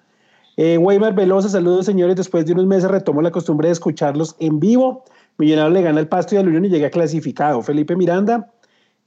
Eh, 0.58 0.78
Weimar 0.78 1.14
Velosa, 1.14 1.48
saludos 1.50 1.86
señores. 1.86 2.16
Después 2.16 2.46
de 2.46 2.54
unos 2.54 2.66
meses 2.66 2.90
retomo 2.90 3.22
la 3.22 3.32
costumbre 3.32 3.68
de 3.68 3.74
escucharlos 3.74 4.36
en 4.40 4.60
vivo. 4.60 5.04
Millonario 5.38 5.72
le 5.72 5.82
gana 5.82 6.00
el 6.00 6.08
pasto 6.08 6.36
y 6.36 6.38
al 6.38 6.48
Unión 6.48 6.66
y 6.66 6.70
llega 6.70 6.90
clasificado. 6.90 7.62
Felipe 7.62 7.96
Miranda, 7.96 8.52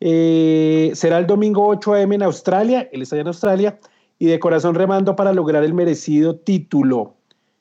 eh, 0.00 0.92
será 0.94 1.18
el 1.18 1.26
domingo 1.26 1.66
8 1.66 1.94
am 1.94 2.12
en 2.12 2.22
Australia, 2.22 2.88
él 2.92 3.02
está 3.02 3.16
allá 3.16 3.22
en 3.22 3.28
Australia, 3.28 3.78
y 4.18 4.26
de 4.26 4.38
corazón 4.38 4.74
remando 4.74 5.16
para 5.16 5.32
lograr 5.32 5.64
el 5.64 5.74
merecido 5.74 6.36
título. 6.36 7.14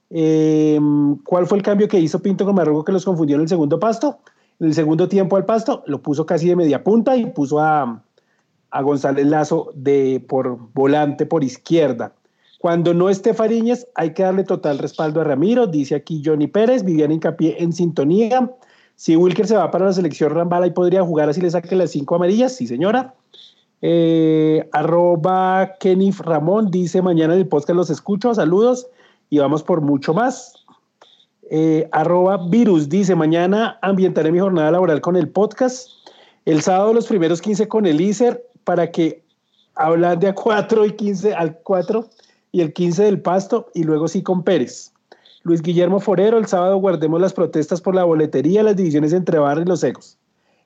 Eh, 0.09 0.79
¿Cuál 1.23 1.47
fue 1.47 1.57
el 1.57 1.63
cambio 1.63 1.87
que 1.87 1.99
hizo 1.99 2.21
Pinto 2.21 2.45
con 2.45 2.55
Marruecos 2.55 2.85
que 2.85 2.91
los 2.91 3.05
confundió 3.05 3.35
en 3.35 3.43
el 3.43 3.47
segundo 3.47 3.79
pasto? 3.79 4.19
En 4.59 4.67
el 4.67 4.73
segundo 4.73 5.07
tiempo 5.07 5.37
al 5.37 5.45
pasto 5.45 5.83
lo 5.87 6.01
puso 6.01 6.25
casi 6.25 6.49
de 6.49 6.55
media 6.55 6.83
punta 6.83 7.15
y 7.15 7.27
puso 7.27 7.59
a, 7.59 8.03
a 8.71 8.81
González 8.81 9.25
Lazo 9.25 9.71
de, 9.73 10.23
por 10.27 10.57
volante 10.73 11.25
por 11.25 11.43
izquierda. 11.43 12.13
Cuando 12.59 12.93
no 12.93 13.09
esté 13.09 13.33
Fariñez, 13.33 13.87
hay 13.95 14.13
que 14.13 14.23
darle 14.23 14.43
total 14.43 14.79
respaldo 14.79 15.21
a 15.21 15.23
Ramiro, 15.23 15.65
dice 15.65 15.95
aquí 15.95 16.21
Johnny 16.23 16.47
Pérez, 16.47 16.83
Viviana 16.83 17.13
Hincapié 17.13 17.55
en 17.63 17.71
sintonía. 17.71 18.51
Si 18.95 19.15
Wilker 19.15 19.47
se 19.47 19.55
va 19.55 19.71
para 19.71 19.85
la 19.85 19.93
selección 19.93 20.35
Rambala 20.35 20.67
y 20.67 20.71
podría 20.71 21.01
jugar 21.01 21.29
así 21.29 21.39
le 21.39 21.49
saque 21.49 21.73
las 21.77 21.91
cinco 21.91 22.15
amarillas, 22.15 22.53
sí 22.53 22.67
señora. 22.67 23.13
Eh, 23.81 24.67
arroba 24.73 25.75
Kenny 25.79 26.11
Ramón 26.11 26.69
dice 26.69 27.01
mañana 27.01 27.33
en 27.33 27.39
el 27.39 27.47
podcast 27.47 27.77
los 27.77 27.89
escucho, 27.89 28.35
saludos 28.35 28.87
y 29.29 29.39
vamos 29.39 29.63
por 29.63 29.79
mucho 29.79 30.13
más. 30.13 30.53
Eh, 31.49 31.87
arroba 31.93 32.45
Virus 32.49 32.89
dice 32.89 33.15
mañana 33.15 33.79
ambientaré 33.81 34.33
mi 34.33 34.39
jornada 34.39 34.69
laboral 34.69 34.99
con 34.99 35.15
el 35.15 35.29
podcast. 35.29 35.87
El 36.43 36.61
sábado 36.61 36.93
los 36.93 37.07
primeros 37.07 37.41
15 37.41 37.69
con 37.69 37.85
el 37.85 38.01
ICER 38.01 38.43
para 38.65 38.91
que 38.91 39.23
hablan 39.75 40.19
de 40.19 40.27
a 40.27 40.35
4 40.35 40.85
y 40.87 40.91
15 40.91 41.33
al 41.35 41.57
4 41.59 42.05
y 42.51 42.61
el 42.61 42.73
15 42.73 43.03
del 43.03 43.21
Pasto 43.21 43.69
y 43.73 43.83
luego 43.83 44.07
sí 44.07 44.23
con 44.23 44.43
Pérez. 44.43 44.93
Luis 45.43 45.61
Guillermo 45.61 45.99
Forero, 45.99 46.37
el 46.37 46.47
sábado 46.47 46.77
guardemos 46.77 47.21
las 47.21 47.33
protestas 47.33 47.79
por 47.81 47.95
la 47.95 48.03
boletería, 48.03 48.61
las 48.63 48.75
divisiones 48.75 49.13
entre 49.13 49.39
Barra 49.39 49.61
y 49.61 49.65
los 49.65 49.83
Ecos. 49.83 50.17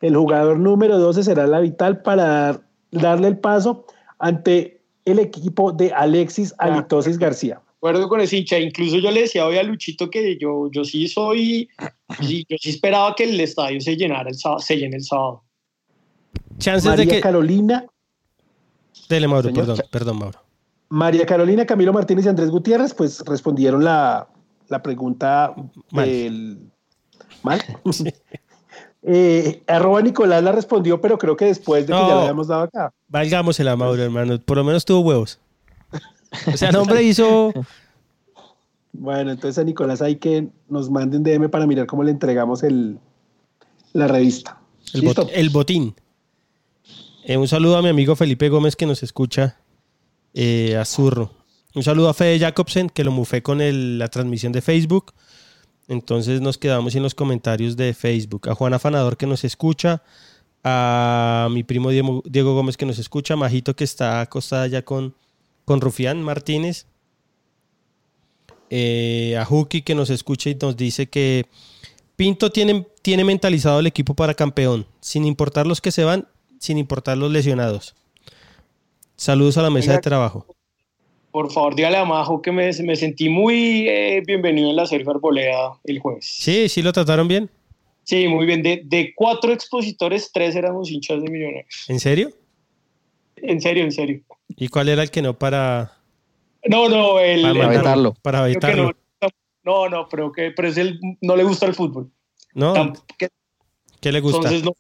El 0.01 0.15
jugador 0.15 0.59
número 0.59 0.97
12 0.97 1.23
será 1.23 1.45
la 1.47 1.59
vital 1.59 2.01
para 2.01 2.23
dar- 2.25 2.61
darle 2.91 3.27
el 3.27 3.37
paso 3.37 3.85
ante 4.19 4.81
el 5.05 5.19
equipo 5.19 5.71
de 5.71 5.91
Alexis 5.93 6.53
Alitosis 6.57 7.17
García. 7.17 7.55
De 7.55 7.89
acuerdo 7.89 8.07
con 8.09 8.21
ese 8.21 8.37
hincha. 8.37 8.57
Incluso 8.59 8.97
yo 8.97 9.11
le 9.11 9.21
decía 9.21 9.45
hoy 9.45 9.57
a 9.57 9.63
Luchito 9.63 10.09
que 10.09 10.37
yo, 10.37 10.69
yo 10.71 10.85
sí 10.85 11.07
soy, 11.09 11.69
sí, 12.21 12.45
yo 12.49 12.55
sí 12.59 12.69
esperaba 12.69 13.13
que 13.13 13.25
el 13.25 13.39
estadio 13.39 13.81
se 13.81 13.95
llenara 13.97 14.29
el 14.29 14.35
sábado, 14.35 14.59
se 14.59 14.77
llene 14.77 14.95
el 14.95 15.03
sábado. 15.03 15.43
Chances 16.57 16.85
María 16.89 17.05
de 17.05 17.11
que. 17.11 17.19
Carolina, 17.21 17.85
Dele, 19.09 19.27
Mauro, 19.27 19.51
perdón, 19.53 19.79
perdón, 19.91 20.19
Mauro. 20.19 20.39
María 20.93 21.25
Carolina, 21.25 21.65
Camilo 21.65 21.91
Martínez 21.91 22.25
y 22.25 22.29
Andrés 22.29 22.51
Gutiérrez, 22.51 22.93
pues 22.93 23.21
respondieron 23.25 23.83
la, 23.83 24.27
la 24.69 24.83
pregunta 24.83 25.55
Mal. 25.91 26.05
del 26.05 26.57
mal. 27.41 27.61
Eh, 29.05 29.61
arroba 29.67 30.01
Nicolás 30.01 30.41
la 30.41 30.53
respondió, 30.53 31.01
pero 31.01 31.17
creo 31.17 31.35
que 31.35 31.43
después 31.45 31.85
de 31.85 31.91
que 31.93 31.99
ya 31.99 32.07
la 32.07 32.21
habíamos 32.21 32.47
dado 32.47 32.61
acá. 32.63 32.93
Valgámosela, 33.09 33.75
Mauro, 33.75 34.01
hermano. 34.01 34.39
Por 34.39 34.55
lo 34.55 34.63
menos 34.63 34.85
tuvo 34.85 35.01
huevos. 35.01 35.39
O 36.53 36.55
sea, 36.55 36.69
el 36.69 36.75
hombre 36.77 37.03
hizo. 37.09 37.51
Bueno, 38.93 39.31
entonces 39.31 39.57
a 39.61 39.65
Nicolás 39.65 40.01
hay 40.01 40.15
que 40.15 40.47
nos 40.69 40.89
manden 40.89 41.21
DM 41.21 41.49
para 41.49 41.67
mirar 41.67 41.85
cómo 41.85 42.01
le 42.03 42.11
entregamos 42.11 42.63
el, 42.63 42.97
la 43.91 44.07
revista. 44.07 44.61
El, 44.93 45.01
¿Listo? 45.01 45.25
bot- 45.25 45.31
el 45.33 45.49
botín. 45.49 45.95
Eh, 47.25 47.35
un 47.35 47.49
saludo 47.49 47.75
a 47.77 47.81
mi 47.81 47.89
amigo 47.89 48.15
Felipe 48.15 48.47
Gómez 48.47 48.77
que 48.77 48.85
nos 48.85 49.03
escucha 49.03 49.57
eh, 50.33 50.75
a 50.77 50.85
Zurro. 50.85 51.31
Un 51.75 51.83
saludo 51.83 52.09
a 52.09 52.13
Fede 52.13 52.39
Jacobsen 52.39 52.89
que 52.89 53.03
lo 53.03 53.11
mufé 53.11 53.41
con 53.41 53.59
la 53.97 54.07
transmisión 54.09 54.51
de 54.51 54.61
Facebook. 54.61 55.13
Entonces 55.87 56.41
nos 56.41 56.57
quedamos 56.57 56.95
en 56.95 57.03
los 57.03 57.15
comentarios 57.15 57.75
de 57.75 57.93
Facebook. 57.93 58.49
A 58.49 58.55
Juan 58.55 58.73
Afanador 58.73 59.17
que 59.17 59.27
nos 59.27 59.43
escucha. 59.43 60.03
a 60.63 61.49
mi 61.51 61.63
primo 61.63 61.89
Diego, 61.89 62.53
Gómez 62.55 62.77
que 62.77 62.85
nos 62.85 62.99
escucha, 62.99 63.35
Majito 63.35 63.75
que 63.75 63.83
está 63.83 64.21
acostada 64.21 64.67
ya 64.67 64.83
con, 64.83 65.13
con 65.65 65.81
Rufián 65.81 66.21
Martínez, 66.23 66.85
eh, 68.69 69.35
a 69.37 69.43
Juki 69.43 69.81
que 69.81 69.93
nos 69.93 70.09
escucha 70.09 70.49
y 70.49 70.55
nos 70.55 70.77
dice 70.77 71.07
que 71.07 71.47
Pinto 72.15 72.51
tiene, 72.51 72.87
tiene 73.01 73.23
mentalizado 73.23 73.79
el 73.79 73.87
equipo 73.87 74.13
para 74.13 74.35
campeón, 74.35 74.85
sin 75.01 75.25
importar 75.25 75.65
los 75.67 75.81
que 75.81 75.91
se 75.91 76.03
van, 76.03 76.27
sin 76.59 76.77
importar 76.77 77.17
los 77.17 77.31
lesionados. 77.31 77.95
Saludos 79.15 79.57
a 79.57 79.61
la 79.61 79.69
mesa 79.69 79.93
de 79.93 79.99
trabajo. 79.99 80.45
Por 81.31 81.51
favor, 81.51 81.75
dígale 81.75 81.97
a 81.97 82.05
Majo 82.05 82.41
que 82.41 82.51
me, 82.51 82.71
me 82.83 82.95
sentí 82.95 83.27
muy 83.27 83.87
eh, 83.89 84.21
bienvenido 84.25 84.69
en 84.69 84.75
la 84.75 84.85
serie 84.85 85.05
Arboleda 85.09 85.79
el 85.83 85.99
jueves. 85.99 86.25
Sí, 86.25 86.69
sí 86.69 86.81
lo 86.81 86.93
trataron 86.93 87.27
bien. 87.27 87.49
Sí, 88.03 88.27
muy 88.27 88.45
bien. 88.45 88.61
De, 88.61 88.81
de 88.85 89.13
cuatro 89.15 89.51
expositores, 89.51 90.31
tres 90.31 90.55
éramos 90.55 90.91
hinchas 90.91 91.23
de 91.23 91.29
millonarios. 91.29 91.85
¿En 91.87 91.99
serio? 91.99 92.31
En 93.37 93.61
serio, 93.61 93.83
en 93.83 93.91
serio. 93.91 94.21
¿Y 94.49 94.67
cuál 94.67 94.89
era 94.89 95.01
el 95.01 95.09
que 95.09 95.21
no 95.21 95.37
para...? 95.37 95.97
No, 96.65 96.87
no, 96.87 97.19
el... 97.19 97.41
Para 97.41 97.67
vetarlo. 97.67 98.13
Para 98.21 98.41
vetarlo. 98.43 98.91
No, 99.63 99.87
no, 99.87 100.09
pero, 100.09 100.31
que, 100.31 100.51
pero 100.51 100.67
es 100.67 100.77
el, 100.77 100.99
no 101.21 101.35
le 101.35 101.43
gusta 101.43 101.65
el 101.65 101.73
fútbol. 101.73 102.11
¿No? 102.53 102.93
¿Qué 103.99 104.11
le 104.11 104.19
gusta? 104.19 104.49
Entonces, 104.49 104.63
no, 104.63 104.75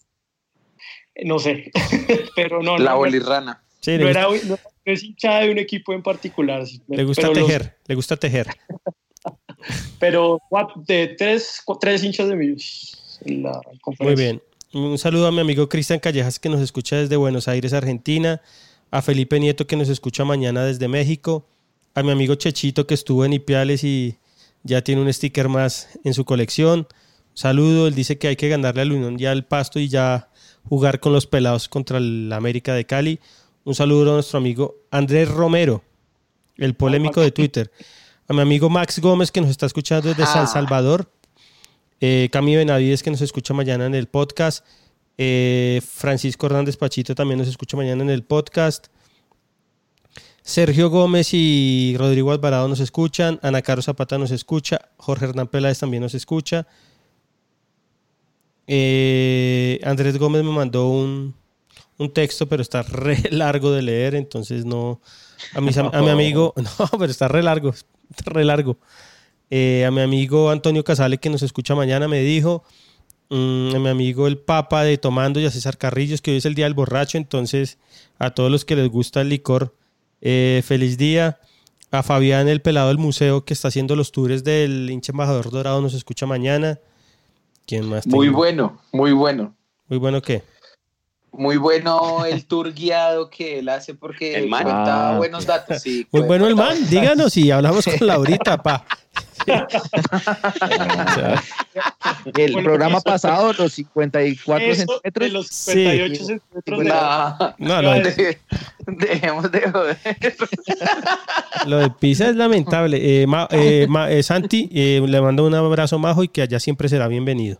no 1.23 1.39
sé, 1.39 1.71
pero 2.35 2.61
no. 2.61 2.77
La 2.77 2.91
no, 2.91 2.97
bolirrana. 2.97 3.63
Sí, 3.83 3.97
no, 3.97 4.07
era, 4.07 4.27
no, 4.45 4.57
es 4.85 5.03
hinchada 5.03 5.41
de 5.41 5.51
un 5.51 5.57
equipo 5.57 5.93
en 5.93 6.01
particular. 6.01 6.63
Le 6.87 7.03
gusta 7.03 7.33
tejer, 7.33 7.77
le 7.85 7.95
gusta 7.95 8.15
tejer. 8.15 8.47
pero 9.99 10.39
de 10.87 11.15
tres, 11.17 11.61
tres 11.81 12.01
hinchas 12.01 12.29
de 12.29 12.35
millos. 12.35 13.19
Muy 13.99 14.15
bien. 14.15 14.41
Un 14.73 14.97
saludo 14.97 15.27
a 15.27 15.31
mi 15.31 15.41
amigo 15.41 15.67
Cristian 15.67 15.99
Callejas 15.99 16.39
que 16.39 16.49
nos 16.49 16.61
escucha 16.61 16.95
desde 16.95 17.17
Buenos 17.17 17.49
Aires, 17.49 17.73
Argentina. 17.73 18.41
A 18.89 19.01
Felipe 19.01 19.39
Nieto 19.39 19.67
que 19.67 19.75
nos 19.75 19.89
escucha 19.89 20.23
mañana 20.23 20.63
desde 20.63 20.87
México. 20.87 21.45
A 21.93 22.03
mi 22.03 22.11
amigo 22.11 22.35
Chechito 22.35 22.87
que 22.87 22.93
estuvo 22.93 23.25
en 23.25 23.33
Ipiales 23.33 23.83
y 23.83 24.17
ya 24.63 24.81
tiene 24.81 25.01
un 25.01 25.11
sticker 25.11 25.49
más 25.49 25.89
en 26.05 26.13
su 26.13 26.23
colección. 26.23 26.87
Saludo, 27.33 27.87
él 27.87 27.95
dice 27.95 28.17
que 28.17 28.29
hay 28.29 28.35
que 28.35 28.49
ganarle 28.49 28.83
al 28.83 28.91
Unión 28.93 29.17
ya 29.17 29.31
el 29.31 29.43
pasto 29.43 29.79
y 29.79 29.89
ya 29.89 30.29
jugar 30.69 30.99
con 30.99 31.11
los 31.13 31.27
pelados 31.27 31.67
contra 31.67 31.97
el 31.97 32.31
América 32.31 32.73
de 32.73 32.85
Cali. 32.85 33.19
Un 33.65 33.75
saludo 33.75 34.11
a 34.11 34.13
nuestro 34.15 34.39
amigo 34.39 34.75
Andrés 34.91 35.29
Romero, 35.29 35.83
el 36.57 36.75
polémico 36.75 37.21
de 37.21 37.31
Twitter. 37.31 37.71
A 38.27 38.33
mi 38.33 38.41
amigo 38.41 38.69
Max 38.69 38.99
Gómez 38.99 39.31
que 39.31 39.39
nos 39.39 39.49
está 39.49 39.65
escuchando 39.65 40.09
desde 40.09 40.25
San 40.25 40.43
ah. 40.43 40.47
Salvador. 40.47 41.09
Eh, 42.01 42.27
Cami 42.29 42.57
Benavides 42.57 43.01
que 43.01 43.11
nos 43.11 43.21
escucha 43.21 43.53
mañana 43.53 43.85
en 43.85 43.95
el 43.95 44.07
podcast. 44.07 44.65
Eh, 45.17 45.81
Francisco 45.85 46.47
Hernández 46.47 46.75
Pachito 46.75 47.15
también 47.15 47.37
nos 47.39 47.47
escucha 47.47 47.77
mañana 47.77 48.03
en 48.03 48.09
el 48.09 48.23
podcast. 48.23 48.87
Sergio 50.41 50.89
Gómez 50.89 51.29
y 51.31 51.95
Rodrigo 51.97 52.33
Alvarado 52.33 52.67
nos 52.67 52.81
escuchan. 52.81 53.39
Ana 53.41 53.61
Caro 53.61 53.81
Zapata 53.81 54.17
nos 54.17 54.31
escucha. 54.31 54.89
Jorge 54.97 55.23
Hernán 55.23 55.47
Peláez 55.47 55.79
también 55.79 56.03
nos 56.03 56.15
escucha. 56.15 56.67
Eh, 58.67 59.79
Andrés 59.85 60.17
Gómez 60.17 60.43
me 60.43 60.51
mandó 60.51 60.89
un, 60.89 61.33
texto, 62.13 62.47
pero 62.47 62.61
está 62.61 62.83
re 62.83 63.17
largo 63.31 63.71
de 63.71 63.81
leer, 63.81 64.15
entonces 64.15 64.65
no. 64.65 65.01
A, 65.53 65.57
a 65.57 65.61
mi 66.01 66.09
amigo, 66.09 66.53
no, 66.79 66.87
pero 66.99 67.11
está 67.11 67.27
re 67.27 67.43
largo, 67.43 67.69
está 67.69 68.31
re 68.31 68.43
largo. 68.45 68.77
Eh, 69.49 69.85
a 69.85 69.91
mi 69.91 70.01
amigo 70.01 70.49
Antonio 70.49 70.83
Casale, 70.83 71.17
que 71.17 71.29
nos 71.29 71.43
escucha 71.43 71.75
mañana, 71.75 72.07
me 72.07 72.21
dijo, 72.21 72.63
mm, 73.29 73.75
a 73.75 73.79
mi 73.79 73.89
amigo 73.89 74.27
el 74.27 74.37
Papa 74.37 74.83
de 74.83 74.97
Tomando 74.97 75.39
y 75.39 75.45
a 75.45 75.51
César 75.51 75.77
Carrillos, 75.77 76.21
que 76.21 76.31
hoy 76.31 76.37
es 76.37 76.45
el 76.45 76.55
Día 76.55 76.65
del 76.65 76.73
Borracho, 76.73 77.17
entonces 77.17 77.77
a 78.17 78.31
todos 78.31 78.49
los 78.49 78.65
que 78.65 78.75
les 78.75 78.89
gusta 78.89 79.21
el 79.21 79.29
licor, 79.29 79.75
eh, 80.21 80.61
feliz 80.65 80.97
día. 80.97 81.39
A 81.91 82.01
Fabián, 82.01 82.47
el 82.47 82.59
pelado 82.59 82.87
del 82.87 82.97
museo, 82.97 83.45
que 83.45 83.53
está 83.53 83.67
haciendo 83.67 83.95
los 83.95 84.11
tours 84.11 84.43
del 84.43 84.89
hincha 84.89 85.11
embajador 85.11 85.51
dorado, 85.51 85.79
nos 85.79 85.93
escucha 85.93 86.25
mañana. 86.25 86.79
¿Quién 87.67 87.85
más? 87.85 88.07
Muy 88.07 88.29
bueno, 88.29 88.81
muy 88.91 89.11
bueno. 89.11 89.55
¿Muy 89.89 89.99
bueno 89.99 90.19
qué? 90.19 90.41
Muy 91.33 91.57
bueno 91.57 92.25
el 92.25 92.45
tour 92.45 92.73
guiado 92.73 93.29
que 93.29 93.59
él 93.59 93.69
hace 93.69 93.95
porque 93.95 94.35
el 94.35 94.47
man. 94.47 94.63
cuenta 94.63 95.09
ah. 95.09 95.17
buenos 95.17 95.45
datos. 95.45 95.83
Muy 96.11 96.21
bueno 96.21 96.47
el 96.47 96.55
man, 96.55 96.77
díganos 96.89 97.35
y 97.37 97.51
hablamos 97.51 97.85
con 97.85 98.07
Laurita, 98.07 98.61
pa. 98.61 98.85
el 102.37 102.53
programa 102.63 103.01
pasado, 103.01 103.51
los 103.53 103.73
54 103.73 104.75
centímetros. 104.75 105.31
los 105.31 105.47
58 105.47 106.25
centímetros. 106.25 106.79
De... 106.79 106.85
No, 107.57 107.81
no, 107.81 107.93
dejemos 108.87 109.51
de 109.51 109.71
joder. 109.71 109.97
Lo 111.65 111.79
de 111.79 111.89
Pisa 111.89 112.29
es 112.29 112.35
lamentable. 112.35 112.97
Eh, 112.97 113.25
eh, 113.51 113.87
eh, 114.09 114.23
Santi, 114.23 114.69
le 114.71 115.21
mando 115.21 115.45
un 115.45 115.55
abrazo 115.55 115.99
majo 115.99 116.23
y 116.23 116.27
que 116.27 116.41
allá 116.41 116.59
siempre 116.59 116.89
será 116.89 117.07
bienvenido. 117.07 117.59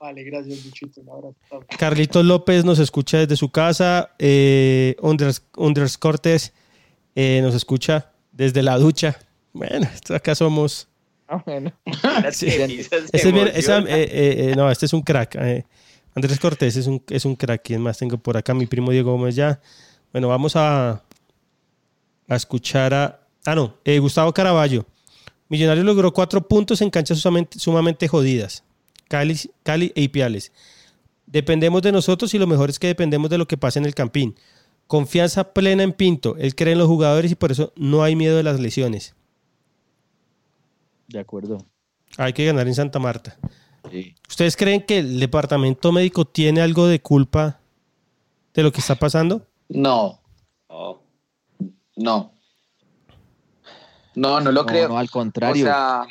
Vale, 0.00 0.24
gracias, 0.24 0.64
Luchito. 0.64 1.02
Un 1.02 1.10
abrazo. 1.10 1.66
Carlitos 1.78 2.24
López 2.24 2.64
nos 2.64 2.78
escucha 2.78 3.18
desde 3.18 3.36
su 3.36 3.50
casa. 3.50 4.12
Eh, 4.18 4.96
Unders, 5.02 5.42
Cortés 5.98 6.52
nos 7.14 7.54
escucha 7.54 8.10
desde 8.32 8.62
la 8.62 8.78
ducha. 8.78 9.18
Bueno, 9.52 9.86
acá 10.08 10.34
somos 10.34 10.88
Ah, 11.28 11.40
bueno. 11.46 11.72
este, 12.26 12.46
es 14.86 14.92
un 14.92 15.02
crack. 15.02 15.36
Eh. 15.36 15.64
Andrés 16.14 16.40
Cortés 16.40 16.74
es 16.76 16.86
un, 16.88 17.02
es 17.08 17.24
un 17.24 17.36
crack. 17.36 17.62
¿Quién 17.62 17.80
más 17.82 17.98
tengo 17.98 18.18
por 18.18 18.36
acá? 18.36 18.52
Mi 18.52 18.66
primo 18.66 18.90
Diego 18.90 19.12
Gómez 19.12 19.36
ya. 19.36 19.60
Bueno, 20.12 20.26
vamos 20.26 20.56
a, 20.56 21.04
a 22.26 22.34
escuchar 22.36 22.94
a... 22.94 23.20
Ah, 23.46 23.54
no. 23.54 23.74
Eh, 23.84 24.00
Gustavo 24.00 24.32
Caraballo. 24.32 24.84
Millonario 25.48 25.84
logró 25.84 26.12
cuatro 26.12 26.46
puntos 26.48 26.80
en 26.80 26.90
canchas 26.90 27.22
sumamente, 27.56 28.08
jodidas. 28.08 28.64
Cali, 29.10 29.36
Cali 29.64 29.92
e 29.96 30.02
Ipiales. 30.02 30.52
Dependemos 31.26 31.82
de 31.82 31.90
nosotros 31.90 32.32
y 32.32 32.38
lo 32.38 32.46
mejor 32.46 32.70
es 32.70 32.78
que 32.78 32.86
dependemos 32.86 33.28
de 33.28 33.38
lo 33.38 33.48
que 33.48 33.56
pasa 33.56 33.80
en 33.80 33.84
el 33.86 33.94
campín. 33.94 34.36
Confianza 34.86 35.52
plena 35.52 35.82
en 35.82 35.92
Pinto. 35.92 36.36
Él 36.38 36.54
cree 36.54 36.74
en 36.74 36.78
los 36.78 36.86
jugadores 36.86 37.32
y 37.32 37.34
por 37.34 37.50
eso 37.50 37.72
no 37.74 38.04
hay 38.04 38.14
miedo 38.14 38.36
de 38.36 38.44
las 38.44 38.60
lesiones. 38.60 39.16
De 41.08 41.18
acuerdo. 41.18 41.58
Hay 42.18 42.32
que 42.32 42.46
ganar 42.46 42.68
en 42.68 42.74
Santa 42.76 43.00
Marta. 43.00 43.36
¿Ustedes 44.28 44.56
creen 44.56 44.82
que 44.86 44.98
el 44.98 45.18
departamento 45.18 45.90
médico 45.90 46.24
tiene 46.24 46.60
algo 46.60 46.86
de 46.86 47.02
culpa 47.02 47.58
de 48.54 48.62
lo 48.62 48.70
que 48.70 48.78
está 48.78 48.94
pasando? 48.94 49.44
No. 49.68 50.20
No. 51.96 52.32
No, 54.14 54.40
no 54.40 54.52
lo 54.52 54.66
creo. 54.66 54.88
No, 54.88 54.98
al 54.98 55.10
contrario. 55.10 55.64
O 55.64 55.66
sea, 55.66 56.06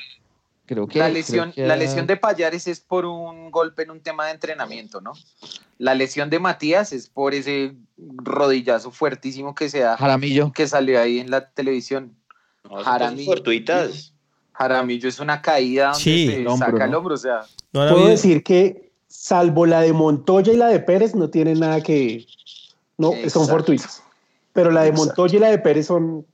creo 0.69 0.87
que, 0.87 0.99
la, 0.99 1.09
lesión, 1.09 1.51
la 1.55 1.75
lesión 1.75 2.05
de 2.05 2.15
Payares 2.15 2.67
es 2.67 2.79
por 2.79 3.03
un 3.03 3.49
golpe 3.49 3.81
en 3.81 3.89
un 3.89 4.01
tema 4.01 4.27
de 4.27 4.33
entrenamiento, 4.33 5.01
¿no? 5.01 5.13
La 5.79 5.95
lesión 5.95 6.29
de 6.29 6.37
Matías 6.37 6.93
es 6.93 7.09
por 7.09 7.33
ese 7.33 7.73
rodillazo 7.97 8.91
fuertísimo 8.91 9.55
que 9.55 9.67
se 9.67 9.79
da. 9.79 9.97
Jaramillo. 9.97 10.51
Que 10.51 10.67
salió 10.67 11.01
ahí 11.01 11.17
en 11.17 11.31
la 11.31 11.49
televisión. 11.49 12.15
Jaramillo. 12.83 13.31
Fortuitas. 13.31 14.13
Jaramillo 14.53 15.09
es 15.09 15.19
una 15.19 15.41
caída 15.41 15.87
donde 15.87 16.03
se 16.03 16.35
el 16.35 16.47
hombro, 16.47 16.67
saca 16.67 16.85
el 16.85 16.93
hombro, 16.93 17.15
o 17.15 17.17
sea. 17.17 17.45
Puedo 17.71 18.07
decir 18.07 18.43
que 18.43 18.91
salvo 19.07 19.65
la 19.65 19.81
de 19.81 19.91
Montoya 19.91 20.53
y 20.53 20.57
la 20.57 20.67
de 20.67 20.81
Pérez 20.81 21.15
no 21.15 21.31
tienen 21.31 21.61
nada 21.61 21.81
que 21.81 22.27
no 22.95 23.13
son 23.27 23.47
fortuitas. 23.47 24.03
Pero 24.53 24.69
la 24.69 24.83
de 24.83 24.91
Montoya 24.91 25.37
y 25.37 25.39
la 25.39 25.49
de 25.49 25.57
Pérez 25.57 25.87
son 25.87 26.27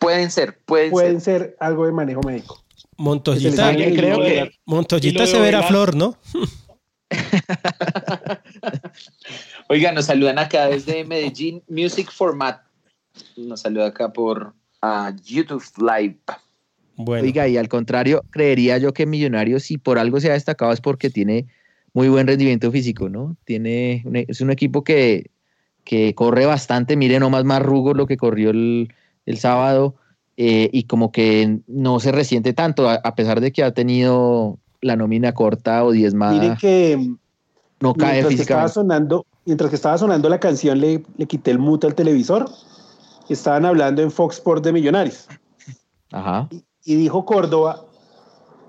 pueden 0.00 0.32
ser, 0.32 0.58
pueden, 0.64 0.90
pueden 0.90 1.20
ser. 1.20 1.56
algo 1.60 1.86
de 1.86 1.92
manejo 1.92 2.22
médico. 2.22 2.60
Montoyita, 3.00 3.74
creo 3.74 4.20
que 4.20 4.50
Montoyita 4.66 5.26
se 5.26 5.40
verá 5.40 5.62
flor, 5.62 5.96
¿no? 5.96 6.18
Oiga, 9.70 9.90
nos 9.92 10.04
saludan 10.04 10.38
acá 10.38 10.68
desde 10.68 11.04
Medellín 11.04 11.62
Music 11.66 12.10
Format. 12.12 12.60
Nos 13.36 13.62
saluda 13.62 13.86
acá 13.86 14.12
por 14.12 14.52
uh, 14.82 15.16
YouTube 15.24 15.64
Live. 15.78 16.18
Bueno. 16.96 17.24
Oiga, 17.24 17.48
y 17.48 17.56
al 17.56 17.70
contrario, 17.70 18.22
creería 18.30 18.76
yo 18.76 18.92
que 18.92 19.06
Millonarios, 19.06 19.62
si 19.62 19.78
por 19.78 19.98
algo 19.98 20.20
se 20.20 20.28
ha 20.28 20.34
destacado, 20.34 20.72
es 20.72 20.82
porque 20.82 21.08
tiene 21.08 21.46
muy 21.94 22.10
buen 22.10 22.26
rendimiento 22.26 22.70
físico, 22.70 23.08
¿no? 23.08 23.34
Tiene, 23.46 24.04
es 24.28 24.42
un 24.42 24.50
equipo 24.50 24.84
que, 24.84 25.30
que 25.84 26.14
corre 26.14 26.44
bastante, 26.44 26.96
mire 26.96 27.18
nomás 27.18 27.44
más 27.44 27.62
rugo 27.62 27.94
lo 27.94 28.06
que 28.06 28.18
corrió 28.18 28.50
el, 28.50 28.92
el 29.24 29.38
sábado, 29.38 29.96
eh, 30.42 30.70
y 30.72 30.84
como 30.84 31.12
que 31.12 31.60
no 31.66 32.00
se 32.00 32.12
resiente 32.12 32.52
tanto, 32.52 32.88
a, 32.88 33.14
pesar 33.14 33.40
de 33.40 33.52
que 33.52 33.62
ha 33.62 33.72
tenido 33.72 34.58
la 34.80 34.96
nómina 34.96 35.32
corta 35.32 35.84
o 35.84 35.90
diezmada. 35.90 36.32
Mire 36.32 36.56
que 36.58 37.14
no 37.80 37.94
cae 37.94 38.22
mientras 38.22 38.40
estaba 38.40 38.68
sonando, 38.68 39.26
mientras 39.44 39.70
que 39.70 39.76
estaba 39.76 39.98
sonando 39.98 40.28
la 40.28 40.40
canción, 40.40 40.80
le, 40.80 41.02
le 41.16 41.26
quité 41.26 41.50
el 41.50 41.58
mute 41.58 41.86
al 41.86 41.94
televisor. 41.94 42.50
Estaban 43.28 43.64
hablando 43.64 44.02
en 44.02 44.10
Fox 44.10 44.36
Sports 44.36 44.62
de 44.62 44.72
Millonarios. 44.72 45.28
Ajá 46.10 46.48
y 46.84 46.96
dijo 46.96 47.24
Córdoba 47.24 47.84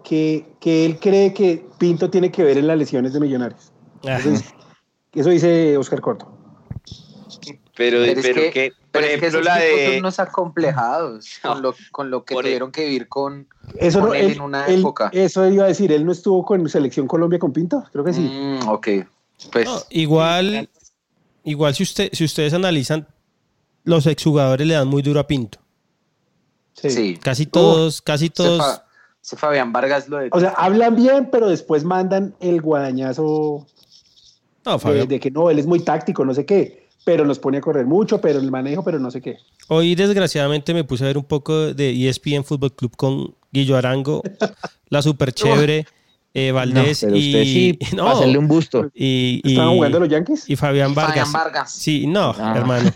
que, 0.03 0.45
él 0.63 0.99
cree 0.99 1.33
que 1.33 1.65
Pinto 1.77 2.09
tiene 2.09 2.31
que 2.31 2.43
ver 2.43 2.57
en 2.57 2.67
las 2.67 2.77
lesiones 2.77 3.13
de 3.13 3.19
Millonarios. 3.19 3.71
Eso 5.13 5.29
dice 5.29 5.77
Oscar 5.77 6.01
Corto. 6.01 6.31
Pero, 7.81 8.21
pero, 8.21 8.51
que, 8.51 8.73
por 8.91 9.03
ejemplo, 9.03 9.41
la 9.41 9.57
de. 9.57 9.87
Son 9.87 9.95
unos 9.99 10.19
acomplejados 10.19 11.27
con, 11.41 11.63
lo, 11.63 11.73
con 11.91 12.11
lo 12.11 12.23
que 12.23 12.35
tuvieron 12.35 12.71
que 12.71 12.85
vivir 12.85 13.07
con, 13.07 13.47
eso 13.75 14.01
con 14.01 14.15
él, 14.15 14.33
en 14.33 14.41
una 14.41 14.67
época. 14.67 15.09
Eso 15.11 15.47
iba 15.49 15.63
a 15.63 15.67
decir, 15.67 15.91
él 15.91 16.05
no 16.05 16.11
estuvo 16.11 16.45
con 16.45 16.69
Selección 16.69 17.07
Colombia 17.07 17.39
con 17.39 17.51
Pinto, 17.51 17.83
creo 17.91 18.03
que 18.03 18.13
sí. 18.13 18.21
Mm, 18.21 18.69
ok. 18.69 18.87
Pues. 19.51 19.65
No, 19.65 19.79
igual, 19.89 20.69
igual 21.43 21.73
si, 21.73 21.81
usted, 21.81 22.09
si 22.13 22.23
ustedes 22.23 22.53
analizan, 22.53 23.07
los 23.83 24.05
exjugadores 24.05 24.67
le 24.67 24.75
dan 24.75 24.87
muy 24.87 25.01
duro 25.01 25.19
a 25.19 25.25
Pinto. 25.25 25.57
Sí. 26.73 27.17
Casi 27.19 27.47
todos, 27.47 27.99
casi 28.03 28.29
todos. 28.29 28.81
Se 29.21 29.35
Fabián 29.37 29.71
Vargas 29.71 30.07
lo 30.07 30.17
de... 30.17 30.29
O 30.31 30.39
sea, 30.39 30.49
hablan 30.49 30.95
bien, 30.95 31.29
pero 31.31 31.47
después 31.47 31.83
mandan 31.83 32.35
el 32.39 32.61
guadañazo 32.61 33.65
no, 34.65 34.77
de, 34.77 35.07
de, 35.07 35.19
que 35.19 35.31
no, 35.31 35.49
él 35.49 35.57
es 35.57 35.65
muy 35.65 35.79
táctico, 35.79 36.23
no 36.25 36.33
sé 36.33 36.45
qué, 36.45 36.80
pero 37.03 37.25
nos 37.25 37.39
pone 37.39 37.57
a 37.57 37.61
correr 37.61 37.85
mucho, 37.85 38.21
pero 38.21 38.39
el 38.39 38.51
manejo, 38.51 38.83
pero 38.83 38.99
no 38.99 39.11
sé 39.11 39.21
qué. 39.21 39.37
Hoy, 39.67 39.95
desgraciadamente, 39.95 40.73
me 40.73 40.83
puse 40.83 41.03
a 41.03 41.07
ver 41.07 41.17
un 41.17 41.25
poco 41.25 41.73
de 41.73 42.09
ESPN 42.09 42.43
Fútbol 42.43 42.73
Club 42.73 42.95
con 42.95 43.35
Guillo 43.51 43.77
Arango, 43.77 44.21
la 44.89 45.01
super 45.01 45.33
chévere. 45.33 45.85
Eh, 46.33 46.53
Valdés 46.53 47.03
no, 47.03 47.13
y 47.13 47.33
sí, 47.43 47.79
no, 47.95 48.07
hacerle 48.07 48.37
un 48.37 48.47
busto. 48.47 48.89
Y, 48.93 49.41
y, 49.43 49.51
¿Estaban 49.51 49.75
jugando 49.75 49.99
los 49.99 50.07
Yankees? 50.07 50.49
Y 50.49 50.55
Fabián 50.55 50.95
Vargas. 50.95 51.29
Fabián 51.29 51.33
Vargas. 51.33 51.73
Sí, 51.73 52.07
no, 52.07 52.33
ah. 52.37 52.53
hermano. 52.55 52.89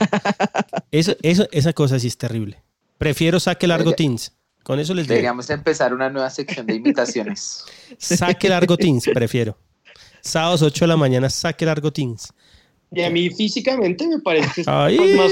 Eso, 0.92 1.14
eso, 1.22 1.46
esa 1.52 1.74
cosa 1.74 2.00
sí 2.00 2.08
es 2.08 2.18
terrible. 2.18 2.64
Prefiero 2.98 3.42
saque 3.42 3.68
largo 3.68 3.92
teens. 3.92 4.32
Con 4.64 4.80
eso 4.80 4.94
les 4.94 5.06
digo. 5.06 5.10
Deberíamos 5.10 5.50
empezar 5.50 5.94
una 5.94 6.10
nueva 6.10 6.30
sección 6.30 6.66
de 6.66 6.76
imitaciones. 6.76 7.66
saque 7.98 8.48
largo 8.48 8.78
teens, 8.78 9.04
prefiero. 9.14 9.58
Sábados 10.22 10.62
8 10.62 10.86
de 10.86 10.88
la 10.88 10.96
mañana, 10.96 11.30
saque 11.30 11.66
largo 11.66 11.92
teens. 11.92 12.34
Y 12.96 13.02
a 13.04 13.10
mí 13.10 13.30
físicamente 13.30 14.08
me 14.08 14.20
parece 14.20 14.64
Ay. 14.68 14.98
más, 15.16 15.32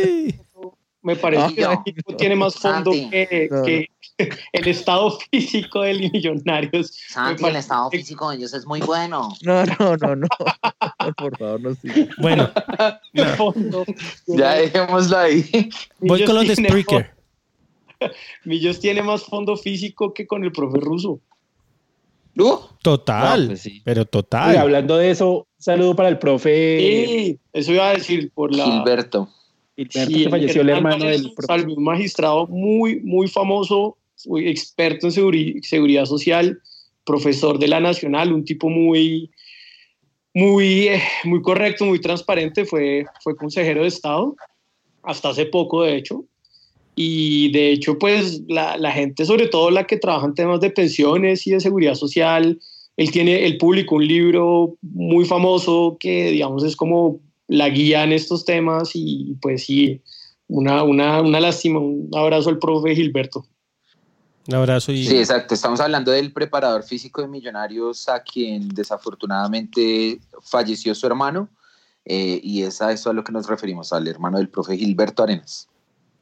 me 1.02 1.16
parece 1.16 1.56
que 1.56 1.62
el 1.64 1.72
equipo 1.74 2.16
tiene 2.16 2.36
más 2.36 2.56
fondo 2.56 2.92
Santi. 2.92 3.10
que, 3.10 3.50
que 3.66 3.88
el 4.54 4.68
estado 4.68 5.18
físico 5.32 5.82
del 5.82 6.12
Millonarios. 6.12 6.92
Santi, 7.10 7.46
el 7.46 7.56
estado 7.56 7.90
físico 7.90 8.30
de 8.30 8.38
ellos 8.38 8.54
es 8.54 8.66
muy 8.66 8.80
bueno. 8.82 9.34
No, 9.42 9.66
no, 9.66 9.98
no, 9.98 10.16
no. 10.16 10.28
Por 11.18 11.38
favor, 11.38 11.62
no. 11.62 11.76
Bueno, 12.20 12.50
fondo. 13.38 13.86
Ya 14.28 14.54
dejémoslo 14.56 15.18
ahí. 15.18 15.70
voy 16.00 16.24
con 16.26 16.36
los 16.36 16.48
de 16.48 16.56
Spreaker. 16.56 17.12
Millos 18.44 18.80
tiene 18.80 19.02
más 19.02 19.24
fondo 19.24 19.56
físico 19.56 20.14
que 20.14 20.28
con 20.28 20.44
el 20.44 20.52
profe 20.52 20.80
ruso. 20.80 21.20
Total, 22.82 23.42
No, 23.42 23.48
pues 23.48 23.62
sí. 23.62 23.82
pero 23.86 24.06
total. 24.06 24.58
hablando 24.58 24.98
de 24.98 25.12
eso, 25.12 25.48
saludo 25.58 25.96
para 25.96 26.10
el 26.10 26.18
profe 26.18 27.06
Sí, 27.08 27.40
eso 27.54 27.74
iba 27.74 27.90
a 27.90 27.94
decir 27.94 28.32
por 28.34 28.54
la. 28.56 28.66
Gilberto. 28.66 29.30
Gilberto, 29.76 30.00
Sí, 30.12 30.24
que 30.24 30.30
falleció 30.30 30.62
el 30.62 30.70
hermano 30.70 31.06
del 31.06 31.34
profe. 31.34 31.64
Un 31.66 31.84
magistrado 31.84 32.48
muy, 32.48 33.00
muy 33.02 33.28
famoso, 33.28 33.98
muy 34.26 34.48
experto 34.48 35.08
en 35.08 35.14
seguri- 35.14 35.62
seguridad 35.64 36.06
social, 36.06 36.60
profesor 37.06 37.60
de 37.60 37.68
la 37.68 37.80
Nacional, 37.80 38.34
un 38.34 38.44
tipo 38.46 38.70
muy, 38.70 39.30
muy, 40.34 40.88
eh, 40.88 41.02
muy 41.26 41.42
correcto, 41.42 41.86
muy 41.86 42.00
transparente, 42.00 42.66
fue, 42.66 43.06
fue 43.24 43.36
consejero 43.36 43.82
de 43.82 43.88
Estado, 43.88 44.36
hasta 45.04 45.30
hace 45.30 45.46
poco, 45.46 45.84
de 45.84 45.98
hecho. 45.98 46.24
Y 46.96 47.52
de 47.52 47.72
hecho, 47.72 47.98
pues 47.98 48.42
la, 48.48 48.78
la 48.78 48.92
gente, 48.92 49.26
sobre 49.26 49.48
todo 49.48 49.72
la 49.72 49.86
que 49.86 49.98
trabaja 49.98 50.28
en 50.28 50.36
temas 50.36 50.60
de 50.60 50.70
pensiones 50.70 51.48
y 51.48 51.52
de 51.52 51.60
seguridad 51.60 51.96
social, 51.96 52.60
él 52.98 53.12
tiene, 53.12 53.46
él 53.46 53.58
publicó 53.58 53.96
un 53.96 54.08
libro 54.08 54.76
muy 54.82 55.26
famoso 55.26 55.98
que, 56.00 56.32
digamos, 56.32 56.64
es 56.64 56.76
como 56.76 57.20
la 57.48 57.70
guía 57.70 58.04
en 58.04 58.12
estos 58.12 58.46
temas 58.46 58.92
y 58.94 59.36
pues 59.42 59.66
sí, 59.66 60.02
una, 60.48 60.84
una, 60.84 61.22
una 61.22 61.40
lástima, 61.40 61.80
un 61.80 62.10
abrazo 62.14 62.50
al 62.50 62.60
profe 62.60 62.96
Gilberto. 62.96 63.46
Un 64.48 64.56
abrazo 64.56 64.92
y 64.92 65.06
Sí, 65.06 65.18
exacto. 65.18 65.54
Estamos 65.54 65.80
hablando 65.80 66.12
del 66.12 66.32
preparador 66.34 66.84
físico 66.84 67.22
de 67.22 67.28
Millonarios 67.28 68.08
a 68.10 68.22
quien 68.22 68.70
desafortunadamente 68.70 70.20
falleció 70.42 70.94
su 70.94 71.08
hermano. 71.08 71.50
eh, 72.06 72.42
y 72.44 72.64
es 72.64 72.82
a 72.82 72.92
eso 72.92 73.10
a 73.10 73.14
lo 73.14 73.24
que 73.24 73.32
nos 73.32 73.48
referimos, 73.48 73.94
al 73.94 74.08
hermano 74.08 74.38
del 74.38 74.50
profe 74.50 74.78
Gilberto 74.78 75.24
Arenas. 75.24 75.70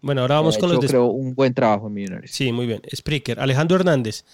Bueno, 0.02 0.22
ahora 0.22 0.36
vamos 0.36 0.58
Ha 0.58 0.60
con 0.60 0.70
los 0.72 0.80
de 0.82 0.88
creo, 0.88 1.06
un 1.06 1.34
buen 1.36 1.54
trabajo 1.54 1.88
en 1.88 1.94
Millonarios. 1.94 2.32
Sí, 2.32 2.52
muy 2.52 2.66
bien. 2.66 2.82
Spreaker. 2.96 3.40
Alejandro 3.40 3.78
Hernández. 3.78 4.26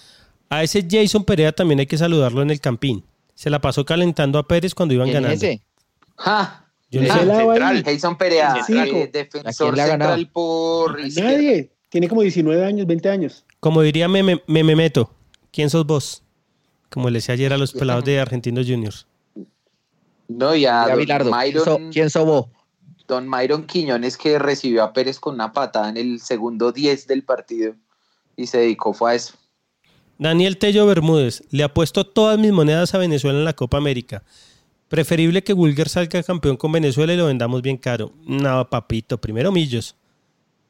A 0.49 0.63
ese 0.63 0.85
Jason 0.89 1.23
Perea 1.25 1.51
también 1.51 1.79
hay 1.79 1.85
que 1.87 1.97
saludarlo 1.97 2.41
en 2.41 2.49
el 2.51 2.59
campín. 2.61 3.03
Se 3.35 3.49
la 3.49 3.59
pasó 3.59 3.85
calentando 3.85 4.39
a 4.39 4.47
Pérez 4.47 4.73
cuando 4.73 4.93
iban 4.93 5.07
¿Quién 5.09 5.17
es 5.17 5.23
ganando. 5.23 5.45
ese? 5.45 5.61
¡Ja! 6.15 6.63
Yo 6.89 7.01
no 7.01 7.07
sé. 7.07 7.13
ahí. 7.19 7.27
Central. 7.27 7.83
Jason 7.83 8.17
Perea, 8.17 8.55
eh, 8.69 9.09
defensor 9.11 9.75
ganado? 9.75 10.11
central 10.15 10.29
por. 10.31 10.97
Nadie. 11.15 11.69
Tiene 11.89 12.07
como 12.07 12.21
19 12.21 12.65
años, 12.65 12.87
20 12.87 13.09
años. 13.09 13.45
Como 13.59 13.81
diría 13.81 14.07
Meme, 14.07 14.41
Meme 14.47 14.75
Meto, 14.75 15.11
¿quién 15.51 15.69
sos 15.69 15.85
vos? 15.85 16.23
Como 16.89 17.09
le 17.09 17.17
decía 17.17 17.33
ayer 17.33 17.51
a 17.53 17.57
los 17.57 17.73
pelados 17.73 18.05
de 18.05 18.19
Argentinos 18.19 18.65
Juniors. 18.67 19.05
No, 20.29 20.55
y 20.55 20.65
a 20.65 20.87
Ya, 20.87 20.95
Bilardo, 20.95 21.31
¿quién, 21.31 21.39
Myron, 21.39 21.65
so- 21.65 21.79
¿quién 21.91 22.09
sobó? 22.09 22.49
Don 23.07 23.27
Myron 23.29 23.65
Quiñones 23.65 24.17
que 24.17 24.37
recibió 24.39 24.83
a 24.83 24.93
Pérez 24.93 25.19
con 25.19 25.35
una 25.35 25.53
patada 25.53 25.89
en 25.89 25.97
el 25.97 26.19
segundo 26.19 26.71
10 26.71 27.07
del 27.07 27.23
partido 27.23 27.73
y 28.35 28.47
se 28.47 28.59
dedicó 28.59 28.93
fue 28.93 29.11
a 29.11 29.15
eso. 29.15 29.33
Daniel 30.19 30.57
Tello 30.57 30.85
Bermúdez. 30.87 31.43
Le 31.51 31.63
apuesto 31.63 32.05
todas 32.05 32.37
mis 32.39 32.51
monedas 32.51 32.93
a 32.95 32.97
Venezuela 32.97 33.37
en 33.39 33.45
la 33.45 33.53
Copa 33.53 33.77
América. 33.77 34.23
Preferible 34.87 35.43
que 35.43 35.53
Bulger 35.53 35.89
salga 35.89 36.23
campeón 36.23 36.57
con 36.57 36.71
Venezuela 36.71 37.13
y 37.13 37.17
lo 37.17 37.27
vendamos 37.27 37.61
bien 37.61 37.77
caro. 37.77 38.11
No, 38.25 38.67
papito. 38.69 39.19
Primero 39.19 39.51
Millos. 39.51 39.95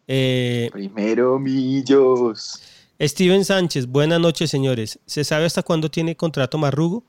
Eh, 0.07 0.69
Primero 0.71 1.39
Millos. 1.39 2.61
Steven 2.99 3.45
Sánchez. 3.45 3.87
Buenas 3.87 4.19
noches, 4.19 4.49
señores. 4.49 4.99
¿Se 5.05 5.23
sabe 5.23 5.45
hasta 5.45 5.63
cuándo 5.63 5.89
tiene 5.89 6.15
contrato 6.15 6.57
Marrugo? 6.57 7.03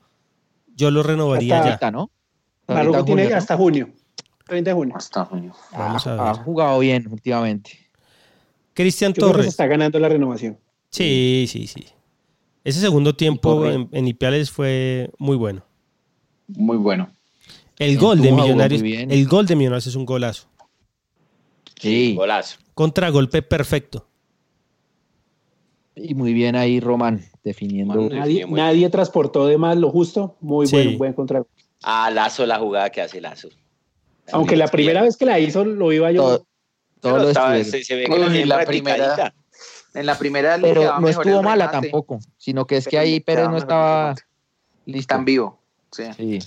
Yo 0.75 0.91
lo 0.91 1.03
renovaría 1.03 1.55
Hasta- 1.57 1.65
ya. 1.67 1.71
Ahorita, 1.73 1.91
¿no? 1.91 2.11
Marrugo 2.67 2.97
Ahorita 2.97 3.05
tiene 3.05 3.21
junio, 3.23 3.35
¿no? 3.35 3.37
hasta 3.37 3.57
junio. 3.57 3.89
30 4.49 4.69
de 4.71 4.73
junio. 4.75 4.95
Hasta 4.97 5.25
junio. 5.25 5.53
Vamos 5.71 6.05
a 6.07 6.13
Ha, 6.15 6.29
ha 6.29 6.33
ver. 6.33 6.41
jugado 6.43 6.79
bien 6.79 7.07
últimamente. 7.09 7.77
Cristian 8.73 9.13
Yo 9.13 9.15
creo 9.15 9.27
que 9.27 9.31
se 9.31 9.37
Torres. 9.37 9.47
está 9.49 9.67
ganando 9.67 9.99
la 9.99 10.09
renovación. 10.09 10.57
Sí, 10.89 11.45
sí, 11.47 11.67
sí. 11.67 11.85
Ese 12.63 12.79
segundo 12.81 13.15
tiempo 13.15 13.65
en, 13.65 13.87
en 13.91 14.07
Ipiales 14.07 14.51
fue 14.51 15.09
muy 15.17 15.37
bueno. 15.37 15.63
Muy 16.47 16.77
bueno. 16.77 17.09
El 17.77 17.97
gol 17.97 18.21
de 18.21 18.31
Millonarios, 18.31 18.81
el 18.83 19.27
gol 19.27 19.45
de 19.47 19.55
Millonarios 19.55 19.87
es 19.87 19.95
un 19.95 20.05
golazo. 20.05 20.47
Sí. 21.79 22.15
Golazo. 22.15 22.57
Contragolpe 22.73 23.41
perfecto. 23.41 24.05
Y 25.95 26.13
muy 26.15 26.33
bien 26.33 26.55
ahí, 26.55 26.79
Román, 26.79 27.23
definiendo. 27.43 28.09
Nadie, 28.09 28.89
transportó 28.89 29.45
de 29.47 29.57
más 29.57 29.77
lo 29.77 29.89
justo. 29.91 30.37
Muy 30.41 30.67
Sí. 30.67 30.75
buen, 30.75 30.97
buen 30.97 31.13
contra. 31.13 31.43
Ah, 31.83 32.09
Lazo, 32.11 32.45
la 32.45 32.57
jugada 32.59 32.89
que 32.89 33.01
hace 33.01 33.19
Lazo. 33.21 33.49
Aunque 34.31 34.55
la 34.55 34.67
primera 34.67 35.01
vez 35.01 35.17
que 35.17 35.25
la 35.25 35.39
hizo 35.39 35.65
lo 35.65 35.91
iba 35.91 36.11
yo. 36.11 36.43
Todo, 36.99 37.17
lo 37.17 37.29
estaba- 37.29 37.63
se, 37.63 37.83
se 37.83 37.95
ve 37.95 38.03
que 38.05 38.11
Uy, 38.11 38.43
la 38.45 38.65
primera- 38.65 39.33
En 39.93 40.05
la 40.05 40.17
primera 40.17 40.57
Pero 40.61 40.99
no 40.99 41.07
estuvo 41.07 41.41
mala 41.41 41.67
remate. 41.67 41.87
tampoco, 41.89 42.19
sino 42.37 42.65
que 42.67 42.77
es 42.77 42.87
que 42.87 42.99
ahí 42.99 43.19
Pérez 43.19 43.49
no 43.49 43.57
estaba 43.57 44.13
listo. 44.85 45.15
Tan 45.15 45.25
vivo. 45.25 45.59
Sí. 45.91 46.03
Sí. 46.15 46.39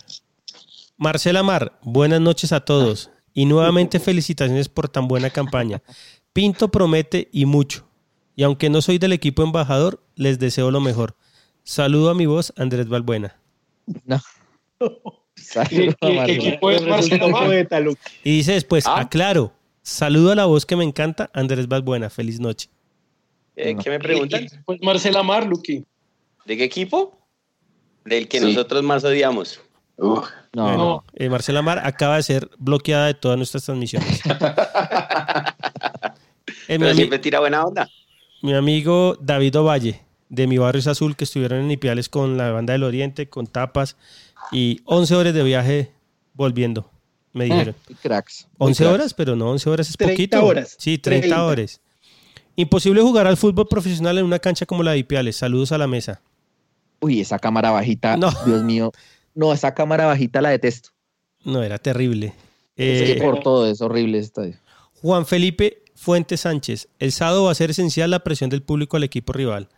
Marcela 0.96 1.42
Mar, 1.42 1.78
buenas 1.82 2.20
noches 2.20 2.52
a 2.52 2.60
todos. 2.64 3.10
Y 3.34 3.46
nuevamente 3.46 3.98
felicitaciones 3.98 4.68
por 4.68 4.90
tan 4.90 5.09
buena 5.09 5.30
campaña. 5.30 5.80
Pinto 6.34 6.70
promete 6.70 7.30
y 7.32 7.46
mucho. 7.46 7.88
Y 8.36 8.42
aunque 8.42 8.68
no 8.68 8.82
soy 8.82 8.98
del 8.98 9.14
equipo 9.14 9.42
embajador, 9.42 10.02
les 10.16 10.38
deseo 10.38 10.70
lo 10.70 10.80
mejor. 10.82 11.16
Saludo 11.64 12.10
a 12.10 12.14
mi 12.14 12.26
voz, 12.26 12.52
Andrés 12.59 12.88
Balbuena. 12.90 13.40
No. 14.04 14.20
Y 18.24 18.36
dice 18.36 18.52
después, 18.52 18.86
Ah. 18.86 19.00
aclaro, 19.00 19.52
saludo 19.82 20.32
a 20.32 20.34
la 20.34 20.44
voz 20.46 20.66
que 20.66 20.76
me 20.76 20.84
encanta, 20.84 21.30
Andrés 21.34 21.68
Balbuena. 21.68 22.10
Feliz 22.10 22.40
noche. 22.40 22.68
Eh, 23.56 23.76
¿Qué 23.82 23.90
me 23.90 23.98
¿Qué 23.98 24.02
preguntan? 24.04 24.44
equipo 24.44 24.72
es 24.72 24.82
Marcela 24.82 25.22
Mar, 25.22 25.46
Luqui? 25.46 25.84
¿De 26.46 26.56
qué 26.56 26.64
equipo? 26.64 27.18
Del 28.04 28.28
que 28.28 28.40
Sí. 28.40 28.46
nosotros 28.46 28.82
más 28.82 29.04
odiamos. 29.04 29.60
Uf. 29.96 30.26
No, 30.54 30.64
Bueno, 30.64 31.04
eh, 31.14 31.28
Marcela 31.28 31.62
Mar 31.62 31.80
acaba 31.84 32.16
de 32.16 32.22
ser 32.22 32.50
bloqueada 32.58 33.06
de 33.06 33.14
todas 33.14 33.36
nuestras 33.36 33.64
transmisiones. 33.64 34.20
Eh, 36.68 36.78
mi, 36.78 36.84
Pero 36.84 36.94
siempre 36.94 37.18
tira 37.18 37.40
buena 37.40 37.64
onda. 37.64 37.88
mi 38.40 38.54
amigo 38.54 39.16
David 39.20 39.58
Ovalle, 39.58 40.00
de 40.28 40.46
mi 40.46 40.58
barrio 40.58 40.78
es 40.80 40.86
azul, 40.86 41.16
que 41.16 41.24
estuvieron 41.24 41.60
en 41.60 41.70
Ipiales 41.70 42.08
con 42.08 42.36
la 42.36 42.50
banda 42.50 42.72
del 42.72 42.84
Oriente, 42.84 43.28
con 43.28 43.46
tapas, 43.46 43.96
y 44.51 44.81
11 44.85 45.14
horas 45.14 45.35
de 45.35 45.43
viaje 45.43 45.93
volviendo, 46.35 46.90
me 47.32 47.44
dijeron. 47.44 47.74
Muy 47.89 47.97
cracks. 47.97 48.48
muy 48.59 48.69
11 48.69 48.82
cracks. 48.82 48.94
horas, 48.94 49.14
pero 49.14 49.36
no, 49.36 49.51
11 49.51 49.70
horas 49.70 49.89
es 49.90 49.97
30 49.97 50.12
poquito. 50.14 50.44
horas. 50.44 50.77
Sí, 50.78 50.98
30, 50.98 51.20
30. 51.28 51.44
horas. 51.47 51.81
Imposible 52.56 53.01
jugar 53.01 53.27
al 53.27 53.36
fútbol 53.36 53.66
profesional 53.69 54.19
en 54.19 54.24
una 54.24 54.39
cancha 54.39 54.66
como 54.66 54.82
la 54.82 54.93
de 54.93 54.98
Ipiales. 54.98 55.36
Saludos 55.36 55.73
a 55.73 55.78
la 55.78 55.86
mesa. 55.86 56.20
Uy, 57.01 57.20
esa 57.20 57.39
cámara 57.39 57.70
bajita, 57.70 58.16
No. 58.16 58.31
Dios 58.44 58.62
mío. 58.62 58.93
No, 59.35 59.52
esa 59.52 59.73
cámara 59.74 60.06
bajita 60.06 60.43
la 60.43 60.51
detesto. 60.51 60.90
No, 61.44 61.62
era 61.62 61.78
terrible. 61.78 62.35
Eh, 62.77 63.19
por 63.23 63.40
todo 63.40 63.66
es 63.66 63.81
horrible 63.81 64.19
ese 64.19 64.27
estadio. 64.27 64.56
Juan 65.01 65.24
Felipe 65.27 65.82
Fuentes 65.94 66.40
Sánchez. 66.40 66.89
El 66.98 67.12
sábado 67.12 67.44
va 67.44 67.52
a 67.52 67.55
ser 67.55 67.70
esencial 67.70 68.10
la 68.10 68.20
presión 68.23 68.51
del 68.51 68.62
público 68.62 68.97
al 68.98 69.05
equipo 69.05 69.32
rival. 69.32 69.69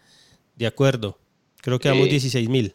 De 0.57 0.67
acuerdo. 0.67 1.19
Creo 1.63 1.79
que 1.79 1.89
damos 1.89 2.09
16 2.09 2.49
mil. 2.49 2.75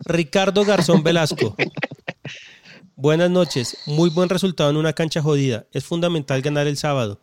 Ricardo 0.00 0.64
Garzón 0.64 1.02
Velasco. 1.02 1.56
Buenas 2.96 3.30
noches. 3.30 3.78
Muy 3.86 4.10
buen 4.10 4.28
resultado 4.28 4.70
en 4.70 4.76
una 4.76 4.92
cancha 4.92 5.22
jodida. 5.22 5.66
Es 5.72 5.84
fundamental 5.84 6.42
ganar 6.42 6.66
el 6.66 6.76
sábado. 6.76 7.20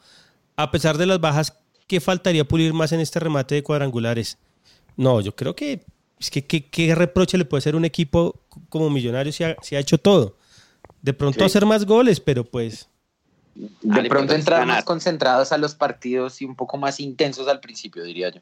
A 0.56 0.72
pesar 0.72 0.98
de 0.98 1.06
las 1.06 1.22
bajas, 1.22 1.58
¿qué 1.88 2.02
faltaría 2.02 2.46
pulir 2.46 2.74
más 2.74 2.92
en 2.92 3.00
este 3.00 3.20
remate 3.20 3.56
de 3.56 3.64
cuadrangulares? 3.64 4.38
No, 4.98 5.22
yo 5.22 5.36
creo 5.36 5.56
que 5.56 5.86
es 6.20 6.30
que 6.30 6.46
¿qué, 6.46 6.96
reproche 6.96 7.38
le 7.38 7.46
puede 7.46 7.60
hacer 7.60 7.76
un 7.76 7.86
equipo 7.86 8.42
como 8.68 8.90
Millonario 8.90 9.32
si 9.32 9.44
ha, 9.46 9.56
ha 9.56 9.80
hecho 9.80 9.98
todo. 9.98 10.36
De 11.02 11.14
pronto 11.14 11.46
hacer 11.46 11.66
más 11.66 11.86
goles, 11.86 12.20
pero 12.20 12.44
pues... 12.44 12.90
De 13.56 14.10
pronto 14.10 14.34
entrar 14.34 14.66
más 14.66 14.84
concentrados 14.84 15.52
a 15.52 15.58
los 15.58 15.76
partidos 15.76 16.42
y 16.42 16.46
un 16.46 16.56
poco 16.56 16.78
más 16.78 17.00
intensos 17.00 17.48
al 17.48 17.60
principio, 17.60 18.04
diría 18.04 18.32
yo. 18.32 18.42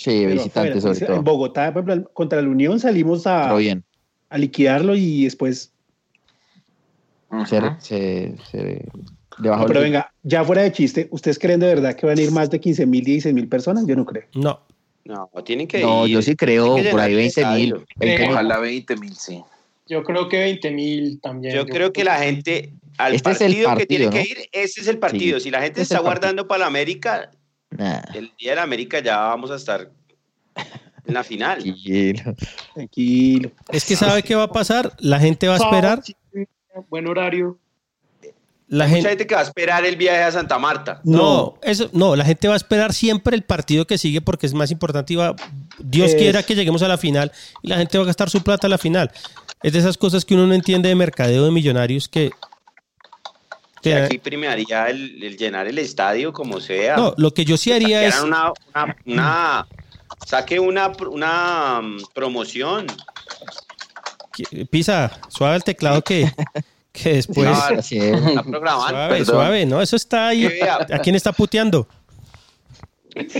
Sí, 0.00 0.24
visitantes 0.24 0.82
sobre 0.82 0.98
todo. 0.98 1.16
En 1.16 1.24
Bogotá, 1.24 1.74
por 1.74 1.84
ejemplo, 1.84 2.10
contra 2.14 2.40
la 2.40 2.48
Unión 2.48 2.80
salimos 2.80 3.26
a, 3.26 3.50
a 3.50 4.38
liquidarlo 4.38 4.96
y 4.96 5.24
después... 5.24 5.74
Se, 7.44 8.34
pero 9.66 9.80
venga, 9.80 10.10
ya 10.22 10.42
fuera 10.42 10.62
de 10.62 10.72
chiste, 10.72 11.06
¿ustedes 11.10 11.38
creen 11.38 11.60
de 11.60 11.66
verdad 11.66 11.94
que 11.94 12.06
van 12.06 12.18
a 12.18 12.22
ir 12.22 12.30
más 12.32 12.48
de 12.48 12.60
15 12.60 12.86
mil, 12.86 13.04
16 13.04 13.34
mil 13.34 13.46
personas? 13.46 13.86
Yo 13.86 13.94
no 13.94 14.06
creo. 14.06 14.24
No. 14.34 14.60
No, 15.04 15.28
tienen 15.44 15.68
que 15.68 15.80
No, 15.80 16.06
yo 16.06 16.22
sí 16.22 16.34
creo, 16.34 16.76
por 16.90 17.00
ahí 17.00 17.14
20 17.14 17.46
mil. 17.46 17.74
Ojalá 18.30 18.58
20 18.58 18.96
mil, 18.96 19.14
sí. 19.14 19.42
Yo 19.86 20.02
creo 20.02 20.28
que 20.28 20.38
20 20.38 20.70
mil 20.70 21.20
también. 21.20 21.54
Yo, 21.54 21.66
creo 21.66 21.92
que 21.92 22.04
la 22.04 22.18
gente, 22.18 22.72
al 22.96 23.14
este 23.14 23.30
partido, 23.30 23.76
que 23.76 23.86
tiene 23.86 24.08
que 24.08 24.22
ir, 24.22 24.48
ese 24.52 24.80
es 24.80 24.88
el 24.88 24.98
partido. 24.98 25.40
si 25.40 25.50
la 25.50 25.60
gente 25.60 25.82
está 25.82 26.00
guardando 26.00 26.48
para 26.48 26.60
la 26.60 26.66
América, 26.68 27.30
el 28.14 28.32
día 28.38 28.50
de 28.50 28.56
la 28.56 28.62
América 28.62 29.00
ya 29.00 29.18
vamos 29.18 29.50
a 29.50 29.56
estar 29.56 29.90
en 31.06 31.14
la 31.14 31.24
final. 31.24 31.62
Tranquilo. 31.62 32.34
Tranquilo. 32.74 33.50
Es 33.70 33.84
que 33.84 33.96
sabe 33.96 34.22
qué 34.22 34.34
va 34.34 34.44
a 34.44 34.52
pasar, 34.52 34.92
la 34.98 35.18
gente 35.18 35.48
va 35.48 35.54
a 35.54 35.58
esperar. 35.58 36.02
Buen 36.88 37.06
horario. 37.08 37.58
La 38.68 38.84
gente, 38.84 39.00
mucha 39.00 39.08
gente 39.08 39.26
que 39.26 39.34
va 39.34 39.40
a 39.40 39.44
esperar 39.44 39.84
el 39.84 39.96
viaje 39.96 40.22
a 40.22 40.30
Santa 40.30 40.56
Marta. 40.56 41.00
No, 41.02 41.58
eso, 41.60 41.90
no, 41.92 42.14
la 42.14 42.24
gente 42.24 42.46
va 42.46 42.54
a 42.54 42.56
esperar 42.56 42.92
siempre 42.92 43.34
el 43.34 43.42
partido 43.42 43.84
que 43.84 43.98
sigue 43.98 44.20
porque 44.20 44.46
es 44.46 44.54
más 44.54 44.70
importante 44.70 45.12
y 45.12 45.16
va, 45.16 45.34
Dios 45.80 46.14
quiera 46.14 46.44
que 46.44 46.54
lleguemos 46.54 46.80
a 46.82 46.88
la 46.88 46.96
final 46.96 47.32
y 47.62 47.68
la 47.68 47.78
gente 47.78 47.98
va 47.98 48.04
a 48.04 48.06
gastar 48.06 48.30
su 48.30 48.44
plata 48.44 48.68
a 48.68 48.70
la 48.70 48.78
final. 48.78 49.10
Es 49.64 49.72
de 49.72 49.80
esas 49.80 49.98
cosas 49.98 50.24
que 50.24 50.34
uno 50.34 50.46
no 50.46 50.54
entiende 50.54 50.88
de 50.88 50.94
mercadeo 50.94 51.44
de 51.44 51.50
millonarios 51.50 52.08
que... 52.08 52.30
aquí 53.84 54.18
primaría 54.18 54.88
el, 54.88 55.36
llenar 55.36 55.66
el 55.66 55.78
estadio 55.78 56.32
como 56.32 56.60
sea. 56.60 56.96
No, 56.96 57.14
lo 57.16 57.32
que 57.32 57.44
yo 57.44 57.56
sí 57.56 57.72
haría 57.72 58.04
es... 58.04 58.20
Una, 58.22 59.66
saque 60.26 60.60
una, 60.60 60.92
una 61.10 61.80
mm, 61.82 61.98
promoción. 62.14 62.86
Pisa, 64.70 65.20
suave 65.28 65.56
el 65.56 65.64
teclado 65.64 66.02
que... 66.02 66.30
que 66.92 67.14
después. 67.14 67.48
Suave, 67.82 69.24
suave, 69.24 69.66
no, 69.66 69.80
eso 69.80 69.96
está 69.96 70.28
ahí. 70.28 70.60
¿A 70.92 70.98
quién 70.98 71.14
está 71.14 71.32
puteando? 71.32 71.86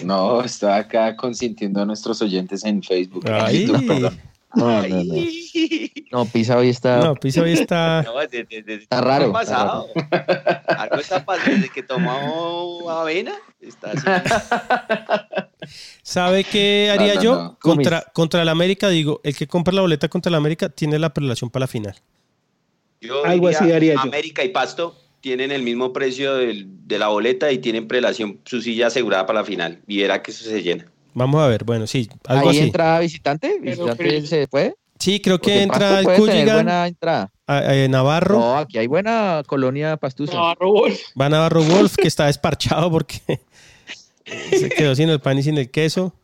No, 0.05 0.43
está 0.43 0.77
acá 0.77 1.17
consintiendo 1.17 1.81
a 1.83 1.85
nuestros 1.85 2.21
oyentes 2.23 2.65
en 2.65 2.83
Facebook. 2.83 3.25
No, 4.55 4.83
no, 4.83 5.05
no. 5.05 5.15
No, 6.11 6.25
Pisa 6.27 6.57
hoy 6.57 6.69
está. 6.71 6.99
No, 6.99 7.15
Pisa 7.15 7.43
hoy 7.43 7.53
está. 7.53 8.05
está 8.31 9.01
raro. 9.01 9.33
Pasado. 9.33 9.87
Algo 10.67 10.97
está 10.97 11.25
pasando 11.25 11.57
desde 11.57 11.69
que 11.69 11.83
tomó 11.83 12.91
avena. 12.91 13.35
Está 13.61 13.93
así. 13.93 14.07
¿Sabe 16.03 16.45
qué 16.45 16.91
haría 16.93 17.21
yo? 17.21 17.57
Contra, 17.61 18.05
contra 18.13 18.43
el 18.43 18.49
América, 18.49 18.89
digo, 18.89 19.21
el 19.23 19.37
que 19.37 19.47
compra 19.47 19.73
la 19.73 19.83
boleta 19.83 20.09
contra 20.09 20.31
el 20.31 20.35
América 20.35 20.69
tiene 20.69 20.99
la 20.99 21.15
prelación 21.15 21.51
para 21.51 21.65
la 21.65 21.69
final. 21.69 21.95
Yo 23.01 23.25
Algo 23.25 23.49
así 23.49 23.67
daría 23.69 24.01
América 24.01 24.45
y 24.45 24.49
Pasto 24.49 24.97
tienen 25.21 25.53
el 25.53 25.63
mismo 25.63 25.93
precio 25.93 26.35
de 26.35 26.99
la 26.99 27.09
boleta 27.09 27.53
y 27.53 27.59
tienen 27.59 27.87
prelación 27.87 28.41
su 28.45 28.61
silla 28.61 28.89
asegurada 28.89 29.27
para 29.27 29.41
la 29.41 29.45
final. 29.45 29.81
Y 29.87 30.01
verá 30.01 30.23
que 30.23 30.33
eso 30.33 30.45
se 30.45 30.63
llena. 30.63 30.91
Vamos 31.15 31.43
a 31.43 31.49
ver, 31.49 31.65
bueno, 31.65 31.87
sí, 31.87 32.09
algo 32.27 32.51
¿Ahí 32.51 32.59
así. 32.59 32.67
entra 32.67 32.99
visitante? 33.01 33.59
¿Visitante 33.61 34.27
se 34.27 34.47
puede? 34.47 34.77
Sí, 34.99 35.21
creo 35.21 35.41
que 35.41 35.63
entra 35.63 36.01
el 36.01 36.05
buena 36.05 36.87
entrada. 36.87 37.33
Navarro. 37.89 38.39
No, 38.39 38.57
aquí 38.59 38.79
hay 38.79 38.87
buena 38.87 39.43
colonia 39.47 39.97
pastusa. 39.97 40.35
Navarro 40.35 40.73
Wolf. 40.73 41.01
Va 41.21 41.29
Navarro 41.29 41.63
Wolf, 41.63 41.97
que 41.97 42.07
está 42.07 42.27
desparchado 42.27 42.91
porque 42.91 43.21
se 44.51 44.69
quedó 44.69 44.95
sin 44.95 45.09
el 45.09 45.21
pan 45.21 45.39
y 45.39 45.43
sin 45.43 45.59
el 45.59 45.71
queso. 45.71 46.15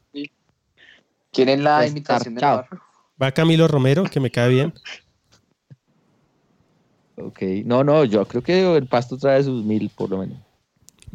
¿Quieren 1.33 1.65
la 1.65 1.87
invitación 1.87 2.35
de 2.35 2.43
Navarro? 2.43 2.81
Va 3.21 3.33
Camilo 3.33 3.67
Romero, 3.67 4.05
que 4.05 4.21
me 4.21 4.31
cae 4.31 4.51
bien. 4.51 4.75
Ok, 7.17 7.41
no, 7.65 7.83
no, 7.83 8.05
yo 8.05 8.27
creo 8.27 8.43
que 8.43 8.77
el 8.77 8.87
Pasto 8.87 9.17
trae 9.17 9.43
sus 9.43 9.65
mil 9.65 9.91
por 9.91 10.11
lo 10.11 10.19
menos. 10.19 10.39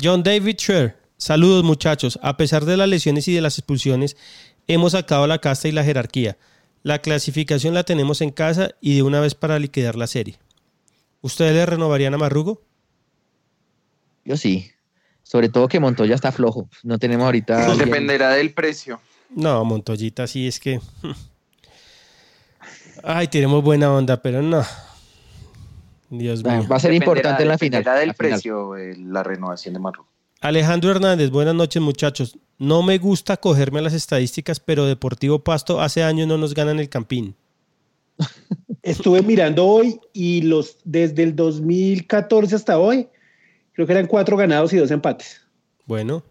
John 0.01 0.23
David 0.23 0.55
Sher, 0.57 0.97
saludos 1.21 1.63
muchachos. 1.63 2.19
A 2.23 2.35
pesar 2.35 2.65
de 2.65 2.75
las 2.75 2.89
lesiones 2.89 3.27
y 3.27 3.33
de 3.33 3.41
las 3.41 3.57
expulsiones, 3.57 4.17
hemos 4.67 4.93
sacado 4.93 5.27
la 5.27 5.39
casta 5.39 5.67
y 5.67 5.71
la 5.71 5.83
jerarquía. 5.83 6.37
La 6.83 6.99
clasificación 6.99 7.75
la 7.75 7.83
tenemos 7.83 8.21
en 8.21 8.31
casa 8.31 8.71
y 8.81 8.95
de 8.95 9.03
una 9.03 9.19
vez 9.19 9.35
para 9.35 9.59
liquidar 9.59 9.95
la 9.95 10.07
serie. 10.07 10.39
¿Ustedes 11.21 11.53
le 11.53 11.65
renovarían 11.65 12.15
a 12.15 12.17
Marrugo? 12.17 12.61
Yo 14.25 14.35
sí. 14.35 14.71
Sobre 15.21 15.49
todo 15.49 15.67
que 15.67 15.79
Montoya 15.79 16.15
está 16.15 16.31
flojo. 16.31 16.67
No 16.83 16.97
tenemos 16.97 17.25
ahorita. 17.25 17.75
Dependerá 17.75 18.31
del 18.31 18.53
precio. 18.53 18.99
No, 19.29 19.63
Montoyita 19.63 20.27
sí 20.27 20.47
es 20.47 20.59
que. 20.59 20.81
Ay, 23.03 23.27
tenemos 23.27 23.63
buena 23.63 23.93
onda, 23.93 24.21
pero 24.21 24.41
no. 24.41 24.63
Dios 26.09 26.43
mío. 26.43 26.67
Va 26.69 26.75
a 26.75 26.79
ser 26.79 26.93
importante 26.93 27.43
en 27.43 27.49
la 27.49 27.57
final. 27.57 27.83
del 27.83 28.13
precio 28.15 28.75
eh, 28.75 28.97
la 28.97 29.23
renovación 29.23 29.75
de 29.75 29.79
Marruecos. 29.79 30.10
Alejandro 30.41 30.89
Hernández, 30.89 31.29
buenas 31.29 31.53
noches 31.53 31.79
muchachos. 31.79 32.35
No 32.57 32.81
me 32.81 32.97
gusta 32.97 33.37
cogerme 33.37 33.79
las 33.79 33.93
estadísticas, 33.93 34.59
pero 34.59 34.87
Deportivo 34.87 35.43
Pasto 35.43 35.79
hace 35.79 36.01
años 36.01 36.27
no 36.27 36.39
nos 36.39 36.55
ganan 36.55 36.79
el 36.79 36.89
Campín. 36.89 37.35
Estuve 38.81 39.21
mirando 39.21 39.67
hoy 39.67 39.99
y 40.13 40.41
los 40.41 40.77
desde 40.83 41.21
el 41.21 41.35
2014 41.35 42.55
hasta 42.55 42.79
hoy, 42.79 43.07
creo 43.73 43.85
que 43.85 43.93
eran 43.93 44.07
cuatro 44.07 44.35
ganados 44.35 44.73
y 44.73 44.77
dos 44.77 44.89
empates. 44.89 45.41
Bueno. 45.85 46.23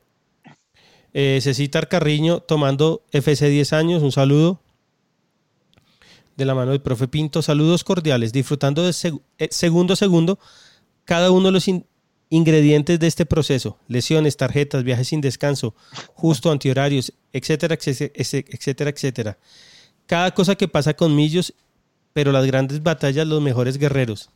Eh, 1.15 1.39
Cecitar 1.41 1.89
Carriño 1.89 2.41
tomando 2.41 3.05
FC 3.13 3.49
10 3.49 3.73
años, 3.73 4.03
un 4.03 4.11
saludo 4.11 4.61
de 6.37 6.45
la 6.45 6.57
mano 6.57 6.73
del 6.73 6.83
profe 6.83 7.07
Pinto. 7.07 7.43
Saludos 7.43 7.85
cordiales, 7.85 8.33
disfrutando 8.33 8.83
de 8.83 8.93
eh, 9.39 9.49
segundo 9.53 9.93
a 9.93 9.97
segundo 9.97 10.41
cada 11.05 11.33
uno 11.33 11.47
de 11.47 11.53
los 11.53 11.67
ingredientes 12.31 12.99
de 12.99 13.07
este 13.07 13.27
proceso. 13.27 13.77
Lesiones, 13.89 14.37
tarjetas, 14.37 14.85
viajes 14.85 15.09
sin 15.09 15.21
descanso, 15.21 15.75
justo 16.15 16.51
antihorarios, 16.51 17.13
etcétera, 17.33 17.75
etcétera, 17.75 18.91
etcétera. 18.91 19.39
Cada 20.07 20.33
cosa 20.33 20.55
que 20.55 20.69
pasa 20.69 20.95
con 20.95 21.15
Millos, 21.15 21.53
pero 22.13 22.33
las 22.33 22.47
grandes 22.47 22.83
batallas, 22.83 23.27
los 23.27 23.43
mejores 23.43 23.77
guerreros. 23.77 24.31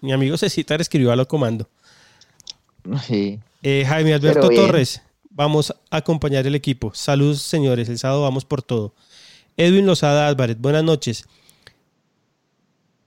Mi 0.00 0.12
amigo 0.12 0.36
Cecitar 0.38 0.80
escribió 0.80 1.12
a 1.12 1.16
lo 1.16 1.28
comando. 1.28 1.68
Sí. 3.06 3.40
Eh, 3.62 3.84
Jaime 3.86 4.14
Alberto 4.14 4.48
Torres, 4.48 5.02
vamos 5.30 5.74
a 5.90 5.96
acompañar 5.96 6.46
el 6.46 6.54
equipo. 6.54 6.92
Saludos, 6.94 7.42
señores. 7.42 7.88
El 7.88 7.98
sábado 7.98 8.22
vamos 8.22 8.44
por 8.44 8.62
todo. 8.62 8.94
Edwin 9.56 9.86
Lozada 9.86 10.28
Álvarez, 10.28 10.58
buenas 10.60 10.84
noches. 10.84 11.24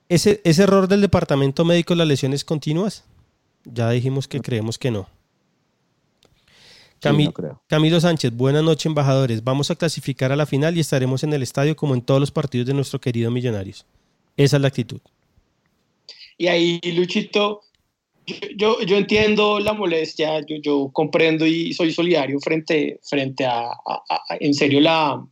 ¿Ese, 0.09 0.41
¿Ese 0.43 0.63
error 0.63 0.87
del 0.87 1.01
departamento 1.01 1.63
médico, 1.63 1.93
las 1.95 2.07
lesiones 2.07 2.43
continuas? 2.43 3.03
Ya 3.71 3.89
dijimos 3.89 4.27
que 4.27 4.39
creemos 4.39 4.77
que 4.77 4.91
no. 4.91 5.07
Camilo 7.67 8.01
Sánchez, 8.01 8.35
buenas 8.35 8.63
noches, 8.63 8.85
embajadores. 8.85 9.43
Vamos 9.43 9.71
a 9.71 9.75
clasificar 9.75 10.31
a 10.31 10.35
la 10.35 10.45
final 10.45 10.75
y 10.75 10.81
estaremos 10.81 11.23
en 11.23 11.31
el 11.31 11.43
estadio 11.43 11.75
como 11.75 11.93
en 11.93 12.01
todos 12.01 12.19
los 12.19 12.31
partidos 12.31 12.67
de 12.67 12.73
nuestro 12.73 12.99
querido 12.99 13.31
Millonarios. 13.31 13.85
Esa 14.35 14.57
es 14.57 14.61
la 14.61 14.67
actitud. 14.67 14.99
Y 16.37 16.47
ahí, 16.47 16.79
Luchito, 16.93 17.61
yo, 18.55 18.81
yo 18.81 18.97
entiendo 18.97 19.59
la 19.59 19.73
molestia, 19.73 20.41
yo, 20.45 20.57
yo 20.61 20.89
comprendo 20.91 21.45
y 21.45 21.73
soy 21.73 21.91
solidario 21.91 22.39
frente, 22.39 22.99
frente 23.03 23.45
a 23.45 23.71
en 24.39 24.53
serio, 24.53 24.81
la, 24.81 25.25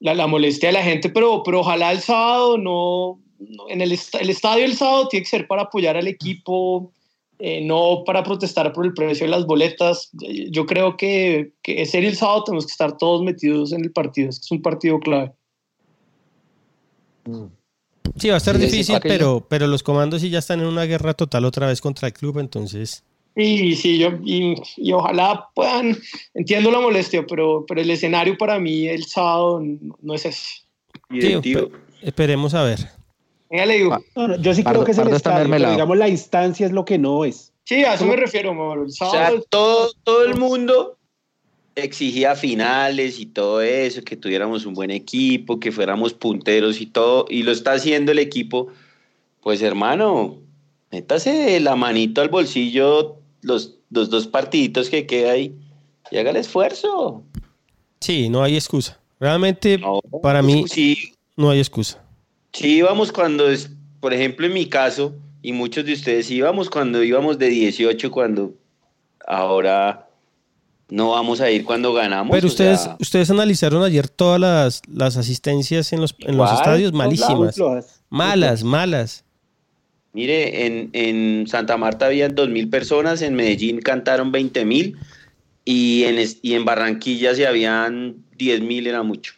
la, 0.00 0.26
molestia 0.26 0.68
de 0.68 0.74
la 0.74 0.82
gente, 0.82 1.08
pero, 1.10 1.42
pero 1.42 1.60
ojalá 1.60 1.92
el 1.92 2.00
sábado 2.00 2.58
no, 2.58 3.20
en 3.68 3.80
el, 3.80 3.92
el, 3.92 4.30
estadio 4.30 4.64
el 4.64 4.76
sábado 4.76 5.08
tiene 5.08 5.24
que 5.24 5.30
ser 5.30 5.46
para 5.46 5.62
apoyar 5.62 5.96
al 5.96 6.06
equipo, 6.06 6.92
eh, 7.38 7.60
no 7.64 8.02
para 8.04 8.22
protestar 8.22 8.72
por 8.72 8.86
el 8.86 8.94
precio 8.94 9.26
de 9.26 9.30
las 9.30 9.46
boletas. 9.46 10.10
Yo 10.50 10.66
creo 10.66 10.96
que, 10.96 11.52
que 11.62 11.84
ser 11.86 12.04
el 12.04 12.16
sábado 12.16 12.44
tenemos 12.44 12.66
que 12.66 12.72
estar 12.72 12.96
todos 12.96 13.22
metidos 13.22 13.72
en 13.72 13.84
el 13.84 13.92
partido, 13.92 14.30
es 14.30 14.50
un 14.50 14.62
partido 14.62 14.98
clave. 15.00 15.32
Mm. 17.24 17.46
Sí, 18.16 18.28
va 18.28 18.34
a 18.34 18.38
estar 18.38 18.56
difícil, 18.56 18.98
pero, 19.02 19.44
pero 19.48 19.66
los 19.66 19.82
comandos 19.82 20.22
sí 20.22 20.30
ya 20.30 20.38
están 20.38 20.60
en 20.60 20.66
una 20.66 20.84
guerra 20.84 21.12
total 21.12 21.44
otra 21.44 21.66
vez 21.66 21.80
contra 21.80 22.08
el 22.08 22.14
club, 22.14 22.38
entonces. 22.38 23.04
Y 23.34 23.76
sí, 23.76 23.98
yo, 23.98 24.12
y, 24.24 24.54
ojalá 24.92 25.48
puedan, 25.54 25.98
entiendo 26.32 26.70
la 26.70 26.80
molestia, 26.80 27.26
pero, 27.26 27.66
pero 27.68 27.82
el 27.82 27.90
escenario 27.90 28.38
para 28.38 28.58
mí 28.58 28.88
el 28.88 29.04
sábado 29.04 29.62
no, 30.00 30.14
es 30.14 30.24
ese. 30.24 30.40
esperemos 32.00 32.54
a 32.54 32.62
ver. 32.62 32.95
Digo. 33.50 33.98
yo 34.40 34.54
sí 34.54 34.64
creo 34.64 34.84
que 34.84 34.92
es 34.92 34.98
el 34.98 35.08
estadio, 35.08 35.48
pero 35.50 35.70
digamos 35.70 35.96
la 35.96 36.08
instancia 36.08 36.66
es 36.66 36.72
lo 36.72 36.84
que 36.84 36.98
no 36.98 37.24
es. 37.24 37.52
Sí, 37.64 37.84
a 37.84 37.94
eso 37.94 38.06
me 38.06 38.16
refiero, 38.16 38.52
O 38.52 38.88
sea, 38.88 39.32
todo, 39.50 39.90
todo 40.04 40.24
el 40.24 40.36
mundo 40.36 40.96
exigía 41.74 42.34
finales 42.34 43.20
y 43.20 43.26
todo 43.26 43.60
eso, 43.60 44.02
que 44.02 44.16
tuviéramos 44.16 44.64
un 44.66 44.74
buen 44.74 44.90
equipo, 44.90 45.60
que 45.60 45.70
fuéramos 45.70 46.14
punteros 46.14 46.80
y 46.80 46.86
todo, 46.86 47.26
y 47.28 47.42
lo 47.42 47.52
está 47.52 47.72
haciendo 47.72 48.12
el 48.12 48.18
equipo, 48.18 48.68
pues 49.42 49.62
hermano, 49.62 50.38
métase 50.90 51.60
la 51.60 51.76
manito 51.76 52.22
al 52.22 52.30
bolsillo 52.30 53.18
los, 53.42 53.78
dos 53.90 54.26
partiditos 54.26 54.88
que 54.88 55.06
queda 55.06 55.32
ahí 55.32 55.54
y 56.10 56.16
haga 56.18 56.30
el 56.30 56.36
esfuerzo. 56.36 57.22
Sí, 58.00 58.28
no 58.28 58.42
hay 58.42 58.54
excusa. 58.54 59.00
Realmente, 59.20 59.80
para 60.22 60.42
mí, 60.42 60.64
no 61.36 61.50
hay 61.50 61.58
excusa. 61.58 62.05
Sí, 62.52 62.76
íbamos 62.76 63.12
cuando, 63.12 63.50
es, 63.50 63.70
por 64.00 64.14
ejemplo, 64.14 64.46
en 64.46 64.54
mi 64.54 64.66
caso, 64.66 65.14
y 65.42 65.52
muchos 65.52 65.84
de 65.84 65.92
ustedes 65.92 66.30
íbamos 66.30 66.70
cuando 66.70 67.02
íbamos 67.02 67.38
de 67.38 67.48
18, 67.48 68.10
cuando 68.10 68.54
ahora 69.26 70.08
no 70.88 71.10
vamos 71.10 71.40
a 71.40 71.50
ir 71.50 71.64
cuando 71.64 71.92
ganamos. 71.92 72.34
Pero 72.34 72.46
ustedes, 72.46 72.88
ustedes 73.00 73.30
analizaron 73.30 73.82
ayer 73.82 74.08
todas 74.08 74.40
las, 74.40 74.82
las 74.88 75.16
asistencias 75.16 75.92
en 75.92 76.00
los, 76.00 76.14
en 76.20 76.36
los 76.36 76.52
estadios, 76.52 76.92
malísimas. 76.92 77.56
Malas, 78.08 78.62
malas. 78.62 79.24
Mire, 80.12 80.64
en, 80.66 80.90
en 80.94 81.46
Santa 81.46 81.76
Marta 81.76 82.06
habían 82.06 82.34
mil 82.48 82.70
personas, 82.70 83.20
en 83.20 83.34
Medellín 83.34 83.80
cantaron 83.80 84.32
mil 84.32 84.96
y 85.64 86.04
en, 86.04 86.26
y 86.40 86.54
en 86.54 86.64
Barranquilla 86.64 87.34
si 87.34 87.44
habían 87.44 88.24
mil 88.38 88.86
era 88.86 89.02
mucho. 89.02 89.34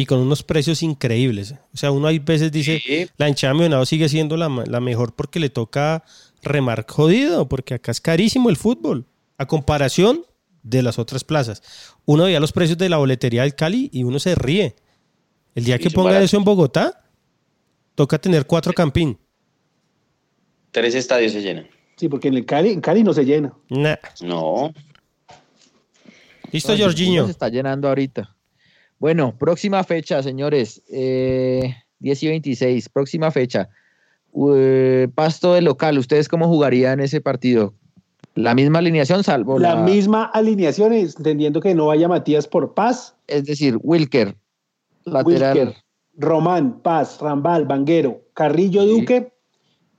Y 0.00 0.06
con 0.06 0.18
unos 0.18 0.42
precios 0.42 0.82
increíbles. 0.82 1.56
O 1.74 1.76
sea, 1.76 1.90
uno 1.90 2.06
hay 2.06 2.20
veces 2.20 2.50
dice, 2.50 3.10
la 3.18 3.28
hinchada 3.28 3.52
millonado 3.52 3.84
sigue 3.84 4.08
siendo 4.08 4.38
la, 4.38 4.48
la 4.48 4.80
mejor 4.80 5.14
porque 5.14 5.38
le 5.38 5.50
toca 5.50 6.04
remar 6.42 6.86
jodido, 6.88 7.50
porque 7.50 7.74
acá 7.74 7.90
es 7.90 8.00
carísimo 8.00 8.48
el 8.48 8.56
fútbol. 8.56 9.04
A 9.36 9.46
comparación 9.46 10.24
de 10.62 10.82
las 10.82 10.98
otras 10.98 11.22
plazas. 11.22 11.62
Uno 12.06 12.24
veía 12.24 12.40
los 12.40 12.52
precios 12.52 12.78
de 12.78 12.88
la 12.88 12.96
boletería 12.96 13.42
del 13.42 13.54
Cali 13.54 13.90
y 13.92 14.04
uno 14.04 14.18
se 14.18 14.34
ríe. 14.34 14.74
El 15.54 15.64
día 15.64 15.78
que 15.78 15.90
ponga 15.90 16.18
eso 16.22 16.38
en 16.38 16.44
Bogotá, 16.44 17.04
toca 17.94 18.18
tener 18.18 18.46
cuatro 18.46 18.72
campín. 18.72 19.18
Tres 20.70 20.94
estadios 20.94 21.32
se 21.32 21.42
llenan. 21.42 21.68
Sí, 21.96 22.08
porque 22.08 22.28
en 22.28 22.38
el 22.38 22.46
Cali, 22.46 22.70
en 22.70 22.80
Cali 22.80 23.02
no 23.02 23.12
se 23.12 23.26
llena. 23.26 23.52
No. 24.22 24.72
Listo, 26.50 26.74
Jorginho. 26.74 27.26
Se 27.26 27.32
está 27.32 27.50
llenando 27.50 27.86
ahorita. 27.86 28.34
Bueno, 29.00 29.34
próxima 29.36 29.82
fecha, 29.82 30.22
señores. 30.22 30.82
Eh, 30.92 31.74
10 32.00 32.22
y 32.22 32.28
26, 32.28 32.88
próxima 32.90 33.30
fecha. 33.30 33.68
pasto 35.14 35.54
de 35.54 35.62
local, 35.62 35.98
¿ustedes 35.98 36.28
cómo 36.28 36.46
jugarían 36.46 37.00
ese 37.00 37.20
partido? 37.20 37.74
La 38.34 38.54
misma 38.54 38.78
alineación, 38.78 39.24
salvo 39.24 39.58
la, 39.58 39.74
misma 39.74 40.24
alineación, 40.24 40.92
entendiendo 40.92 41.60
que 41.60 41.74
no 41.74 41.86
vaya 41.86 42.06
Matías 42.08 42.46
por 42.46 42.74
Paz. 42.74 43.16
Es 43.26 43.44
decir, 43.44 43.78
Wilker, 43.82 44.36
lateral. 45.04 45.58
Wilker, 45.58 45.76
Román, 46.16 46.80
Paz, 46.80 47.18
Rambal, 47.20 47.64
Vanguero, 47.64 48.22
Carrillo 48.34 48.84
Duque, 48.84 49.32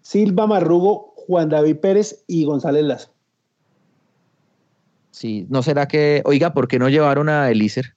Silva 0.01 0.47
Marrugo, 0.47 1.13
Juan 1.17 1.49
David 1.49 1.77
Pérez 1.77 2.23
y 2.27 2.45
González 2.45 2.83
Lazo. 2.83 3.13
Sí, 5.09 5.45
¿no 5.49 5.61
será 5.61 5.87
que, 5.87 6.21
oiga, 6.25 6.53
por 6.53 6.67
qué 6.67 6.79
no 6.79 6.87
llevaron 6.87 7.27
a 7.27 7.49
Elíser? 7.49 7.95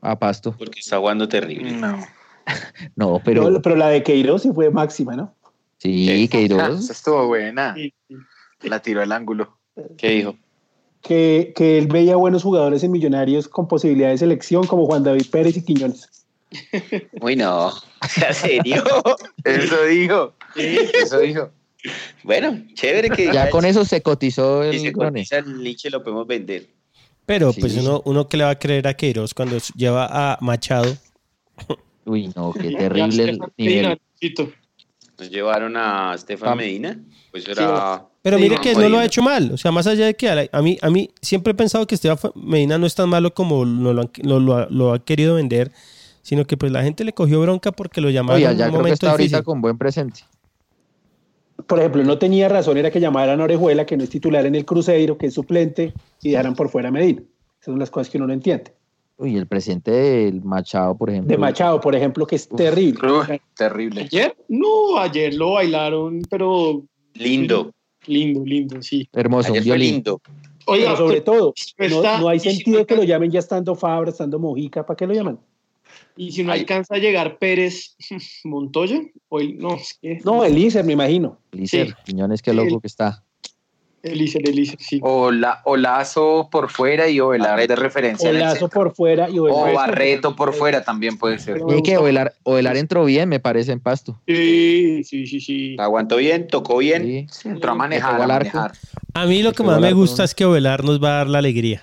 A 0.00 0.18
Pasto. 0.18 0.54
Porque 0.56 0.80
está 0.80 0.98
jugando 0.98 1.28
terrible. 1.28 1.72
No. 1.72 2.04
no, 2.96 3.20
pero... 3.24 3.60
pero 3.62 3.76
la 3.76 3.88
de 3.88 4.02
Queiroz 4.02 4.42
sí 4.42 4.50
fue 4.52 4.70
máxima, 4.70 5.16
¿no? 5.16 5.34
Sí, 5.78 6.28
Queiroz. 6.28 6.90
estuvo 6.90 7.26
buena. 7.26 7.74
La 8.62 8.80
tiró 8.80 9.02
al 9.02 9.12
ángulo. 9.12 9.56
¿Qué 9.96 10.10
dijo? 10.10 10.36
Que, 11.02 11.52
que 11.54 11.78
él 11.78 11.86
veía 11.86 12.16
buenos 12.16 12.42
jugadores 12.42 12.82
en 12.82 12.90
Millonarios 12.90 13.46
con 13.46 13.68
posibilidad 13.68 14.08
de 14.08 14.18
selección, 14.18 14.66
como 14.66 14.86
Juan 14.86 15.04
David 15.04 15.26
Pérez 15.30 15.56
y 15.56 15.64
Quiñones. 15.64 16.26
Uy, 17.20 17.36
no. 17.36 17.72
¿En 18.16 18.34
serio? 18.34 18.84
Eso 19.44 19.84
dijo. 19.84 20.34
Eso 20.54 21.18
dijo. 21.20 21.50
Bueno, 22.22 22.62
chévere 22.74 23.10
que. 23.10 23.32
Ya 23.32 23.50
con 23.50 23.64
eso 23.64 23.84
se 23.84 24.02
cotizó 24.02 24.62
el. 24.62 24.72
Si 24.72 24.86
se 24.86 24.92
cotiza 24.92 25.38
el 25.38 25.62
Liche, 25.62 25.90
lo 25.90 26.02
podemos 26.02 26.26
vender. 26.26 26.66
Pero, 27.26 27.52
pues, 27.52 27.76
uno, 27.76 28.02
uno 28.04 28.28
que 28.28 28.36
le 28.36 28.44
va 28.44 28.50
a 28.50 28.58
creer 28.58 28.86
a 28.86 28.94
Queiroz 28.94 29.34
cuando 29.34 29.58
lleva 29.74 30.06
a 30.10 30.38
Machado. 30.40 30.96
Uy, 32.06 32.32
no, 32.36 32.52
qué 32.52 32.70
terrible 32.78 33.24
el 33.24 33.40
nivel. 33.58 34.00
Nos 35.18 35.30
llevaron 35.30 35.76
a 35.76 36.14
Estefan 36.14 36.56
Medina. 36.56 36.98
Pues 37.30 37.48
era. 37.48 38.06
Pero 38.22 38.38
mire 38.38 38.58
que 38.58 38.74
no 38.74 38.88
lo 38.88 38.98
ha 38.98 39.04
hecho 39.04 39.22
mal. 39.22 39.50
O 39.52 39.56
sea, 39.56 39.72
más 39.72 39.86
allá 39.86 40.06
de 40.06 40.14
que 40.14 40.28
a, 40.28 40.62
mí, 40.62 40.78
a 40.80 40.90
mí 40.90 41.10
siempre 41.22 41.52
he 41.52 41.54
pensado 41.54 41.86
que 41.86 41.94
Estefan 41.94 42.32
Medina 42.34 42.78
no 42.78 42.86
es 42.86 42.94
tan 42.94 43.08
malo 43.08 43.32
como 43.34 43.64
lo, 43.64 44.92
ha 44.92 45.04
querido 45.04 45.36
vender, 45.36 45.72
sino 46.22 46.44
que 46.44 46.56
pues 46.56 46.70
la 46.70 46.82
gente 46.82 47.04
le 47.04 47.12
cogió 47.12 47.40
bronca 47.40 47.72
porque 47.72 48.00
lo 48.00 48.10
llamaron 48.10 48.42
Oye, 48.42 48.56
ya 48.56 48.68
creo 48.68 48.82
que 48.82 48.90
está 48.90 49.10
ahorita 49.12 49.42
con 49.42 49.60
buen 49.60 49.78
presente. 49.78 50.20
Por 51.66 51.78
ejemplo, 51.80 52.04
no 52.04 52.18
tenía 52.18 52.48
razón, 52.48 52.76
era 52.76 52.90
que 52.90 53.00
llamaran 53.00 53.40
a 53.40 53.44
Orejuela, 53.44 53.86
que 53.86 53.96
no 53.96 54.04
es 54.04 54.10
titular 54.10 54.46
en 54.46 54.54
el 54.54 54.64
Cruzeiro, 54.64 55.18
que 55.18 55.26
es 55.26 55.34
suplente, 55.34 55.92
y 56.22 56.30
dejaran 56.30 56.54
por 56.54 56.68
fuera 56.68 56.88
a 56.88 56.92
Medina. 56.92 57.22
Esas 57.60 57.72
son 57.72 57.78
las 57.78 57.90
cosas 57.90 58.10
que 58.10 58.18
uno 58.18 58.28
no 58.28 58.32
entiende. 58.32 58.72
Uy, 59.18 59.36
el 59.36 59.46
presidente 59.46 59.90
del 59.90 60.42
Machado, 60.42 60.96
por 60.96 61.10
ejemplo. 61.10 61.30
De 61.30 61.38
Machado, 61.38 61.80
por 61.80 61.94
ejemplo, 61.94 62.26
que 62.26 62.36
es 62.36 62.48
terrible. 62.48 63.00
terrible. 63.56 64.02
¿Ayer? 64.02 64.36
No, 64.48 64.98
ayer 64.98 65.34
lo 65.34 65.52
bailaron, 65.52 66.22
pero... 66.28 66.82
Lindo. 67.14 67.72
Lindo, 68.06 68.44
lindo, 68.44 68.82
sí. 68.82 69.08
Hermoso, 69.12 69.52
ayer 69.54 69.78
lindo. 69.78 70.20
Oiga, 70.66 70.96
sobre 70.96 71.20
todo, 71.20 71.54
no, 72.20 72.28
hay 72.28 72.40
sentido 72.40 72.84
que 72.86 72.96
lo 72.96 73.04
llamen 73.04 73.30
ya 73.30 73.38
estando 73.38 73.74
Fabra, 73.74 74.10
estando 74.10 74.38
Mojica, 74.38 74.84
¿para 74.84 74.96
qué 74.96 75.06
lo 75.06 75.14
llaman? 75.14 75.38
Y 76.16 76.32
si 76.32 76.42
no 76.42 76.52
alcanza 76.52 76.94
a 76.94 76.98
llegar 76.98 77.38
Pérez 77.38 77.96
Montoya, 78.44 79.00
hoy 79.28 79.54
no, 79.54 79.74
es 79.76 79.98
que... 80.00 80.18
No, 80.24 80.44
Elícer, 80.44 80.84
me 80.84 80.94
imagino. 80.94 81.38
Elícer, 81.52 81.88
sí. 81.88 81.94
Piñones, 82.06 82.42
qué 82.42 82.54
loco 82.54 82.80
que 82.80 82.86
está. 82.86 83.22
Elícer, 84.02 84.48
Elícer, 84.48 84.78
sí. 84.80 85.00
O, 85.02 85.30
la, 85.30 85.62
o 85.64 85.76
Lazo 85.76 86.48
por 86.50 86.70
fuera 86.70 87.08
y 87.08 87.18
Ovelar 87.20 87.66
de 87.66 87.76
referencia. 87.76 88.30
O 88.30 88.32
Lazo 88.32 88.68
por 88.68 88.94
fuera 88.94 89.28
y 89.28 89.38
Ovelar. 89.38 89.70
O 89.70 89.74
Barreto 89.74 90.36
por 90.36 90.54
fuera 90.54 90.84
también 90.84 91.18
puede 91.18 91.38
ser. 91.38 91.60
Y 91.76 91.82
que 91.82 91.98
Ovelar, 91.98 92.34
Ovelar 92.44 92.76
entró 92.76 93.04
bien, 93.04 93.28
me 93.28 93.40
parece, 93.40 93.72
en 93.72 93.80
pasto. 93.80 94.20
Sí, 94.26 95.02
sí, 95.04 95.26
sí, 95.26 95.40
sí. 95.40 95.76
Aguantó 95.78 96.16
bien, 96.16 96.46
tocó 96.46 96.78
bien. 96.78 97.26
entró 97.44 97.72
a 97.72 97.74
manejar, 97.74 98.22
a 98.22 98.26
manejar. 98.26 98.72
A 99.12 99.26
mí 99.26 99.42
lo 99.42 99.52
que 99.52 99.64
más 99.64 99.80
me 99.80 99.92
gusta 99.92 100.24
es 100.24 100.34
que 100.34 100.44
Ovelar 100.44 100.84
nos 100.84 101.02
va 101.02 101.08
a 101.08 101.16
dar 101.16 101.28
la 101.28 101.38
alegría. 101.38 101.82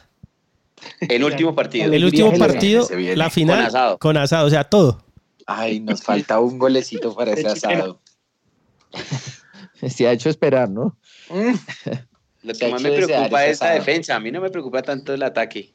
El 1.01 1.23
último 1.23 1.55
partido. 1.55 1.91
El 1.91 2.05
último 2.05 2.34
partido, 2.38 2.88
la 3.15 3.30
final. 3.30 3.57
Con 3.57 3.65
asado. 3.65 3.97
Con 3.99 4.18
asado, 4.18 4.47
o 4.47 4.49
sea, 4.49 4.64
todo. 4.64 5.03
Ay, 5.45 5.80
nos 5.80 6.01
falta 6.01 6.39
un 6.39 6.57
golecito 6.57 7.14
para 7.15 7.34
ese 7.34 7.47
asado. 7.47 7.99
Se 9.88 10.07
ha 10.07 10.11
hecho 10.11 10.30
esperar, 10.30 10.69
¿no? 10.69 10.97
Mm. 11.30 11.53
Lo 12.43 12.53
que 12.53 12.68
más 12.68 12.81
me 12.81 12.91
preocupa 12.91 13.45
es 13.45 13.61
la 13.61 13.72
defensa. 13.72 14.15
A 14.15 14.19
mí 14.19 14.31
no 14.31 14.41
me 14.41 14.49
preocupa 14.49 14.81
tanto 14.81 15.14
el 15.14 15.23
ataque, 15.23 15.72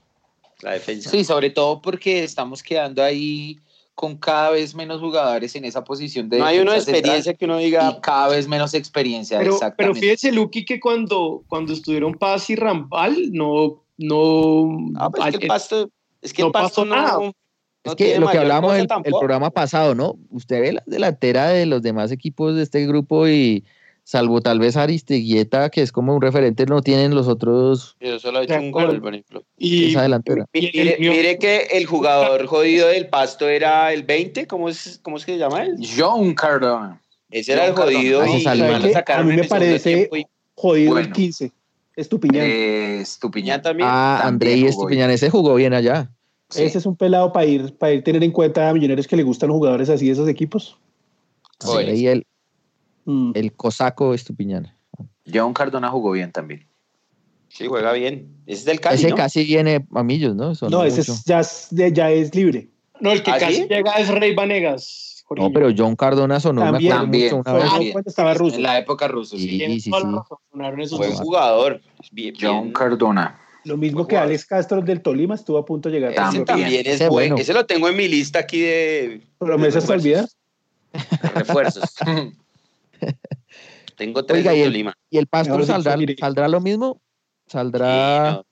la 0.61 0.73
defensa. 0.73 1.11
Sí, 1.11 1.25
sobre 1.25 1.51
todo 1.51 1.81
porque 1.81 2.25
estamos 2.25 2.63
quedando 2.63 3.03
ahí 3.03 3.59
con 3.95 4.17
cada 4.17 4.51
vez 4.51 4.75
menos 4.75 5.01
jugadores 5.01 5.57
en 5.57 5.65
esa 5.65 5.83
posición 5.83 6.29
de 6.29 6.39
No 6.39 6.45
hay 6.45 6.61
una 6.61 6.77
experiencia 6.77 7.35
que 7.35 7.47
uno 7.47 7.57
diga. 7.59 7.97
Y 7.99 8.01
cada 8.01 8.29
vez 8.29 8.47
menos 8.47 8.73
experiencia, 8.75 9.39
pero, 9.39 9.55
exactamente. 9.55 9.99
Pero 10.01 10.13
fíjese, 10.13 10.31
Luqui, 10.31 10.65
que 10.65 10.79
cuando, 10.79 11.43
cuando 11.49 11.73
estuvieron 11.73 12.15
Paz 12.15 12.49
y 12.51 12.55
Rambal, 12.55 13.33
no. 13.33 13.83
No 13.99 14.79
ah, 14.97 15.11
pues 15.11 15.27
es 15.27 15.39
que 15.39 15.45
el 15.45 15.49
pasto, 15.49 15.91
es 16.23 16.33
que 16.33 16.43
no 16.43 16.47
el 16.47 16.53
pasto 16.53 16.85
no, 16.85 16.97
nada. 16.97 17.33
es 17.85 17.95
que 17.95 18.19
lo 18.19 18.29
que 18.29 18.39
hablábamos 18.39 18.77
el, 18.77 18.89
el 19.05 19.13
programa 19.13 19.51
pasado, 19.51 19.95
¿no? 19.95 20.17
Usted 20.31 20.61
ve 20.61 20.73
la 20.73 20.83
delantera 20.87 21.49
de 21.49 21.67
los 21.67 21.83
demás 21.83 22.11
equipos 22.11 22.57
de 22.57 22.63
este 22.63 22.87
grupo 22.87 23.29
y 23.29 23.65
salvo 24.09 24.41
tal 24.41 24.59
vez 24.59 24.75
Aristeguieta, 24.75 25.69
que 25.69 25.83
es 25.83 25.93
como 25.93 26.15
un 26.15 26.23
referente, 26.23 26.65
no 26.65 26.81
tienen 26.81 27.15
los 27.15 27.29
otros. 27.29 27.95
Yo 28.01 28.19
solo 28.19 28.41
he 28.41 28.45
hecho 28.45 28.55
un 28.55 28.71
gol, 28.71 29.03
por 29.03 29.13
ejemplo. 29.13 29.45
Y 29.59 29.91
esa 29.91 30.01
delantera. 30.01 30.47
Mire, 30.55 31.39
que 31.39 31.69
el 31.73 31.85
jugador 31.85 32.47
jodido 32.47 32.89
del 32.89 33.09
pasto 33.09 33.47
era 33.47 33.93
el 33.93 34.05
20, 34.05 34.47
¿cómo 34.47 34.71
es, 34.71 34.99
cómo 35.03 35.19
es 35.19 35.27
que 35.27 35.33
se 35.33 35.39
llama 35.39 35.65
él? 35.65 35.77
John 35.95 36.35
Cardona. 36.35 36.99
Ese 37.31 37.53
era 37.53 37.67
el 37.67 37.75
jodido. 37.75 38.25
Y, 38.25 38.47
a 38.47 39.23
mí 39.23 39.37
me 39.37 39.45
parece 39.45 40.09
jodido 40.55 40.99
el 40.99 41.13
15. 41.13 41.53
Estupiñán. 41.99 42.47
Eh, 42.47 43.01
Estupiñán 43.01 43.61
también. 43.61 43.89
Ah, 43.91 44.21
André 44.23 44.57
y 44.57 44.67
Estupiñán, 44.67 45.11
ese 45.11 45.31
jugó 45.31 45.57
bien 45.57 45.75
allá. 45.75 46.09
Ese 46.55 46.79
es 46.79 46.87
un 46.87 46.97
pelado 46.97 47.33
para 47.33 47.45
ir, 47.45 47.77
para 47.77 47.93
ir 47.93 48.05
tener 48.05 48.23
en 48.23 48.31
cuenta 48.31 48.69
a 48.69 48.73
millonarios 48.73 49.09
que 49.09 49.17
le 49.17 49.25
gustan 49.25 49.49
los 49.49 49.57
jugadores 49.57 49.91
así 49.91 50.07
de 50.07 50.13
esos 50.13 50.29
equipos. 50.29 50.79
ahí 51.77 52.07
el, 52.07 52.25
mm. 53.05 53.33
el 53.35 53.53
cosaco 53.53 54.15
Estupiñán. 54.15 54.73
John 55.31 55.53
Cardona 55.53 55.89
jugó 55.89 56.13
bien 56.13 56.31
también. 56.31 56.69
Sí, 57.49 57.67
juega 57.67 57.93
bien. 57.93 58.29
Ese 58.47 58.61
es 58.61 58.65
del 58.65 58.81
Cali, 58.81 58.95
Ese 58.95 59.13
casi 59.15 59.45
viene 59.45 59.85
a 59.93 60.03
Millos, 60.05 60.37
¿no? 60.37 60.53
no, 60.71 60.85
ese 60.85 61.03
ya, 61.27 61.43
ya, 61.71 62.11
es 62.11 62.33
libre. 62.33 62.69
No, 63.01 63.11
el 63.11 63.25
que 63.25 63.33
¿Ah, 63.33 63.39
casi 63.39 63.67
llega 63.67 63.95
es 63.95 64.09
Rey 64.09 64.37
Vanegas. 64.37 65.08
No, 65.37 65.53
pero 65.53 65.71
John 65.77 65.95
Cardona 65.95 66.41
sonó 66.41 66.63
también, 66.63 66.93
también. 66.97 67.37
mucho 67.37 67.51
una 67.51 67.79
vez. 67.79 68.07
estaba 68.07 68.35
ruso. 68.35 68.57
En 68.57 68.63
la 68.63 68.79
época 68.79 69.09
ruso, 69.09 69.37
sí. 69.37 69.49
Sí, 69.49 69.59
sí, 69.59 69.81
sí. 69.81 69.91
Buen 69.91 71.13
jugador. 71.15 71.81
John 72.41 72.73
Cardona. 72.73 73.39
Lo 73.65 73.77
mismo 73.77 74.07
que 74.07 74.17
Alex 74.17 74.47
Castro 74.47 74.81
del 74.81 75.03
Tolima 75.03 75.35
estuvo 75.35 75.59
a 75.59 75.65
punto 75.65 75.91
de 75.91 75.97
llegar. 76.01 76.13
Ese 76.13 76.45
también 76.45 76.87
es 76.87 77.07
bueno. 77.09 77.37
Ese 77.37 77.53
lo 77.53 77.67
tengo 77.67 77.89
en 77.89 77.97
mi 77.97 78.09
lista 78.09 78.39
aquí 78.39 78.61
de. 78.61 79.23
¿Promesas 79.39 79.85
para 79.85 79.99
olvidar? 79.99 80.27
Refuerzos. 81.35 81.95
tengo 83.97 84.25
tres 84.25 84.41
Oiga, 84.41 84.53
de 84.53 84.65
Tolima. 84.65 84.95
¿Y 85.11 85.19
el 85.19 85.27
Pastor 85.27 85.67
saldrá, 85.67 85.97
saldrá 86.19 86.49
lo 86.49 86.61
mismo? 86.61 87.03
¿Saldrá 87.47 88.43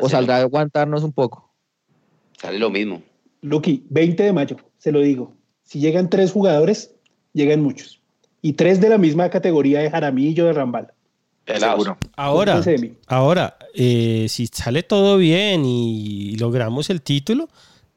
o 0.00 0.08
saldrá 0.08 0.36
a 0.36 0.40
aguantarnos 0.40 1.02
un 1.02 1.12
poco? 1.12 1.50
Sale 2.38 2.58
lo 2.58 2.68
mismo. 2.68 3.02
Lucky, 3.40 3.86
20 3.88 4.22
de 4.22 4.32
mayo, 4.32 4.56
se 4.76 4.92
lo 4.92 5.00
digo. 5.00 5.37
Si 5.68 5.80
llegan 5.80 6.08
tres 6.08 6.32
jugadores, 6.32 6.92
llegan 7.34 7.60
muchos. 7.60 8.00
Y 8.40 8.54
tres 8.54 8.80
de 8.80 8.88
la 8.88 8.96
misma 8.96 9.28
categoría 9.28 9.80
de 9.80 9.90
Jaramillo 9.90 10.46
de 10.46 10.54
Rambal. 10.54 10.94
Seguro. 11.44 11.98
Ahora, 12.16 12.62
ahora 13.06 13.58
eh, 13.74 14.24
si 14.30 14.46
sale 14.46 14.82
todo 14.82 15.18
bien 15.18 15.66
y 15.66 16.36
logramos 16.36 16.88
el 16.88 17.02
título, 17.02 17.50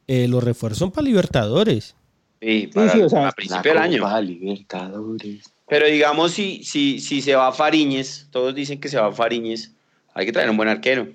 eh, 0.05 0.27
los 0.27 0.43
refuerzos 0.43 0.79
son 0.79 0.91
para 0.91 1.05
Libertadores. 1.05 1.95
Sí, 2.41 2.69
para, 2.73 3.29
a 3.29 3.31
principio 3.31 3.71
del 3.71 3.77
año. 3.77 4.21
Libertadores. 4.21 5.53
Pero 5.65 5.85
digamos, 5.85 6.33
si, 6.33 6.65
si, 6.65 6.99
si 6.99 7.21
se 7.21 7.35
va 7.35 7.47
a 7.47 7.53
Fariñez, 7.53 8.27
todos 8.31 8.53
dicen 8.53 8.81
que 8.81 8.89
se 8.89 8.99
va 8.99 9.07
a 9.07 9.11
Fariñez, 9.13 9.71
hay 10.13 10.25
que 10.25 10.33
traer 10.33 10.49
un 10.49 10.57
buen 10.57 10.67
arquero. 10.67 11.07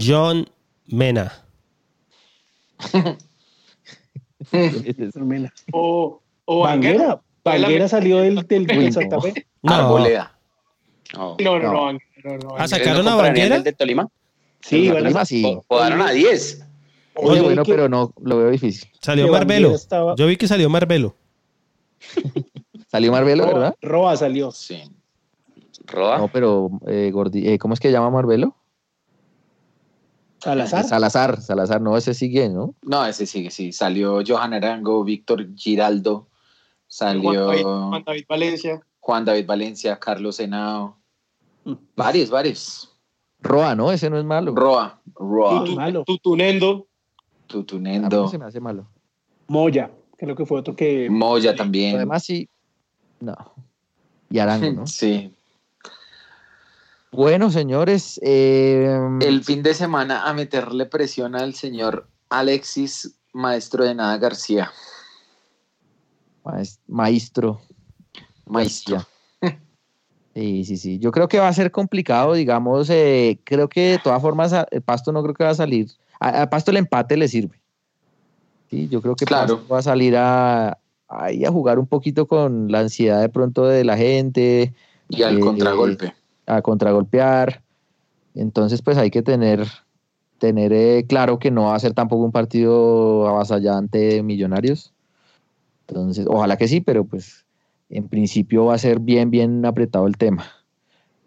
John 0.00 0.48
Mena. 0.86 1.44
o, 5.72 6.20
o 6.44 6.60
Banguera. 6.60 7.20
Banguera 7.44 7.88
salió 7.88 8.18
del, 8.18 8.46
del, 8.46 8.92
Santa 8.92 9.20
Fe. 9.20 9.46
No. 9.62 9.74
Arboleda. 9.74 10.38
No, 11.14 11.36
no, 11.40 11.58
no. 11.58 11.92
no, 11.92 11.98
no, 12.38 12.56
¿Ah, 12.56 12.68
sacaron 12.68 13.06
a 13.08 13.14
Banguera? 13.14 13.60
de 13.60 13.72
Tolima? 13.72 14.08
Sí, 14.60 14.90
bueno, 14.90 15.24
sí. 15.24 15.58
Jugaron 15.68 16.02
a 16.02 16.10
10. 16.10 16.64
Oye, 17.14 17.40
bueno, 17.40 17.62
pero 17.64 17.88
no, 17.88 18.12
lo 18.22 18.38
veo 18.38 18.50
difícil. 18.50 18.88
Salió 19.00 19.28
Marbelo. 19.28 19.74
Yo 20.16 20.26
vi 20.26 20.36
que 20.36 20.46
salió 20.46 20.68
Marbelo. 20.68 21.14
salió 22.86 23.10
Marbelo, 23.12 23.46
¿verdad? 23.46 23.74
Roa 23.82 24.16
salió. 24.16 24.52
Sí. 24.52 24.82
Roa. 25.86 26.18
No, 26.18 26.28
pero 26.28 26.70
eh, 26.86 27.12
eh, 27.34 27.58
¿cómo 27.58 27.74
es 27.74 27.80
que 27.80 27.90
llama 27.90 28.10
Marbelo? 28.10 28.54
Salazar. 30.40 30.84
Salazar, 30.84 31.40
Salazar, 31.40 31.80
no, 31.80 31.96
ese 31.96 32.14
sigue, 32.14 32.48
¿no? 32.48 32.74
No, 32.82 33.04
ese 33.04 33.26
sigue, 33.26 33.50
sí. 33.50 33.72
Salió 33.72 34.22
Johan 34.26 34.54
Arango, 34.54 35.02
Víctor 35.02 35.54
Giraldo, 35.56 36.28
salió 36.86 37.52
Juan 37.90 38.04
David, 38.04 38.24
Valencia. 38.28 38.80
Juan 39.00 39.24
David 39.24 39.46
Valencia, 39.46 39.98
Carlos 39.98 40.38
Henao. 40.38 40.96
Mm. 41.64 41.74
Varios, 41.96 42.30
varios. 42.30 42.96
Roa, 43.40 43.74
¿no? 43.74 43.90
Ese 43.90 44.10
no 44.10 44.18
es 44.18 44.24
malo. 44.24 44.54
Roa, 44.54 45.00
Roa. 45.14 45.64
Tutunendo. 46.04 46.86
Tutunendo. 47.46 48.28
se 48.28 48.38
me 48.38 48.44
hace 48.44 48.60
malo. 48.60 48.86
Moya, 49.48 49.90
creo 50.16 50.36
que 50.36 50.46
fue 50.46 50.60
otro 50.60 50.76
que. 50.76 51.08
Moya 51.10 51.56
también. 51.56 51.96
Además, 51.96 52.24
sí. 52.24 52.48
No. 53.20 53.34
Y 54.30 54.38
Arango, 54.38 54.70
¿no? 54.72 54.86
sí. 54.86 55.34
Bueno, 57.10 57.50
señores. 57.50 58.20
Eh, 58.22 58.98
el 59.20 59.42
fin 59.42 59.62
de 59.62 59.74
semana 59.74 60.28
a 60.28 60.34
meterle 60.34 60.86
presión 60.86 61.34
al 61.34 61.54
señor 61.54 62.06
Alexis, 62.28 63.18
maestro 63.32 63.84
de 63.84 63.94
nada 63.94 64.18
García. 64.18 64.70
Maestro. 66.86 67.60
Maestro. 68.46 69.06
Sí, 70.34 70.64
sí, 70.64 70.76
sí. 70.76 70.98
Yo 70.98 71.10
creo 71.10 71.26
que 71.26 71.40
va 71.40 71.48
a 71.48 71.52
ser 71.52 71.72
complicado, 71.72 72.34
digamos. 72.34 72.88
Eh, 72.90 73.40
creo 73.42 73.68
que 73.68 73.92
de 73.92 73.98
todas 73.98 74.22
formas, 74.22 74.54
el 74.70 74.82
Pasto 74.82 75.10
no 75.10 75.22
creo 75.22 75.34
que 75.34 75.42
va 75.42 75.50
a 75.50 75.54
salir. 75.54 75.90
A, 76.20 76.48
Pasto 76.48 76.70
el 76.70 76.76
empate 76.76 77.16
le 77.16 77.26
sirve. 77.26 77.60
Sí, 78.70 78.88
yo 78.88 79.02
creo 79.02 79.16
que 79.16 79.26
Pasto 79.26 79.66
va 79.66 79.78
a 79.78 79.82
salir 79.82 80.14
a, 80.16 80.78
a 81.08 81.50
jugar 81.50 81.80
un 81.80 81.86
poquito 81.86 82.28
con 82.28 82.70
la 82.70 82.80
ansiedad 82.80 83.20
de 83.20 83.28
pronto 83.28 83.66
de 83.66 83.82
la 83.82 83.96
gente. 83.96 84.72
Y 85.08 85.22
al 85.22 85.38
eh, 85.38 85.40
contragolpe 85.40 86.14
a 86.48 86.62
contragolpear. 86.62 87.62
Entonces, 88.34 88.82
pues 88.82 88.96
hay 88.96 89.10
que 89.10 89.22
tener, 89.22 89.66
tener 90.38 90.72
eh, 90.72 91.04
claro 91.06 91.38
que 91.38 91.50
no 91.50 91.64
va 91.64 91.76
a 91.76 91.80
ser 91.80 91.92
tampoco 91.92 92.24
un 92.24 92.32
partido 92.32 93.28
avasallante 93.28 93.98
de 93.98 94.22
millonarios. 94.22 94.92
Entonces, 95.86 96.26
ojalá 96.28 96.56
que 96.56 96.68
sí, 96.68 96.80
pero 96.80 97.04
pues 97.04 97.44
en 97.90 98.08
principio 98.08 98.66
va 98.66 98.74
a 98.74 98.78
ser 98.78 99.00
bien, 99.00 99.30
bien 99.30 99.64
apretado 99.64 100.06
el 100.06 100.16
tema. 100.16 100.46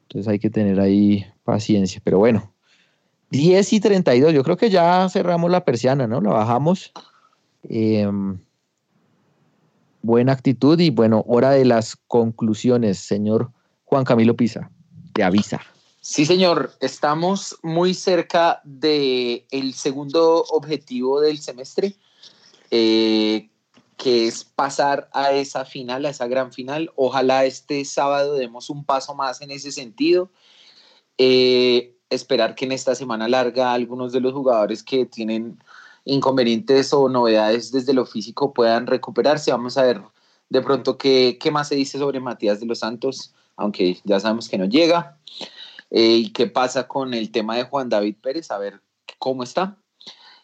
Entonces 0.03 0.27
hay 0.27 0.39
que 0.39 0.49
tener 0.49 0.79
ahí 0.79 1.25
paciencia. 1.43 2.01
Pero 2.03 2.19
bueno, 2.19 2.53
10 3.29 3.73
y 3.73 3.79
32, 3.79 4.33
yo 4.33 4.43
creo 4.43 4.57
que 4.57 4.69
ya 4.69 5.07
cerramos 5.09 5.49
la 5.49 5.63
persiana, 5.63 6.07
¿no? 6.07 6.21
La 6.21 6.31
bajamos. 6.31 6.91
Em, 7.63 8.39
buena 10.01 10.33
actitud 10.33 10.79
y 10.79 10.89
bueno, 10.89 11.23
hora 11.27 11.51
de 11.51 11.65
las 11.65 11.95
conclusiones, 12.07 12.97
señor 12.97 13.51
Juan 13.85 14.03
Camilo 14.03 14.35
Pisa 14.35 14.71
te 15.13 15.23
avisa. 15.23 15.61
Sí, 16.03 16.25
señor, 16.25 16.73
estamos 16.79 17.57
muy 17.61 17.93
cerca 17.93 18.59
del 18.63 19.45
el 19.51 19.73
segundo 19.75 20.43
objetivo 20.49 21.21
del 21.21 21.37
semestre, 21.37 21.95
eh, 22.71 23.49
que 23.97 24.27
es 24.27 24.43
pasar 24.43 25.09
a 25.13 25.31
esa 25.31 25.63
final, 25.63 26.05
a 26.05 26.09
esa 26.09 26.27
gran 26.27 26.51
final. 26.51 26.91
Ojalá 26.95 27.45
este 27.45 27.85
sábado 27.85 28.33
demos 28.33 28.71
un 28.71 28.83
paso 28.83 29.13
más 29.13 29.41
en 29.41 29.51
ese 29.51 29.71
sentido. 29.71 30.31
Eh, 31.19 31.95
esperar 32.09 32.55
que 32.55 32.65
en 32.65 32.71
esta 32.71 32.95
semana 32.95 33.29
larga 33.29 33.71
algunos 33.71 34.11
de 34.11 34.21
los 34.21 34.33
jugadores 34.33 34.81
que 34.81 35.05
tienen 35.05 35.63
inconvenientes 36.03 36.93
o 36.93 37.09
novedades 37.09 37.71
desde 37.71 37.93
lo 37.93 38.07
físico 38.07 38.53
puedan 38.53 38.87
recuperarse. 38.87 39.51
Vamos 39.51 39.77
a 39.77 39.83
ver 39.83 40.01
de 40.49 40.61
pronto 40.63 40.97
qué, 40.97 41.37
qué 41.39 41.51
más 41.51 41.67
se 41.67 41.75
dice 41.75 41.99
sobre 41.99 42.19
Matías 42.19 42.59
de 42.59 42.65
los 42.65 42.79
Santos 42.79 43.35
aunque 43.61 43.99
ya 44.03 44.19
sabemos 44.19 44.49
que 44.49 44.57
no 44.57 44.65
llega. 44.65 45.19
Eh, 45.91 46.15
¿Y 46.15 46.29
qué 46.31 46.47
pasa 46.47 46.87
con 46.87 47.13
el 47.13 47.31
tema 47.31 47.55
de 47.55 47.63
Juan 47.63 47.89
David 47.89 48.15
Pérez? 48.19 48.49
A 48.49 48.57
ver 48.57 48.81
cómo 49.19 49.43
está. 49.43 49.77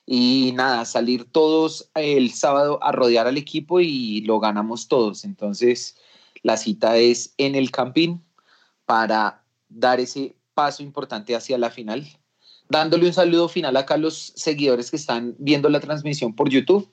Y 0.05 0.53
nada, 0.55 0.85
salir 0.85 1.25
todos 1.25 1.89
el 1.95 2.31
sábado 2.31 2.79
a 2.83 2.91
rodear 2.91 3.25
al 3.27 3.37
equipo 3.37 3.79
y 3.79 4.21
lo 4.21 4.39
ganamos 4.39 4.87
todos. 4.87 5.25
Entonces, 5.25 5.97
la 6.43 6.57
cita 6.57 6.97
es 6.97 7.33
en 7.37 7.55
el 7.55 7.71
Campín 7.71 8.23
para 8.85 9.43
dar 9.67 9.99
ese 9.99 10.35
paso 10.53 10.83
importante 10.83 11.35
hacia 11.35 11.57
la 11.57 11.71
final. 11.71 12.07
Dándole 12.69 13.07
un 13.07 13.13
saludo 13.13 13.49
final 13.49 13.75
acá 13.77 13.95
a 13.95 13.97
los 13.97 14.33
seguidores 14.35 14.91
que 14.91 14.97
están 14.97 15.35
viendo 15.39 15.69
la 15.69 15.79
transmisión 15.79 16.35
por 16.35 16.49
YouTube. 16.49 16.87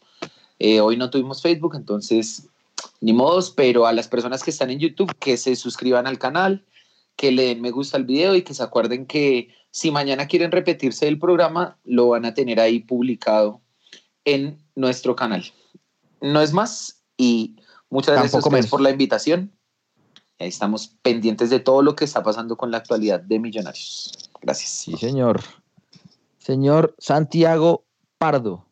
Eh, 0.58 0.80
hoy 0.80 0.96
no 0.96 1.10
tuvimos 1.10 1.42
Facebook, 1.42 1.74
entonces 1.76 2.48
ni 3.00 3.12
modos, 3.12 3.50
pero 3.50 3.86
a 3.86 3.92
las 3.92 4.08
personas 4.08 4.42
que 4.42 4.50
están 4.50 4.70
en 4.70 4.78
YouTube 4.78 5.14
que 5.18 5.36
se 5.36 5.56
suscriban 5.56 6.06
al 6.06 6.18
canal, 6.18 6.64
que 7.16 7.32
le 7.32 7.44
den 7.44 7.60
me 7.60 7.70
gusta 7.70 7.96
al 7.96 8.04
video 8.04 8.34
y 8.34 8.42
que 8.42 8.54
se 8.54 8.62
acuerden 8.62 9.06
que 9.06 9.48
si 9.70 9.90
mañana 9.90 10.26
quieren 10.26 10.52
repetirse 10.52 11.08
el 11.08 11.18
programa, 11.18 11.78
lo 11.84 12.08
van 12.08 12.24
a 12.24 12.34
tener 12.34 12.60
ahí 12.60 12.80
publicado 12.80 13.60
en 14.24 14.58
nuestro 14.74 15.16
canal. 15.16 15.44
No 16.20 16.40
es 16.40 16.52
más 16.52 17.02
y 17.16 17.56
muchas 17.90 18.16
gracias 18.16 18.68
por 18.68 18.80
la 18.80 18.90
invitación. 18.90 19.52
Ahí 20.38 20.48
estamos 20.48 20.96
pendientes 21.02 21.50
de 21.50 21.60
todo 21.60 21.82
lo 21.82 21.94
que 21.94 22.04
está 22.04 22.22
pasando 22.22 22.56
con 22.56 22.70
la 22.70 22.78
actualidad 22.78 23.20
de 23.20 23.38
Millonarios. 23.38 24.30
Gracias. 24.40 24.70
Sí, 24.70 24.96
señor. 24.96 25.40
Señor 26.38 26.94
Santiago 26.98 27.84
Pardo 28.18 28.66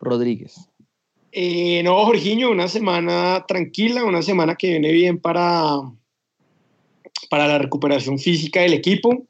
Rodríguez. 0.00 0.69
Eh, 1.32 1.82
no, 1.84 2.04
Jorginho, 2.04 2.50
una 2.50 2.68
semana 2.68 3.44
tranquila, 3.46 4.04
una 4.04 4.22
semana 4.22 4.56
que 4.56 4.70
viene 4.70 4.90
bien 4.92 5.18
para, 5.18 5.80
para 7.28 7.46
la 7.46 7.58
recuperación 7.58 8.18
física 8.18 8.60
del 8.60 8.74
equipo. 8.74 9.26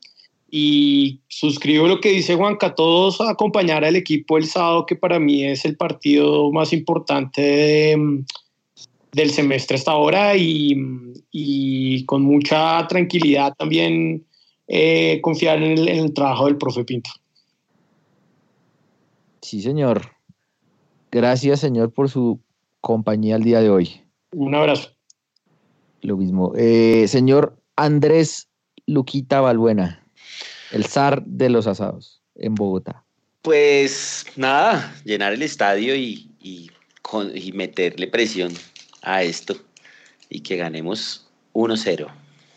Y 0.51 1.21
suscribo 1.29 1.87
lo 1.87 2.01
que 2.01 2.11
dice 2.11 2.35
Juanca, 2.35 2.75
todos 2.75 3.21
a 3.21 3.31
acompañar 3.31 3.85
al 3.85 3.95
equipo 3.95 4.37
el 4.37 4.47
sábado, 4.47 4.85
que 4.85 4.97
para 4.97 5.21
mí 5.21 5.45
es 5.45 5.65
el 5.65 5.77
partido 5.77 6.51
más 6.51 6.73
importante 6.73 7.97
del 9.13 9.31
semestre 9.31 9.77
hasta 9.77 9.93
ahora 9.93 10.35
y, 10.37 12.05
con 12.07 12.23
mucha 12.23 12.85
tranquilidad 12.89 13.55
también 13.57 14.25
eh, 14.67 15.21
confiar 15.23 15.63
en 15.63 15.79
el, 15.79 15.89
en 15.89 15.99
el 15.99 16.15
trabajo 16.15 16.47
del 16.47 16.57
profe 16.57 16.85
Pinto. 16.85 17.11
Sí, 19.43 19.63
señor. 19.63 20.20
Gracias, 21.11 21.61
señor, 21.61 21.93
por 21.93 22.09
su 22.09 22.41
compañía 22.81 23.37
el 23.37 23.43
día 23.43 23.61
de 23.61 23.71
hoy. 23.71 24.03
Un 24.33 24.55
abrazo. 24.55 24.91
Lo 26.03 26.17
mismo. 26.17 26.53
Eh, 26.57 27.07
señor 27.09 27.61
Andrés 27.77 28.49
Luquita 28.87 29.41
Balbuena, 29.41 30.07
el 30.73 30.85
zar 30.87 31.25
de 31.25 31.51
los 31.51 31.67
asados 31.67 32.23
en 32.37 32.55
Bogotá. 32.55 33.05
Pues 33.43 34.27
nada, 34.37 34.95
llenar 35.05 35.33
el 35.33 35.43
estadio 35.43 35.95
y, 35.95 36.31
y, 36.41 36.71
y 37.35 37.53
meterle 37.53 38.07
presión 38.07 38.53
a 39.03 39.23
esto 39.23 39.57
y 40.29 40.41
que 40.41 40.57
ganemos 40.57 41.29
1-0. 41.55 42.07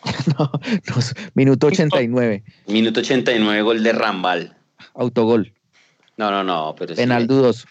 no, 0.38 0.52
no, 0.54 1.02
minuto 1.34 1.68
89. 1.68 2.44
Minuto 2.68 3.00
89, 3.00 3.62
gol 3.62 3.84
de 3.84 3.92
Rambal. 3.94 4.58
Autogol. 4.94 5.54
No, 6.18 6.30
no, 6.30 6.44
no, 6.44 6.76
pero 6.78 6.94
Penal 6.96 7.26
dudoso. 7.26 7.66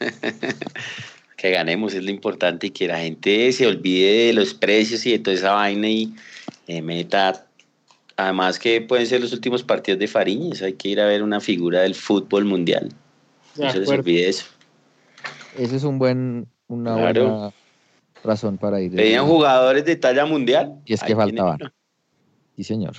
que 1.36 1.50
ganemos 1.50 1.94
es 1.94 2.04
lo 2.04 2.10
importante 2.10 2.68
y 2.68 2.70
que 2.70 2.86
la 2.86 2.98
gente 2.98 3.52
se 3.52 3.66
olvide 3.66 4.26
de 4.26 4.32
los 4.32 4.54
precios 4.54 5.04
y 5.06 5.12
de 5.12 5.18
toda 5.18 5.36
esa 5.36 5.52
vaina 5.52 5.88
y 5.88 6.14
eh, 6.66 6.82
meta. 6.82 7.46
Además 8.16 8.58
que 8.58 8.80
pueden 8.82 9.06
ser 9.06 9.20
los 9.20 9.32
últimos 9.32 9.62
partidos 9.62 9.98
de 9.98 10.06
Fariñez, 10.06 10.62
hay 10.62 10.74
que 10.74 10.88
ir 10.88 11.00
a 11.00 11.06
ver 11.06 11.22
una 11.22 11.40
figura 11.40 11.80
del 11.80 11.94
fútbol 11.94 12.44
mundial. 12.44 12.90
no 13.56 13.72
se 13.72 13.78
les 13.78 13.88
olvide 13.88 14.28
eso. 14.28 14.44
Ese 15.56 15.76
es 15.76 15.84
un 15.84 15.98
buen, 15.98 16.46
una 16.68 16.96
buena 16.96 17.52
razón 18.22 18.58
para 18.58 18.80
ir. 18.80 18.94
Pedían 18.94 19.26
jugadores 19.26 19.84
de 19.84 19.96
talla 19.96 20.26
mundial. 20.26 20.80
Y 20.84 20.92
es 20.94 21.02
que 21.02 21.16
faltaban. 21.16 21.58
Sí, 22.56 22.64
señor. 22.64 22.96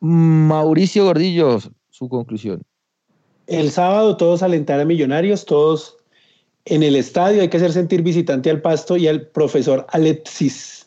Mauricio 0.00 1.04
Gordillo, 1.06 1.58
su 1.90 2.08
conclusión. 2.08 2.62
El 3.48 3.70
sábado 3.70 4.16
todos 4.16 4.42
alentar 4.42 4.78
a 4.78 4.84
Millonarios, 4.84 5.46
todos 5.46 5.96
en 6.66 6.82
el 6.82 6.94
estadio. 6.96 7.40
Hay 7.40 7.48
que 7.48 7.56
hacer 7.56 7.72
sentir 7.72 8.02
visitante 8.02 8.50
al 8.50 8.60
Pasto 8.60 8.96
y 8.96 9.08
al 9.08 9.22
profesor 9.22 9.86
Alexis. 9.90 10.86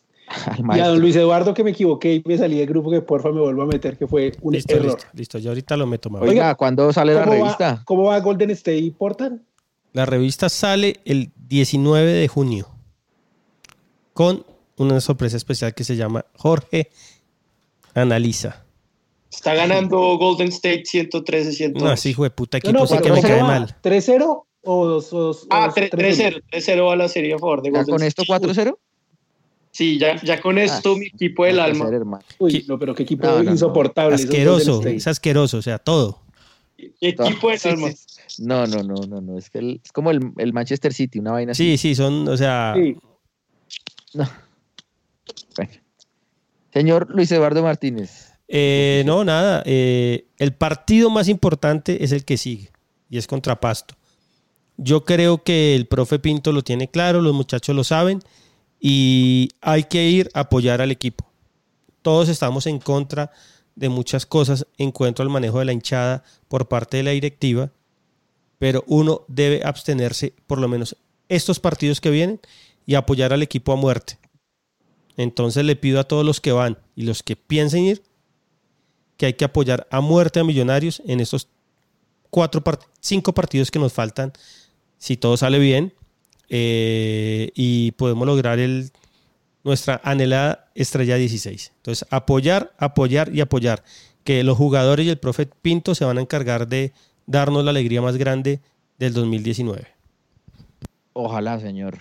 y 0.73 0.79
a 0.79 0.87
don 0.87 1.01
Luis 1.01 1.15
Eduardo 1.15 1.53
que 1.53 1.63
me 1.63 1.71
equivoqué 1.71 2.13
y 2.15 2.23
me 2.25 2.37
salí 2.37 2.57
del 2.57 2.67
grupo 2.67 2.91
que 2.91 3.01
porfa 3.01 3.31
me 3.31 3.41
vuelvo 3.41 3.63
a 3.63 3.65
meter 3.65 3.97
que 3.97 4.07
fue 4.07 4.31
un 4.41 4.55
error. 4.55 4.85
Listo, 4.85 5.07
listo, 5.13 5.37
yo 5.39 5.49
ahorita 5.49 5.75
lo 5.75 5.87
meto. 5.87 6.09
Oiga, 6.09 6.23
Oiga 6.23 6.55
¿cuándo 6.55 6.93
sale 6.93 7.15
la 7.15 7.25
revista? 7.25 7.81
¿Cómo 7.85 8.03
va 8.03 8.19
Golden 8.19 8.51
State 8.51 8.93
Portland? 8.97 9.41
La 9.93 10.05
revista 10.05 10.47
sale 10.47 11.01
el 11.03 11.31
19 11.49 12.13
de 12.13 12.27
junio 12.27 12.69
con 14.13 14.45
una 14.77 15.01
sorpresa 15.01 15.35
especial 15.35 15.73
que 15.73 15.83
se 15.83 15.95
llama 15.95 16.25
Jorge 16.37 16.91
Analiza. 17.93 18.60
Está 19.31 19.53
ganando 19.53 19.97
Golden 20.17 20.49
State 20.49 20.83
113 20.85 21.53
102 21.53 21.89
No, 21.89 21.97
sí, 21.97 22.09
hijo 22.09 22.23
de 22.23 22.31
puta 22.31 22.57
equipo, 22.57 22.77
no, 22.77 22.85
sí 22.85 22.97
que 23.01 23.11
me 23.11 23.21
cae 23.21 23.41
mal. 23.41 23.75
¿3-0 23.81 24.43
o 24.63 24.85
2 24.85 25.47
Ah, 25.49 25.71
3-0, 25.73 26.43
3-0 26.51 26.91
a 26.91 26.95
la 26.95 27.07
serie 27.07 27.33
a 27.33 27.39
favor 27.39 27.61
de 27.61 27.69
Golden 27.71 27.87
¿Ya 27.87 27.91
con 27.91 28.03
esto 28.03 28.23
4-0? 28.23 28.77
Sí, 29.71 29.97
ya, 29.97 30.21
ya 30.21 30.41
con 30.41 30.57
esto 30.57 30.93
ah, 30.93 30.97
mi 30.97 31.07
equipo 31.07 31.45
del 31.45 31.59
alma. 31.59 31.87
Ser, 31.87 32.03
Uy, 32.39 32.65
no, 32.67 32.77
pero 32.77 32.93
qué 32.93 33.03
equipo 33.03 33.25
no, 33.25 33.41
no, 33.41 33.51
insoportable. 33.51 34.15
Asqueroso, 34.15 34.85
es 34.85 35.07
asqueroso, 35.07 35.57
o 35.57 35.61
sea, 35.61 35.79
todo. 35.79 36.21
equipo 36.77 37.49
del 37.49 37.59
alma? 37.63 37.89
No, 38.39 38.67
no, 38.67 38.83
no, 38.83 38.95
no, 39.07 39.21
no, 39.21 39.37
es 39.37 39.49
que 39.49 39.59
el, 39.59 39.81
es 39.83 39.93
como 39.93 40.11
el, 40.11 40.33
el, 40.37 40.51
Manchester 40.51 40.93
City, 40.93 41.19
una 41.19 41.31
vaina 41.31 41.53
sí, 41.53 41.73
así. 41.73 41.77
Sí, 41.77 41.89
sí, 41.89 41.95
son, 41.95 42.27
o 42.27 42.35
sea... 42.35 42.73
Sí. 42.75 42.97
No. 44.13 44.29
Bueno. 45.55 45.71
Señor 46.73 47.07
Luis 47.09 47.31
Eduardo 47.31 47.63
Martínez. 47.63 48.30
Eh, 48.53 49.03
no, 49.05 49.23
nada. 49.23 49.63
Eh, 49.65 50.25
el 50.37 50.53
partido 50.53 51.09
más 51.09 51.29
importante 51.29 52.03
es 52.03 52.11
el 52.11 52.25
que 52.25 52.35
sigue 52.35 52.69
y 53.09 53.17
es 53.17 53.25
contra 53.25 53.61
Pasto. 53.61 53.95
Yo 54.75 55.05
creo 55.05 55.41
que 55.41 55.73
el 55.73 55.87
profe 55.87 56.19
Pinto 56.19 56.51
lo 56.51 56.61
tiene 56.61 56.89
claro, 56.89 57.21
los 57.21 57.33
muchachos 57.33 57.73
lo 57.73 57.85
saben 57.85 58.19
y 58.77 59.51
hay 59.61 59.85
que 59.85 60.09
ir 60.09 60.29
a 60.33 60.41
apoyar 60.41 60.81
al 60.81 60.91
equipo. 60.91 61.31
Todos 62.01 62.27
estamos 62.27 62.67
en 62.67 62.79
contra 62.79 63.31
de 63.75 63.87
muchas 63.87 64.25
cosas 64.25 64.67
en 64.77 64.91
cuanto 64.91 65.23
al 65.23 65.29
manejo 65.29 65.59
de 65.59 65.65
la 65.65 65.71
hinchada 65.71 66.25
por 66.49 66.67
parte 66.67 66.97
de 66.97 67.03
la 67.03 67.11
directiva, 67.11 67.71
pero 68.59 68.83
uno 68.85 69.23
debe 69.29 69.61
abstenerse 69.63 70.33
por 70.45 70.59
lo 70.59 70.67
menos 70.67 70.97
estos 71.29 71.61
partidos 71.61 72.01
que 72.01 72.09
vienen 72.09 72.41
y 72.85 72.95
apoyar 72.95 73.31
al 73.31 73.43
equipo 73.43 73.71
a 73.71 73.77
muerte. 73.77 74.17
Entonces 75.15 75.63
le 75.63 75.77
pido 75.77 76.01
a 76.01 76.03
todos 76.03 76.25
los 76.25 76.41
que 76.41 76.51
van 76.51 76.79
y 76.97 77.03
los 77.03 77.23
que 77.23 77.37
piensen 77.37 77.85
ir 77.85 78.10
que 79.21 79.27
hay 79.27 79.33
que 79.33 79.45
apoyar 79.45 79.87
a 79.91 80.01
muerte 80.01 80.39
a 80.39 80.43
Millonarios 80.43 80.99
en 81.05 81.19
estos 81.19 81.47
cuatro, 82.31 82.63
cinco 83.01 83.35
partidos 83.35 83.69
que 83.69 83.77
nos 83.77 83.93
faltan, 83.93 84.33
si 84.97 85.15
todo 85.15 85.37
sale 85.37 85.59
bien, 85.59 85.93
eh, 86.49 87.51
y 87.53 87.91
podemos 87.91 88.25
lograr 88.25 88.57
el, 88.57 88.89
nuestra 89.63 90.01
anhelada 90.03 90.71
estrella 90.73 91.17
16. 91.17 91.71
Entonces, 91.75 92.07
apoyar, 92.09 92.73
apoyar 92.79 93.29
y 93.31 93.41
apoyar. 93.41 93.83
Que 94.23 94.43
los 94.43 94.57
jugadores 94.57 95.05
y 95.05 95.09
el 95.09 95.19
profe 95.19 95.45
Pinto 95.45 95.93
se 95.93 96.03
van 96.03 96.17
a 96.17 96.21
encargar 96.21 96.67
de 96.67 96.91
darnos 97.27 97.63
la 97.63 97.69
alegría 97.69 98.01
más 98.01 98.17
grande 98.17 98.59
del 98.97 99.13
2019. 99.13 99.85
Ojalá, 101.13 101.59
señor. 101.59 101.99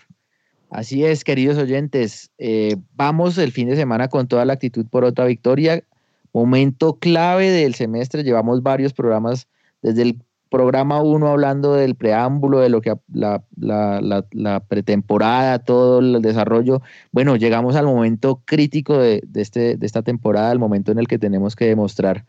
Así 0.71 1.05
es, 1.05 1.23
queridos 1.23 1.59
oyentes. 1.59 2.31
Eh, 2.39 2.77
vamos 2.95 3.37
el 3.37 3.53
fin 3.53 3.69
de 3.69 3.77
semana 3.77 4.09
con 4.09 4.27
toda 4.27 4.47
la 4.47 4.55
actitud 4.55 4.87
por 4.87 5.05
otra 5.05 5.27
victoria. 5.27 5.85
Momento 6.33 6.99
clave 6.99 7.51
del 7.51 7.75
semestre. 7.75 8.23
Llevamos 8.23 8.63
varios 8.63 8.93
programas 8.93 9.49
desde 9.83 10.03
el 10.03 10.19
programa 10.51 11.01
1 11.01 11.29
hablando 11.29 11.75
del 11.75 11.95
preámbulo, 11.95 12.59
de 12.59 12.69
lo 12.69 12.81
que 12.81 12.93
la, 13.13 13.43
la, 13.57 14.25
la, 14.33 14.61
pretemporada, 14.61 15.61
todo 15.61 16.01
el 16.01 16.21
desarrollo. 16.21 16.83
Bueno, 17.13 17.37
llegamos 17.37 17.77
al 17.77 17.87
momento 17.87 18.43
crítico 18.45 18.99
de, 18.99 19.23
este, 19.35 19.77
de 19.77 19.87
esta 19.87 20.03
temporada, 20.03 20.53
el 20.53 20.59
momento 20.59 20.93
en 20.93 20.99
el 20.99 21.07
que 21.07 21.19
tenemos 21.19 21.55
que 21.55 21.67
demostrar 21.67 22.25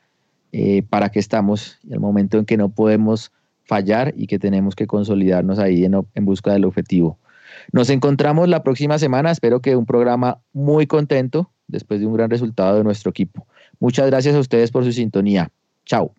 eh, 0.51 0.83
para 0.83 1.09
qué 1.09 1.19
estamos 1.19 1.79
el 1.89 1.99
momento 1.99 2.37
en 2.37 2.45
que 2.45 2.57
no 2.57 2.69
podemos 2.69 3.31
fallar 3.63 4.13
y 4.15 4.27
que 4.27 4.37
tenemos 4.37 4.75
que 4.75 4.85
consolidarnos 4.85 5.57
ahí 5.57 5.85
en 5.85 6.25
busca 6.25 6.53
del 6.53 6.65
objetivo. 6.65 7.17
Nos 7.71 7.89
encontramos 7.89 8.49
la 8.49 8.63
próxima 8.63 8.99
semana. 8.99 9.31
Espero 9.31 9.61
que 9.61 9.75
un 9.75 9.85
programa 9.85 10.39
muy 10.53 10.87
contento 10.87 11.49
después 11.67 11.99
de 11.99 12.05
un 12.05 12.13
gran 12.13 12.29
resultado 12.29 12.77
de 12.77 12.83
nuestro 12.83 13.09
equipo. 13.09 13.47
Muchas 13.81 14.05
gracias 14.05 14.35
a 14.35 14.39
ustedes 14.39 14.69
por 14.71 14.85
su 14.85 14.93
sintonía. 14.93 15.51
Chao. 15.85 16.13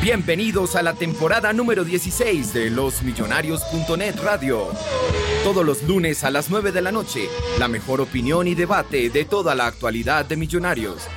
Bienvenidos 0.00 0.76
a 0.76 0.82
la 0.82 0.94
temporada 0.94 1.52
número 1.52 1.82
16 1.82 2.54
de 2.54 2.70
losmillonarios.net 2.70 4.14
Radio. 4.22 4.68
Todos 5.42 5.66
los 5.66 5.82
lunes 5.82 6.22
a 6.22 6.30
las 6.30 6.48
9 6.48 6.70
de 6.70 6.80
la 6.80 6.92
noche, 6.92 7.28
la 7.58 7.66
mejor 7.66 8.00
opinión 8.00 8.46
y 8.46 8.54
debate 8.54 9.10
de 9.10 9.24
toda 9.24 9.56
la 9.56 9.66
actualidad 9.66 10.24
de 10.24 10.36
Millonarios 10.36 11.08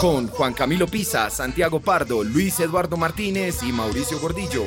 con 0.00 0.28
Juan 0.28 0.54
Camilo 0.54 0.86
Pisa, 0.86 1.28
Santiago 1.28 1.80
Pardo, 1.80 2.22
Luis 2.22 2.60
Eduardo 2.60 2.96
Martínez 2.96 3.64
y 3.64 3.72
Mauricio 3.72 4.20
Gordillo. 4.20 4.64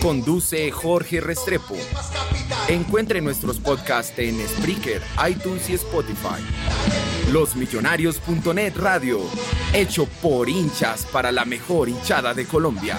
Conduce 0.00 0.70
Jorge 0.70 1.20
Restrepo. 1.20 1.74
Encuentre 2.68 3.20
nuestros 3.20 3.58
podcasts 3.58 4.18
en 4.18 4.36
Spreaker, 4.46 5.02
iTunes 5.28 5.68
y 5.68 5.74
Spotify. 5.74 6.42
Losmillonarios.net 7.32 8.76
Radio, 8.76 9.20
hecho 9.72 10.06
por 10.22 10.48
hinchas 10.48 11.06
para 11.06 11.32
la 11.32 11.44
mejor 11.44 11.88
hinchada 11.88 12.34
de 12.34 12.46
Colombia. 12.46 12.98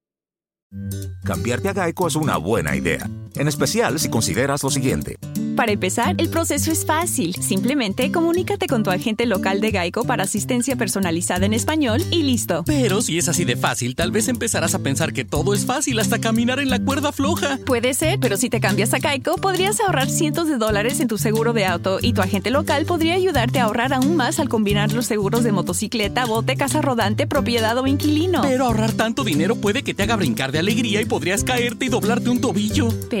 Cambiarte 1.23 1.69
a 1.69 1.73
Geico 1.73 2.07
es 2.07 2.15
una 2.15 2.37
buena 2.37 2.75
idea, 2.75 3.09
en 3.35 3.47
especial 3.47 3.99
si 3.99 4.09
consideras 4.09 4.63
lo 4.63 4.69
siguiente. 4.69 5.17
Para 5.55 5.73
empezar, 5.73 6.15
el 6.17 6.29
proceso 6.29 6.71
es 6.71 6.85
fácil. 6.85 7.35
Simplemente 7.35 8.11
comunícate 8.11 8.67
con 8.67 8.83
tu 8.83 8.89
agente 8.89 9.25
local 9.25 9.61
de 9.61 9.71
Geico 9.71 10.05
para 10.05 10.23
asistencia 10.23 10.75
personalizada 10.75 11.45
en 11.45 11.53
español 11.53 12.01
y 12.09 12.23
listo. 12.23 12.63
Pero 12.65 13.01
si 13.01 13.17
es 13.17 13.27
así 13.27 13.45
de 13.45 13.55
fácil, 13.55 13.95
tal 13.95 14.11
vez 14.11 14.27
empezarás 14.27 14.73
a 14.75 14.79
pensar 14.79 15.13
que 15.13 15.25
todo 15.25 15.53
es 15.53 15.65
fácil 15.65 15.99
hasta 15.99 16.19
caminar 16.19 16.59
en 16.59 16.69
la 16.69 16.79
cuerda 16.79 17.11
floja. 17.11 17.59
Puede 17.65 17.93
ser, 17.93 18.19
pero 18.19 18.37
si 18.37 18.49
te 18.49 18.59
cambias 18.59 18.93
a 18.93 18.99
Geico, 18.99 19.35
podrías 19.35 19.79
ahorrar 19.81 20.09
cientos 20.09 20.47
de 20.47 20.57
dólares 20.57 20.99
en 20.99 21.07
tu 21.07 21.17
seguro 21.17 21.53
de 21.53 21.65
auto 21.65 21.99
y 22.01 22.13
tu 22.13 22.21
agente 22.21 22.49
local 22.49 22.85
podría 22.85 23.13
ayudarte 23.13 23.59
a 23.59 23.65
ahorrar 23.65 23.93
aún 23.93 24.15
más 24.15 24.39
al 24.39 24.49
combinar 24.49 24.93
los 24.93 25.05
seguros 25.05 25.43
de 25.43 25.51
motocicleta, 25.51 26.25
bote, 26.25 26.55
casa 26.55 26.81
rodante, 26.81 27.27
propiedad 27.27 27.77
o 27.77 27.85
inquilino. 27.87 28.41
Pero 28.41 28.65
ahorrar 28.65 28.93
tanto 28.93 29.23
dinero 29.23 29.55
puede 29.55 29.83
que 29.83 29.93
te 29.93 30.03
haga 30.03 30.15
brincar 30.15 30.51
de 30.51 30.59
alegría 30.59 31.01
y 31.01 31.05
podrías 31.05 31.43
caerte 31.43 31.85
y 31.85 31.89
doblarte 31.89 32.29
un 32.29 32.41
tobillo. 32.41 32.87
Pero 33.09 33.20